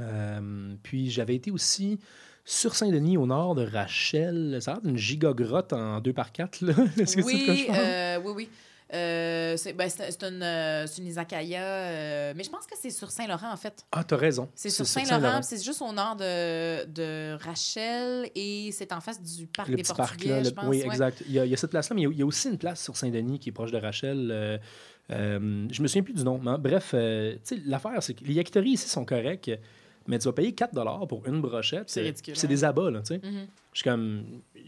Euh, 0.00 0.74
puis 0.82 1.10
j'avais 1.10 1.34
été 1.36 1.50
aussi 1.50 1.98
sur 2.44 2.74
Saint-Denis, 2.74 3.16
au 3.16 3.26
nord 3.26 3.54
de 3.54 3.64
Rachel. 3.66 4.58
Ça 4.60 4.72
a 4.72 4.74
l'air 4.74 4.82
d'une 4.82 4.96
gigagrotte 4.96 5.72
en 5.72 6.00
2 6.00 6.12
par 6.12 6.32
4 6.32 6.60
là. 6.62 6.72
Est-ce 6.98 7.16
que 7.16 7.22
c'est 7.22 7.36
ce 7.38 7.46
que 7.46 7.54
je 7.54 7.62
Oui, 7.62 7.66
euh, 7.70 8.18
oui, 8.24 8.32
oui. 8.36 8.48
Euh, 8.94 9.56
c'est 9.56 9.72
ben, 9.72 9.88
c'est- 9.88 10.22
une, 10.22 10.42
euh, 10.42 10.86
une 10.98 11.06
izakaya, 11.06 11.62
euh, 11.62 12.32
mais 12.36 12.44
je 12.44 12.50
pense 12.50 12.66
que 12.66 12.74
c'est 12.78 12.90
sur 12.90 13.10
Saint-Laurent, 13.10 13.50
en 13.50 13.56
fait. 13.56 13.86
Ah, 13.90 14.04
t'as 14.04 14.16
raison. 14.16 14.48
C'est 14.54 14.68
sur 14.70 14.86
Saint-Laurent, 14.86 15.40
c'est 15.42 15.62
juste 15.62 15.80
au 15.80 15.92
nord 15.92 16.16
de, 16.16 16.84
de 16.86 17.36
Rachel 17.42 18.28
et 18.34 18.70
c'est 18.72 18.92
en 18.92 19.00
face 19.00 19.22
du 19.22 19.46
parc 19.46 19.68
Le 19.68 19.76
des 19.76 19.82
petit 19.82 19.94
parc, 19.94 20.10
Portugais, 20.10 20.28
là. 20.30 20.42
je 20.42 20.48
le- 20.50 20.54
pense. 20.54 20.64
Oui, 20.66 20.78
ouais. 20.80 20.86
exact. 20.86 21.22
Il 21.26 21.32
y, 21.32 21.38
a, 21.38 21.44
il 21.46 21.50
y 21.50 21.54
a 21.54 21.56
cette 21.56 21.70
place-là, 21.70 21.94
mais 21.96 22.02
il 22.02 22.04
y 22.04 22.08
a- 22.08 22.10
il 22.12 22.18
y, 22.18 22.22
a 22.22 22.26
aussi 22.26 22.48
une 22.48 22.58
place 22.58 22.82
sur 22.82 22.96
Saint-Denis 22.96 23.38
qui 23.38 23.48
est 23.48 23.52
proche 23.52 23.72
de 23.72 23.78
Rachel. 23.78 24.28
euh, 24.30 24.58
je 25.10 25.82
me 25.82 25.88
souviens 25.88 26.02
plus 26.02 26.14
du 26.14 26.24
nom. 26.24 26.38
mais 26.38 26.56
bref, 26.58 26.94
l'affaire, 27.66 28.02
c'est 28.02 28.14
que 28.14 28.24
les 28.24 28.34
yakitori 28.34 28.70
ici 28.70 28.88
sont 28.88 29.04
corrects, 29.04 29.50
mais 30.06 30.18
tu 30.18 30.24
vas 30.26 30.32
payer 30.32 30.52
4 30.52 31.06
pour 31.06 31.26
une 31.26 31.40
brochette. 31.40 31.88
C'est 31.90 32.02
ridicule, 32.02 32.36
C'est 32.36 32.46
hein. 32.46 32.50
des 32.50 32.64
abats, 32.64 32.90
là, 32.90 33.00
tu 33.00 33.06
sais. 33.14 33.20
Mhm. 33.22 33.46
Je 33.72 33.78
suis 33.78 33.84
comme. 33.88 34.22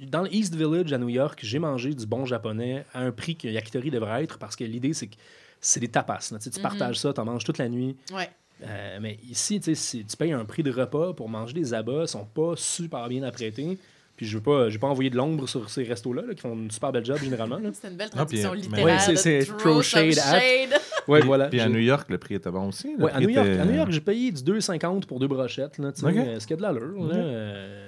Dans 0.09 0.22
le 0.22 0.34
East 0.34 0.55
Village 0.55 0.92
à 0.92 0.98
New 0.98 1.09
York, 1.09 1.38
j'ai 1.42 1.59
mangé 1.59 1.94
du 1.94 2.07
bon 2.07 2.24
japonais 2.24 2.84
à 2.94 3.00
un 3.02 3.12
prix 3.12 3.36
que 3.36 3.46
yakitori 3.48 3.90
devrait 3.90 4.24
être 4.24 4.38
parce 4.38 4.57
que 4.57 4.64
l'idée, 4.64 4.92
c'est 4.92 5.07
que 5.07 5.14
c'est 5.61 5.80
des 5.80 5.88
tapas. 5.88 6.28
là. 6.32 6.38
Tu, 6.38 6.44
sais, 6.44 6.50
tu 6.50 6.59
Mhm. 6.59 6.62
partages 6.62 6.98
ça, 6.98 7.12
tu 7.12 7.20
en 7.20 7.24
manges 7.24 7.44
toute 7.44 7.59
la 7.59 7.68
nuit. 7.68 7.96
Ouais. 8.12 8.28
Euh, 8.66 8.98
mais 9.00 9.18
ici, 9.30 9.59
tu 9.61 9.66
sais, 9.66 9.74
si 9.74 10.05
tu 10.05 10.16
payes 10.16 10.32
un 10.32 10.44
prix 10.44 10.62
de 10.62 10.70
repas 10.72 11.12
pour 11.12 11.28
manger 11.28 11.55
des 11.55 11.74
abats, 11.74 12.02
ils 12.02 12.09
sont 12.09 12.24
pas 12.24 12.55
super 12.57 13.09
bien 13.09 13.22
apprêtés. 13.22 13.78
Puis 14.16 14.26
je 14.26 14.36
veux 14.36 14.42
pas, 14.42 14.68
j'ai 14.70 14.78
pas 14.78 14.86
envoyé 14.86 15.11
de 15.11 15.16
l'ombre 15.16 15.48
sur 15.48 15.68
ces 15.68 15.82
restos-là 15.82 16.22
là, 16.26 16.34
qui 16.34 16.40
font 16.40 16.55
une 16.55 16.70
super 16.70 16.92
belle 16.92 17.05
job 17.05 17.18
généralement. 17.18 17.59
C'est 17.72 17.88
une 17.88 17.96
belle 17.96 18.11
traduction 18.11 18.52
mais- 18.52 18.59
littéraire. 18.59 19.09
Ouais, 19.09 19.16
c'est- 19.16 19.44
throw 19.59 19.82
shade 19.82 20.18
at. 20.18 20.40
shade. 20.40 20.70
Ouais, 21.09 21.18
Puis- 21.18 21.26
voilà. 21.26 21.48
Puis 21.48 21.61
à 21.61 21.68
New 21.68 21.80
York, 21.80 22.09
le 22.09 22.16
prix 22.16 22.36
était 22.36 22.50
bon 22.50 22.68
aussi. 22.68 22.94
Ouais, 22.98 23.11
à 23.12 23.20
New 23.20 23.28
York, 23.28 23.46
était- 23.46 23.59
à 23.61 23.64
New 23.66 23.74
York, 23.74 23.90
j'ai 23.90 24.00
payé 24.00 24.32
du 24.32 24.42
2,50 24.42 25.05
pour 25.05 25.18
deux 25.20 25.26
brochettes, 25.28 25.76
là, 25.76 25.92
tu 25.92 26.00
sais, 26.00 26.07
Ok. 26.07 26.16
euh, 26.16 26.40
ce 26.40 26.46
qui 26.46 26.52
a 26.55 26.57
de 26.57 26.62
l'allure. 26.62 27.11
Euh, 27.12 27.84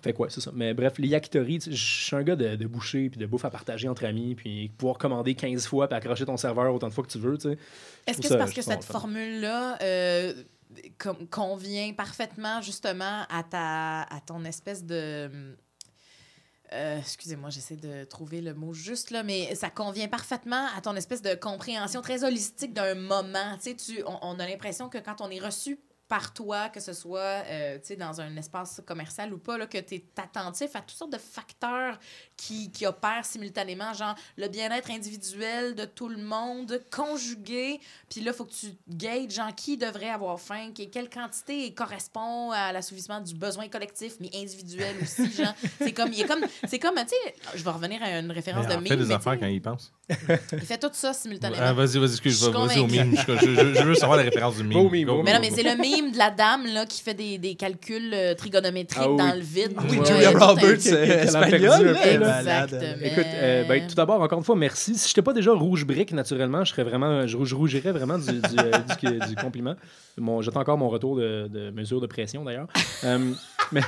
Fait 0.00 0.14
quoi, 0.14 0.30
c'est 0.30 0.40
ça. 0.40 0.50
Mais 0.54 0.72
bref, 0.72 0.94
les 0.98 1.08
yakitori, 1.08 1.60
je 1.66 1.74
suis 1.74 2.16
un 2.16 2.22
gars 2.22 2.34
de, 2.36 2.56
de 2.56 2.66
boucher 2.66 3.10
puis 3.10 3.20
de 3.20 3.26
bouffe 3.26 3.44
à 3.44 3.50
partager 3.50 3.88
entre 3.88 4.04
amis, 4.06 4.34
puis 4.34 4.70
pouvoir 4.78 4.96
commander 4.96 5.34
15 5.34 5.66
fois 5.66 5.86
puis 5.86 5.96
accrocher 5.98 6.24
ton 6.24 6.38
serveur 6.38 6.72
autant 6.74 6.88
de 6.88 6.94
fois 6.94 7.04
que 7.04 7.10
tu 7.10 7.18
veux, 7.18 7.36
tu 7.36 7.50
sais. 7.50 7.58
Est-ce 8.06 8.20
que 8.22 8.28
c'est 8.28 8.38
parce 8.38 8.54
que 8.54 8.62
cette 8.62 8.84
formule-là 8.84 9.78
euh, 9.82 10.32
convient 11.30 11.92
parfaitement 11.92 12.62
justement 12.62 13.24
à, 13.28 13.42
ta, 13.42 14.02
à 14.02 14.20
ton 14.24 14.44
espèce 14.46 14.84
de... 14.84 15.28
euh, 16.72 16.98
Excusez-moi, 16.98 17.50
j'essaie 17.50 17.76
de 17.76 18.04
trouver 18.04 18.40
le 18.40 18.54
mot 18.54 18.72
juste 18.72 19.10
là, 19.10 19.22
mais 19.22 19.54
ça 19.54 19.68
convient 19.68 20.08
parfaitement 20.08 20.66
à 20.76 20.80
ton 20.80 20.96
espèce 20.96 21.20
de 21.20 21.34
compréhension 21.34 22.00
très 22.00 22.24
holistique 22.24 22.72
d'un 22.72 22.94
moment. 22.94 23.56
Tu 23.62 23.70
sais, 23.70 23.76
tu, 23.76 24.02
on, 24.06 24.18
on 24.22 24.38
a 24.38 24.46
l'impression 24.46 24.88
que 24.88 24.98
quand 24.98 25.20
on 25.20 25.28
est 25.30 25.40
reçu 25.40 25.78
par 26.12 26.34
toi, 26.34 26.68
que 26.68 26.78
ce 26.78 26.92
soit 26.92 27.42
euh, 27.46 27.78
dans 27.98 28.20
un 28.20 28.36
espace 28.36 28.82
commercial 28.84 29.32
ou 29.32 29.38
pas, 29.38 29.56
là, 29.56 29.66
que 29.66 29.78
tu 29.78 29.94
es 29.94 30.04
attentif 30.18 30.76
à 30.76 30.80
toutes 30.80 30.90
sortes 30.98 31.12
de 31.14 31.16
facteurs 31.16 31.98
qui, 32.36 32.70
qui 32.70 32.84
opèrent 32.84 33.24
simultanément, 33.24 33.94
genre 33.94 34.14
le 34.36 34.48
bien-être 34.48 34.90
individuel 34.90 35.74
de 35.74 35.86
tout 35.86 36.08
le 36.10 36.18
monde, 36.22 36.82
conjugué, 36.90 37.80
puis 38.10 38.20
là, 38.20 38.32
il 38.32 38.36
faut 38.36 38.44
que 38.44 38.52
tu 38.52 38.66
gages, 38.88 39.30
genre, 39.32 39.54
qui 39.54 39.78
devrait 39.78 40.10
avoir 40.10 40.38
faim, 40.38 40.72
qui- 40.74 40.90
quelle 40.90 41.08
quantité 41.08 41.72
correspond 41.72 42.50
à 42.50 42.72
l'assouvissement 42.72 43.20
du 43.22 43.34
besoin 43.34 43.68
collectif, 43.68 44.16
mais 44.20 44.28
individuel 44.34 44.94
aussi, 45.00 45.32
genre. 45.32 45.54
C'est 45.78 45.92
comme, 45.92 46.12
il 46.12 46.20
est 46.20 46.26
comme, 46.26 46.44
c'est 46.68 46.78
comme, 46.78 46.96
tu 46.96 47.08
sais, 47.08 47.34
je 47.54 47.64
vais 47.64 47.70
revenir 47.70 48.02
à 48.02 48.18
une 48.18 48.30
référence 48.32 48.66
Mais 48.66 48.76
de 48.76 48.80
mime, 48.82 48.88
fait 48.88 48.96
des 48.98 49.10
affaires 49.12 49.38
quand 49.38 49.46
sais, 49.46 49.54
il 49.54 49.62
pense. 49.62 49.92
il 50.52 50.60
fait 50.60 50.78
tout 50.78 50.90
ça 50.92 51.12
simultanément. 51.12 51.62
Ah, 51.64 51.72
vas-y, 51.72 51.96
vas-y, 51.98 52.10
excuse, 52.10 52.38
Je 52.40 52.44
suis 52.44 52.52
vas-y 52.52 52.80
au 52.80 52.86
mime. 52.86 53.14
Je, 53.16 53.32
je- 53.46 53.74
je- 53.74 53.82
veux 53.84 53.94
savoir 53.94 54.18
la 54.18 54.24
référence 54.24 54.56
du 54.56 54.64
mime. 54.64 54.88
Mais 54.90 55.04
non, 55.04 55.22
mais 55.40 55.50
c'est 55.50 55.62
le 55.62 55.80
mime 55.80 56.10
de 56.12 56.18
la 56.18 56.30
dame 56.30 56.66
là, 56.66 56.84
qui 56.86 57.00
fait 57.00 57.14
des, 57.14 57.38
des 57.38 57.54
calculs 57.54 58.12
euh, 58.12 58.34
trigonométriques 58.34 59.00
Ah 59.02 59.10
oui. 59.10 59.16
dans 59.16 59.32
le 59.34 59.40
vide. 59.40 59.72
Oui, 59.88 59.98
puis 59.98 60.06
Julia 60.06 60.30
Roberts, 60.32 60.78
qu'elle 60.82 61.36
a 61.36 61.40
perdu 61.46 61.66
un 61.66 61.94
peu. 61.94 62.08
Exactement. 62.08 62.94
Écoute, 63.02 63.26
euh, 63.32 63.64
ben, 63.64 63.86
tout 63.86 63.94
d'abord, 63.94 64.20
encore 64.20 64.38
une 64.38 64.44
fois, 64.44 64.56
merci. 64.56 64.96
Si 64.96 65.06
je 65.08 65.12
n'étais 65.12 65.22
pas 65.22 65.32
déjà 65.32 65.52
rouge 65.52 65.86
brique, 65.86 66.12
naturellement, 66.12 66.64
je 66.64 66.72
serais 66.72 66.84
vraiment, 66.84 67.26
je, 67.26 67.38
je 67.44 67.54
rougirais 67.54 67.92
vraiment 67.92 68.18
du, 68.18 68.32
du, 68.32 68.58
euh, 68.58 68.70
du- 69.00 69.28
du 69.28 69.36
compliment. 69.36 69.76
Mon, 70.18 70.42
J'attends 70.42 70.60
encore 70.60 70.78
mon 70.78 70.88
retour 70.88 71.16
de, 71.16 71.48
de 71.48 71.70
mesure 71.70 72.00
de 72.00 72.06
pression, 72.06 72.44
d'ailleurs. 72.44 72.66
Euh, 73.04 73.32
mais, 73.72 73.82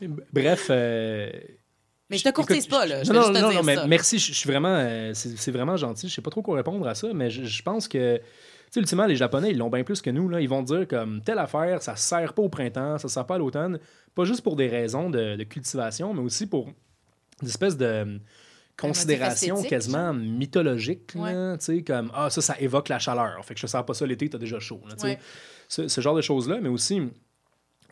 bref. 0.32 0.70
Mais 2.10 2.16
je 2.16 2.24
te 2.24 2.30
courtise 2.30 2.66
pas, 2.66 2.86
là. 2.86 3.04
Je 3.04 3.12
non, 3.12 3.20
non, 3.20 3.26
juste 3.26 3.40
non, 3.40 3.48
dire 3.50 3.58
non, 3.58 3.64
mais 3.64 3.74
ça. 3.74 3.86
merci. 3.86 4.18
Je 4.18 4.32
je 4.32 4.38
suis 4.38 4.48
vraiment, 4.48 4.74
euh, 4.74 5.12
c'est 5.14 5.50
vraiment 5.50 5.76
gentil. 5.76 6.08
Je 6.08 6.14
sais 6.14 6.22
pas 6.22 6.30
trop 6.30 6.42
quoi 6.42 6.56
répondre 6.56 6.86
à 6.86 6.94
ça, 6.94 7.08
mais 7.12 7.28
je, 7.30 7.44
je 7.44 7.62
pense 7.62 7.86
que, 7.86 8.16
tu 8.16 8.22
sais, 8.70 8.80
ultimement, 8.80 9.06
les 9.06 9.16
Japonais, 9.16 9.50
ils 9.50 9.58
l'ont 9.58 9.68
bien 9.68 9.84
plus 9.84 10.00
que 10.00 10.10
nous. 10.10 10.28
Là. 10.28 10.40
Ils 10.40 10.48
vont 10.48 10.62
dire 10.62 10.88
comme 10.88 11.20
telle 11.22 11.38
affaire, 11.38 11.82
ça 11.82 11.96
sert 11.96 12.32
pas 12.32 12.42
au 12.42 12.48
printemps, 12.48 12.96
ça 12.98 13.08
sert 13.08 13.26
pas 13.26 13.34
à 13.34 13.38
l'automne, 13.38 13.78
pas 14.14 14.24
juste 14.24 14.42
pour 14.42 14.56
des 14.56 14.68
raisons 14.68 15.10
de, 15.10 15.36
de 15.36 15.44
cultivation, 15.44 16.14
mais 16.14 16.22
aussi 16.22 16.46
pour 16.46 16.68
une 17.42 17.48
espèce 17.48 17.76
de 17.76 17.84
euh, 17.84 18.18
considération 18.78 19.62
quasiment 19.62 20.14
mythologique. 20.14 21.12
Ouais. 21.14 21.32
tu 21.58 21.64
sais, 21.64 21.82
comme 21.82 22.10
ah, 22.14 22.30
ça, 22.30 22.40
ça 22.40 22.56
évoque 22.58 22.88
la 22.88 22.98
chaleur. 22.98 23.44
Fait 23.44 23.52
que 23.54 23.60
je 23.60 23.66
sers 23.66 23.84
pas 23.84 23.92
ça 23.94 24.06
l'été, 24.06 24.30
t'as 24.30 24.38
déjà 24.38 24.58
chaud. 24.58 24.80
là, 24.88 24.94
tu 24.94 25.02
sais. 25.02 25.06
Ouais. 25.08 25.18
ce, 25.68 25.88
ce 25.88 26.00
genre 26.00 26.14
de 26.14 26.22
choses-là, 26.22 26.58
mais 26.62 26.70
aussi 26.70 27.02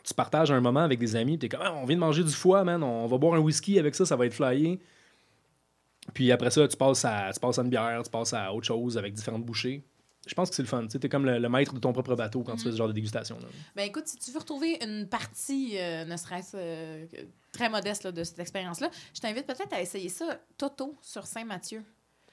tu 0.07 0.13
partages 0.13 0.51
un 0.51 0.61
moment 0.61 0.79
avec 0.79 0.99
des 0.99 1.17
amis, 1.17 1.37
tu 1.37 1.47
es 1.47 1.49
comme 1.49 1.59
Ah, 1.61 1.73
on 1.75 1.85
vient 1.85 1.97
de 1.97 2.01
manger 2.01 2.23
du 2.23 2.31
foie, 2.31 2.63
man, 2.63 2.81
on 2.81 3.07
va 3.07 3.17
boire 3.17 3.33
un 3.33 3.39
whisky 3.39 3.77
avec 3.77 3.93
ça, 3.93 4.05
ça 4.05 4.15
va 4.15 4.25
être 4.25 4.33
flyé. 4.33 4.79
Puis 6.13 6.31
après 6.31 6.49
ça, 6.49 6.65
tu 6.65 6.77
passes, 6.77 7.03
à, 7.03 7.31
tu 7.33 7.39
passes 7.41 7.59
à 7.59 7.63
une 7.63 7.69
bière, 7.69 8.01
tu 8.03 8.09
passes 8.09 8.33
à 8.33 8.53
autre 8.53 8.65
chose 8.65 8.97
avec 8.97 9.13
différentes 9.13 9.43
bouchées. 9.43 9.83
Je 10.25 10.33
pense 10.33 10.49
que 10.49 10.55
c'est 10.55 10.61
le 10.61 10.67
fun. 10.67 10.87
Tu 10.87 10.97
es 10.97 11.09
comme 11.09 11.25
le, 11.25 11.39
le 11.39 11.49
maître 11.49 11.73
de 11.73 11.79
ton 11.79 11.91
propre 11.91 12.15
bateau 12.15 12.43
quand 12.43 12.55
tu 12.55 12.63
fais 12.63 12.71
ce 12.71 12.77
genre 12.77 12.87
de 12.87 12.93
dégustation. 12.93 13.37
Là. 13.39 13.47
Ben 13.75 13.83
écoute, 13.83 14.07
si 14.07 14.17
tu 14.17 14.31
veux 14.31 14.39
retrouver 14.39 14.77
une 14.81 15.07
partie, 15.07 15.77
euh, 15.77 16.05
ne 16.05 16.15
serait-ce 16.15 16.55
euh, 16.55 17.05
très 17.51 17.69
modeste 17.69 18.03
là, 18.03 18.11
de 18.13 18.23
cette 18.23 18.39
expérience-là, 18.39 18.89
je 19.13 19.19
t'invite 19.19 19.45
peut-être 19.45 19.73
à 19.73 19.81
essayer 19.81 20.09
ça, 20.09 20.39
Toto, 20.57 20.97
sur 21.01 21.25
Saint-Mathieu. 21.25 21.83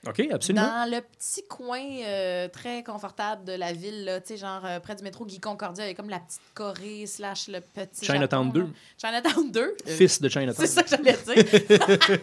OK, 0.07 0.29
absolument. 0.33 0.67
Dans 0.67 0.91
le 0.91 1.01
petit 1.01 1.43
coin 1.49 1.81
euh, 2.05 2.49
très 2.49 2.83
confortable 2.83 3.45
de 3.45 3.53
la 3.53 3.73
ville, 3.73 4.05
là, 4.05 4.21
tu 4.21 4.29
sais, 4.29 4.37
genre 4.37 4.65
euh, 4.65 4.81
près 4.81 4.95
du 4.95 5.03
métro 5.03 5.25
Guy 5.25 5.41
Concordia, 5.41 5.85
il 5.85 5.89
y 5.89 5.91
a 5.91 5.95
comme 5.95 6.11
la 6.11 6.21
petite 6.21 6.41
Corée 6.55 7.07
slash 7.07 7.49
le 7.49 7.61
petit 7.61 8.05
Chinatown 8.05 8.47
Japon, 8.47 8.59
2. 8.59 8.61
là. 8.63 8.67
Chinatown 8.99 9.51
2. 9.51 9.61
euh, 9.61 9.75
Fils 9.97 10.21
de 10.21 10.29
Chinatown. 10.29 10.67
c'est 10.67 10.73
ça 10.73 10.83
que 10.83 10.89
j'allais 10.91 11.13
dire. 11.13 11.61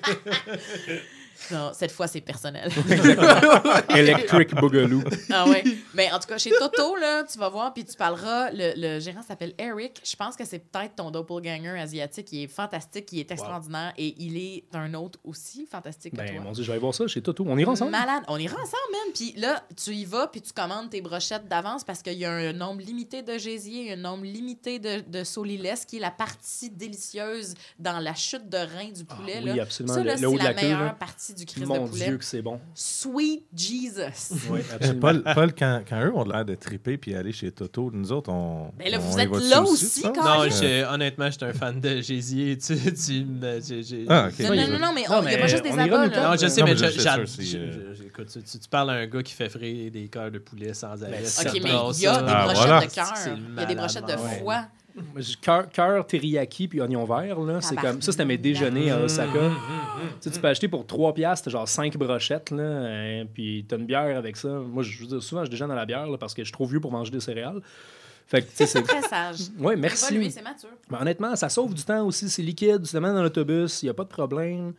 non, 1.49 1.71
cette 1.73 1.91
fois, 1.91 2.07
c'est 2.07 2.21
personnel. 2.21 2.69
Electric 3.89 4.55
Boogaloo. 4.55 5.03
Ah 5.31 5.47
ouais. 5.47 5.63
Mais 5.93 6.11
en 6.11 6.19
tout 6.19 6.27
cas, 6.27 6.37
chez 6.37 6.51
Toto, 6.51 6.95
là, 6.95 7.23
tu 7.23 7.37
vas 7.39 7.49
voir, 7.49 7.73
puis 7.73 7.85
tu 7.85 7.95
parleras. 7.95 8.51
Le, 8.51 8.73
le 8.75 8.99
gérant 8.99 9.21
s'appelle 9.23 9.53
Eric. 9.57 10.01
Je 10.03 10.15
pense 10.15 10.35
que 10.35 10.45
c'est 10.45 10.59
peut-être 10.59 10.95
ton 10.95 11.11
doppelganger 11.11 11.79
asiatique. 11.79 12.27
Il 12.31 12.43
est 12.43 12.47
fantastique, 12.47 13.09
il 13.11 13.19
est 13.19 13.31
extraordinaire 13.31 13.93
et 13.97 14.15
il 14.17 14.37
est 14.37 14.63
un 14.73 14.93
autre 14.93 15.19
aussi 15.23 15.65
fantastique 15.65 16.13
que 16.13 16.17
Ben, 16.17 16.29
toi. 16.35 16.41
mon 16.43 16.51
Dieu, 16.51 16.63
je 16.63 16.67
vais 16.67 16.73
aller 16.73 16.81
voir 16.81 16.93
ça 16.93 17.07
chez 17.07 17.21
Toto. 17.21 17.45
On 17.47 17.57
ira 17.57 17.71
ensemble? 17.71 17.91
Malade. 17.91 18.23
On 18.27 18.37
ira 18.37 18.55
ensemble, 18.55 18.91
man. 18.91 19.13
Puis 19.13 19.33
là, 19.37 19.63
tu 19.81 19.91
y 19.91 20.05
vas, 20.05 20.27
puis 20.27 20.41
tu 20.41 20.53
commandes 20.53 20.89
tes 20.89 21.01
brochettes 21.01 21.47
d'avance 21.47 21.83
parce 21.83 22.01
qu'il 22.01 22.13
y 22.17 22.25
a 22.25 22.31
un 22.31 22.53
nombre 22.53 22.81
limité 22.81 23.21
de 23.21 23.37
gésier, 23.37 23.93
un 23.93 23.97
nombre 23.97 24.23
limité 24.25 24.79
de, 24.79 25.01
de 25.07 25.23
soliles, 25.23 25.61
qui 25.87 25.97
est 25.97 25.99
la 25.99 26.11
partie 26.11 26.69
délicieuse 26.69 27.53
dans 27.77 27.99
la 27.99 28.15
chute 28.15 28.49
de 28.49 28.57
rein 28.57 28.89
du 28.93 29.01
Ah 29.09 29.15
poulet. 29.15 29.39
oui, 29.43 29.55
là. 29.55 29.63
absolument. 29.63 29.93
Ça, 29.95 30.03
là, 30.03 30.15
le, 30.15 30.21
le 30.21 30.27
haut 30.27 30.31
c'est 30.31 30.37
de 30.39 30.43
la 30.43 30.49
la 30.49 30.53
queue. 30.53 30.65
meilleure 30.67 30.81
là. 30.83 30.89
partie 30.99 31.30
du 31.35 31.45
crise 31.45 31.65
Mon 31.65 31.85
de 31.85 31.89
poulet. 31.89 32.05
Dieu, 32.05 32.17
que 32.17 32.23
c'est 32.25 32.41
bon. 32.41 32.59
Sweet 32.73 33.45
Jesus. 33.55 34.35
Oui, 34.49 34.59
absolument. 34.73 34.99
Paul, 34.99 35.23
Paul, 35.35 35.53
quand, 35.53 35.81
quand 35.87 36.01
eux 36.05 36.13
ont 36.15 36.23
l'air 36.23 36.45
de 36.45 36.55
triper 36.55 36.97
puis 36.97 37.15
aller 37.15 37.31
chez 37.31 37.51
Toto, 37.51 37.89
nous 37.93 38.11
autres, 38.11 38.29
on. 38.31 38.71
Ben 38.77 38.91
là, 38.91 38.97
on 38.99 39.01
vous 39.01 39.19
êtes 39.19 39.49
là 39.49 39.61
aussi, 39.61 40.01
quand 40.01 40.23
Non, 40.23 40.41
même. 40.43 40.51
j'ai- 40.51 40.83
honnêtement, 40.85 41.29
j'étais 41.31 41.45
un 41.45 41.53
fan 41.53 41.79
de 41.79 42.01
Gésier. 42.01 42.57
Tu, 42.61 42.75
tu 42.77 43.25
j'ai- 43.83 44.05
Ah, 44.09 44.27
ok. 44.29 44.39
Non, 44.39 44.55
non, 44.55 44.67
non, 44.67 44.79
non, 44.79 44.91
mais 44.93 45.01
il 45.03 45.09
n'y 45.09 45.13
a 45.15 45.21
mais 45.21 45.37
pas 45.37 45.47
juste 45.47 45.63
des 45.63 45.71
abats, 45.71 46.07
là. 46.07 46.29
Non, 46.31 46.37
je 46.39 46.47
sais, 46.47 46.61
Non, 46.61 46.67
mais 46.67 46.73
mais 46.73 46.77
je- 46.77 46.85
je- 46.85 46.99
je- 46.99 47.57
euh, 47.57 47.93
je- 47.95 48.03
écoute, 48.03 48.27
tu, 48.29 48.69
parles 48.69 48.89
à 48.91 48.93
un 48.93 49.07
gars 49.07 49.23
qui 49.23 49.33
fait 49.33 49.49
frire 49.49 49.91
des 49.91 50.07
cœurs 50.07 50.31
de 50.31 50.39
poulet 50.39 50.73
sans 50.73 51.01
arrêt. 51.03 51.21
Ben, 51.21 51.47
OK, 51.47 51.53
mais 51.63 51.71
brasse, 51.71 51.99
il 51.99 52.03
y 52.03 52.07
a 52.07 52.21
des 52.21 52.25
Ah, 52.27 52.43
brochettes 52.45 52.89
de 52.89 52.95
cœur. 52.95 53.13
Il 53.27 53.59
y 53.59 53.63
a 53.63 53.65
des 53.65 53.75
brochettes 53.75 54.05
de 54.05 54.17
foie. 54.17 54.65
J'ai 55.17 55.35
cœur, 55.73 56.05
teriyaki 56.05 56.67
puis 56.67 56.81
oignon 56.81 57.05
vert, 57.05 57.39
là. 57.39 57.61
C'est 57.61 57.75
comme, 57.75 58.01
ça, 58.01 58.11
c'était 58.11 58.25
mes 58.25 58.37
déjeuners 58.37 58.91
à 58.91 58.99
Osaka. 58.99 59.49
Mm, 59.49 59.53
Tu 60.19 60.29
sais, 60.29 60.31
tu 60.31 60.39
peux 60.39 60.47
acheter 60.47 60.67
pour 60.67 60.85
3 60.85 61.13
piastres, 61.13 61.49
genre 61.49 61.67
5 61.67 61.97
brochettes, 61.97 62.51
là, 62.51 62.63
euh, 62.63 63.25
puis 63.33 63.65
t'as 63.67 63.77
une 63.77 63.85
bière 63.85 64.17
avec 64.17 64.37
ça. 64.37 64.49
Moi, 64.49 64.83
je 64.83 64.99
veux 65.01 65.07
dire, 65.07 65.23
souvent, 65.23 65.45
je 65.45 65.49
déjeune 65.49 65.71
à 65.71 65.75
la 65.75 65.85
bière, 65.85 66.07
là, 66.07 66.17
parce 66.17 66.33
que 66.33 66.41
je 66.41 66.47
suis 66.47 66.53
trop 66.53 66.65
vieux 66.65 66.79
pour 66.79 66.91
manger 66.91 67.11
des 67.11 67.19
céréales. 67.19 67.61
Fait 68.27 68.41
que, 68.41 68.47
c'est... 68.53 68.81
Très 68.83 69.01
sage. 69.01 69.39
Ouais, 69.59 69.73
Évolué, 69.73 69.77
merci. 69.77 70.31
c'est 70.31 70.41
mature. 70.41 70.69
Mais 70.89 70.97
honnêtement, 70.99 71.35
ça 71.35 71.49
sauve 71.49 71.73
du 71.73 71.83
temps 71.83 72.05
aussi. 72.05 72.29
C'est 72.29 72.41
liquide, 72.41 72.83
tu 72.83 72.91
te 72.91 72.97
mets 72.97 73.09
dans 73.09 73.21
l'autobus, 73.23 73.83
il 73.83 73.87
n'y 73.87 73.89
a 73.89 73.93
pas 73.93 74.03
de 74.05 74.09
problème. 74.09 74.73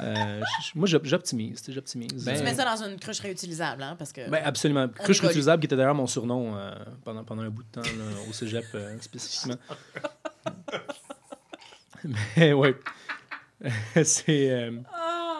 Euh, 0.00 0.40
moi, 0.74 0.86
j'op- 0.86 1.04
j'optimise, 1.04 1.62
tu 1.62 1.72
j'optimise. 1.72 2.24
Ben, 2.24 2.36
Tu 2.36 2.42
mets 2.42 2.54
ça 2.54 2.64
dans 2.64 2.82
une 2.84 2.98
cruche 2.98 3.20
réutilisable, 3.20 3.82
hein, 3.82 3.94
parce 3.98 4.12
que... 4.12 4.28
Ben, 4.28 4.42
absolument. 4.44 4.88
Cruche 4.88 5.20
réutilisable, 5.20 5.60
qui 5.60 5.66
était 5.66 5.76
d'ailleurs 5.76 5.94
mon 5.94 6.06
surnom 6.06 6.56
euh, 6.56 6.72
pendant, 7.04 7.22
pendant 7.24 7.42
un 7.42 7.50
bout 7.50 7.62
de 7.62 7.68
temps, 7.68 7.82
là, 7.82 8.04
au 8.28 8.32
cégep 8.32 8.64
euh, 8.74 8.96
spécifiquement. 9.00 9.56
Mais 12.36 12.52
ouais. 12.52 12.74
C'est. 14.04 14.50
euh, 14.50 14.72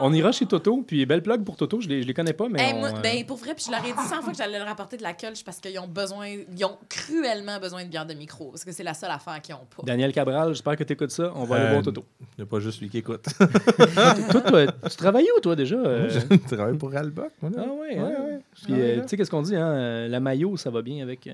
on 0.00 0.12
ira 0.12 0.32
chez 0.32 0.46
Toto, 0.46 0.82
puis 0.86 1.04
belle 1.06 1.22
plug 1.22 1.44
pour 1.44 1.56
Toto, 1.56 1.80
je 1.80 1.88
les, 1.88 2.02
je 2.02 2.06
les 2.06 2.14
connais 2.14 2.32
pas, 2.32 2.48
mais. 2.48 2.60
Hey, 2.62 2.72
on, 2.74 2.78
moi, 2.80 2.90
euh, 2.90 3.00
ben, 3.00 3.24
pour 3.26 3.36
vrai, 3.36 3.54
puis 3.54 3.64
je 3.66 3.70
leur 3.70 3.80
ai 3.84 3.92
dit 3.92 4.08
100 4.08 4.22
fois 4.22 4.30
que 4.32 4.36
j'allais 4.38 4.58
leur 4.58 4.68
apporter 4.68 4.96
de 4.96 5.02
la 5.02 5.12
colche 5.14 5.44
parce 5.44 5.58
qu'ils 5.60 5.78
ont 5.78 5.86
besoin, 5.88 6.26
ils 6.28 6.64
ont 6.64 6.76
cruellement 6.88 7.58
besoin 7.60 7.84
de 7.84 7.88
bière 7.88 8.06
de 8.06 8.14
micro, 8.14 8.50
parce 8.50 8.64
que 8.64 8.72
c'est 8.72 8.82
la 8.82 8.94
seule 8.94 9.10
affaire 9.10 9.40
qu'ils 9.42 9.54
ont 9.54 9.66
pas. 9.76 9.82
Daniel 9.84 10.12
Cabral, 10.12 10.48
j'espère 10.54 10.76
que 10.76 10.84
tu 10.84 10.92
écoutes 10.92 11.10
ça. 11.10 11.32
On 11.34 11.44
va 11.44 11.56
aller 11.56 11.64
Euh, 11.66 11.70
voir 11.72 11.82
Toto. 11.82 12.04
Il 12.20 12.26
n'y 12.38 12.42
a 12.44 12.46
pas 12.46 12.60
juste 12.60 12.80
lui 12.80 12.88
qui 12.90 12.98
écoute. 12.98 13.24
toi, 14.30 14.40
toi, 14.40 14.66
tu 14.90 14.96
travaillais 14.96 15.28
où, 15.36 15.40
toi, 15.40 15.56
déjà? 15.56 15.76
euh? 15.76 16.08
Je 16.08 16.36
travaille 16.54 16.76
pour 16.78 16.94
Alboc, 16.94 17.30
moi, 17.42 17.50
là. 17.54 17.64
Ah 17.66 17.72
ouais, 17.72 17.88
Ouais, 17.88 17.98
hein? 17.98 18.14
ouais. 18.26 18.40
je 18.54 18.64
Puis, 18.64 18.72
travaille 18.72 18.90
euh, 18.90 19.02
tu 19.02 19.08
sais, 19.08 19.16
qu'est-ce 19.16 19.30
qu'on 19.30 19.42
dit, 19.42 19.56
hein? 19.56 20.08
La 20.08 20.20
maillot, 20.20 20.56
ça 20.56 20.70
va 20.70 20.82
bien 20.82 21.02
avec 21.02 21.26
euh, 21.26 21.32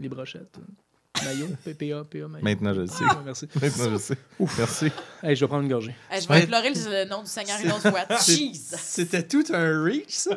les 0.00 0.08
brochettes. 0.08 0.58
Maillot, 1.24 1.48
PPA, 1.64 2.04
PA, 2.04 2.28
maillot. 2.28 2.44
Maintenant, 2.44 2.74
je 2.74 2.80
le 2.82 2.86
sais. 2.86 3.04
Ouais, 3.04 3.10
merci. 3.24 3.48
Maintenant, 3.60 3.90
je 3.92 3.96
sais. 3.98 4.16
Merci. 4.58 4.86
Hey, 5.22 5.36
je 5.36 5.40
vais 5.44 5.48
prendre 5.48 5.62
une 5.62 5.68
gorgée. 5.68 5.94
Hey, 6.10 6.20
je 6.20 6.28
Ouais. 6.28 6.38
vais 6.38 6.42
implorer 6.44 6.70
le, 6.70 7.04
le 7.04 7.08
nom 7.10 7.22
du 7.22 7.28
Seigneur 7.28 7.56
une 7.62 7.70
autre 7.70 7.88
fois. 7.90 8.00
Jeez! 8.26 8.52
C'était 8.54 9.22
tout 9.22 9.44
un 9.52 9.84
reach, 9.84 10.04
ça. 10.10 10.36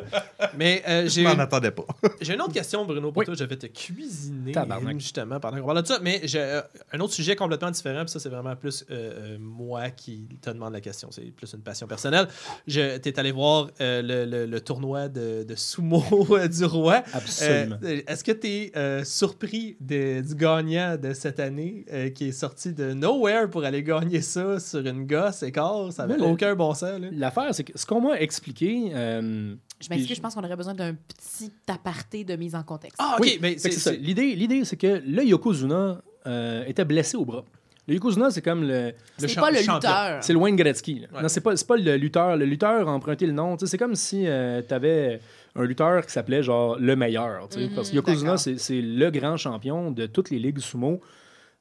Mais 0.56 0.82
euh, 0.88 1.02
Je 1.04 1.08
j'ai 1.08 1.22
m'en 1.24 1.32
une, 1.34 1.40
attendais 1.40 1.70
pas. 1.70 1.84
j'ai 2.20 2.34
une 2.34 2.40
autre 2.42 2.52
question, 2.52 2.84
Bruno, 2.84 3.10
pour 3.12 3.20
Oui. 3.20 3.26
toi. 3.26 3.34
Je 3.34 3.44
vais 3.44 3.56
te 3.56 3.66
cuisiner, 3.66 4.52
Tabarnak. 4.52 5.00
justement, 5.00 5.40
pendant 5.40 5.58
qu'on 5.60 5.66
parle 5.66 5.82
de 5.82 5.86
ça. 5.88 5.98
Mais 6.02 6.20
j'ai 6.24 6.40
euh, 6.40 6.60
un 6.92 7.00
autre 7.00 7.12
sujet 7.14 7.34
complètement 7.36 7.70
différent, 7.70 8.02
puis 8.04 8.10
ça, 8.10 8.20
c'est 8.20 8.28
vraiment 8.28 8.54
plus 8.56 8.84
euh, 8.90 9.34
euh, 9.34 9.38
moi 9.40 9.90
qui 9.90 10.26
te 10.40 10.50
demande 10.50 10.72
la 10.72 10.80
question. 10.80 11.08
C'est 11.10 11.22
plus 11.32 11.52
une 11.52 11.62
passion 11.62 11.86
personnelle. 11.86 12.28
Je, 12.66 12.96
t'es 12.98 13.18
allé 13.18 13.32
voir 13.32 13.68
euh, 13.80 14.02
le, 14.02 14.24
le- 14.24 14.46
le 14.46 14.60
tournoi 14.60 15.08
de, 15.08 15.44
de 15.44 15.54
sumo 15.54 16.04
euh, 16.30 16.46
du 16.48 16.64
roi. 16.64 17.02
Absolument. 17.12 17.78
Euh, 17.82 18.02
Est-ce 18.06 18.22
que 18.24 18.32
tu 18.32 18.46
es 18.46 19.04
surpris 19.04 19.76
de- 19.80 20.20
du 20.20 20.34
gagnant 20.34 20.66
de 20.98 21.12
cette 21.12 21.40
année 21.40 21.84
euh, 21.92 22.10
qui 22.10 22.28
est 22.28 22.32
sorti 22.32 22.72
de 22.72 22.92
nowhere 22.92 23.48
pour 23.50 23.64
aller 23.64 23.82
gagner 23.82 24.20
ça 24.20 24.60
sur 24.60 24.80
une 24.86 25.06
gosse 25.06 25.42
écart? 25.42 25.92
Ça 25.92 26.06
n'avait 26.06 26.22
aucun 26.22 26.54
bon 26.54 26.72
sens. 26.74 27.00
L'affaire, 27.12 27.54
c'est 27.54 27.64
que 27.64 27.78
ce 27.78 27.84
qu'on 27.86 28.00
m'a 28.00 28.20
expliqué. 28.20 28.90
euh, 28.94 29.54
Je 29.80 29.88
m'excuse, 29.90 30.16
je 30.16 30.20
pense 30.20 30.34
qu'on 30.34 30.44
aurait 30.44 30.56
besoin 30.56 30.74
d'un 30.74 30.94
petit 30.94 31.50
aparté 31.68 32.24
de 32.24 32.36
mise 32.36 32.54
en 32.54 32.62
contexte. 32.62 32.96
Ah, 32.98 33.16
ok, 33.18 33.22
oui, 33.24 33.38
mais 33.40 33.56
c'est 33.58 33.70
ça. 33.72 33.92
L'idée, 33.92 34.34
l'idée, 34.34 34.64
c'est 34.64 34.76
que 34.76 35.02
le 35.06 35.24
Yokozuna 35.24 36.00
euh, 36.26 36.64
était 36.66 36.84
blessé 36.84 37.16
au 37.16 37.24
bras. 37.24 37.44
Le 37.88 37.94
Yokozuna, 37.94 38.30
c'est 38.32 38.42
comme 38.42 38.64
le. 38.66 38.92
c'est 39.16 39.28
cha- 39.28 39.40
pas 39.40 39.50
le 39.52 39.58
lutteur. 39.60 40.18
C'est 40.20 40.32
le 40.32 40.38
Wayne 40.40 40.56
Gretzky. 40.56 41.00
là. 41.00 41.06
Ouais. 41.14 41.22
Non, 41.22 41.28
c'est 41.28 41.40
pas, 41.40 41.56
c'est 41.56 41.66
pas 41.66 41.76
le 41.76 41.96
lutteur. 41.96 42.36
Le 42.36 42.44
lutteur 42.44 42.88
a 42.88 42.92
emprunté 42.92 43.26
le 43.26 43.32
nom. 43.32 43.56
Tu 43.56 43.64
sais, 43.64 43.70
C'est 43.70 43.78
comme 43.78 43.94
si 43.94 44.22
tu 44.68 44.74
avais 44.74 45.20
un 45.56 45.64
lutteur 45.64 46.04
qui 46.04 46.12
s'appelait 46.12 46.42
genre 46.42 46.76
le 46.78 46.96
meilleur. 46.96 47.46
sais. 47.50 47.68
Mhm, 47.68 47.74
Parce 47.74 47.90
que 47.90 47.96
Yokozuna, 47.96 48.36
c'est 48.36 48.80
le 48.82 49.10
grand 49.10 49.36
champion 49.36 49.90
de 49.90 50.06
toutes 50.06 50.30
les 50.30 50.38
ligues 50.38 50.58
sumo. 50.58 51.00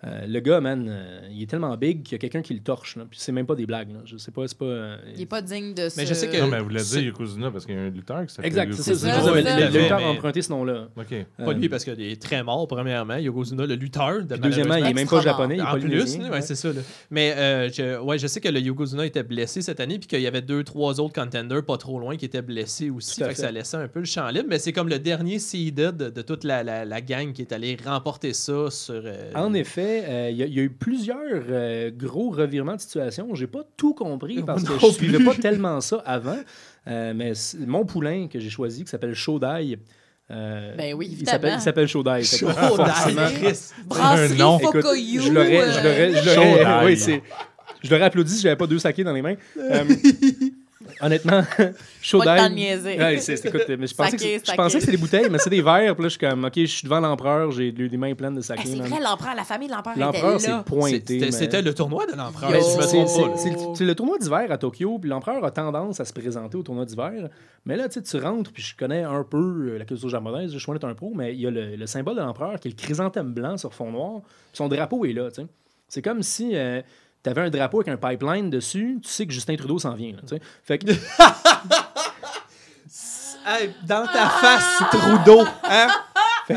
Euh, 0.06 0.26
le 0.28 0.40
gars, 0.40 0.62
man, 0.62 0.86
euh, 0.88 1.28
il 1.32 1.42
est 1.42 1.48
tellement 1.50 1.76
big 1.78 2.04
qu'il 2.04 2.12
y 2.14 2.16
a 2.16 2.20
quelqu'un 2.20 2.42
qui 2.42 2.54
le 2.54 2.60
torche. 2.60 2.96
Là. 2.96 3.06
Puis 3.10 3.20
c'est 3.20 3.32
même 3.32 3.46
pas 3.48 3.56
des 3.56 3.66
blagues. 3.66 3.92
Là. 3.92 4.00
Je 4.06 4.18
sais 4.18 4.30
pas, 4.32 4.48
c'est 4.48 4.58
pas. 4.58 4.66
euh, 4.66 4.98
Il 5.16 5.22
est 5.22 5.26
pas 5.26 5.42
digne 5.42 5.74
de 5.74 5.90
ce... 5.90 5.98
Mais 5.98 6.06
je 6.06 6.14
sais 6.14 6.28
que- 6.30 6.38
Non, 6.38 6.48
mais 6.48 6.60
vous 6.60 6.70
l'avez 6.70 6.86
dit, 6.86 7.06
Yokozuna, 7.06 7.50
parce 7.50 7.66
qu'il 7.66 7.74
y 7.76 7.78
a 7.78 7.82
un 7.82 7.90
lutteur 7.90 8.24
qui 8.26 8.34
s'appelle 8.34 8.46
Exact, 8.48 8.74
c'est 8.74 8.94
ça. 8.96 9.18
Le- 9.18 9.24
ça. 9.44 9.58
le, 9.60 9.72
le 9.74 9.80
lutteur 9.82 9.98
Mais- 9.98 10.04
a 10.06 10.10
emprunté 10.10 10.42
ce 10.44 10.52
nom-là. 10.52 10.90
OK. 10.96 11.08
Pas 11.38 11.44
Euh, 11.44 11.54
lui, 11.54 11.70
parce 11.70 11.84
qu'il 11.84 12.00
est 12.02 12.22
très 12.22 12.44
mort, 12.44 12.68
premièrement. 12.68 13.16
Yokozuna, 13.18 13.66
le 13.66 13.76
lutteur. 13.76 14.24
De 14.24 14.36
deuxièmement, 14.36 14.76
il 14.76 14.86
est 14.86 14.94
même 14.94 15.08
pas 15.08 15.22
japonais, 15.22 15.56
il 15.56 15.60
est 15.60 15.64
En 15.64 15.80
plus, 15.80 16.18
ouais, 16.30 16.42
c'est 16.42 16.56
ça. 16.56 16.70
là. 16.72 16.82
Mais 17.10 17.34
euh, 17.36 17.70
je, 17.72 18.00
ouais, 18.00 18.20
je 18.20 18.28
sais 18.28 18.40
que 18.42 18.50
le 18.50 18.60
Yokozuna 18.60 19.06
était 19.06 19.24
blessé 19.24 19.62
cette 19.62 19.80
année, 19.80 19.98
puis 19.98 20.08
qu'il 20.08 20.22
y 20.22 20.28
avait 20.28 20.42
deux, 20.44 20.64
trois 20.64 21.00
autres 21.00 21.14
contenders 21.20 21.64
pas 21.66 21.78
trop 21.78 22.00
loin 22.00 22.16
qui 22.18 22.26
étaient 22.26 22.42
blessés 22.42 22.90
aussi. 22.90 23.24
Fait 23.24 23.30
que 23.30 23.38
ça 23.38 23.52
laissait 23.52 23.78
un 23.78 23.88
peu 23.88 24.00
le 24.00 24.06
champ 24.06 24.28
libre. 24.30 24.46
Mais 24.50 24.60
c'est 24.60 24.72
comme 24.74 24.90
le 24.90 25.00
dernier 25.00 25.40
seeded 25.40 25.98
de, 25.98 26.22
toute 26.22 26.44
la, 26.44 26.64
la, 26.64 26.86
la 26.86 27.02
gang 27.02 27.34
qui 27.34 27.42
est 27.42 27.52
allé 27.54 27.76
remporter 27.84 28.34
ça 28.34 28.70
sur. 28.70 29.02
En 29.34 29.54
effet, 29.54 29.95
euh, 30.04 30.30
il 30.32 30.38
y, 30.38 30.44
a- 30.44 30.46
il 30.48 30.54
y 30.54 30.60
a 30.60 30.64
eu 30.64 30.70
plusieurs 30.70 31.44
euh, 31.50 31.92
gros 31.96 32.30
revirements 32.30 32.76
de 32.76 32.82
situation. 32.82 33.34
J'ai 33.36 33.48
pas 33.48 33.64
tout 33.78 33.94
compris 33.94 34.42
parce 34.44 34.64
que 34.64 34.74
je 34.80 34.86
suivais 34.92 35.24
pas 35.24 35.36
tellement 35.36 35.80
ça 35.82 35.98
avant. 36.06 36.38
Euh, 36.88 37.14
mais 37.16 37.34
mon 37.66 37.86
poulain 37.86 38.28
que 38.28 38.40
j'ai 38.40 38.50
choisi, 38.50 38.84
qui 38.84 38.90
s'appelle 38.90 39.14
Chaudai, 39.16 39.78
euh, 40.32 40.76
Ben 40.76 40.94
oui, 40.96 41.08
il 41.08 41.14
évidemment. 41.14 41.32
s'appelle 41.32 41.54
il 41.58 41.62
s'appelle 41.62 41.88
Chaudai. 41.88 42.24
Fait 42.24 42.46
que 42.46 42.52
forcément, 42.52 43.28
Chris. 43.34 43.60
Brasserie 43.86 44.38
nom. 44.38 44.60
écoute, 44.60 44.82
je 44.84 45.32
l'aurais, 45.32 45.72
je 45.72 45.84
l'aurais, 45.84 46.14
je 46.14 46.36
l'aurais, 46.36 46.64
Chaudai. 46.64 46.86
oui, 46.86 46.98
c'est, 46.98 47.22
je 47.84 47.90
l'aurais 47.92 48.06
applaudi 48.06 48.34
si 48.34 48.42
j'avais 48.42 48.56
pas 48.56 48.68
deux 48.68 48.80
sakés 48.80 49.04
dans 49.04 49.14
les 49.14 49.22
mains. 49.22 49.36
Euh, 49.58 49.84
honnêtement, 51.02 51.42
Chaudai. 52.02 52.26
Pas 52.26 52.36
le 52.36 52.42
temps 52.44 52.50
de 52.50 52.56
niaiser. 52.56 52.98
Ouais, 52.98 53.18
c'est- 53.18 53.36
c'est- 53.38 53.48
écoute, 53.50 53.64
mais 53.68 53.88
je 53.88 53.96
pensais, 53.96 54.12
que, 54.16 54.22
Saké, 54.22 54.40
c'est- 54.40 54.52
je 54.52 54.56
pensais 54.56 54.74
que 54.78 54.80
c'était 54.82 54.92
des 54.92 55.02
bouteilles, 55.02 55.30
mais 55.30 55.38
c'est 55.40 55.50
des 55.50 55.62
verres. 55.62 55.96
Puis 55.96 56.04
là, 56.04 56.10
je 56.10 56.18
suis 56.18 56.20
comme, 56.20 56.46
ok, 56.46 56.54
je 56.56 56.66
suis 56.66 56.84
devant 56.84 57.00
l'empereur, 57.00 57.52
j'ai 57.52 57.72
des 57.72 57.98
mains 57.98 58.14
pleines 58.16 58.36
de 58.36 58.40
Ah, 58.40 58.44
sakés. 58.44 58.68
c'est 58.70 58.76
man. 58.76 58.88
vrai, 58.88 59.00
l'empereur, 59.02 59.36
la 59.36 59.44
famille 59.44 59.68
de 59.68 59.74
l'empereur 59.74 59.96
était 59.96 60.06
L'empereur, 60.06 60.42
c'est 60.42 60.48
là. 60.50 60.64
pointé. 60.66 60.96
C'était 61.08 61.20
mais- 61.26 61.32
c'était 61.32 61.62
le 61.62 61.74
tournoi 61.74 62.06
de 62.06 62.16
l'empereur. 62.16 62.52
C'est- 62.64 62.82
c'est- 62.82 63.08
c'est 63.08 63.50
le- 63.50 63.58
c'est 63.76 63.96
tournoi 63.96 64.18
d'hiver 64.20 64.46
à 64.52 64.58
Tokyo, 64.58 64.98
puis 65.00 65.10
l'empereur 65.10 65.44
a 65.44 65.52
tendance 65.52 66.00
à 66.00 66.06
se 66.06 66.14
présenter 66.14 66.58
au 66.58 66.64
tournoi 66.64 66.86
d'hiver. 66.86 67.30
Mais 67.66 67.76
là, 67.78 67.88
tu 67.88 67.96
sais, 67.96 68.04
tu 68.04 68.18
rentres, 68.24 68.52
puis 68.52 68.62
je 68.62 68.76
connais 68.76 69.04
un 69.04 69.24
peu 69.24 69.38
euh, 69.74 69.78
la 69.80 69.86
culture 69.86 70.10
japonaise, 70.10 70.52
je 70.54 70.60
suis 70.60 70.72
un 70.84 70.94
pro, 70.94 71.14
mais 71.16 71.34
il 71.34 71.42
y 71.42 71.48
a 71.48 71.52
le, 71.52 71.76
le 71.76 71.88
symbole 71.88 72.16
de 72.16 72.22
l'empereur 72.22 72.60
qui 72.60 72.68
est 72.68 72.72
le 72.72 72.76
chrysanthème 72.78 73.34
blanc 73.34 73.58
sur 73.58 73.74
fond 73.74 73.92
noir. 73.92 74.22
Son 74.54 74.68
drapeau 74.68 75.06
est 75.06 75.14
là, 75.14 75.30
tu 75.32 75.42
sais. 75.42 75.48
C'est 75.88 76.02
comme 76.02 76.22
si 76.24 76.52
tu 77.26 77.30
avais 77.32 77.42
un 77.42 77.50
drapeau 77.50 77.82
avec 77.82 77.88
un 77.88 77.98
pipeline 77.98 78.52
dessus, 78.52 79.00
tu 79.02 79.10
sais 79.10 79.26
que 79.26 79.34
Justin 79.34 79.56
Trudeau 79.56 79.80
s'en 79.80 79.96
vient, 79.96 80.12
là. 80.12 80.38
Fait 80.64 80.78
que, 80.78 80.86
Hey, 83.48 83.72
dans 83.84 84.06
ta 84.06 84.30
face, 84.30 84.84
Trudeau. 84.92 85.44
Hein? 85.64 85.88
fait 86.48 86.54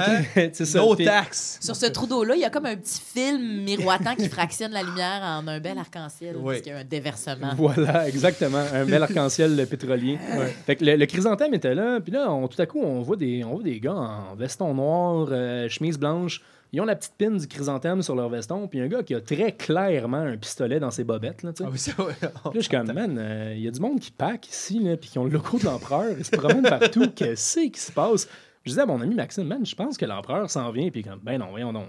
que, 0.50 0.50
c'est 0.52 0.64
ça. 0.64 0.78
No 0.78 0.94
Puis- 0.94 1.04
tax. 1.04 1.58
Sur 1.60 1.76
ce 1.76 1.86
Trudeau-là, 1.86 2.34
il 2.34 2.40
y 2.40 2.44
a 2.44 2.50
comme 2.50 2.66
un 2.66 2.76
petit 2.76 3.00
film 3.00 3.62
miroitant 3.62 4.14
qui 4.14 4.28
fractionne 4.28 4.72
la 4.72 4.82
lumière 4.82 5.20
en 5.22 5.46
un 5.48 5.60
bel 5.60 5.78
arc-en-ciel. 5.78 6.36
Oui. 6.36 6.44
Parce 6.54 6.60
qu'il 6.60 6.72
y 6.72 6.74
a 6.74 6.78
un 6.78 6.84
déversement. 6.84 7.50
Voilà, 7.56 8.08
exactement. 8.08 8.62
Un 8.72 8.84
bel 8.84 9.02
arc-en-ciel 9.02 9.66
pétrolier. 9.68 10.18
Fait 10.66 10.76
que 10.76 10.84
le, 10.84 10.96
le 10.96 11.06
chrysanthème 11.06 11.54
était 11.54 11.74
là, 11.74 12.00
puis 12.00 12.12
là, 12.12 12.30
on- 12.30 12.48
tout 12.48 12.60
à 12.60 12.66
coup, 12.66 12.80
on 12.82 13.00
voit 13.02 13.16
des, 13.16 13.44
on 13.44 13.54
voit 13.54 13.62
des 13.62 13.80
gars 13.80 13.94
en 13.94 14.34
veston 14.34 14.74
noir, 14.74 15.28
euh, 15.30 15.68
chemise 15.68 15.98
blanche. 15.98 16.42
Ils 16.70 16.82
ont 16.82 16.84
la 16.84 16.96
petite 16.96 17.14
pine 17.16 17.38
du 17.38 17.46
chrysanthème 17.48 18.02
sur 18.02 18.14
leur 18.14 18.28
veston, 18.28 18.68
puis 18.68 18.78
un 18.80 18.88
gars 18.88 19.02
qui 19.02 19.14
a 19.14 19.22
très 19.22 19.52
clairement 19.52 20.18
un 20.18 20.36
pistolet 20.36 20.78
dans 20.78 20.90
ses 20.90 21.02
bobettes. 21.02 21.42
Là, 21.42 21.52
tu 21.54 21.62
sais. 21.62 21.64
Ah 21.66 21.70
oui, 21.72 21.78
ça, 21.78 21.92
ouais. 22.04 22.12
Puis 22.20 22.28
là, 22.28 22.50
je 22.56 22.60
suis 22.60 22.68
comme, 22.68 22.92
man, 22.92 23.16
euh, 23.18 23.54
il 23.56 23.62
y 23.62 23.68
a 23.68 23.70
du 23.70 23.80
monde 23.80 23.98
qui 24.00 24.10
pack 24.10 24.46
ici, 24.50 24.78
là, 24.78 24.98
puis 24.98 25.08
qui 25.08 25.18
ont 25.18 25.24
le 25.24 25.30
logo 25.30 25.58
de 25.58 25.64
l'empereur, 25.64 26.04
ils 26.18 26.24
se 26.26 26.30
promènent 26.32 26.60
partout. 26.68 27.06
Qu'est-ce 27.16 27.60
qui 27.60 27.80
se 27.80 27.90
passe? 27.90 28.28
Je 28.68 28.72
disais 28.72 28.82
à 28.82 28.86
mon 28.86 29.00
ami 29.00 29.14
Maxime, 29.14 29.44
man, 29.44 29.64
je 29.64 29.74
pense 29.74 29.96
que 29.96 30.04
l'empereur 30.04 30.50
s'en 30.50 30.70
vient, 30.70 30.90
puis 30.90 31.02
comme, 31.02 31.20
ben 31.22 31.38
non, 31.38 31.46
voyons 31.50 31.72
non. 31.72 31.86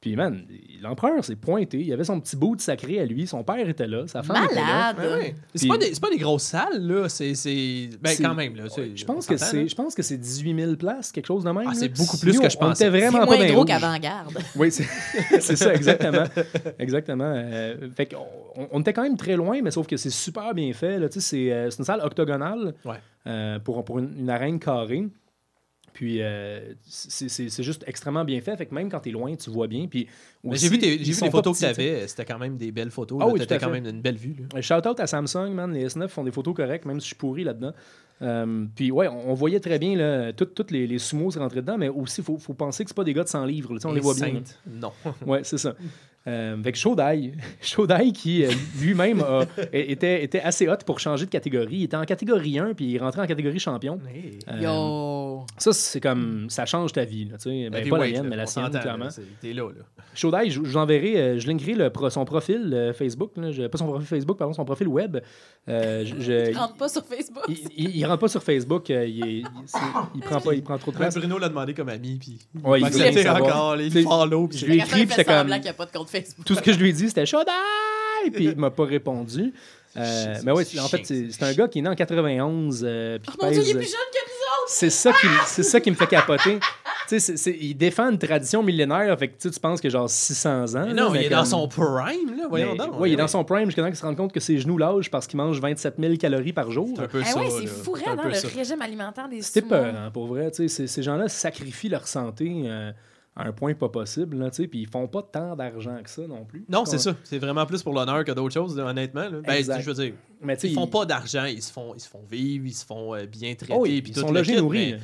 Puis, 0.00 0.14
man, 0.14 0.44
l'empereur 0.80 1.24
s'est 1.24 1.34
pointé, 1.34 1.80
il 1.80 1.92
avait 1.92 2.04
son 2.04 2.20
petit 2.20 2.36
bout 2.36 2.54
de 2.54 2.60
sacré 2.60 3.00
à 3.00 3.04
lui, 3.04 3.26
son 3.26 3.42
père 3.42 3.68
était 3.68 3.88
là, 3.88 4.06
sa 4.06 4.22
femme 4.22 4.44
était 4.44 4.54
là. 4.54 4.94
Malade! 4.94 4.96
Ouais, 5.00 5.18
ouais. 5.18 5.34
C'est 5.56 5.66
pas, 5.66 5.76
des- 5.76 5.92
c'est 5.92 6.00
pas 6.00 6.10
des 6.10 6.18
grosses 6.18 6.44
salles, 6.44 6.80
là. 6.86 7.08
C'est. 7.08 7.34
c'est- 7.34 7.90
Ben, 8.00 8.12
quand 8.20 8.34
même, 8.36 8.54
là. 8.54 8.64
Je 8.94 9.04
pense 9.04 9.26
que 9.26 9.36
c'est, 9.36 9.66
je 9.66 9.74
pense 9.74 9.96
que 9.96 10.02
c'est 10.02 10.16
18 10.16 10.54
000 10.54 10.76
places, 10.76 11.10
quelque 11.10 11.26
chose 11.26 11.42
de 11.42 11.50
même. 11.50 11.66
Ah, 11.68 11.74
c'est 11.74 11.88
beaucoup 11.88 12.16
plus 12.16 12.38
que 12.38 12.48
je 12.48 12.56
on 12.58 12.60
pensais. 12.60 12.86
était 12.86 12.96
C'est 12.96 13.08
vraiment 13.10 13.26
moins 13.26 13.38
pas 13.38 13.46
gros 13.48 13.64
qu'avant-garde. 13.64 14.38
Oui, 14.54 14.70
c'est, 14.70 14.86
c'est 15.40 15.56
ça, 15.56 15.74
exactement. 15.74 16.26
exactement. 16.78 17.32
Euh, 17.36 17.88
fait 17.96 18.06
qu'on 18.06 18.24
on, 18.56 18.68
on 18.70 18.80
était 18.82 18.92
quand 18.92 19.02
même 19.02 19.16
très 19.16 19.34
loin, 19.34 19.60
mais 19.62 19.72
sauf 19.72 19.88
que 19.88 19.96
c'est 19.96 20.10
super 20.10 20.54
bien 20.54 20.72
fait. 20.74 21.00
Là, 21.00 21.08
Tu 21.08 21.20
sais, 21.20 21.28
c'est, 21.28 21.52
euh, 21.52 21.70
c'est 21.70 21.78
une 21.80 21.84
salle 21.84 22.00
octogonale 22.02 22.72
Ouais. 22.84 22.96
euh, 23.26 23.58
pour, 23.58 23.84
pour 23.84 23.98
une, 23.98 24.12
une 24.16 24.30
arène 24.30 24.60
carrée. 24.60 25.08
Puis 25.98 26.22
euh, 26.22 26.74
c'est, 26.84 27.60
juste 27.64 27.82
extrêmement 27.88 28.24
bien 28.24 28.40
fait. 28.40 28.56
Fait 28.56 28.66
que 28.66 28.72
même 28.76 28.88
quand 28.88 29.00
t'es 29.00 29.10
loin, 29.10 29.34
tu 29.34 29.50
vois 29.50 29.66
bien. 29.66 29.88
Puis 29.88 30.06
J'ai 30.52 30.68
vu, 30.68 30.78
tes- 30.78 30.96
vu 30.96 31.04
les 31.04 31.12
photos 31.12 31.58
que 31.58 31.66
petits, 31.66 31.74
tu 31.74 31.80
avais. 31.80 32.06
C'était 32.06 32.24
quand 32.24 32.38
même 32.38 32.56
des 32.56 32.70
belles 32.70 32.92
photos. 32.92 33.18
Ah 33.20 33.26
oui, 33.26 33.40
T'avais 33.40 33.56
à 33.56 33.58
quand 33.58 33.72
même 33.72 33.84
une 33.84 34.00
belle 34.00 34.14
vue. 34.14 34.36
là. 34.54 34.60
Shout 34.60 34.86
out 34.86 35.00
à 35.00 35.08
Samsung, 35.08 35.50
man. 35.52 35.72
Les 35.72 35.88
S9 35.88 36.06
font 36.06 36.22
des 36.22 36.30
photos 36.30 36.54
correctes, 36.54 36.84
même 36.84 37.00
si 37.00 37.06
je 37.06 37.08
suis 37.08 37.16
pourri 37.16 37.42
là-dedans. 37.42 37.72
Euh, 38.22 38.64
puis 38.76 38.92
ouais, 38.92 39.08
on, 39.08 39.30
on 39.30 39.34
voyait 39.34 39.58
très 39.58 39.80
bien 39.80 39.96
là, 39.96 40.32
toutes 40.32 40.70
les, 40.70 40.86
les 40.86 40.98
sumos 41.00 41.32
se 41.32 41.40
rentraient 41.40 41.62
dedans, 41.62 41.78
mais 41.78 41.88
aussi 41.88 42.20
il 42.20 42.24
faut, 42.24 42.38
faut 42.38 42.54
penser 42.54 42.84
que 42.84 42.90
c'est 42.90 42.96
pas 42.96 43.02
des 43.02 43.12
gars 43.14 43.24
de 43.24 43.28
100 43.28 43.44
livres. 43.44 43.74
là, 43.74 43.80
on 43.84 43.92
les 43.92 44.00
voit 44.00 44.14
bien. 44.14 44.34
là. 44.34 44.40
Non. 44.66 44.92
Ouais, 45.26 45.40
c'est 45.42 45.58
ça. 45.58 45.74
Euh, 46.28 46.54
avec 46.54 46.76
Chaudai. 46.76 47.32
Chaudai 47.62 48.12
qui 48.12 48.44
euh, 48.44 48.50
lui-même 48.80 49.22
était, 49.72 50.22
était 50.22 50.40
assez 50.40 50.68
hot 50.68 50.76
pour 50.84 51.00
changer 51.00 51.24
de 51.24 51.30
catégorie. 51.30 51.76
Il 51.76 51.82
était 51.84 51.96
en 51.96 52.04
catégorie 52.04 52.58
1 52.58 52.74
puis 52.74 52.84
il 52.92 52.98
rentré 52.98 53.20
en 53.22 53.26
catégorie 53.26 53.58
champion. 53.58 53.98
Hey. 54.14 54.38
Euh, 54.48 54.60
Yo! 54.62 55.46
Ça, 55.56 55.72
c'est 55.72 56.00
comme. 56.00 56.50
Ça 56.50 56.66
change 56.66 56.92
ta 56.92 57.04
vie. 57.04 57.24
Là, 57.26 57.38
tu 57.38 57.50
sais. 57.50 57.70
ben, 57.70 57.88
pas 57.88 57.98
la 57.98 58.06
mienne, 58.08 58.26
mais 58.28 58.36
la 58.36 58.46
sienne, 58.46 58.68
clairement. 58.70 59.08
T'es 59.40 59.52
là, 59.52 59.62
là. 59.64 59.84
Chaudai, 60.14 60.50
je, 60.50 60.54
je 60.54 60.60
vous 60.60 60.76
enverrai, 60.76 61.16
euh, 61.16 61.38
je 61.38 61.46
linkerai 61.46 61.74
le 61.74 61.90
son 62.10 62.24
profil 62.24 62.70
euh, 62.74 62.92
Facebook. 62.92 63.32
Là, 63.36 63.68
pas 63.68 63.78
son 63.78 63.86
profil 63.86 64.06
Facebook, 64.06 64.36
pardon, 64.36 64.52
son 64.52 64.64
profil 64.64 64.88
web. 64.88 65.18
Euh, 65.68 66.04
je- 66.04 66.20
je- 66.20 66.52
Je 66.52 66.58
rentre 66.58 66.76
pas 66.76 66.88
sur 66.88 67.04
Facebook. 67.04 67.44
il, 67.48 67.58
il, 67.76 67.96
il 67.96 68.04
rentre 68.06 68.20
pas 68.20 68.28
sur 68.28 68.42
Facebook. 68.42 68.90
euh, 68.90 69.06
il, 69.06 69.22
est- 69.24 69.26
il- 69.40 69.44
il 70.16 70.20
prend 70.20 70.40
pas, 70.40 70.54
il 70.54 70.62
prend 70.62 70.76
trop 70.78 70.90
de 70.90 70.96
place. 70.96 71.14
Bruno 71.16 71.38
l'a 71.38 71.48
demandé 71.48 71.72
comme 71.74 71.88
ami, 71.88 72.18
puis 72.18 72.38
Ouais, 72.64 72.80
il 72.80 72.92
savoir. 72.92 73.42
encore, 73.42 73.76
les 73.76 73.90
follow, 73.90 74.48
puis 74.48 74.58
je 74.58 74.66
lui 74.66 74.76
écrit, 74.76 75.06
puis 75.06 75.24
comme- 75.24 75.48
qu'il 75.48 75.60
n'y 75.60 75.68
a 75.68 75.72
pas 75.72 75.86
de 75.86 75.92
compte 75.92 76.08
Facebook. 76.08 76.17
Tout 76.44 76.54
ce 76.54 76.60
que 76.62 76.72
je 76.72 76.78
lui 76.78 76.90
ai 76.90 76.92
dit, 76.92 77.08
c'était 77.08 77.26
Chaudai! 77.26 77.50
Puis 78.32 78.44
il 78.46 78.56
m'a 78.56 78.70
pas 78.70 78.84
répondu. 78.84 79.52
Euh, 79.96 80.34
mais 80.44 80.52
ouais, 80.52 80.64
en 80.80 80.88
fait, 80.88 81.04
c'est 81.04 81.42
un 81.42 81.52
gars 81.54 81.66
qui 81.68 81.78
est 81.78 81.82
né 81.82 81.88
en 81.88 81.94
91. 81.94 82.82
euh, 82.84 83.18
puis 83.18 83.32
Oh 83.40 83.44
mon 83.44 83.50
dieu, 83.50 83.62
il 83.64 83.70
est 83.70 83.74
plus 83.74 83.82
jeune 83.84 83.92
que 84.12 84.18
nous 84.26 84.62
autres! 84.62 84.68
C'est 84.68 84.90
ça, 84.90 85.12
qui, 85.12 85.26
me- 85.26 85.32
c'est 85.46 85.62
ça 85.62 85.80
qui 85.80 85.90
me 85.90 85.96
fait 85.96 86.06
capoter. 86.06 86.58
Tu 86.60 87.18
sais, 87.18 87.20
c'est- 87.20 87.36
c'est- 87.38 87.56
il 87.58 87.74
défend 87.74 88.10
une 88.10 88.18
tradition 88.18 88.62
millénaire, 88.62 89.18
fait 89.18 89.28
que 89.28 89.48
tu 89.48 89.60
penses 89.60 89.80
que 89.80 89.88
genre 89.88 90.10
600 90.10 90.74
ans. 90.74 90.82
Mais 90.86 90.92
là, 90.92 91.02
non, 91.04 91.10
mais 91.10 91.20
il 91.22 91.26
est 91.26 91.30
dans 91.30 91.44
son 91.46 91.66
prime, 91.66 92.36
là, 92.36 92.44
voyons 92.50 92.72
Mais- 92.72 92.78
donc. 92.78 93.00
ouais, 93.00 93.08
il 93.10 93.14
est 93.14 93.16
dans 93.16 93.26
son 93.28 93.44
prime 93.44 93.64
jusqu'à 93.64 93.80
temps 93.80 93.88
qu'il 93.88 93.96
se 93.96 94.04
rende 94.04 94.16
compte 94.16 94.30
que 94.32 94.40
ses 94.40 94.58
genoux 94.58 94.76
lâchent 94.76 95.10
parce 95.10 95.26
qu'il 95.26 95.38
mange 95.38 95.58
27 95.58 95.94
000 95.98 96.16
calories 96.16 96.52
par 96.52 96.70
jour. 96.70 96.90
C'est 96.96 97.02
un 97.04 97.08
peu 97.08 97.22
Ah 97.24 97.28
ça. 97.30 97.40
ouais, 97.40 97.48
c'est 97.50 97.66
fou, 97.66 97.96
hein, 98.06 98.16
le 98.24 98.34
ça. 98.34 98.48
régime 98.54 98.82
alimentaire 98.82 99.26
des 99.28 99.40
C'était 99.40 99.62
peur, 99.66 99.94
hein, 99.96 100.10
pour 100.12 100.26
vrai. 100.26 100.50
tu 100.50 100.68
sais, 100.68 100.86
Ces, 100.86 101.02
gens-là 101.02 101.28
sacrifient 101.30 101.88
leur 101.88 102.06
santé 102.06 102.62
euh, 102.66 102.92
un 103.38 103.52
point 103.52 103.74
pas 103.74 103.88
possible, 103.88 104.36
là, 104.38 104.50
tu 104.50 104.62
sais, 104.62 104.68
puis 104.68 104.80
ils 104.80 104.88
font 104.88 105.06
pas 105.06 105.22
tant 105.22 105.54
d'argent 105.56 105.96
que 106.02 106.10
ça 106.10 106.26
non 106.26 106.44
plus. 106.44 106.64
Non, 106.68 106.84
c'est 106.84 106.98
ça. 106.98 107.14
C'est 107.24 107.38
vraiment 107.38 107.64
plus 107.66 107.82
pour 107.82 107.94
l'honneur 107.94 108.24
que 108.24 108.32
d'autres 108.32 108.54
choses, 108.54 108.76
là, 108.76 108.84
honnêtement. 108.86 109.28
là. 109.28 109.40
Ben, 109.46 109.62
je 109.80 109.86
veux 109.90 109.94
dire, 109.94 110.14
Mais 110.42 110.56
tu 110.56 110.62
sais, 110.62 110.68
ils 110.70 110.74
font 110.74 110.86
pas 110.86 111.04
d'argent, 111.06 111.44
ils 111.44 111.62
se 111.62 111.72
font, 111.72 111.94
ils 111.94 112.00
se 112.00 112.08
font 112.08 112.22
vivre, 112.30 112.66
ils 112.66 112.72
se 112.74 112.84
font 112.84 113.14
euh, 113.14 113.26
bien 113.26 113.54
traiter. 113.54 113.72
Oh, 113.76 113.82
oui, 113.82 114.02
puis 114.02 114.10
ils 114.10 114.14
tout 114.14 114.20
sont 114.22 114.32
logés, 114.32 114.56
nourris. 114.56 114.94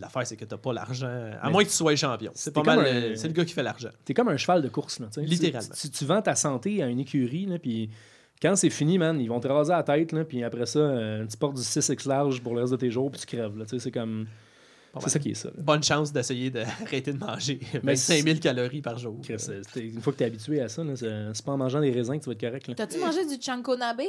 L'affaire, 0.00 0.26
c'est 0.26 0.36
que 0.36 0.44
t'as 0.44 0.56
pas 0.56 0.72
l'argent. 0.72 1.06
À 1.40 1.46
Mais 1.46 1.52
moins 1.52 1.64
que 1.64 1.68
tu 1.68 1.74
sois 1.74 1.94
champion. 1.96 2.32
C'est 2.34 2.54
pas 2.54 2.62
mal. 2.62 2.78
euh, 2.80 3.12
un- 3.12 3.16
C'est 3.16 3.28
le 3.28 3.34
gars 3.34 3.44
qui 3.44 3.52
fait 3.52 3.62
l'argent. 3.62 3.90
T'es 4.04 4.14
comme 4.14 4.28
un 4.28 4.36
cheval 4.36 4.62
de 4.62 4.68
course, 4.68 4.98
là. 5.00 5.08
Littéralement. 5.18 5.68
Tu, 5.78 5.90
tu- 5.90 5.98
tu 5.98 6.04
vends 6.04 6.22
ta 6.22 6.34
santé 6.34 6.82
à 6.82 6.86
une 6.86 7.00
écurie, 7.00 7.46
puis 7.60 7.90
quand 8.40 8.56
c'est 8.56 8.70
fini, 8.70 8.98
man, 8.98 9.20
ils 9.20 9.28
vont 9.28 9.40
te 9.40 9.48
raser 9.48 9.72
la 9.72 9.82
tête, 9.82 10.12
là, 10.12 10.24
puis 10.24 10.42
après 10.44 10.66
ça, 10.66 10.78
euh, 10.78 11.26
tu 11.26 11.36
portes 11.36 11.56
du 11.56 11.62
6X 11.62 12.06
large 12.08 12.42
pour 12.42 12.54
le 12.54 12.60
reste 12.62 12.72
de 12.72 12.78
tes 12.78 12.90
jours, 12.90 13.10
puis 13.10 13.20
tu 13.20 13.26
crèves, 13.26 13.52
c'est 13.78 13.90
comme... 13.90 14.26
C'est 15.02 15.10
ça 15.10 15.18
qui 15.18 15.30
est 15.30 15.34
ça. 15.34 15.48
là. 15.48 15.54
Bonne 15.58 15.82
chance 15.82 16.12
d'essayer 16.12 16.50
d'arrêter 16.50 17.12
de 17.12 17.18
manger 17.18 17.60
Mais 17.82 17.94
25 17.94 18.24
000 18.24 18.38
calories 18.38 18.82
par 18.82 18.98
jour. 18.98 19.18
Chris, 19.22 19.36
euh, 19.48 19.62
Une 19.76 20.00
fois 20.00 20.12
que 20.12 20.18
t'es 20.18 20.24
habitué 20.24 20.60
à 20.60 20.68
ça, 20.68 20.82
c'est 20.94 21.44
pas 21.44 21.52
en 21.52 21.56
mangeant 21.58 21.80
des 21.80 21.90
raisins 21.90 22.18
que 22.18 22.24
tu 22.24 22.26
vas 22.26 22.32
être 22.32 22.40
correct. 22.40 22.72
T'as-tu 22.76 22.98
mangé 22.98 23.24
du 23.26 23.40
chanko 23.42 23.76
nabe? 23.76 24.02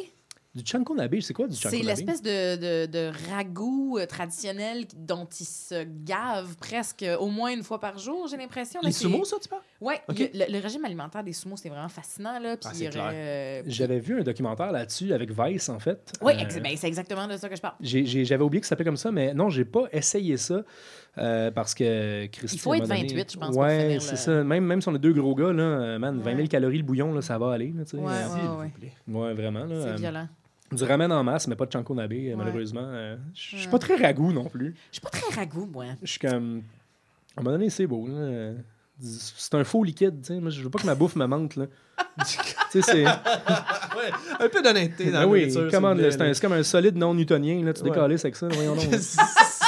Du 0.57 0.63
chanko 0.65 0.95
nabe, 0.95 1.19
c'est 1.21 1.33
quoi 1.33 1.47
du 1.47 1.55
chanko 1.55 1.75
C'est 1.75 1.83
l'espèce 1.83 2.21
de, 2.21 2.55
de, 2.55 2.85
de 2.91 3.11
ragoût 3.31 3.97
euh, 3.99 4.05
traditionnel 4.07 4.85
dont 4.95 5.27
ils 5.39 5.45
se 5.45 5.83
gavent 6.03 6.55
presque 6.57 7.05
au 7.19 7.27
moins 7.27 7.51
une 7.53 7.61
fois 7.63 7.79
par 7.79 7.97
jour, 7.99 8.27
j'ai 8.27 8.37
l'impression. 8.37 8.79
Les 8.81 8.91
sumos, 8.91 9.25
ça, 9.25 9.37
tu 9.41 9.47
parles? 9.47 9.61
Ouais, 9.79 10.01
Ok. 10.09 10.31
le, 10.33 10.59
régime 10.59 10.83
alimentaire 10.85 11.23
des 11.23 11.33
sumos, 11.33 11.57
c'est 11.57 11.69
vraiment 11.69 11.89
fascinant. 11.89 12.39
Là, 12.39 12.55
Ah, 12.65 12.71
euh, 13.13 13.61
J'avais 13.67 13.99
vu 13.99 14.19
un 14.19 14.23
documentaire 14.23 14.71
là-dessus 14.71 15.13
avec 15.13 15.29
Vice, 15.31 15.69
en 15.69 15.77
fait. 15.79 16.11
Oui, 16.21 16.33
Euh, 16.33 16.59
ben, 16.59 16.75
c'est 16.75 16.87
exactement 16.87 17.27
de 17.27 17.37
ça 17.37 17.47
que 17.49 17.55
je 17.55 17.61
parle. 17.61 17.75
J'avais 17.81 18.43
oublié 18.43 18.61
que 18.61 18.65
ça 18.65 18.69
s'appelait 18.69 18.85
comme 18.85 18.97
ça, 18.97 19.11
mais 19.11 19.33
non, 19.35 19.49
j'ai 19.49 19.65
pas 19.65 19.83
essayé 19.91 20.37
ça 20.37 20.63
euh, 21.19 21.51
parce 21.51 21.73
que 21.75 22.25
Christy, 22.27 22.55
Il 22.57 22.59
faut 22.59 22.73
être 22.73 22.81
moment 22.81 22.95
donné- 22.95 23.07
28, 23.07 23.31
je 23.33 23.37
pense, 23.37 23.55
Ouais, 23.55 23.97
c'est 23.99 24.11
le- 24.11 24.17
ça. 24.17 24.43
Même, 24.43 24.65
même 24.65 24.81
si 24.81 24.87
on 24.89 24.95
est 24.95 24.99
deux 24.99 25.13
gros 25.13 25.35
gars, 25.35 25.51
là, 25.53 25.97
man, 25.99 26.19
20 26.19 26.23
000 26.31 26.37
Ouais. 26.41 26.47
calories 26.47 26.77
le 26.77 26.83
bouillon, 26.83 27.13
là, 27.13 27.21
ça 27.21 27.37
va 27.37 27.53
aller. 27.53 27.73
Là. 27.75 27.83
Ouais, 27.93 27.99
ouais, 28.03 28.71
ouais. 29.11 29.15
ouais, 29.19 29.33
vraiment. 29.33 29.65
Là, 29.65 29.81
C'est 29.81 29.87
euh, 29.89 29.95
violent. 29.95 30.27
Du 30.71 30.83
ramen 30.83 31.11
en 31.11 31.23
masse, 31.23 31.47
mais 31.47 31.55
pas 31.55 31.65
de 31.65 31.71
chanko 31.71 31.95
nabe, 31.95 32.11
euh, 32.13 32.35
malheureusement. 32.35 32.81
Euh, 32.83 33.15
Je 33.33 33.39
suis 33.41 33.65
Ouais. 33.65 33.71
pas 33.71 33.79
très 33.79 33.95
ragoût 33.95 34.31
non 34.33 34.45
plus. 34.45 34.75
Je 34.91 34.95
suis 34.97 35.01
pas 35.01 35.09
très 35.09 35.33
ragoût, 35.35 35.65
moi. 35.71 35.85
Je 36.03 36.09
suis 36.11 36.19
comme. 36.19 36.63
À 37.35 37.39
un 37.41 37.43
moment 37.43 37.57
donné, 37.57 37.69
c'est 37.69 37.87
beau. 37.87 38.07
là. 38.07 38.13
Euh, 38.15 38.53
C'est 38.99 39.53
un 39.53 39.63
faux 39.63 39.83
liquide. 39.83 40.21
tu 40.21 40.33
sais. 40.33 40.39
Moi, 40.39 40.49
je 40.49 40.61
veux 40.61 40.69
pas 40.71 40.79
que 40.79 40.85
ma 40.87 40.95
bouffe 40.95 41.15
me 41.15 41.25
manque. 41.27 41.55
Là. 41.55 41.67
tu 42.25 42.35
sais, 42.71 42.81
c'est. 42.81 43.05
Ouais, 43.05 44.11
un 44.39 44.49
peu 44.49 44.61
d'honnêteté 44.61 45.05
dans 45.05 45.11
Ben 45.11 45.19
la 45.21 45.27
oui, 45.27 45.39
nourriture, 45.41 45.69
c'est 46.33 46.41
comme 46.41 46.53
un 46.53 46.63
solide 46.63 46.97
non 46.97 47.13
newtonien. 47.13 47.63
Là. 47.63 47.73
Tu 47.73 47.83
Ouais. 47.83 47.89
décales 47.91 48.11
avec 48.11 48.35
ça. 48.35 48.47
Voyons 48.49 48.75
donc. 48.75 48.85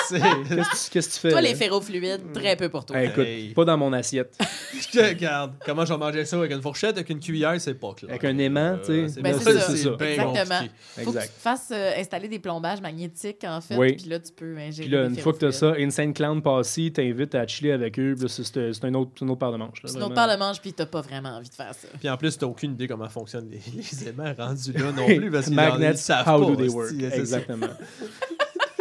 Qu'est-ce 0.89 0.89
que 0.89 0.99
tu- 0.99 1.19
fais? 1.19 1.29
Toi, 1.29 1.41
là? 1.41 1.49
les 1.49 1.55
ferrofluides, 1.55 2.31
très 2.33 2.55
peu 2.55 2.69
pour 2.69 2.85
toi. 2.85 2.97
Hey, 2.97 3.09
écoute, 3.09 3.25
Hey. 3.25 3.53
pas 3.53 3.65
dans 3.65 3.77
mon 3.77 3.91
assiette. 3.93 4.37
Je 4.73 4.87
te 4.97 5.03
regarde. 5.03 5.53
Comment 5.65 5.85
je 5.85 5.93
vais 5.93 5.99
manger 5.99 6.25
ça 6.25 6.37
avec 6.37 6.51
une 6.51 6.61
fourchette, 6.61 6.95
avec 6.97 7.09
une 7.09 7.19
cuillère, 7.19 7.59
c'est 7.59 7.73
pas 7.75 7.93
clair. 7.93 8.09
Avec 8.11 8.23
un 8.23 8.37
aimant, 8.37 8.77
tu 8.79 8.85
sais. 8.85 8.91
Euh, 8.91 9.07
c'est 9.07 9.21
Ben, 9.21 9.31
bien- 9.35 9.39
c'est 9.39 9.53
ça. 9.53 9.59
c'est 9.69 9.77
ça. 9.77 9.89
bien 9.91 10.07
Exactement. 10.07 10.33
compliqué. 10.33 10.71
Faut 10.79 10.99
que 10.99 11.03
tu 11.03 11.07
Exact. 11.09 11.33
te 11.35 11.41
fasses 11.41 11.69
euh, 11.71 11.91
installer 11.97 12.27
des 12.27 12.39
plombages 12.39 12.81
magnétiques, 12.81 13.43
en 13.45 13.61
fait. 13.61 13.75
Oui. 13.75 13.93
Puis 13.93 14.09
là, 14.09 14.19
tu 14.19 14.31
peux 14.31 14.57
ingérer. 14.57 14.87
Puis 14.87 14.95
là, 14.97 15.07
des 15.07 15.15
une 15.15 15.21
fois 15.21 15.33
que 15.33 15.37
t'as 15.39 15.51
ça, 15.51 15.73
Insane 15.77 16.13
Clown 16.13 16.41
Passy 16.41 16.91
t'invite 16.91 17.35
à 17.35 17.45
chiller 17.47 17.71
avec 17.73 17.99
eux. 17.99 18.13
Puis 18.15 18.23
là, 18.23 18.29
c'est 18.29 18.43
c'est- 18.43 18.73
c'est 18.73 18.85
un 18.85 18.93
autre, 18.95 19.11
c'est 19.17 19.25
une 19.25 19.31
autre 19.31 19.39
paire 19.39 19.51
de 19.51 19.57
manches. 19.57 19.83
là, 19.83 19.89
C'est 19.89 19.97
une 19.97 20.03
autre 20.03 20.13
vraiment. 20.13 20.27
paire 20.27 20.37
de 20.37 20.43
manches, 20.43 20.61
puis 20.61 20.73
t'as 20.73 20.85
pas 20.85 21.01
vraiment 21.01 21.29
envie 21.29 21.49
de 21.49 21.53
faire 21.53 21.73
ça. 21.73 21.87
Puis 21.99 22.09
en 22.09 22.17
plus, 22.17 22.37
t'as 22.37 22.45
aucune 22.47 22.71
idée 22.73 22.87
comment 22.87 23.09
fonctionnent 23.09 23.49
les, 23.49 23.59
les 23.75 24.07
aimants 24.07 24.33
rendus 24.37 24.71
là 24.73 24.91
non 24.91 25.05
plus. 25.05 25.29
Parce 25.31 25.45
qu'ils 25.45 25.55
Magnets, 25.55 25.91
ils 25.91 25.97
savent 25.97 26.27
how 26.27 26.39
pas. 26.39 26.45
do 26.45 26.55
they 26.55 26.65
hostie, 26.67 26.75
work? 26.75 26.89
c'est 26.99 27.09
ça. 27.09 27.15
Exactement. 27.17 27.67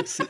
C'est- 0.05 0.25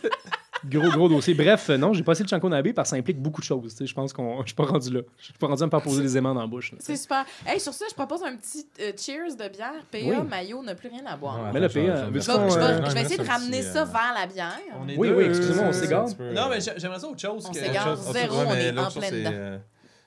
gros, 0.64 0.88
gros 0.90 1.08
dossier. 1.08 1.34
Bref, 1.34 1.70
euh, 1.70 1.76
non, 1.76 1.92
j'ai 1.92 2.02
pas 2.02 2.12
essayé 2.12 2.24
le 2.24 2.28
chanko 2.28 2.48
nabe 2.48 2.72
parce 2.72 2.88
que 2.88 2.96
ça 2.96 2.98
implique 2.98 3.20
beaucoup 3.20 3.40
de 3.40 3.46
choses. 3.46 3.72
tu 3.72 3.78
sais. 3.78 3.86
Je 3.86 3.94
pense 3.94 4.12
qu'on. 4.12 4.40
Je 4.42 4.46
suis 4.48 4.54
pas 4.54 4.64
rendu 4.64 4.90
là. 4.92 5.00
Je 5.18 5.24
suis 5.24 5.32
pas 5.34 5.46
rendu 5.46 5.62
à 5.62 5.66
me 5.66 5.70
faire 5.70 5.82
poser 5.82 6.02
des 6.02 6.16
aimants 6.16 6.34
dans 6.34 6.40
la 6.42 6.46
bouche. 6.46 6.72
C'est 6.78 6.96
super. 6.96 7.24
Hey, 7.46 7.60
sur 7.60 7.72
ça, 7.72 7.84
je 7.88 7.94
propose 7.94 8.22
un 8.22 8.36
petit 8.36 8.66
euh, 8.80 8.92
cheers 8.96 9.36
de 9.36 9.48
bière. 9.48 9.72
PA, 9.90 9.98
Oui. 10.02 10.16
maillot 10.28 10.62
n'a 10.62 10.74
plus 10.74 10.88
rien 10.88 11.04
à 11.06 11.16
boire. 11.16 11.36
Ouais, 11.44 11.50
Mais 11.54 11.60
vais- 11.60 11.68
PA, 11.68 12.06
je 12.06 12.10
vais 12.10 12.20
Je 12.20 12.26
vais, 12.26 12.32
euh, 12.62 12.86
je 12.86 12.94
vais 12.94 13.02
essayer 13.02 13.18
de 13.18 13.28
ramener 13.28 13.62
ça 13.62 13.84
vers 13.84 14.14
la 14.18 14.26
bière. 14.26 14.58
On 14.82 14.88
est 14.88 14.96
Oui, 14.96 15.08
deux, 15.08 15.14
oui, 15.16 15.24
excusez-moi, 15.24 15.64
on 15.68 15.72
s'égare. 15.72 16.06
Non, 16.34 16.48
mais 16.48 16.60
j'ai- 16.60 16.72
j'aimerais 16.78 16.98
ça 17.00 17.08
autre 17.08 17.20
chose. 17.20 17.46
On 17.48 17.52
s'égare. 17.52 17.96
zéro, 17.96 18.36
on 18.46 18.54
est 18.54 18.70
en 18.70 18.90
plein 18.90 19.00
c'est, 19.02 19.10
dedans. 19.20 19.58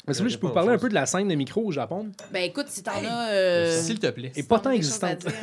Mais 0.07 0.15
si 0.15 0.27
je 0.29 0.37
peux 0.37 0.47
vous 0.47 0.53
parler 0.53 0.73
un 0.73 0.77
peu 0.79 0.89
de 0.89 0.95
la 0.95 1.05
scène 1.05 1.27
de 1.27 1.35
micro 1.35 1.61
au 1.63 1.71
Japon? 1.71 2.09
Ben 2.33 2.41
écoute, 2.43 2.65
si 2.69 2.81
t'en 2.81 2.91
as. 3.07 3.71
S'il 3.81 3.99
te 3.99 4.07
plaît. 4.09 4.31
Et 4.35 4.43
pas 4.43 4.59
tant 4.59 4.71
existante. 4.71 5.25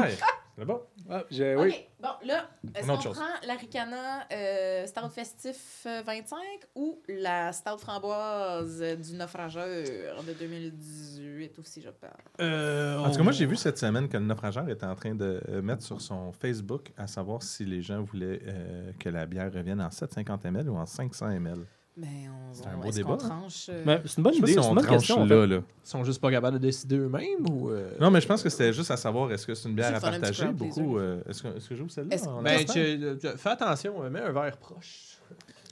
Ouais, 0.00 0.16
c'est 0.56 0.64
bon. 0.64 0.80
Ah, 1.10 1.24
j'ai- 1.30 1.56
oui. 1.56 1.68
OK. 1.70 1.88
Bon, 2.00 2.26
là, 2.26 2.48
est-ce 2.74 2.82
Une 2.86 2.94
qu'on 2.96 3.00
chose. 3.00 3.16
prend 3.16 3.46
la 3.46 3.54
Ricana 3.54 4.26
euh, 4.32 4.86
Stout 4.86 5.08
Festif 5.08 5.84
euh, 5.86 6.02
25 6.06 6.36
ou 6.74 7.00
la 7.08 7.52
Stout 7.52 7.78
Framboise 7.78 8.80
euh, 8.82 8.94
du 8.96 9.14
naufrageur 9.14 10.22
de 10.22 10.32
2018 10.34 11.58
aussi, 11.58 11.80
je 11.82 11.90
parle? 11.90 12.12
Euh, 12.40 12.98
En 12.98 13.10
tout 13.10 13.16
cas, 13.16 13.22
moi, 13.22 13.32
j'ai 13.32 13.46
vu 13.46 13.56
cette 13.56 13.78
semaine 13.78 14.08
que 14.08 14.16
le 14.16 14.24
naufrageur 14.24 14.68
était 14.68 14.86
en 14.86 14.94
train 14.94 15.14
de 15.14 15.40
euh, 15.48 15.62
mettre 15.62 15.82
sur 15.82 16.00
son 16.00 16.32
Facebook 16.32 16.92
à 16.96 17.06
savoir 17.06 17.42
si 17.42 17.64
les 17.64 17.82
gens 17.82 18.02
voulaient 18.02 18.40
euh, 18.46 18.92
que 18.98 19.08
la 19.08 19.26
bière 19.26 19.52
revienne 19.52 19.80
en 19.80 19.90
750 19.90 20.44
ml 20.44 20.68
ou 20.68 20.76
en 20.76 20.86
500 20.86 21.30
ml. 21.30 21.64
Ben, 21.98 22.06
on, 22.30 22.54
C'est 22.54 22.66
un 22.68 22.76
beau 22.76 22.90
débat, 22.92 23.16
tranche? 23.16 23.66
euh, 23.68 23.82
Mais 23.84 24.00
c'est 24.04 24.18
une 24.18 24.22
bonne 24.22 24.34
idée. 24.34 24.52
si 24.52 24.58
on 24.60 24.74
tranche 24.74 24.86
question. 24.86 25.16
en 25.20 25.24
là, 25.26 25.40
fait. 25.42 25.46
là. 25.48 25.56
Ils 25.56 25.88
sont 25.90 26.04
juste 26.04 26.20
pas 26.20 26.30
capables 26.30 26.58
de 26.58 26.62
décider 26.66 26.96
eux-mêmes 26.96 27.48
ou. 27.50 27.70
euh, 27.70 27.90
Non, 28.00 28.10
mais 28.10 28.20
je 28.20 28.26
pense 28.28 28.40
que 28.42 28.48
c'était 28.48 28.72
juste 28.72 28.90
à 28.92 28.96
savoir 28.96 29.32
est-ce 29.32 29.46
que 29.46 29.54
c'est 29.54 29.68
une 29.68 29.74
bière 29.74 29.88
C'est 30.00 30.06
à 30.06 30.10
le 30.12 30.20
partager 30.20 30.46
beaucoup. 30.52 30.98
euh, 30.98 31.20
Est-ce 31.28 31.42
que, 31.42 31.48
est-ce 31.56 31.68
que 31.68 31.74
j'ouvre 31.74 31.90
celle-là 31.90 32.14
Est-ce- 32.14 32.28
en 32.28 32.40
Ben, 32.42 32.58
tu- 32.64 33.18
tu- 33.20 33.36
fais 33.38 33.48
attention, 33.50 34.02
euh, 34.04 34.10
mets 34.10 34.20
un 34.20 34.30
verre 34.32 34.56
proche. 34.58 35.18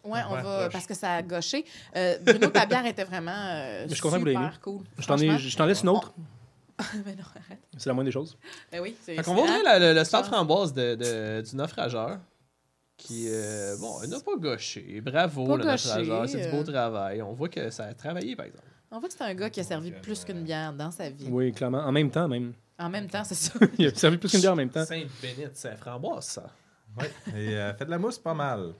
Ouais, 0.05 0.21
on 0.29 0.35
va, 0.35 0.43
proche. 0.43 0.73
parce 0.73 0.87
que 0.87 0.95
ça 0.95 1.15
a 1.15 1.23
gauché. 1.23 1.65
Euh, 1.97 2.17
Bruno, 2.25 2.49
ta 2.49 2.67
bière 2.67 2.87
était 2.87 3.05
vraiment 3.05 3.31
euh, 3.35 3.87
je 3.89 3.95
suis 3.95 4.03
content 4.03 4.17
que 4.17 4.21
vous 4.21 4.27
l'ayez 4.27 4.37
super 4.39 4.61
cool. 4.61 4.81
Je 4.99 5.07
t'en 5.07 5.19
ai- 5.19 5.39
je 5.39 5.57
t'en 5.57 5.67
laisse 5.67 5.83
une 5.83 5.89
autre. 5.91 6.13
ben 6.79 7.17
non, 7.17 7.25
arrête. 7.47 7.59
C'est 7.77 7.89
la 7.89 7.95
moindre 7.95 8.07
des 8.09 8.13
choses. 8.13 8.37
Ben 8.71 8.81
oui, 8.81 8.95
c'est 9.01 9.15
Fait 9.17 9.23
qu'on 9.23 9.35
va 9.35 9.43
ouvrir 9.43 9.63
la- 9.65 9.79
le, 9.79 9.95
le 9.95 10.05
stade 10.05 10.27
framboise 10.27 10.73
de, 10.75 10.95
de- 10.97 11.41
du 11.49 11.57
naufrageur. 11.57 12.19
Qui, 12.97 13.27
euh, 13.29 13.77
bon, 13.79 14.01
n'a 14.07 14.21
pas 14.21 14.37
gauché. 14.37 15.01
Bravo, 15.03 15.47
Pas 15.47 15.57
le 15.57 15.65
naufrageur. 15.65 16.29
C'est 16.29 16.47
du 16.47 16.51
beau 16.51 16.63
euh. 16.63 16.73
travail. 16.73 17.23
On 17.23 17.35
voit 17.35 17.49
que 17.49 17.71
ça 17.71 17.85
a 17.85 17.95
travaillé, 17.95 18.35
par 18.35 18.47
exemple. 18.47 18.65
On 18.91 18.99
voit 18.99 19.09
que 19.09 19.15
c'est 19.15 19.25
un 19.25 19.35
gars 19.35 19.51
qui 19.51 19.61
a 19.61 19.65
servi 19.65 19.91
Donc, 19.91 19.99
euh, 19.99 20.03
plus 20.03 20.25
qu'une 20.25 20.43
bière 20.43 20.73
dans 20.73 20.91
sa 20.91 21.11
vie. 21.11 21.27
Oui, 21.29 21.53
clairement. 21.53 21.81
En 21.81 21.93
même 21.93 22.11
temps, 22.11 22.27
même. 22.27 22.55
En 22.79 22.89
même 22.89 23.09
temps, 23.09 23.25
c'est 23.25 23.35
ça. 23.35 23.53
Il 23.79 23.87
a 23.87 23.95
servi 23.95 24.17
plus 24.17 24.31
qu'une 24.31 24.41
bière 24.41 24.53
en 24.53 24.57
même 24.57 24.71
temps. 24.71 24.85
Sainte-Bénite, 24.85 25.51
c'est 25.55 25.71
un 25.71 25.77
framboise, 25.77 26.25
ça. 26.25 26.47
Ouais. 26.99 27.11
Et 27.37 27.57
euh, 27.57 27.75
fait 27.75 27.85
de 27.85 27.91
la 27.91 27.99
mousse 27.99 28.19
pas 28.19 28.35
mal. 28.35 28.73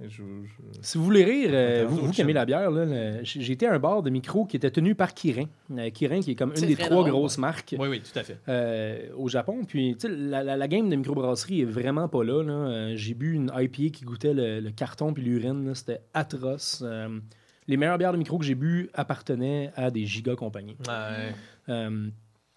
Et 0.00 0.08
je- 0.08 0.22
je- 0.22 0.78
Si 0.80 0.96
vous 0.96 1.02
voulez 1.04 1.24
rire, 1.24 1.50
euh, 1.52 1.84
vous, 1.88 2.10
qui 2.12 2.20
aimez 2.20 2.32
la 2.32 2.44
bière, 2.46 2.70
là, 2.70 2.84
le- 2.84 3.24
j'ai 3.24 3.40
j'ai 3.40 3.52
été 3.52 3.66
à 3.66 3.72
un 3.74 3.80
bar 3.80 4.02
de 4.04 4.10
micro 4.10 4.44
qui 4.44 4.56
était 4.56 4.70
tenu 4.70 4.94
par 4.94 5.12
Kirin. 5.12 5.46
Euh, 5.76 5.90
Kirin, 5.90 6.20
qui 6.20 6.30
est 6.30 6.34
comme 6.36 6.52
une 6.56 6.66
des 6.66 6.76
trois 6.76 6.88
drôle, 6.98 7.10
grosses 7.10 7.36
marques 7.38 7.74
Oui, 7.76 7.88
oui, 7.88 8.00
tout 8.00 8.16
à 8.16 8.22
fait. 8.22 8.38
euh, 8.48 9.08
au 9.16 9.28
Japon. 9.28 9.64
Puis, 9.66 9.96
tu 9.98 10.06
sais, 10.06 10.14
la, 10.14 10.44
la- 10.44 10.56
la 10.56 10.68
game 10.68 10.88
de 10.88 10.94
microbrasserie 10.94 11.62
est 11.62 11.64
vraiment 11.64 12.06
pas 12.08 12.22
là. 12.22 12.42
là. 12.44 12.94
J'ai 12.94 13.14
bu 13.14 13.32
une 13.34 13.50
IPA 13.52 13.90
qui 13.90 14.04
goûtait 14.04 14.34
le, 14.34 14.60
le 14.60 14.70
carton 14.70 15.12
puis 15.12 15.24
l'urine. 15.24 15.74
C'était 15.74 16.00
atroce. 16.14 16.80
Euh, 16.86 17.18
les 17.66 17.76
meilleures 17.76 17.98
bières 17.98 18.12
de 18.12 18.18
micro 18.18 18.38
que 18.38 18.44
j'ai 18.44 18.54
bu 18.54 18.88
appartenaient 18.94 19.72
à 19.74 19.90
des 19.90 20.06
giga 20.06 20.36
compagnies. 20.36 20.76
Ouais. 20.86 21.34
Euh, 21.70 22.06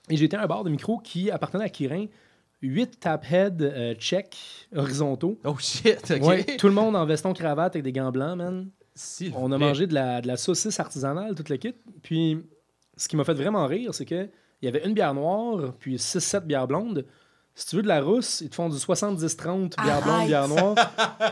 et 0.10 0.16
j'ai 0.16 0.26
été 0.26 0.38
à 0.38 0.44
un 0.44 0.48
bar 0.48 0.64
de 0.64 0.70
micro 0.70 1.00
qui 1.00 1.32
appartenait 1.32 1.64
à 1.66 1.70
Kirin. 1.70 2.06
8 2.62 3.00
taphead 3.00 3.62
euh, 3.62 3.96
check 3.96 4.38
horizontaux. 4.76 5.40
Oh 5.44 5.56
shit, 5.60 6.12
ok. 6.12 6.24
Ouais, 6.24 6.44
tout 6.58 6.68
le 6.68 6.74
monde 6.74 6.96
en 6.96 7.06
veston 7.06 7.34
cravate 7.34 7.76
avec 7.76 7.84
des 7.84 7.92
gants 7.92 8.12
blancs, 8.12 8.38
man. 8.38 8.70
S'il 8.94 9.34
On 9.36 9.52
a 9.52 9.58
plaît. 9.58 9.68
mangé 9.68 9.88
de 9.88 9.94
la, 9.94 10.22
de 10.22 10.28
la 10.28 10.38
saucisse 10.38 10.80
artisanale, 10.80 11.34
toute 11.34 11.50
le 11.50 11.58
kit. 11.58 11.74
Puis, 12.04 12.38
ce 12.98 13.08
qui 13.08 13.16
m'a 13.16 13.24
fait 13.24 13.34
vraiment 13.34 13.66
rire, 13.66 13.94
c'est 13.94 14.06
que 14.06 14.30
il 14.62 14.66
y 14.66 14.68
avait 14.68 14.86
une 14.86 14.94
bière 14.94 15.14
noire, 15.16 15.74
puis 15.80 15.96
6-7 15.96 16.42
bières 16.46 16.68
blondes. 16.68 17.06
Si 17.54 17.68
tu 17.68 17.76
veux 17.76 17.82
de 17.84 17.88
la 17.90 18.02
rousse, 18.02 18.42
ils 18.42 18.50
te 18.50 18.56
font 18.56 18.70
du 18.70 18.78
70-30 18.78 19.76
bière 19.84 20.02
blonde, 20.02 20.26
bière 20.26 20.48
noire. 20.48 20.76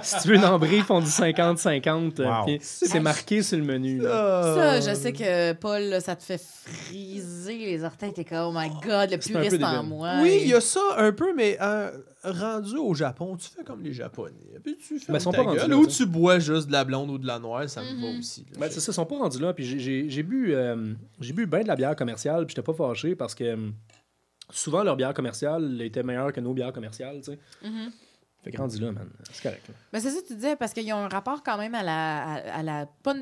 si 0.03 0.20
tu 0.22 0.28
veux 0.28 0.36
une 0.36 0.43
ambrée, 0.45 0.78
ils 0.78 0.84
font 0.84 0.99
du 0.99 1.07
50-50. 1.07 2.22
Wow. 2.22 2.45
Puis 2.45 2.59
C'est 2.61 2.99
marqué 2.99 3.41
sur 3.41 3.57
le 3.57 3.63
menu. 3.63 3.99
là. 3.99 4.80
Ça, 4.82 4.91
je 4.91 4.95
sais 4.95 5.13
que 5.13 5.53
Paul, 5.53 5.82
là, 5.84 6.01
ça 6.01 6.15
te 6.17 6.24
fait 6.24 6.41
friser 6.41 7.57
les 7.57 7.84
orteils. 7.84 8.13
T'es 8.13 8.26
comme, 8.26 8.47
oh 8.47 8.51
my 8.53 8.70
god, 8.86 9.11
le 9.11 9.17
puriste 9.17 9.63
en 9.63 9.84
moi. 9.84 10.15
Oui, 10.22 10.39
il 10.41 10.47
y 10.49 10.53
a 10.53 10.61
ça 10.61 10.82
un 10.97 11.11
peu, 11.13 11.34
mais 11.34 11.57
euh, 11.61 11.89
rendu 12.24 12.76
au 12.78 12.93
Japon, 12.93 13.38
tu 13.38 13.47
fais 13.55 13.63
comme 13.63 13.82
les 13.82 13.93
Japonais. 13.93 14.34
Puis 14.63 14.78
tu 14.78 14.99
fais 14.99 15.11
Ben, 15.13 15.20
ils 15.20 15.22
sont 15.22 15.32
pas 15.32 15.43
rendus 15.43 15.67
là, 15.67 15.76
ou 15.78 15.88
tu 15.88 16.05
bois 16.05 16.39
juste 16.39 16.67
de 16.67 16.74
la 16.74 16.84
blonde 16.84 17.09
ou 17.11 17.17
de 17.17 17.26
la 17.28 17.39
noire, 17.39 17.67
ça 17.70 17.82
me 17.82 18.01
va 18.01 18.20
aussi. 18.20 18.45
là. 18.53 18.59
Ben, 18.59 18.67
c'est 18.70 18.82
ça, 18.82 18.91
ils 18.91 18.95
sont 18.95 19.05
pas 19.05 19.17
rendus 19.17 19.39
là. 19.39 19.53
Puis 19.53 19.80
j'ai- 19.80 20.24
bu, 20.24 20.53
euh, 20.53 20.93
j'ai 21.22 21.32
bu 21.34 21.45
bien 21.45 21.61
de 21.63 21.67
la 21.67 21.76
bière 21.78 21.95
commerciale, 21.95 22.45
puis 22.45 22.55
j'étais 22.55 22.65
pas 22.65 22.74
fâché 22.74 23.15
parce 23.15 23.34
que 23.34 23.43
euh, 23.45 23.70
souvent 24.50 24.84
leur 24.84 24.95
bière 24.95 25.14
commerciale 25.14 25.82
était 25.82 26.04
meilleure 26.04 26.32
que 26.34 26.39
nos 26.41 26.54
bières 26.54 26.74
commerciales, 26.74 27.18
tu 27.24 27.32
sais. 27.32 27.39
Mhm. 27.64 27.91
Fait 28.43 28.52
que 28.52 28.58
rendu 28.58 28.80
là, 28.80 28.91
man, 28.91 29.10
c'est 29.32 29.43
correct. 29.43 29.68
là. 29.68 29.74
Ben, 29.91 30.00
c'est 30.00 30.12
ça 30.12 30.22
que 30.22 30.28
tu 30.28 30.36
disais, 30.36 30.56
parce 30.56 30.74
qu'ils 30.74 30.91
ont 30.93 30.97
un 30.97 31.10
rapport 31.10 31.43
quand 31.43 31.58
même 31.58 31.76
à 31.76 31.84
la. 31.84 32.24
à, 32.24 32.36
à 32.60 32.64
la 32.64 32.86
pas, 33.04 33.16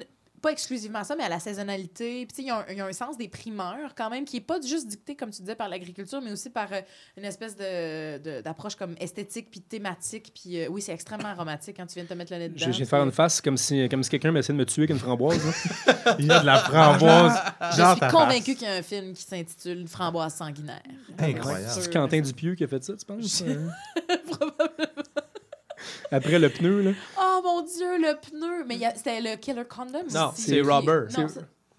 pas 0.47 0.53
exclusivement 0.53 1.03
ça, 1.03 1.15
mais 1.17 1.23
à 1.25 1.29
la 1.29 1.39
saisonnalité. 1.39 2.25
Puis, 2.25 2.27
tu 2.27 2.35
sais, 2.35 2.47
ils 2.47 2.51
ont, 2.53 2.63
ils 2.73 2.81
ont 2.81 2.85
un 2.85 2.93
sens 2.93 3.17
des 3.17 3.27
primeurs 3.27 3.93
quand 3.95 4.09
même, 4.09 4.23
qui 4.23 4.37
est 4.37 4.41
pas 4.41 4.61
juste 4.61 4.87
dicté, 4.87 5.15
comme 5.15 5.29
tu 5.29 5.41
disais, 5.41 5.55
par 5.55 5.67
l'agriculture, 5.67 6.21
mais 6.21 6.31
aussi 6.31 6.49
par 6.49 6.71
euh, 6.71 6.79
une 7.17 7.25
espèce 7.25 7.55
de- 7.57 8.17
de- 8.19 8.41
d'approche 8.41 8.75
comme 8.75 8.95
esthétique 8.99 9.49
puis 9.51 9.59
thématique. 9.59 10.31
Puis, 10.33 10.61
euh, 10.61 10.67
oui, 10.69 10.81
c'est 10.81 10.93
extrêmement 10.93 11.27
aromatique 11.27 11.75
quand 11.75 11.85
tu 11.85 11.95
viens 11.95 12.03
de 12.03 12.07
te 12.09 12.13
mettre 12.13 12.31
le 12.31 12.39
nez 12.39 12.47
dedans. 12.49 12.65
J'ai 12.65 12.71
j'ai 12.71 12.83
de 12.85 12.89
faire 12.89 13.03
une 13.03 13.11
face 13.11 13.41
comme 13.41 13.57
si, 13.57 13.89
comme 13.89 14.03
si 14.03 14.09
quelqu'un 14.09 14.31
m'essayait 14.31 14.53
de 14.53 14.59
me 14.59 14.65
tuer 14.65 14.83
avec 14.83 14.91
une 14.91 14.99
framboise. 14.99 15.41
Il 16.19 16.25
y 16.27 16.31
a 16.31 16.39
de 16.39 16.45
la 16.45 16.59
framboise. 16.59 17.33
Je 17.75 17.83
suis 17.91 17.99
ta 17.99 18.09
convaincue 18.09 18.55
qu'il 18.55 18.67
y 18.67 18.71
a 18.71 18.75
un 18.75 18.81
film 18.83 19.13
qui 19.13 19.23
s'intitule 19.23 19.85
Framboise 19.87 20.33
sanguinaire. 20.33 20.81
Incroyable. 21.19 21.65
C'est 21.69 21.91
Quentin 21.91 22.21
Dupieux 22.21 22.55
qui 22.55 22.63
a 22.63 22.67
fait 22.67 22.83
ça, 22.83 22.93
tu 22.95 23.05
penses? 23.05 23.41
hein? 23.47 24.53
Après 26.11 26.39
le 26.39 26.49
pneu, 26.49 26.81
là. 26.81 26.91
Oh 27.19 27.41
mon 27.43 27.61
Dieu, 27.63 27.97
le 27.99 28.15
pneu! 28.19 28.36
Mais 28.67 28.77
c'était 28.95 29.21
le 29.21 29.35
Killer 29.37 29.63
Condom. 29.67 30.03
Non, 30.13 30.31
c'est 30.35 30.61
Robert. 30.61 31.05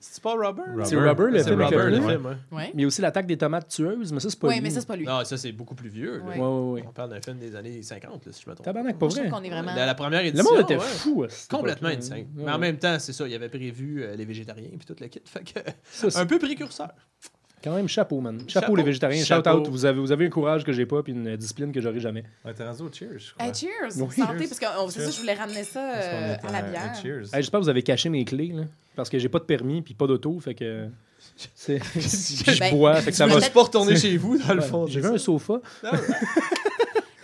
C'est- 0.01 0.23
pas 0.23 0.33
Robert? 0.35 0.65
C'est 0.87 0.95
Rubber, 0.97 1.25
le 1.33 1.39
C'est 1.39 1.45
film 1.49 1.61
Robert, 1.61 1.87
le 1.87 1.91
le 1.97 2.01
film, 2.01 2.27
ouais. 2.27 2.37
Ouais. 2.57 2.73
Mais 2.73 2.85
aussi 2.85 3.01
l'attaque 3.03 3.27
des 3.27 3.37
tomates 3.37 3.67
tueuses, 3.69 4.13
mais 4.13 4.21
ça, 4.21 4.31
c'est 4.31 4.39
pas 4.39 4.47
Oui, 4.47 4.55
lui. 4.55 4.61
mais 4.61 4.71
ça, 4.71 4.81
c'est 4.81 4.87
pas 4.87 4.95
lui. 4.95 5.05
Non, 5.05 5.25
ça, 5.25 5.37
c'est 5.37 5.51
beaucoup 5.51 5.75
plus 5.75 5.89
vieux. 5.89 6.23
Ouais. 6.23 6.39
On 6.39 6.93
parle 6.95 7.11
d'un 7.11 7.21
film 7.21 7.39
des 7.39 7.57
années 7.57 7.83
50, 7.83 8.25
là, 8.27 8.33
si 8.33 8.43
je 8.45 8.49
me 8.49 8.55
trompe. 8.55 8.65
Tabarnak, 8.65 8.97
pas 8.97 9.09
Je 9.09 9.17
vrai. 9.17 9.29
qu'on 9.29 9.43
est 9.43 9.51
vraiment. 9.51 9.75
La, 9.75 9.87
la 9.87 9.95
première 9.97 10.23
Le 10.23 10.29
édition. 10.29 10.53
monde 10.53 10.61
était 10.63 10.77
ouais. 10.77 10.81
fou. 10.85 11.27
cette 11.29 11.51
Complètement 11.51 11.89
insane. 11.89 12.19
Ouais, 12.19 12.27
Mais 12.37 12.53
en 12.53 12.59
même 12.59 12.79
temps, 12.79 12.97
c'est 13.01 13.13
ça, 13.13 13.27
il 13.27 13.35
avait 13.35 13.49
prévu 13.49 14.05
euh, 14.05 14.15
les 14.15 14.25
végétariens 14.25 14.69
puis 14.79 14.87
tout 14.87 14.95
le 15.01 15.09
kit. 15.09 15.21
Fait 15.25 15.41
que, 15.43 15.59
Ça, 15.91 16.11
c'est 16.11 16.19
un 16.21 16.27
peu 16.27 16.39
précurseur. 16.39 16.91
Quand 17.63 17.75
même 17.75 17.89
chapeau, 17.89 18.21
man. 18.21 18.39
Chapeau, 18.47 18.67
Chapeau. 18.67 18.77
les 18.77 18.83
végétariens. 18.83 19.25
Chapeau. 19.25 19.51
Shout 19.51 19.59
out. 19.59 19.69
Vous 19.69 19.85
avez, 19.85 20.01
vous 20.01 20.13
avez 20.13 20.27
un 20.27 20.31
courage 20.31 20.65
que 20.65 20.73
j'ai 20.73 20.87
pas, 20.87 21.03
puis 21.03 21.13
une 21.13 21.37
discipline 21.37 21.73
que 21.73 21.81
j'aurai 21.81 22.01
jamais. 22.01 22.25
Ouais, 22.45 22.55
t'es 22.55 22.65
rendu 22.65 22.83
au 22.83 22.93
cheers, 22.93 23.19
je 23.19 23.33
crois. 23.35 23.47
Hey, 23.47 23.55
cheers! 23.55 23.97
Oui. 23.97 24.15
Santé, 24.15 24.39
Cheers. 24.39 24.49
parce 24.49 24.59
que 24.61 24.67
oh, 24.81 24.89
c'est 24.91 25.01
ça, 25.05 25.11
je 25.11 25.19
voulais 25.19 25.35
ramener 25.35 25.65
ça 25.65 25.81
euh, 25.81 26.37
à 26.47 26.53
la 26.53 26.63
bière. 26.63 26.93
Hey, 27.05 27.23
J'espère 27.33 27.61
que 27.61 27.65
vous 27.65 27.71
avez 27.71 27.83
caché 27.83 28.09
mes 28.09 28.25
clés, 28.25 28.53
là. 28.55 28.63
Parce 28.97 29.09
que 29.09 29.19
j'ai 29.19 29.29
pas 29.29 29.39
de 29.39 29.45
permis, 29.45 29.83
puis 29.83 29.95
pas 29.95 30.07
d'auto, 30.07 30.39
fait 30.41 30.55
que. 30.55 30.89
je 31.69 32.59
Ben, 32.61 32.75
bois, 32.75 32.97
fait 32.97 33.11
que 33.11 33.17
ça 33.17 33.27
va. 33.27 33.41
pas 33.41 33.63
retourner 33.63 33.97
chez 33.97 34.17
vous, 34.17 34.39
dans 34.39 34.55
le 34.55 34.61
fond. 34.61 34.87
J'ai 34.87 35.01
vu 35.01 35.09
un 35.09 35.19
sofa. 35.19 35.61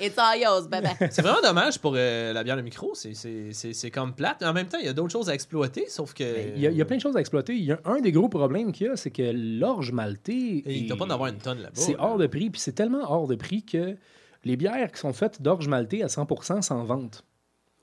It's 0.07 0.19
all 0.19 0.39
yours, 0.41 0.69
baba. 0.69 0.91
C'est 1.11 1.23
vraiment 1.23 1.41
dommage 1.43 1.79
pour 1.79 1.95
euh, 1.97 2.33
la 2.33 2.45
bière 2.45 2.57
de 2.57 2.63
micro. 2.63 2.95
C'est- 2.95 3.15
C'est 3.15 3.53
c'est- 3.53 3.73
c'est 3.73 3.91
comme 3.91 4.15
plate. 4.15 4.43
En 4.43 4.53
même 4.53 4.67
temps, 4.69 4.79
il 4.79 4.87
y 4.87 4.89
a 4.89 4.93
d'autres 4.93 5.13
choses 5.13 5.29
à 5.31 5.35
exploiter, 5.35 5.87
sauf 5.89 6.13
que. 6.15 6.25
Il 6.57 6.61
y, 6.61 6.67
a, 6.67 6.71
il 6.71 6.77
y 6.77 6.83
a 6.83 6.85
plein 6.85 6.97
de 6.97 7.03
choses 7.03 7.17
à 7.17 7.21
exploiter. 7.21 7.55
Il 7.55 7.65
y 7.65 7.73
a 7.73 7.81
un 7.85 8.01
des 8.01 8.13
gros 8.13 8.29
problèmes 8.29 8.73
qu'il 8.73 8.87
y 8.87 8.91
a, 8.91 8.97
c'est 8.97 9.11
que 9.11 9.31
l'orge 9.35 9.93
maltais. 9.93 10.33
Et 10.67 10.75
il 10.79 10.87
doit 10.89 10.97
pas 10.97 11.05
en 11.07 11.11
avoir 11.11 11.29
une 11.31 11.39
tonne 11.39 11.59
là-bas. 11.59 11.71
C'est 11.75 11.93
là. 11.93 11.99
hors 12.05 12.19
de 12.19 12.27
prix, 12.27 12.51
puis 12.51 12.61
c'est 12.61 12.73
tellement 12.73 13.11
hors 13.11 13.27
de 13.27 13.35
prix 13.37 13.63
que 13.63 13.97
les 14.45 14.57
bières 14.57 14.93
qui 14.93 15.01
sont 15.01 15.13
faites 15.13 15.41
d'orge 15.41 15.69
maltais 15.69 16.03
à 16.03 16.09
100% 16.09 16.61
s'en 16.63 16.85
vendent. 16.85 17.17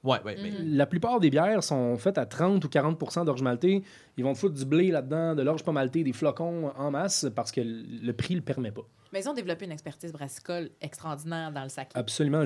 Ouais, 0.04 0.18
ouais, 0.26 0.36
mais. 0.42 0.50
Mhm. 0.50 0.76
La 0.78 0.86
plupart 0.88 1.20
des 1.20 1.30
bières 1.30 1.64
sont 1.64 1.96
faites 1.98 2.18
à 2.18 2.26
30 2.26 2.66
ou 2.66 2.68
40% 2.70 3.24
d'orge 3.24 3.44
maltais. 3.44 3.84
Ils 4.18 4.24
vont 4.24 4.34
te 4.34 4.40
foutre 4.40 4.56
du 4.56 4.66
blé 4.66 4.90
là-dedans, 4.90 5.36
de 5.36 5.44
l'orge 5.44 5.64
pas 5.64 5.72
maltais, 5.72 6.04
des 6.04 6.14
flocons 6.14 6.72
en 6.76 6.90
masse 6.92 7.28
parce 7.36 7.52
que 7.52 7.62
le 7.62 8.12
prix 8.14 8.34
le 8.36 8.42
permet 8.42 8.72
pas. 8.72 8.82
Mais 9.14 9.22
ils 9.22 9.30
ont 9.30 9.34
développé 9.34 9.66
une 9.66 9.72
expertise 9.72 10.12
brassicole 10.14 10.70
extraordinaire 10.80 11.52
dans 11.52 11.64
le 11.64 11.70
sac. 11.70 11.90
Absolument. 11.94 12.44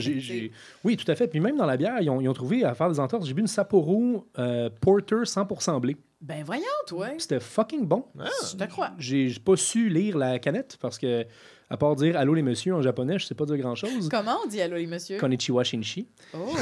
Oui, 0.84 0.98
tout 0.98 1.10
à 1.12 1.16
fait. 1.16 1.28
Puis 1.28 1.40
même 1.40 1.58
dans 1.58 1.66
la 1.66 1.78
bière, 1.78 1.98
ils 2.02 2.10
ont, 2.10 2.20
ils 2.22 2.28
ont 2.30 2.34
trouvé 2.34 2.64
à 2.64 2.74
faire 2.74 2.90
des 2.90 3.00
entorses. 3.00 3.28
J'ai 3.28 3.34
bu 3.34 3.42
une 3.42 3.48
Sapporo 3.48 4.28
euh, 4.40 4.70
Porter 4.82 5.24
100% 5.24 5.80
blé. 5.80 5.96
Ben 6.22 6.44
voyons, 6.44 6.64
toi. 6.88 7.10
C'était 7.20 7.40
fucking 7.40 7.86
bon. 7.86 8.06
Ah, 8.20 8.26
Je 8.52 8.56
te 8.58 8.64
crois. 8.64 8.92
J'ai 8.98 9.32
pas 9.44 9.56
su 9.56 9.90
lire 9.90 10.18
la 10.18 10.40
canette 10.40 10.78
parce 10.82 10.98
que, 10.98 11.24
à 11.70 11.78
part 11.78 11.96
dire 11.96 12.18
allô 12.18 12.34
les 12.34 12.42
messieurs 12.42 12.74
en 12.74 12.82
japonais, 12.82 13.20
je 13.20 13.26
sais 13.28 13.36
pas 13.36 13.46
dire 13.46 13.58
grand 13.58 13.76
chose. 13.76 14.10
Comment 14.10 14.38
on 14.44 14.48
dit 14.48 14.60
allô 14.60 14.78
les 14.78 14.88
messieurs? 14.88 15.20
Konnichiwa 15.20 15.64
Shinshi. 15.64 16.08
Oh! 16.34 16.38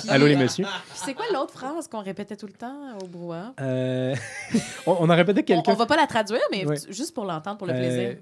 Puis, 0.00 0.08
Allô 0.08 0.26
les 0.26 0.36
euh, 0.36 0.38
messieurs. 0.38 0.64
Puis 0.64 1.00
c'est 1.04 1.12
quoi 1.14 1.26
l'autre 1.34 1.52
phrase 1.52 1.86
qu'on 1.88 2.00
répétait 2.02 2.36
tout 2.36 2.46
le 2.46 2.52
temps 2.54 2.96
au 3.02 3.06
brouhaha? 3.08 3.52
Euh, 3.60 4.14
on, 4.86 4.96
on 5.00 5.10
en 5.10 5.16
répétait 5.16 5.40
On, 5.40 5.44
quelqu'un. 5.44 5.72
on 5.72 5.76
va 5.76 5.86
pas 5.86 5.96
la 5.96 6.06
traduire, 6.06 6.40
mais 6.50 6.64
Ouais. 6.64 6.76
juste 6.88 7.12
pour 7.14 7.24
l'entendre, 7.26 7.58
pour 7.58 7.66
le 7.66 7.74
Euh, 7.74 7.78
plaisir. 7.78 8.16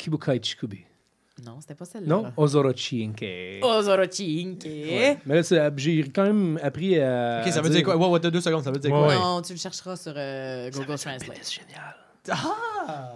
Kibukai 0.00 0.40
Chikubi. 0.42 0.84
Non, 1.44 1.58
c'était 1.60 1.74
pas 1.74 1.84
celle-là. 1.86 2.06
Non, 2.08 2.32
Ozorochi 2.36 3.02
Inke. 3.04 3.62
Ozorochi 3.64 4.46
Inke. 4.46 4.64
Ouais. 4.66 5.18
Mais 5.24 5.36
là, 5.36 5.42
c'est- 5.42 5.72
j'ai 5.76 6.02
quand 6.10 6.24
même 6.24 6.58
appris 6.62 6.98
à. 7.00 7.42
Ok, 7.46 7.52
ça 7.52 7.62
veut 7.62 7.70
dire 7.70 7.82
quoi? 7.82 7.96
Ouais, 7.96 8.06
ouais, 8.08 8.20
t'as 8.20 8.30
deux 8.30 8.40
secondes, 8.42 8.62
ça 8.62 8.70
veut 8.70 8.78
dire 8.78 8.90
Ouais, 8.92 8.98
quoi? 8.98 9.08
ouais. 9.08 9.14
Non, 9.14 9.40
tu 9.40 9.52
le 9.54 9.58
chercheras 9.58 9.96
sur 9.96 10.12
euh, 10.16 10.70
Google 10.70 10.98
Translate. 10.98 11.38
C'est 11.40 11.60
génial. 11.62 11.94
Ah! 12.30 13.12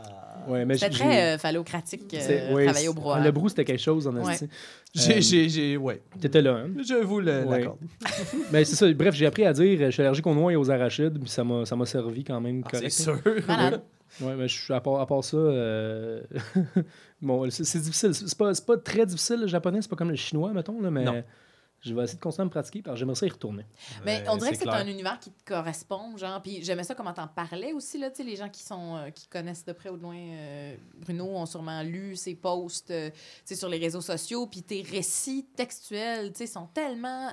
Ouais, 0.49 0.65
mais 0.65 0.77
C'était 0.77 0.91
très 0.91 1.35
euh, 1.35 1.39
phallocratique, 1.39 2.03
euh, 2.15 2.55
ouais, 2.55 2.65
travailler 2.65 2.89
au 2.89 2.95
brouhaha. 2.95 3.23
Le 3.25 3.31
brou, 3.31 3.49
c'était 3.49 3.65
quelque 3.65 3.81
chose, 3.81 4.07
en 4.07 4.15
Ouais. 4.17 4.35
J'ai, 4.95 5.17
Euh, 5.17 5.21
j'ai, 5.21 5.49
j'ai, 5.49 5.77
ouais. 5.77 6.01
T'étais 6.21 6.43
là, 6.43 6.65
hein? 6.65 6.71
Je 6.79 7.03
vous 7.03 7.21
le- 7.21 7.45
Ouais. 7.45 7.59
l'accorde. 7.59 7.79
Mais 8.53 8.65
c'est 8.65 8.77
ça. 8.77 8.93
Bref, 8.93 9.15
j'ai 9.15 9.27
appris 9.27 9.45
à 9.45 9.53
dire 9.53 9.79
je 9.87 9.91
suis 9.91 10.03
allergique 10.03 10.27
aux 10.27 10.35
noix 10.35 10.53
et 10.53 10.57
aux 10.57 10.71
arachides, 10.71 11.19
puis 11.19 11.29
ça 11.29 11.43
m'a 11.45 11.65
ça 11.65 11.75
m'a 11.77 11.87
servi 11.87 12.23
quand 12.25 12.41
même 12.41 12.63
Ah, 12.67 12.77
c'est 12.81 12.91
sûr. 12.91 13.19
Malade. 13.49 13.83
Ouais, 14.21 14.35
mais 14.37 14.47
je 14.47 14.55
suis 14.63 14.73
à 14.73 14.81
part, 14.81 15.01
à 15.01 15.07
part 15.07 15.25
ça, 15.25 15.37
euh, 15.37 16.21
bon, 17.23 17.51
c'est 17.51 17.65
c'est 17.65 17.81
difficile. 17.81 18.15
C'est 18.15 18.39
pas, 18.39 18.55
c'est 18.55 18.65
pas 18.67 18.77
très 18.77 19.07
difficile 19.07 19.41
le 19.41 19.47
japonais, 19.49 19.81
c'est 19.83 19.91
pas 19.91 19.97
comme 19.97 20.11
le 20.11 20.17
chinois, 20.17 20.53
mettons, 20.53 20.81
là, 20.81 20.91
mais 20.91 21.05
Non. 21.05 21.23
Je 21.85 21.95
vais 21.95 22.05
essayer 22.05 22.17
de 22.17 22.23
continuer 22.23 22.43
à 22.43 22.47
me 22.47 22.51
pratiquer 22.51 22.83
parce 22.83 22.95
que 22.95 22.99
j'aimerais 23.01 23.15
ça 23.15 23.27
y 23.27 23.31
retourner. 23.31 23.67
Mais 24.05 24.21
Ouais, 24.21 24.29
on 24.29 24.37
dirait 24.37 24.53
que 24.53 24.59
c'est 24.59 24.69
un 24.69 24.87
univers 24.87 25.19
qui 25.19 25.31
te 25.31 25.45
correspond, 25.45 26.17
genre. 26.17 26.41
Puis 26.41 26.63
j'aimais 26.63 26.85
ça 26.85 26.95
comment 26.95 27.13
t'en 27.13 27.29
parlais 27.29 27.73
aussi, 27.73 27.99
là. 27.99 28.11
Tu 28.11 28.17
sais, 28.17 28.23
les 28.25 28.37
gens 28.37 28.49
qui 28.49 28.63
sont 28.63 28.97
euh, 28.97 29.11
qui 29.11 29.27
connaissent 29.29 29.65
de 29.65 29.73
près 29.73 29.91
ou 29.91 29.97
de 29.97 30.03
loin 30.03 30.17
euh, 30.17 30.77
Bruno 30.97 31.27
ont 31.27 31.47
sûrement 31.47 31.83
lu 31.83 32.17
ses 32.17 32.35
posts, 32.35 32.91
euh, 32.91 33.11
tu 33.11 33.17
sais, 33.45 33.57
sur 33.57 33.69
les 33.69 33.79
réseaux 33.79 34.01
sociaux. 34.01 34.47
Puis 34.47 34.63
tes 34.63 34.83
récits 34.83 35.47
textuels, 35.57 36.33
tu 36.33 36.39
sais, 36.39 36.47
sont 36.47 36.67
tellement. 36.67 37.31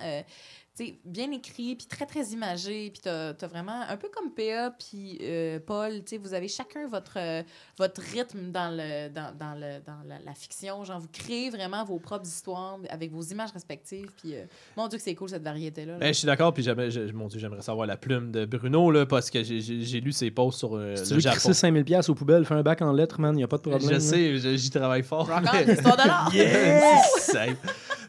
Euh, 0.79 0.83
tu 0.85 0.95
bien 1.05 1.31
écrits, 1.31 1.75
puis 1.75 1.85
très, 1.87 2.05
très 2.05 2.23
imagés, 2.29 2.89
puis 2.91 3.01
t'as 3.03 3.29
as 3.29 3.47
vraiment, 3.47 3.81
un 3.87 3.97
peu 3.97 4.07
comme 4.09 4.31
PA, 4.31 4.71
puis 4.71 5.17
euh, 5.21 5.59
Paul, 5.65 5.91
tu 6.03 6.11
sais, 6.11 6.17
vous 6.17 6.33
avez 6.33 6.47
chacun 6.47 6.87
votre, 6.87 7.17
euh, 7.17 7.43
votre 7.77 8.01
rythme 8.01 8.51
dans, 8.51 8.69
le, 8.75 9.09
dans, 9.09 9.35
dans, 9.37 9.53
le, 9.53 9.79
dans 9.85 10.01
la, 10.07 10.19
la 10.23 10.33
fiction, 10.33 10.83
genre, 10.83 10.99
vous 10.99 11.09
créez 11.11 11.49
vraiment 11.49 11.83
vos 11.83 11.99
propres 11.99 12.25
histoires 12.27 12.77
avec 12.89 13.11
vos 13.11 13.21
images 13.21 13.51
respectives, 13.51 14.09
puis 14.21 14.35
euh, 14.35 14.45
mon 14.77 14.87
Dieu 14.87 14.97
que 14.97 15.03
c'est 15.03 15.15
cool, 15.15 15.29
cette 15.29 15.43
variété-là. 15.43 15.93
là. 15.93 15.99
Ben, 15.99 16.07
je 16.13 16.19
suis 16.19 16.25
d'accord, 16.25 16.53
puis 16.53 16.65
mon 17.13 17.27
Dieu, 17.27 17.39
j'aimerais 17.39 17.61
savoir 17.61 17.85
la 17.87 17.97
plume 17.97 18.31
de 18.31 18.45
Bruno, 18.45 18.91
là, 18.91 19.05
parce 19.05 19.29
que 19.29 19.43
j'ai- 19.43 20.01
lu 20.01 20.11
ses 20.13 20.31
posts 20.31 20.59
sur 20.59 20.75
euh, 20.75 20.95
Si 20.95 21.03
tu 21.03 21.09
le 21.09 21.15
veux 21.15 21.21
Japon. 21.21 21.35
crisser 21.35 21.53
5000 21.53 21.83
pièces 21.83 22.09
aux 22.09 22.15
poubelles, 22.15 22.45
fais 22.45 22.55
un 22.55 22.63
bac 22.63 22.81
en 22.81 22.91
lettres, 22.93 23.19
man, 23.19 23.37
il 23.37 23.43
a 23.43 23.47
pas 23.47 23.57
de 23.57 23.61
problème. 23.61 23.81
Je 23.87 23.93
là. 23.93 23.99
sais, 23.99 24.57
j'y 24.57 24.69
travaille 24.69 25.03
fort. 25.03 25.27
Rock 25.27 25.43
on, 25.45 25.65
mais- 25.65 25.73
histoire 25.73 25.97
de 25.97 26.07
l'art! 26.07 26.31
Yes! 26.33 27.35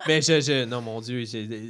Mais 0.06 0.20
je, 0.20 0.40
je- 0.40 0.64
non, 0.64 0.80
mon 0.80 1.00
Dieu, 1.00 1.24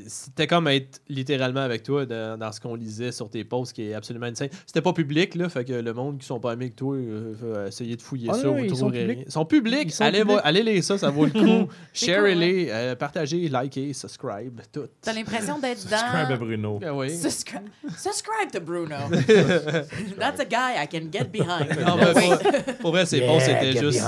c'était 0.06 0.46
comme 0.46 0.66
être 0.68 1.00
littéralement 1.08 1.60
avec 1.60 1.82
toi 1.82 2.06
dans, 2.06 2.38
dans 2.38 2.50
ce 2.52 2.60
qu'on 2.60 2.74
lisait 2.74 3.12
sur 3.12 3.28
tes 3.28 3.44
posts, 3.44 3.72
qui 3.74 3.82
est 3.90 3.94
absolument 3.94 4.26
insane. 4.26 4.48
C'était 4.66 4.80
pas 4.80 4.92
public, 4.92 5.34
là, 5.34 5.48
fait 5.48 5.64
que 5.64 5.72
le 5.72 5.92
monde 5.92 6.18
qui 6.18 6.26
sont 6.26 6.40
pas 6.40 6.52
amis 6.52 6.64
avec 6.64 6.76
toi, 6.76 6.94
euh, 6.96 7.34
va 7.40 7.66
essayer 7.68 7.96
de 7.96 8.02
fouiller 8.02 8.28
Ah 8.30 8.34
ça. 8.34 8.44
non, 8.46 8.52
vous 8.56 8.64
ils 8.64 8.70
sont 8.70 8.76
trouverez 8.76 8.98
publics. 9.00 9.16
rien. 9.18 9.24
Ils 9.26 9.32
sont 9.32 9.44
publics. 9.44 9.82
Ils 9.84 9.90
sont 9.92 10.04
allez, 10.04 10.20
publics. 10.20 10.38
allez 10.44 10.62
lire 10.62 10.84
ça, 10.84 10.98
ça 10.98 11.10
vaut 11.10 11.26
le 11.26 11.30
coup. 11.32 11.70
C'est 11.92 12.06
Share-les, 12.06 12.68
euh, 12.70 12.96
partagez, 12.96 13.48
likez, 13.48 13.92
subscribe, 13.92 14.60
tout. 14.72 14.86
T'as 15.02 15.12
l'impression 15.12 15.58
d'être 15.58 15.78
Subscribe 15.80 16.14
à 16.14 16.24
dans... 16.26 16.36
Bruno. 16.36 16.80
Oui. 16.94 17.10
Subscribe, 17.16 17.68
subscribe 17.96 18.50
to 18.52 18.60
Bruno. 18.60 18.96
That's 20.18 20.40
a 20.40 20.44
guy 20.44 20.82
I 20.82 20.86
can 20.90 21.10
get 21.12 21.24
behind. 21.32 21.68
Non, 21.84 21.98
pour, 21.98 22.38
pour 22.80 22.90
vrai, 22.92 23.04
ces 23.06 23.18
Yeah, 23.18 23.26
posts 23.26 23.48
étaient 23.48 23.78
juste 23.78 24.02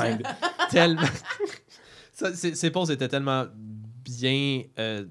tellement. 0.70 1.03
Ces 2.33 2.70
posts 2.70 2.93
étaient 2.93 3.09
tellement 3.09 3.45
bien. 4.05 4.62
euh, 4.78 5.07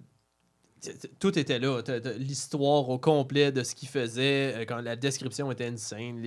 tout 1.19 1.37
était 1.39 1.59
là. 1.59 1.81
L'histoire 2.17 2.89
au 2.89 2.99
complet 2.99 3.51
de 3.51 3.63
ce 3.63 3.75
qu'il 3.75 3.87
faisait, 3.87 4.53
euh, 4.55 4.65
quand 4.65 4.81
la 4.81 4.95
description 4.95 5.51
était 5.51 5.67
insane. 5.67 6.21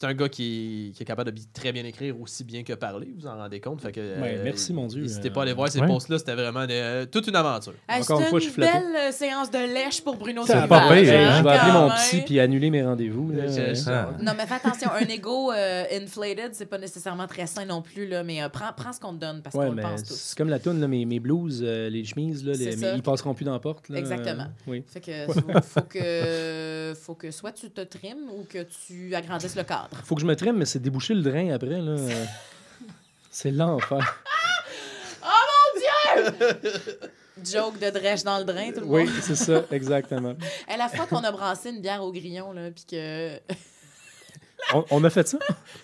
C'est 0.00 0.06
un 0.06 0.14
gars 0.14 0.28
qui, 0.30 0.92
qui 0.96 1.02
est 1.02 1.06
capable 1.06 1.30
de 1.30 1.40
très 1.52 1.72
bien 1.72 1.84
écrire 1.84 2.18
aussi 2.20 2.42
bien 2.42 2.62
que 2.62 2.72
parler, 2.72 3.12
vous 3.18 3.26
en 3.26 3.36
rendez 3.36 3.60
compte. 3.60 3.82
Fait 3.82 3.92
que, 3.92 4.00
Ouais, 4.20 4.40
merci, 4.42 4.72
mon 4.72 4.86
Dieu. 4.86 5.02
N'hésitez 5.02 5.28
Euh, 5.28 5.32
pas 5.32 5.40
à 5.40 5.42
aller 5.42 5.52
voir 5.52 5.68
ces 5.68 5.80
ouais. 5.80 5.86
posts-là, 5.86 6.18
c'était 6.18 6.34
vraiment 6.34 6.64
euh, 6.70 7.04
toute 7.04 7.26
une 7.26 7.36
aventure. 7.36 7.74
Hey, 7.86 8.00
Encore 8.02 8.18
une 8.20 8.24
C'était 8.26 8.30
fois, 8.30 8.38
je 8.40 8.44
une 8.46 8.50
suis 8.50 8.62
flatté. 8.62 8.78
belle 8.78 8.96
euh, 8.96 9.12
séance 9.12 9.50
de 9.50 9.58
lèche 9.58 10.00
pour 10.02 10.16
Bruno 10.16 10.42
C'est 10.46 10.66
pas 10.68 10.88
pire, 10.88 11.12
hein, 11.12 11.28
hein? 11.30 11.38
Je 11.38 11.42
vais 11.44 11.50
appeler 11.50 11.72
mon 11.72 11.90
psy 11.90 12.22
puis 12.24 12.40
annuler 12.40 12.70
mes 12.70 12.82
rendez-vous. 12.82 13.30
Ah. 13.88 14.10
Non, 14.22 14.32
mais 14.36 14.46
fais 14.46 14.54
attention, 14.54 14.90
un 14.90 15.06
ego 15.06 15.52
euh, 15.52 15.84
inflated, 15.92 16.54
c'est 16.54 16.64
pas 16.66 16.78
nécessairement 16.78 17.26
très 17.26 17.46
sain 17.46 17.66
non 17.66 17.82
plus, 17.82 18.06
là, 18.08 18.22
mais 18.24 18.42
euh, 18.42 18.48
prends, 18.48 18.72
prends 18.74 18.92
ce 18.94 19.00
qu'on 19.00 19.12
te 19.12 19.18
donne 19.20 19.42
parce 19.42 19.54
Ouais, 19.54 19.66
qu'on 19.66 19.72
le 19.74 19.82
pense 19.82 20.02
tous. 20.04 20.14
c'est 20.14 20.38
comme 20.38 20.48
la 20.48 20.58
toune, 20.60 20.80
là, 20.80 20.88
mes, 20.88 21.04
mes 21.04 21.20
blues, 21.20 21.60
euh, 21.62 21.90
les 21.90 22.04
chemises, 22.04 22.42
là, 22.44 22.52
les, 22.54 22.74
mais 22.76 22.92
ils 22.96 23.02
passeront 23.02 23.34
plus 23.34 23.44
dans 23.44 23.52
la 23.52 23.58
porte. 23.58 23.88
là. 23.90 23.98
Exactement. 23.98 24.44
Euh, 24.44 24.66
oui. 24.66 24.82
Fait 24.86 25.00
que 25.00 25.26
faut, 25.32 25.40
faut 25.62 25.80
que 25.82 26.94
faut 26.98 27.14
que 27.14 27.30
soit 27.30 27.52
tu 27.52 27.68
te 27.70 27.82
trimes 27.82 28.30
ou 28.34 28.44
que 28.48 28.62
tu 28.86 29.14
agrandisses 29.14 29.56
le 29.56 29.64
cadre. 29.64 29.89
Faut 30.04 30.14
que 30.14 30.20
je 30.20 30.26
me 30.26 30.36
trime, 30.36 30.56
mais 30.56 30.64
c'est 30.66 30.78
déboucher 30.80 31.14
le 31.14 31.22
drain 31.22 31.50
après. 31.52 31.80
Là. 31.80 31.96
C'est 33.30 33.50
l'enfer. 33.52 34.22
Joke 37.44 37.78
de 37.78 37.90
drèche 37.90 38.22
dans 38.24 38.38
le 38.38 38.44
drain, 38.44 38.70
tout 38.72 38.80
le 38.80 38.86
Oui, 38.86 39.04
monde. 39.04 39.14
c'est 39.22 39.36
ça, 39.36 39.62
exactement. 39.70 40.34
Et 40.68 40.76
la 40.76 40.88
fois 40.88 41.06
qu'on 41.06 41.22
a 41.24 41.32
brassé 41.32 41.70
une 41.70 41.80
bière 41.80 42.02
au 42.02 42.12
grillon, 42.12 42.52
là, 42.52 42.70
puis 42.70 42.84
que. 42.90 43.38
On, 44.74 44.84
on 44.90 45.04
a 45.04 45.10
fait 45.10 45.26
ça? 45.26 45.38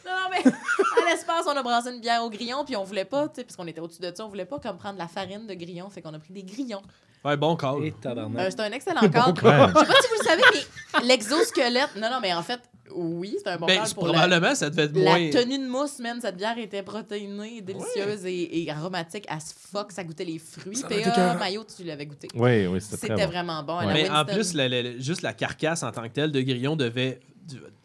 Non, 0.05 0.13
non, 0.13 0.29
mais 0.31 0.45
à 0.51 1.11
l'espace, 1.11 1.45
on 1.47 1.57
a 1.57 1.63
brassé 1.63 1.91
une 1.91 2.01
bière 2.01 2.23
au 2.23 2.31
grillon, 2.31 2.65
puis 2.65 2.77
on 2.77 2.85
voulait 2.85 3.05
pas, 3.07 3.29
tu 3.29 3.37
sais, 3.37 3.45
parce 3.45 3.57
qu'on 3.57 3.67
était 3.67 3.81
au-dessus 3.81 4.03
de 4.03 4.13
ça, 4.15 4.27
on 4.27 4.29
voulait 4.29 4.45
pas 4.45 4.59
comme 4.59 4.77
prendre 4.77 4.99
la 4.99 5.09
farine 5.09 5.47
de 5.47 5.55
grillon, 5.55 5.89
fait 5.89 6.03
qu'on 6.03 6.13
a 6.13 6.19
pris 6.19 6.35
des 6.35 6.43
grillons. 6.43 6.83
Ouais, 7.25 7.37
bon. 7.37 7.57
Et 7.83 7.89
Euh, 7.89 7.91
tabarnak. 8.03 8.51
c'est 8.53 8.61
un 8.61 8.73
excellent 8.73 9.09
cadre. 9.09 9.43
Ouais. 9.43 9.67
Je 9.75 9.79
sais 9.81 9.87
pas 9.87 10.01
si 10.03 10.09
vous 10.09 10.21
le 10.21 10.25
savez, 10.27 10.43
mais 10.53 11.07
l'exosquelette. 11.07 11.97
Non, 11.97 12.11
non, 12.11 12.19
mais 12.21 12.35
en 12.35 12.43
fait, 12.43 12.61
oui, 12.95 13.37
c'est 13.43 13.49
un 13.51 13.57
bon 13.57 13.67
Ben, 13.67 13.83
pour 13.95 14.07
la, 14.09 14.13
probablement, 14.15 14.55
ça 14.55 14.71
devait 14.71 14.85
être 14.85 14.97
la 14.97 15.19
moins. 15.19 15.31
tenue 15.31 15.59
de 15.59 15.67
mousse, 15.69 15.99
man. 15.99 16.19
Cette 16.21 16.37
bière 16.37 16.57
était 16.59 16.83
protéinée, 16.83 17.61
délicieuse 17.61 18.25
et, 18.27 18.63
et 18.65 18.71
aromatique 18.71 19.25
as 19.29 19.55
fuck. 19.57 19.93
Ça 19.93 20.05
goûtait 20.05 20.25
les 20.25 20.39
fruits. 20.39 20.83
PA. 20.89 21.35
Maillot, 21.35 21.65
tu 21.77 21.85
l'avais 21.85 22.07
goûté. 22.07 22.29
Oui, 22.35 22.67
oui, 22.67 22.81
c'était 22.81 22.97
C'était 23.09 23.15
bon. 23.25 23.27
vraiment 23.31 23.63
bon. 23.63 23.77
à 23.79 23.87
la 23.87 23.93
Mais 23.95 24.11
en 24.11 24.25
plus, 24.25 24.55
la- 24.55 24.69
la- 24.69 24.83
la- 24.83 24.99
juste 24.99 25.23
la 25.23 25.33
carcasse 25.33 25.83
en 25.83 25.91
tant 25.93 26.03
que 26.05 26.09
telle 26.15 26.33
de 26.33 26.41
grillon 26.41 26.77
devait. 26.77 27.21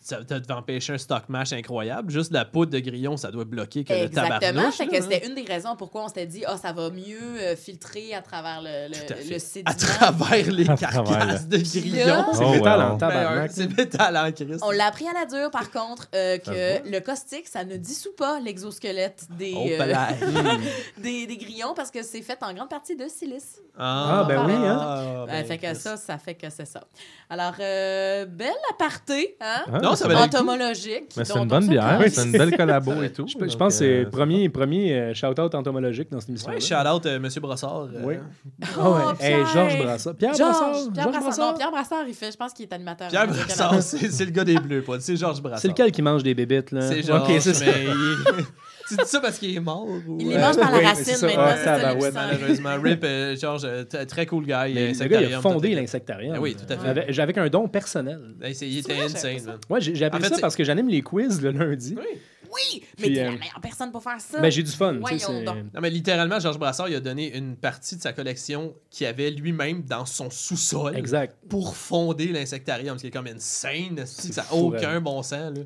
Ça 0.04 0.20
devait 0.24 0.52
empêcher 0.54 0.94
un 0.94 0.98
stock 0.98 1.30
mash 1.30 1.54
incroyable. 1.54 2.12
Juste 2.12 2.32
la 2.34 2.44
poudre 2.44 2.72
de 2.72 2.80
grillon, 2.80 3.18
ça 3.18 3.30
doit 3.30 3.46
bloquer 3.46 3.84
que 3.84 3.94
le 3.94 4.00
Exactement. 4.06 4.40
tabarnouche. 4.40 4.76
Fait 4.76 4.88
que 4.88 4.96
hein. 4.96 5.00
c'était 5.08 5.28
une 5.28 5.36
des 5.36 5.44
raisons 5.44 5.76
pourquoi 5.76 6.06
on 6.06 6.08
s'était 6.08 6.26
dit, 6.26 6.44
ah, 6.48 6.58
ça 6.58 6.74
va 6.74 6.90
mieux 6.90 7.20
euh, 7.22 7.56
filtrer 7.56 8.14
à 8.16 8.22
travers 8.22 8.62
le, 8.64 8.88
le, 8.90 9.34
le 9.34 9.40
sédiment. 9.40 9.70
À 9.72 9.76
travers 9.76 10.52
les 10.52 10.64
À 10.70 10.76
carcasses 10.76 11.04
travers, 11.06 11.46
de 11.48 11.58
grillon. 11.58 12.06
là, 12.08 12.28
C'est 12.34 12.44
Oh, 12.44 12.52
métal 12.52 12.82
en 12.82 12.90
Ben, 12.94 12.98
tabarnak. 12.98 13.52
c'est 13.54 13.78
métal 13.78 14.18
en 14.18 14.32
Christ. 14.32 14.60
On 14.64 14.72
l'a 14.72 14.88
appris 14.88 15.06
à 15.08 15.14
la 15.14 15.26
dure, 15.28 15.52
par 15.52 15.70
contre, 15.70 16.08
euh, 16.16 16.38
que 16.40 16.90
le 16.90 17.00
caustique, 17.00 17.48
ça 17.48 17.64
ne 17.64 17.78
dissout 17.78 18.14
pas 18.18 18.40
l'exosquelette 18.40 19.28
des, 19.38 19.54
Oh, 19.56 19.68
euh, 19.70 20.58
des, 20.98 21.28
des 21.28 21.38
grillons 21.38 21.74
parce 21.76 21.92
que 21.92 22.02
c'est 22.04 22.22
fait 22.24 22.42
en 22.42 22.54
grande 22.54 22.70
partie 22.70 22.96
de 22.96 23.08
silice. 23.08 23.60
Ah, 23.78 24.26
ben 24.28 24.46
oui, 24.46 24.54
hein. 24.54 24.78
Ah, 24.82 25.26
ben, 25.28 25.46
fait 25.46 25.58
que 25.58 25.74
ça, 25.76 25.96
ça 25.98 26.18
fait 26.18 26.36
que 26.36 26.50
c'est 26.50 26.66
ça. 26.66 26.82
Alors, 27.30 27.54
euh, 27.60 28.26
belle 28.26 28.52
aparté, 28.72 29.38
hein? 29.40 29.64
Ah, 29.72 29.80
Non, 29.92 29.96
ça 29.96 30.08
valait 30.08 30.22
le 30.22 30.30
coup. 30.30 30.36
Entomologique. 30.36 31.04
Mais 31.18 31.26
c'est 31.26 31.34
une 31.34 31.40
on 31.42 31.46
bonne 31.46 31.68
bière, 31.68 31.84
parle. 31.84 32.10
c'est 32.10 32.24
une 32.26 32.32
belle 32.32 32.58
collabo 32.58 33.04
et 33.04 33.12
tout. 33.12 33.28
Je, 33.28 33.38
pense 33.38 33.74
que 33.74 33.80
c'est 33.80 33.86
euh, 33.86 34.04
le 34.04 34.10
premier, 34.10 34.50
premier 34.50 34.94
euh, 34.94 35.14
shout-out 35.14 35.54
entomologique 35.56 36.10
dans 36.12 36.20
cette 36.20 36.30
émission. 36.30 36.52
Shout-out 36.60 37.06
euh, 37.06 37.20
Monsieur 37.20 37.42
Brossard. 37.42 37.82
euh, 37.94 38.02
Oui. 38.04 38.16
Oh, 38.62 38.66
Ah 38.80 38.90
ouais. 38.90 38.98
Hey, 39.20 39.34
Pierre! 39.36 39.48
Georges 39.54 39.78
Brassard. 39.84 40.16
Pierre 40.16 40.32
Brassard. 40.32 40.94
Pierre 40.94 41.10
Brassard. 41.10 41.52
Non, 41.52 41.58
Pierre 41.58 41.72
Brassard, 41.72 42.04
il 42.08 42.14
fait, 42.14 42.32
je 42.32 42.38
pense 42.38 42.54
qu'il 42.54 42.66
est 42.66 42.74
animateur. 42.74 43.10
Pierre 43.10 43.28
Brassard, 43.28 43.82
c'est 43.82 44.12
c'est 44.12 44.26
le 44.26 44.32
gars 44.32 44.44
des 44.44 44.56
Bleus, 44.56 44.82
pas. 44.82 45.00
C'est 45.00 45.16
Georges 45.16 45.42
Brassard. 45.42 45.60
C'est 45.60 45.68
lequel 45.68 45.92
qui 45.92 46.02
mange 46.02 46.24
des 46.24 46.34
bébites, 46.34 46.72
là? 46.72 46.82
C'est 46.82 47.04
Georges, 47.04 47.28
Mais 48.92 48.98
Tu 48.98 49.04
dis 49.04 49.10
ça 49.10 49.20
parce 49.20 49.38
qu'il 49.38 49.56
est 49.56 49.60
mort 49.60 49.88
ou... 49.88 50.18
Il 50.20 50.30
les 50.30 50.36
euh, 50.36 50.40
mange 50.42 50.58
par 50.58 50.72
la 50.72 50.78
Oui, 50.80 50.86
racine 50.86 51.16
ça. 51.16 51.26
maintenant, 51.28 51.44
Ah, 51.46 51.56
c'est 51.58 51.64
ça, 51.66 51.76
tabarouette. 51.80 52.14
puissants. 52.14 52.28
Malheureusement. 52.32 52.82
Rip, 52.82 53.04
euh, 53.04 53.36
Georges, 53.36 53.68
t- 53.90 54.06
très 54.06 54.26
cool 54.26 54.46
guy. 54.46 54.74
Mais 54.74 54.92
le 54.94 55.08
gars, 55.08 55.22
il 55.22 55.34
a 55.34 55.42
fondé 55.42 55.74
l'insectarium. 55.76 56.36
Ah 56.38 56.42
oui, 56.42 56.56
tout 56.56 56.72
à 56.72 56.78
fait. 56.78 56.88
Avec, 56.88 57.20
avec 57.20 57.38
un 57.38 57.48
don 57.50 57.68
personnel. 57.68 58.20
Il 58.62 58.78
était 58.78 59.00
insane. 59.02 59.58
Ouais, 59.70 59.82
j'ai 59.82 60.04
appris 60.06 60.24
ça 60.24 60.38
parce 60.40 60.56
que 60.56 60.64
j'anime 60.64 60.90
les 60.90 61.02
quiz 61.02 61.42
le 61.42 61.52
lundi. 61.52 61.96
Oui. 61.98 62.20
Oui, 62.54 62.84
mais 63.00 63.08
t'es 63.08 63.20
euh, 63.22 63.24
la 63.24 63.32
meilleure 63.32 63.62
personne 63.62 63.92
pour 63.94 64.04
faire 64.04 64.20
ça. 64.20 64.42
Ben, 64.42 64.52
j'ai 64.52 64.62
du 64.62 64.72
fun. 64.72 64.92
Non, 64.92 65.56
mais 65.82 65.90
littéralement, 65.90 66.38
Georges 66.38 66.60
Brassard, 66.60 66.90
il 66.90 66.96
a 66.96 67.00
donné 67.00 67.34
une 67.38 67.56
partie 67.56 67.96
de 67.96 68.02
sa 68.02 68.12
collection 68.12 68.74
qu'il 68.90 69.08
avait 69.08 69.32
lui-même 69.32 69.84
dans 69.84 70.06
son 70.06 70.30
sous-sol 70.30 70.98
Exact. 70.98 71.34
pour 71.48 71.78
fonder 71.78 72.26
l'insectarium. 72.28 72.98
Ce 72.98 73.04
qui 73.04 73.08
est 73.08 73.12
comme 73.12 73.28
insane. 73.28 74.02
C'est 74.06 74.34
Ça 74.34 74.42
n'a 74.42 74.48
fou, 74.48 74.74
aucun 74.76 75.00
bon 75.00 75.24
sens. 75.24 75.58
Là. 75.58 75.64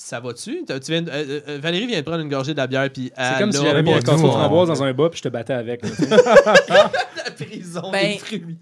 Ça 0.00 0.20
va-tu? 0.20 0.64
Tu 0.64 0.92
viens 0.92 1.02
de- 1.02 1.10
euh, 1.10 1.40
euh, 1.48 1.58
Valérie 1.60 1.86
vient 1.88 1.98
de 1.98 2.04
prendre 2.04 2.20
une 2.22 2.28
gorgée 2.28 2.52
de 2.52 2.58
la 2.58 2.66
bière, 2.68 2.88
puis 2.92 3.10
C'est 3.16 3.38
comme 3.40 3.50
si 3.52 3.58
elle 3.58 3.66
j'avais 3.66 3.82
mis 3.82 3.92
un 3.92 4.00
casseau 4.00 4.26
de 4.28 4.32
framboise 4.32 4.68
dans 4.68 4.82
un 4.84 4.92
bas 4.92 5.08
puis 5.10 5.18
je 5.18 5.24
te 5.24 5.28
battais 5.28 5.54
avec. 5.54 5.82
la 6.68 7.30
prison 7.32 7.90
Ben, 7.90 8.12
des 8.12 8.18
fruits. 8.18 8.58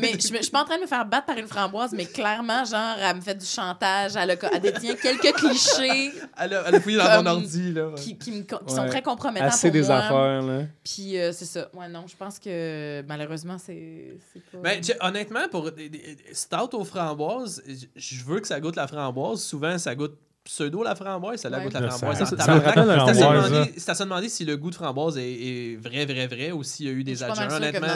Mais 0.00 0.12
je, 0.14 0.28
je 0.36 0.42
suis 0.42 0.50
pas 0.50 0.62
en 0.62 0.64
train 0.64 0.76
de 0.76 0.82
me 0.82 0.86
faire 0.86 1.04
battre 1.06 1.26
par 1.26 1.38
une 1.38 1.46
framboise, 1.46 1.92
mais 1.92 2.06
clairement, 2.06 2.64
genre, 2.64 2.96
elle 3.00 3.16
me 3.16 3.20
fait 3.20 3.34
du 3.36 3.46
chantage, 3.46 4.12
elle, 4.16 4.32
a, 4.32 4.34
elle 4.52 4.60
détient 4.60 4.94
quelques 4.96 5.32
clichés 5.36 6.12
Elle 6.40 6.54
a, 6.54 6.64
elle 6.66 6.74
a 6.74 6.80
fouillé 6.80 6.96
dans 6.98 7.04
Comme- 7.06 7.24
mon 7.24 7.30
ordi. 7.30 7.72
Là. 7.72 7.90
qui, 7.96 8.18
qui, 8.18 8.32
me 8.32 8.42
qui 8.42 8.74
sont 8.74 8.86
très 8.86 9.02
compromettants 9.02 9.46
Assez 9.46 9.68
pour 9.68 9.80
des 9.80 9.86
moi. 9.86 9.96
affaires, 9.96 10.42
là. 10.42 10.62
Puis 10.84 11.18
euh, 11.18 11.32
c'est 11.32 11.44
ça. 11.44 11.68
Ouais, 11.74 11.88
non, 11.88 12.04
je 12.08 12.16
pense 12.16 12.38
que 12.38 13.02
malheureusement, 13.08 13.56
c'est 13.58 14.16
pas... 14.52 14.58
Ben, 14.58 14.80
honnêtement, 15.00 15.48
pour 15.50 15.70
des- 15.70 15.88
des- 15.88 15.98
des 15.98 16.34
stout 16.34 16.74
aux 16.74 16.84
framboises, 16.84 17.62
je- 17.66 17.86
je 17.94 18.24
veux 18.24 18.40
que 18.40 18.46
ça 18.48 18.58
goûte 18.60 18.76
la 18.76 18.86
framboise. 18.86 19.40
Souvent, 19.42 19.78
ça 19.78 19.94
goûte 19.94 20.16
pseudo 20.44 20.82
la 20.82 20.94
framboise, 20.94 21.40
ça 21.40 21.48
la 21.50 21.58
Ouais. 21.58 21.64
goûte 21.64 21.74
la 21.74 21.80
Ça- 21.90 21.98
framboise. 21.98 22.18
ça- 22.18 22.24
en 22.24 22.26
ça 22.26 22.34
me 22.34 22.38
tabarnak. 22.38 22.64
rappelle 22.64 22.86
la 22.86 22.94
C'est 22.94 23.10
à 23.10 23.14
se 23.14 23.20
framboise, 23.20 23.50
demander- 23.50 23.72
C'est 23.76 23.90
à 23.90 23.94
se 23.94 24.02
demander 24.02 24.28
si 24.28 24.44
le 24.44 24.56
goût 24.56 24.70
de 24.70 24.74
framboise 24.74 25.18
est, 25.18 25.22
est 25.22 25.76
vrai, 25.76 26.06
vrai, 26.06 26.26
vrai, 26.26 26.50
ou 26.52 26.62
s'il 26.62 26.86
y 26.86 26.88
a 26.88 26.92
eu 26.92 27.04
des 27.04 27.22
adjoints. 27.22 27.46
que 27.46 27.54
Honnêtement, 27.54 27.86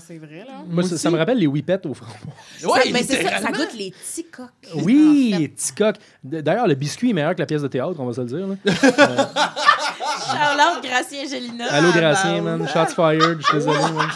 c'est 0.00 0.18
vrai, 0.18 0.44
là. 0.46 0.62
Moi, 0.68 0.82
ça, 0.84 1.10
me 1.10 1.16
rappelle 1.18 1.38
les 1.38 1.46
whippets 1.46 1.84
au 1.86 1.94
framboise. 1.94 2.18
Ouais, 2.64 2.82
Ça- 2.84 2.90
mais 2.92 3.02
c'est 3.02 3.22
ça, 3.22 3.38
ça 3.40 3.50
goûte 3.52 3.74
les 3.76 3.92
coques. 4.30 4.48
Oui. 4.84 5.50
D- 6.24 6.42
D'ailleurs, 6.42 6.68
le 6.68 6.74
biscuit 6.74 7.10
est 7.10 7.12
meilleur 7.14 7.34
que 7.34 7.40
la 7.40 7.46
pièce 7.46 7.62
de 7.62 7.68
théâtre, 7.68 7.98
on 7.98 8.06
va 8.06 8.12
se 8.12 8.20
le 8.20 8.26
dire. 8.26 8.46
là. 8.46 8.54
Charlotte, 10.32 10.82
Gracien, 10.84 11.26
Gélina. 11.26 11.66
Allô, 11.72 11.90
Gracien, 11.92 12.42
bah, 12.42 12.56
man. 12.56 12.68
Shots 12.68 12.94
fired, 12.94 13.38
je 13.40 13.46
suis 13.46 13.54
désolé. 13.58 13.78
man. 13.94 14.08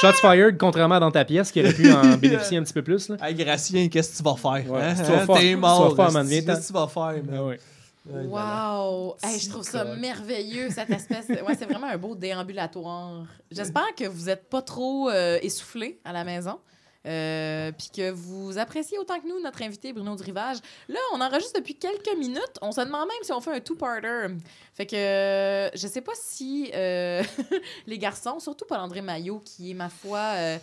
Shots 0.00 0.12
fired, 0.20 0.56
contrairement 0.58 0.96
à 0.96 1.00
dans 1.00 1.10
ta 1.10 1.24
pièce, 1.24 1.50
qui 1.52 1.60
aurait 1.60 1.72
pu 1.72 1.90
en 1.92 2.16
bénéficier 2.18 2.58
un 2.58 2.62
petit 2.62 2.72
peu 2.72 2.82
plus. 2.82 3.08
Là. 3.08 3.16
Hey, 3.22 3.34
Gracien, 3.34 3.88
qu'est-ce 3.88 4.12
que 4.12 4.16
tu 4.18 4.22
vas 4.22 4.34
faire? 4.36 4.70
Ouais, 4.70 4.80
hein? 4.82 4.94
qu'est-ce 4.94 5.00
que 5.02 5.06
tu 5.06 5.12
vas 5.12 5.26
faire? 5.26 5.36
T'es 5.36 5.56
mort. 5.56 5.90
tu 5.90 5.96
vas 5.96 6.04
faire, 6.04 6.12
man? 6.12 6.22
esti, 6.26 6.34
Viens-t'en. 6.40 6.54
Qu'est-ce 6.54 6.68
que 6.68 6.72
tu 6.72 6.78
vas 6.78 6.88
faire, 6.88 7.22
man? 7.24 7.34
Ah 7.36 7.44
ouais. 7.44 7.58
Wow! 8.04 9.16
Hey, 9.22 9.38
je 9.38 9.48
trouve 9.48 9.62
ça 9.62 9.84
merveilleux, 9.84 10.70
cette 10.70 10.90
espèce. 10.90 11.28
de- 11.28 11.34
Ouais, 11.46 11.54
c'est 11.58 11.66
vraiment 11.66 11.86
un 11.86 11.96
beau 11.96 12.14
déambulatoire. 12.16 13.22
J'espère 13.50 13.94
que 13.96 14.06
vous 14.08 14.26
n'êtes 14.26 14.48
pas 14.50 14.62
trop 14.62 15.08
euh, 15.08 15.38
essoufflés 15.42 16.00
à 16.04 16.12
la 16.12 16.24
maison. 16.24 16.58
Euh, 17.06 17.72
puis 17.72 17.90
que 17.94 18.10
vous 18.10 18.58
appréciez 18.58 18.98
autant 18.98 19.18
que 19.18 19.26
nous 19.26 19.40
notre 19.40 19.62
invité 19.62 19.92
Bruno 19.92 20.14
du 20.16 20.22
Rivage. 20.22 20.58
Là, 20.88 20.98
on 21.12 21.20
enregistre 21.20 21.58
depuis 21.58 21.74
quelques 21.74 22.16
minutes. 22.16 22.58
On 22.60 22.72
se 22.72 22.80
demande 22.80 23.08
même 23.08 23.22
si 23.22 23.32
on 23.32 23.40
fait 23.40 23.52
un 23.52 23.60
two-parter. 23.60 24.28
Fait 24.74 24.86
que 24.86 24.96
euh, 24.96 25.70
je 25.74 25.86
sais 25.86 26.00
pas 26.00 26.12
si 26.14 26.70
euh, 26.74 27.22
les 27.86 27.98
garçons, 27.98 28.38
surtout 28.38 28.64
Paul-André 28.66 29.02
Maillot, 29.02 29.40
qui 29.44 29.70
est, 29.70 29.74
ma 29.74 29.88
foi, 29.88 30.18
euh, 30.36 30.58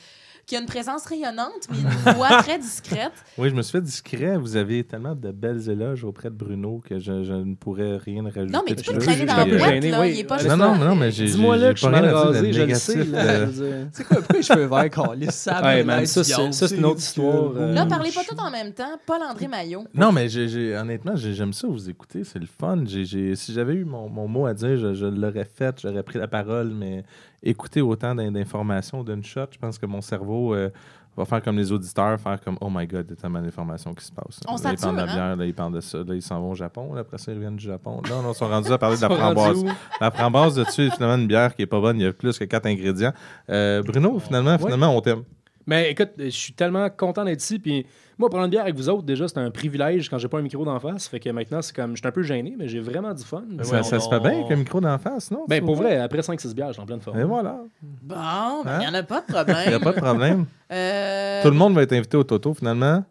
qui 0.49 0.55
a 0.55 0.59
une 0.61 0.65
présence 0.65 1.05
rayonnante, 1.05 1.67
mais 1.69 1.77
une 1.77 2.13
voix 2.15 2.41
très 2.41 2.57
discrète. 2.57 3.11
Oui, 3.37 3.51
je 3.51 3.55
me 3.55 3.61
suis 3.61 3.73
fait 3.73 3.81
discret. 3.81 4.35
Vous 4.35 4.55
avez 4.55 4.83
tellement 4.83 5.13
de 5.13 5.29
belles 5.31 5.69
éloges 5.69 6.03
auprès 6.03 6.31
de 6.31 6.35
Bruno 6.35 6.81
que 6.83 6.97
je, 6.97 7.23
je 7.23 7.33
ne 7.33 7.53
pourrais 7.53 7.97
rien 7.97 8.23
rajouter. 8.23 8.47
Non, 8.51 8.63
mais 8.67 8.73
tu 8.75 8.83
peux 8.83 8.93
le 8.93 8.99
traîner 8.99 9.25
dans 9.27 9.37
la 9.37 9.45
boîte, 9.45 9.59
gêné, 9.69 9.91
là? 9.91 10.01
oui. 10.01 10.11
Il 10.15 10.19
est 10.21 10.23
pas 10.23 10.41
Non, 10.43 10.57
Non, 10.57 10.75
non, 10.75 10.95
mais 10.95 11.11
j'ai. 11.11 11.25
Dis-moi 11.25 11.55
là 11.55 11.69
que 11.69 11.75
je 11.79 11.85
suis 11.85 11.91
pas 11.91 12.01
mal 12.01 12.09
rasé, 12.11 12.51
je 12.51 12.61
le 12.63 12.73
sais. 12.73 12.97
euh, 13.13 13.45
dire. 13.45 13.87
C'est 13.93 14.03
quoi, 14.05 14.17
pourquoi 14.17 14.37
les 14.37 14.41
cheveux 14.43 14.65
verts, 14.65 14.89
câlisse? 14.89 15.29
Ça 15.35 15.61
ça, 16.07 16.23
c'est- 16.67 16.75
une 16.75 16.85
autre 16.85 16.99
histoire, 16.99 17.51
euh, 17.55 17.73
Là, 17.73 17.85
parlez 17.85 18.09
pas 18.11 18.23
tout 18.27 18.35
en 18.39 18.49
même 18.49 18.73
temps. 18.73 18.99
Paul-André 19.05 19.47
Maillot. 19.47 19.83
Non, 19.93 20.11
mais 20.11 20.27
honnêtement, 20.75 21.15
j'ai- 21.15 21.33
j'aime 21.35 21.53
ça 21.53 21.67
vous 21.67 21.89
écouter, 21.91 22.23
c'est 22.23 22.39
le 22.39 22.47
fun. 22.47 22.83
Si 22.87 23.53
j'avais 23.53 23.73
eu 23.75 23.85
mon, 23.85 24.09
mot 24.27 24.47
à 24.47 24.55
dire, 24.55 24.77
je, 24.77 24.95
je 24.95 25.05
l'aurais 25.05 25.45
fait, 25.45 25.75
j'aurais 25.79 26.01
pris 26.01 26.17
la 26.17 26.27
parole, 26.27 26.69
mais 26.73 27.03
écouter 27.43 27.81
autant 27.81 28.13
d'in- 28.15 28.31
d'informations 28.31 29.03
d'une 29.03 29.23
shot, 29.23 29.47
je 29.51 29.57
pense 29.57 29.77
que 29.77 29.85
mon 29.85 30.01
cerveau 30.01 30.53
euh, 30.53 30.69
va 31.17 31.25
faire 31.25 31.41
comme 31.41 31.57
les 31.57 31.71
auditeurs, 31.71 32.19
faire 32.19 32.39
comme 32.41 32.57
Oh 32.61 32.69
my 32.69 32.85
god, 32.87 33.05
il 33.07 33.11
y 33.11 33.13
a 33.13 33.21
tellement 33.21 33.41
d'informations 33.41 33.93
qui 33.93 34.05
se 34.05 34.11
passent. 34.11 34.39
On 34.47 34.55
là, 34.55 34.71
ils 34.73 34.77
parlent 34.79 34.95
de 34.95 34.97
la 35.01 35.03
hein? 35.03 35.13
bière, 35.15 35.35
là, 35.35 35.45
ils 35.45 35.53
parlent 35.53 35.73
de 35.73 35.81
ça, 35.81 35.97
là, 35.99 36.15
ils 36.15 36.21
s'en 36.21 36.39
vont 36.39 36.51
au 36.51 36.55
Japon, 36.55 36.93
là, 36.93 37.01
après 37.01 37.17
ça, 37.17 37.31
ils 37.31 37.35
reviennent 37.35 37.55
du 37.57 37.65
Japon. 37.65 38.01
Là, 38.07 38.15
on, 38.23 38.31
ils 38.31 38.35
sont 38.35 38.47
rendus 38.47 38.71
à 38.71 38.77
parler 38.77 38.95
de 38.97 39.01
la 39.01 39.09
framboise. 39.15 39.63
La 39.99 40.11
framboise 40.11 40.55
dessus 40.55 40.87
est 40.87 40.91
finalement 40.91 41.15
une 41.21 41.27
bière 41.27 41.55
qui 41.55 41.61
est 41.63 41.67
pas 41.67 41.79
bonne, 41.81 41.97
il 41.99 42.03
y 42.03 42.07
a 42.07 42.13
plus 42.13 42.37
que 42.37 42.45
quatre 42.45 42.65
ingrédients. 42.67 43.13
Euh, 43.49 43.81
Bruno, 43.83 44.19
finalement, 44.19 44.51
Ouais. 44.51 44.57
finalement, 44.59 44.95
on 44.95 45.01
t'aime. 45.01 45.23
Mais 45.67 45.91
écoute, 45.91 46.11
je 46.17 46.29
suis 46.29 46.53
tellement 46.53 46.89
content 46.89 47.23
d'être 47.25 47.41
ici. 47.43 47.59
Puis 47.59 47.85
moi, 48.19 48.29
prendre 48.29 48.43
une 48.45 48.51
bière 48.51 48.63
avec 48.63 48.75
vous 48.75 48.89
autres, 48.89 49.03
déjà, 49.03 49.27
c'est 49.27 49.37
un 49.39 49.49
privilège 49.49 50.09
quand 50.09 50.17
j'ai 50.19 50.27
pas 50.27 50.37
un 50.37 50.41
micro 50.41 50.63
d'en 50.65 50.79
face. 50.79 51.07
Fait 51.07 51.19
que 51.19 51.29
maintenant, 51.29 51.61
c'est 51.61 51.75
comme. 51.75 51.91
Je 51.95 52.01
suis 52.01 52.07
un 52.07 52.11
peu 52.11 52.21
gêné, 52.21 52.55
mais 52.59 52.67
j'ai 52.67 52.79
vraiment 52.81 53.13
du 53.13 53.23
fun. 53.23 53.43
Ben 53.49 53.63
Ça, 53.63 53.77
ouais, 53.77 53.83
ça 53.83 53.95
on- 53.95 53.99
se 53.99 54.09
fait 54.09 54.19
bien 54.19 54.39
avec 54.41 54.51
un 54.51 54.55
micro 54.57 54.79
d'en 54.81 54.97
face, 54.97 55.31
non? 55.31 55.45
Ben, 55.47 55.63
pour 55.65 55.75
vrai, 55.75 55.97
après 55.97 56.21
5-6 56.21 56.53
bières, 56.53 56.67
je 56.67 56.73
suis 56.73 56.81
en 56.81 56.85
pleine 56.85 56.99
forme. 57.01 57.19
Et 57.19 57.23
voilà. 57.23 57.57
Bon, 57.81 58.15
ben, 58.15 58.61
il 58.65 58.69
Hein? 58.69 58.79
n'y 58.79 58.87
en 58.87 58.93
a 58.93 59.03
pas 59.03 59.21
de 59.21 59.25
Il 59.65 59.69
n'y 59.69 59.73
a 59.73 59.79
problème. 59.79 59.81
pas 59.81 59.91
de 59.93 59.99
problème. 60.05 60.45
Euh, 60.71 61.41
Tout 61.41 61.49
le 61.49 61.55
monde 61.57 61.73
va 61.73 61.81
être 61.83 61.93
invité 61.93 62.17
au 62.17 62.23
Toto, 62.23 62.53
finalement. 62.53 63.03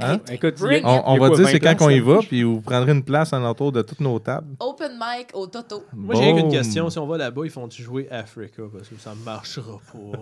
Hein? 0.00 0.18
Écoute, 0.30 0.54
On, 0.60 1.18
va 1.18 1.28
quoi, 1.28 1.36
dire 1.36 1.44
20 1.46 1.50
c'est 1.52 1.60
quand 1.60 1.76
qu'on 1.76 1.90
y 1.90 2.00
va, 2.00 2.18
puis 2.18 2.42
vous 2.42 2.60
prendrez 2.60 2.92
une 2.92 3.04
place 3.04 3.32
en 3.32 3.48
autour 3.48 3.70
de 3.72 3.82
toutes 3.82 4.00
nos 4.00 4.18
tables. 4.18 4.54
Open 4.60 4.92
mic 4.92 5.28
au 5.34 5.46
Toto. 5.46 5.84
Moi, 5.92 6.14
j'ai 6.16 6.30
une 6.30 6.50
question. 6.50 6.90
Si 6.90 6.98
on 6.98 7.06
va 7.06 7.16
là-bas, 7.18 7.42
ils 7.44 7.50
font-tu 7.50 7.82
jouer 7.82 8.08
Africa? 8.10 8.62
Parce 8.72 8.88
que 8.88 8.96
ça 8.98 9.12
marchera 9.24 9.78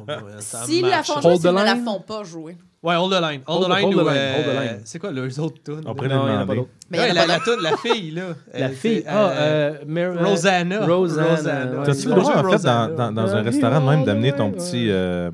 pas. 0.07 0.17
ça 0.41 0.63
S'ils 0.65 0.87
la 0.87 1.03
font 1.03 1.21
jouer, 1.21 1.37
s'ils 1.37 1.51
ne 1.51 1.65
la 1.65 1.77
font 1.77 2.01
pas 2.01 2.23
jouer. 2.25 2.57
Ouais, 2.83 2.95
hold 2.95 3.11
the 3.13 3.21
line. 3.21 3.41
Hold, 3.47 3.65
Hold 3.65 3.65
the 3.65 3.69
line. 3.75 3.85
hold 3.87 3.95
the 3.95 3.97
ou, 3.97 4.01
line, 4.09 4.17
euh, 4.17 4.37
hold 4.37 4.47
the 4.47 4.61
line. 4.61 4.81
C'est 4.85 4.99
quoi 5.01 5.11
leurs 5.11 5.41
autres 5.41 5.63
tunes? 5.65 5.81
On 5.87 5.95
pourrait 5.95 6.09
Non, 6.09 6.27
il 6.27 6.31
y 6.33 6.37
en 6.37 6.41
a 6.41 6.43
demander. 6.43 6.47
pas 6.47 6.55
d'autres. 6.55 6.69
Mais 6.91 6.99
il 6.99 7.01
y 7.01 7.05
Ouais, 7.05 7.09
en 7.09 7.11
a 7.11 7.15
la, 7.15 7.27
la, 7.27 7.41
toune- 7.41 7.63
la 7.63 7.77
fille, 7.79 8.11
là. 8.13 8.23
La 8.53 8.59
Elle 8.67 8.75
fille. 8.75 9.03
Ah, 9.09 9.29
euh, 9.31 9.73
euh, 9.89 10.15
euh, 10.19 10.25
Rosanna. 10.25 10.87
Rosanna. 10.87 11.85
T'as-tu 11.85 12.03
Tu 12.03 12.09
le 12.09 12.15
vas 12.15 12.21
droit, 12.21 12.33
en 12.37 12.43
fait, 12.45 12.49
Rosanna. 12.49 12.89
dans, 12.89 12.95
dans, 12.97 13.13
dans 13.13 13.35
un 13.35 13.43
restaurant 13.43 13.81
même, 13.81 14.05
d'amener 14.05 14.33
ton 14.35 14.53
petit, 14.53 14.87
euh, 14.91 15.31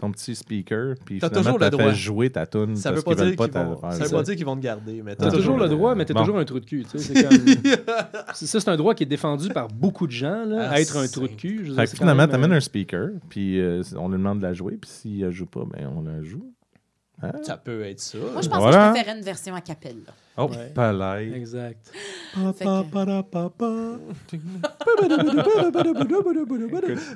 ton 0.00 0.10
petit 0.10 0.34
speaker, 0.34 0.94
puis 1.04 1.18
T'as 1.18 1.28
finalement, 1.28 1.44
toujours 1.52 1.58
le 1.58 1.64
t'as 1.64 1.70
droit. 1.70 1.84
fait 1.90 1.94
jouer 1.94 2.30
ta 2.30 2.46
tune 2.46 2.76
Ça 2.76 2.90
parce 2.90 3.00
veut 3.00 3.04
pas 3.04 3.10
qu'ils 3.12 3.20
veulent 3.20 3.28
dire 3.30 3.36
pas 3.36 3.48
qu'ils 3.48 3.68
vont, 3.68 3.74
te 3.76 3.80
faire 3.80 3.92
ça 3.92 4.04
veut 4.04 4.10
pas 4.10 4.22
dire 4.22 4.36
qu'ils 4.36 4.44
vont 4.46 4.56
te 4.56 4.60
garder, 4.62 5.02
mais 5.02 5.16
T'as 5.16 5.30
toujours 5.30 5.56
le 5.58 5.68
droit, 5.68 5.94
mais 5.94 6.04
t'as 6.04 6.14
Bon. 6.14 6.20
toujours 6.20 6.38
un 6.38 6.44
trou 6.44 6.60
de 6.60 6.64
cul. 6.66 6.84
tu 6.90 6.98
sais, 6.98 7.14
c'est 7.14 7.24
comme- 7.28 8.24
c'est- 8.34 8.46
ça, 8.46 8.60
c'est 8.60 8.68
un 8.70 8.76
droit 8.76 8.94
qui 8.94 9.02
est 9.04 9.06
défendu 9.06 9.48
par 9.48 9.68
beaucoup 9.68 10.06
de 10.06 10.12
gens, 10.12 10.44
là, 10.44 10.68
Ah, 10.70 10.74
à 10.74 10.80
être 10.80 10.96
un 10.96 11.06
trou 11.06 11.28
de 11.28 11.34
cul. 11.34 11.60
Je 11.62 11.62
veux 11.62 11.66
Fait 11.68 11.72
dire, 11.74 11.82
que 11.84 11.90
c'est 11.90 11.96
finalement, 11.98 12.22
même, 12.22 12.30
t'amènes 12.30 12.52
euh, 12.52 12.56
un 12.56 12.60
speaker, 12.60 13.08
puis 13.28 13.60
euh, 13.60 13.82
on 13.96 14.08
lui 14.08 14.18
demande 14.18 14.38
de 14.38 14.42
la 14.44 14.52
jouer, 14.52 14.76
puis 14.80 14.90
s'il 14.90 15.24
ne 15.24 15.30
joue 15.30 15.46
pas, 15.46 15.64
ben 15.70 15.88
on 15.96 16.02
la 16.02 16.22
joue. 16.22 16.52
Hein? 17.22 17.30
Ça 17.42 17.56
peut 17.56 17.82
être 17.84 18.00
ça. 18.00 18.18
Moi, 18.18 18.42
je 18.42 18.48
pense 18.48 18.58
Voilà. 18.58 18.76
que 18.76 18.98
je 18.98 19.02
préférais 19.02 19.18
une 19.18 19.24
version 19.24 19.54
a 19.54 19.60
cappella. 19.60 19.94
Oh, 20.36 20.48
Ouais. 20.50 20.72
palais. 20.74 21.30
Exact. 21.36 21.92
Il 22.36 22.42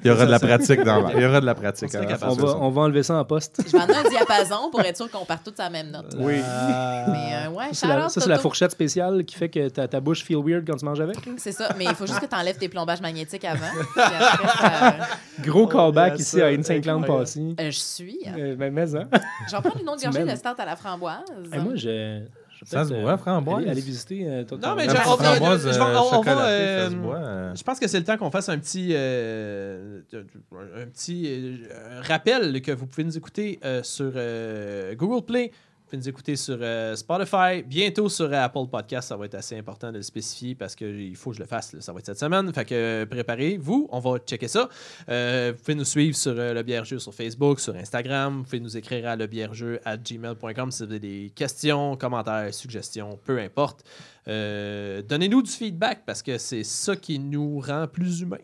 y 0.04 0.10
aura 0.10 0.26
de 0.26 0.30
la 0.30 0.38
pratique 0.38 0.82
dans 0.84 1.08
Il 1.10 1.20
y 1.20 1.26
aura 1.26 1.40
de 1.40 1.46
la 1.46 1.54
pratique. 1.54 1.90
On 2.22 2.34
va, 2.34 2.56
on 2.60 2.70
va 2.70 2.82
enlever 2.82 3.02
ça 3.02 3.16
en 3.16 3.24
poste. 3.24 3.60
Je 3.66 3.72
vais 3.72 3.78
en 3.78 3.88
un 3.88 4.08
diapason 4.08 4.70
pour 4.70 4.80
être 4.82 4.96
sûr 4.96 5.10
qu'on 5.10 5.24
part 5.24 5.42
tous 5.42 5.54
à 5.58 5.64
la 5.64 5.70
même 5.70 5.90
note. 5.90 6.14
Oui. 6.18 6.34
Mais 6.34 7.46
euh, 7.46 7.50
ouais, 7.50 7.72
Ça, 7.72 7.74
c'est 7.74 7.86
la, 7.88 7.94
shout-out, 7.96 8.10
ça, 8.10 8.20
c'est 8.20 8.28
la 8.28 8.38
fourchette 8.38 8.70
spéciale 8.70 9.24
qui 9.24 9.34
fait 9.34 9.48
que 9.48 9.68
ta, 9.68 9.88
ta 9.88 9.98
bouche 10.00 10.22
feel 10.22 10.38
weird 10.44 10.64
quand 10.66 10.76
tu 10.76 10.84
manges 10.84 11.00
avec? 11.00 11.16
C'est 11.38 11.52
ça, 11.52 11.70
mais 11.76 11.84
il 11.86 11.94
faut 11.94 12.06
juste 12.06 12.20
que 12.20 12.26
tu 12.26 12.36
enlèves 12.36 12.58
tes 12.58 12.68
plombages 12.68 13.00
magnétiques 13.00 13.44
avant. 13.44 13.66
Après, 13.96 14.56
ça- 14.58 14.94
Gros 15.40 15.62
Oh, 15.64 15.66
callback 15.66 16.18
ici 16.20 16.40
à 16.40 16.46
incroyable. 16.46 16.82
Clown 16.84 17.04
Passy. 17.04 17.56
Euh, 17.60 17.64
je 17.66 17.78
suis. 17.78 18.18
Euh, 18.26 18.54
ben, 18.56 18.72
mais, 18.72 18.94
hein. 18.94 19.08
Je 19.50 19.56
vais 19.56 19.60
prendre 19.62 19.80
une 19.80 19.88
autre 19.88 20.02
gorgée 20.02 20.24
de 20.24 20.36
start 20.36 20.58
à 20.60 20.64
la 20.64 20.76
framboise. 20.76 21.18
Moi, 21.52 21.74
je. 21.74 22.20
Ça 22.66 22.84
se 22.84 22.92
boit, 22.94 23.12
euh, 23.12 23.16
framboise? 23.18 23.58
Aller, 23.62 23.70
aller 23.70 23.80
visiter. 23.80 24.24
euh, 24.28 24.44
ton- 24.44 24.56
Non, 24.58 24.74
mais 24.76 24.86
La 24.86 24.94
je- 24.94 25.08
on 25.08 25.16
va- 25.16 25.24
framboise, 25.34 25.62
je 25.62 25.68
vais- 25.78 25.80
on- 25.84 25.88
euh, 25.88 26.16
on 26.18 26.20
va, 26.22 26.46
euh, 26.46 26.90
euh. 26.90 27.54
Je 27.54 27.62
pense 27.62 27.78
que 27.78 27.86
c'est 27.88 27.98
le 27.98 28.04
temps 28.04 28.16
qu'on 28.16 28.30
fasse 28.30 28.48
un 28.48 28.58
petit, 28.58 28.90
euh, 28.92 30.00
un 30.12 30.86
petit 30.86 31.24
euh, 31.26 32.00
rappel 32.02 32.60
que 32.62 32.72
vous 32.72 32.86
pouvez 32.86 33.04
nous 33.04 33.16
écouter 33.16 33.58
euh, 33.64 33.82
sur 33.82 34.12
euh, 34.16 34.94
Google 34.94 35.24
Play. 35.24 35.52
Pouvez 35.88 36.02
nous 36.02 36.08
écouter 36.10 36.36
sur 36.36 36.58
euh, 36.60 36.94
Spotify, 36.96 37.62
bientôt 37.64 38.10
sur 38.10 38.30
Apple 38.30 38.66
Podcast. 38.70 39.08
Ça 39.08 39.16
va 39.16 39.24
être 39.24 39.36
assez 39.36 39.56
important 39.56 39.90
de 39.90 39.96
le 39.96 40.02
spécifier 40.02 40.54
parce 40.54 40.74
qu'il 40.74 41.16
faut 41.16 41.30
que 41.30 41.36
je 41.36 41.40
le 41.40 41.46
fasse. 41.46 41.74
Ça 41.80 41.94
va 41.94 42.00
être 42.00 42.04
cette 42.04 42.18
semaine. 42.18 42.52
Fait 42.52 42.66
que 42.66 42.74
euh, 42.74 43.06
préparez-vous. 43.06 43.88
On 43.90 43.98
va 43.98 44.18
checker 44.18 44.48
ça. 44.48 44.68
Euh, 45.08 45.54
vous 45.56 45.62
pouvez 45.62 45.74
nous 45.74 45.86
suivre 45.86 46.14
sur 46.14 46.34
euh, 46.36 46.52
Le 46.52 46.62
Bière-Jeu 46.62 46.98
sur 46.98 47.14
Facebook, 47.14 47.58
sur 47.58 47.74
Instagram. 47.74 48.40
Vous 48.40 48.44
pouvez 48.44 48.60
nous 48.60 48.76
écrire 48.76 49.08
à 49.08 49.16
lebierjeu 49.16 49.80
à 49.82 49.96
gmail.com 49.96 50.70
si 50.70 50.84
vous 50.84 50.90
avez 50.90 51.00
des 51.00 51.32
questions, 51.34 51.96
commentaires, 51.96 52.52
suggestions, 52.52 53.18
peu 53.24 53.38
importe. 53.38 53.82
Donnez-nous 54.26 55.40
du 55.40 55.50
feedback 55.50 56.02
parce 56.04 56.22
que 56.22 56.36
c'est 56.36 56.64
ça 56.64 56.96
qui 56.96 57.18
nous 57.18 57.60
rend 57.60 57.86
plus 57.86 58.20
humains. 58.20 58.36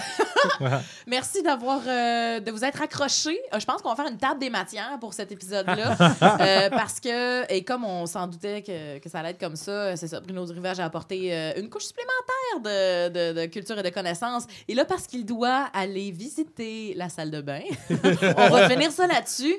Merci 1.06 1.42
d'avoir 1.42 1.80
euh, 1.86 2.40
de 2.40 2.50
vous 2.50 2.64
être 2.64 2.80
accrochés. 2.82 3.38
Euh, 3.52 3.58
je 3.60 3.64
pense 3.66 3.82
qu'on 3.82 3.90
va 3.90 3.96
faire 3.96 4.10
une 4.10 4.18
table 4.18 4.40
des 4.40 4.50
matières 4.50 4.98
pour 5.00 5.14
cet 5.14 5.32
épisode-là. 5.32 5.96
Euh, 6.22 6.70
parce 6.70 6.98
que, 7.00 7.50
et 7.52 7.62
comme 7.64 7.84
on 7.84 8.06
s'en 8.06 8.26
doutait 8.26 8.62
que, 8.62 8.98
que 8.98 9.08
ça 9.08 9.20
allait 9.20 9.30
être 9.30 9.40
comme 9.40 9.56
ça, 9.56 9.96
c'est 9.96 10.08
ça, 10.08 10.20
Bruno 10.20 10.44
Rivage 10.44 10.80
a 10.80 10.84
apporté 10.84 11.32
une 11.56 11.68
couche 11.68 11.84
supplémentaire 11.84 13.08
de, 13.10 13.32
de- 13.32 13.40
de 13.40 13.46
culture 13.46 13.78
et 13.78 13.82
de 13.82 13.88
connaissances. 13.90 14.44
Et 14.68 14.74
là, 14.74 14.84
parce 14.84 15.06
qu'il 15.06 15.24
doit 15.24 15.68
aller 15.72 16.10
visiter 16.10 16.94
la 16.96 17.08
salle 17.08 17.30
de 17.30 17.40
bain, 17.40 17.62
on 17.90 18.48
va 18.50 18.68
finir 18.68 18.90
ça 18.92 19.06
là-dessus. 19.06 19.54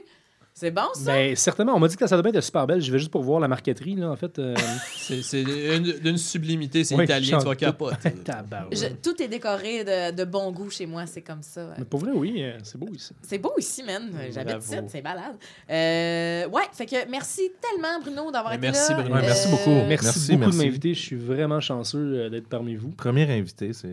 C'est 0.55 0.69
bon, 0.71 0.83
ça? 0.93 1.11
Ben, 1.13 1.35
certainement. 1.35 1.73
On 1.75 1.79
m'a 1.79 1.87
dit 1.87 1.95
que 1.95 2.03
la 2.03 2.07
salle 2.07 2.19
de 2.19 2.23
bain 2.23 2.29
était 2.29 2.41
super 2.41 2.67
belle. 2.67 2.79
Je 2.79 2.91
vais 2.91 2.99
juste 2.99 3.09
pour 3.11 3.23
voir 3.23 3.39
la 3.39 3.47
marqueterie, 3.47 3.95
là, 3.95 4.11
en 4.11 4.15
fait. 4.15 4.37
euh, 4.37 4.53
C'est 4.95 5.21
c'est 5.23 5.41
une- 5.41 5.99
d'une 5.99 6.17
sublimité, 6.17 6.83
c'est 6.83 6.95
Oui, 6.95 7.05
italien, 7.05 7.39
tu 7.39 7.45
vas 7.45 7.55
capoter. 7.55 8.11
tout 9.03 9.21
est 9.21 9.27
décoré 9.27 9.83
de, 9.83 10.15
de 10.15 10.23
bon 10.25 10.51
goût 10.51 10.69
chez 10.69 10.85
moi, 10.85 11.05
c'est 11.07 11.21
comme 11.21 11.41
ça. 11.41 11.73
Mais 11.77 11.85
pour 11.85 11.99
vrai, 12.01 12.11
oui, 12.13 12.35
euh, 12.43 12.57
c'est 12.63 12.77
beau 12.77 12.87
ici. 12.93 13.13
C'est 13.21 13.37
beau 13.39 13.53
ici, 13.57 13.83
man. 13.83 14.11
J'habite 14.31 14.63
ici, 14.63 14.75
c'est 14.87 15.01
malade. 15.01 15.35
Euh, 15.69 16.47
ouais, 16.49 16.63
fait 16.71 16.85
que 16.85 17.09
merci 17.09 17.51
tellement, 17.61 17.99
Bruno, 18.01 18.31
d'avoir 18.31 18.53
été 18.53 18.61
merci, 18.61 18.91
là. 18.91 19.01
Bruno. 19.01 19.15
Merci 19.15 19.47
beaucoup. 19.49 19.69
Merci, 19.69 19.87
Merci, 20.05 20.31
beaucoup 20.33 20.39
merci. 20.45 20.57
de 20.59 20.63
m'inviter. 20.63 20.93
Je 20.93 20.99
suis 21.01 21.15
vraiment 21.15 21.59
chanceux 21.59 22.29
d'être 22.29 22.47
parmi 22.47 22.75
vous. 22.75 22.89
Premier 22.89 23.29
invité, 23.31 23.71
c'est 23.73 23.87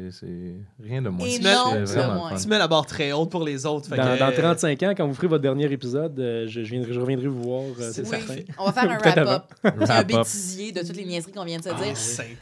rien 0.82 1.00
de 1.02 1.08
moins. 1.08 1.26
Et 1.26 1.38
non 1.38 1.72
de 1.74 2.14
moins. 2.14 2.36
Tu 2.36 2.48
mets 2.48 2.58
la 2.58 2.68
barre 2.68 2.86
très 2.86 3.12
haute 3.12 3.30
pour 3.30 3.44
les 3.44 3.64
autres. 3.66 3.88
fait 3.88 3.96
Dans, 3.96 4.14
que, 4.14 4.18
dans 4.18 4.28
euh, 4.28 4.36
35 4.36 4.82
ans, 4.82 4.92
quand 4.96 5.06
vous 5.06 5.14
ferez 5.14 5.26
votre 5.26 5.42
dernier 5.42 5.70
épisode, 5.72 6.18
euh, 6.20 6.46
je, 6.50 6.64
je 6.64 6.70
viendrai, 6.70 6.92
je 6.92 7.00
reviendrai 7.00 7.28
vous 7.28 7.42
voir, 7.42 7.62
euh, 7.80 7.90
c'est 7.92 8.02
Oui, 8.02 8.08
certain. 8.10 8.42
on 8.58 8.64
va 8.66 8.72
faire 8.72 8.90
un 8.90 8.98
wrap-up. 9.24 9.44
un 9.64 10.02
bêtisier 10.02 10.72
de 10.72 10.80
toutes 10.80 10.96
les 10.96 11.04
niaiseries 11.04 11.32
qu'on 11.32 11.44
vient 11.44 11.58
de 11.58 11.64
se 11.64 11.70
ah, 11.70 11.74
dire. 11.82 11.94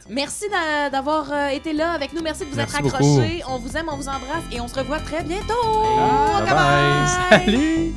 Merci 0.09 0.45
d'a- 0.49 0.89
d'avoir 0.89 1.31
euh, 1.31 1.47
été 1.49 1.73
là 1.73 1.91
avec 1.91 2.13
nous. 2.13 2.21
Merci 2.21 2.45
de 2.45 2.49
vous 2.49 2.55
Merci 2.57 2.75
être 2.75 2.83
beaucoup. 2.83 2.95
accrochés. 2.95 3.43
On 3.47 3.57
vous 3.59 3.77
aime, 3.77 3.87
on 3.91 3.95
vous 3.95 4.09
embrasse 4.09 4.43
et 4.51 4.59
on 4.59 4.67
se 4.67 4.75
revoit 4.75 4.99
très 4.99 5.23
bientôt. 5.23 5.53
Bye 5.63 6.43
Bye 6.45 6.53
bye. 6.53 7.45
Salut! 7.45 7.93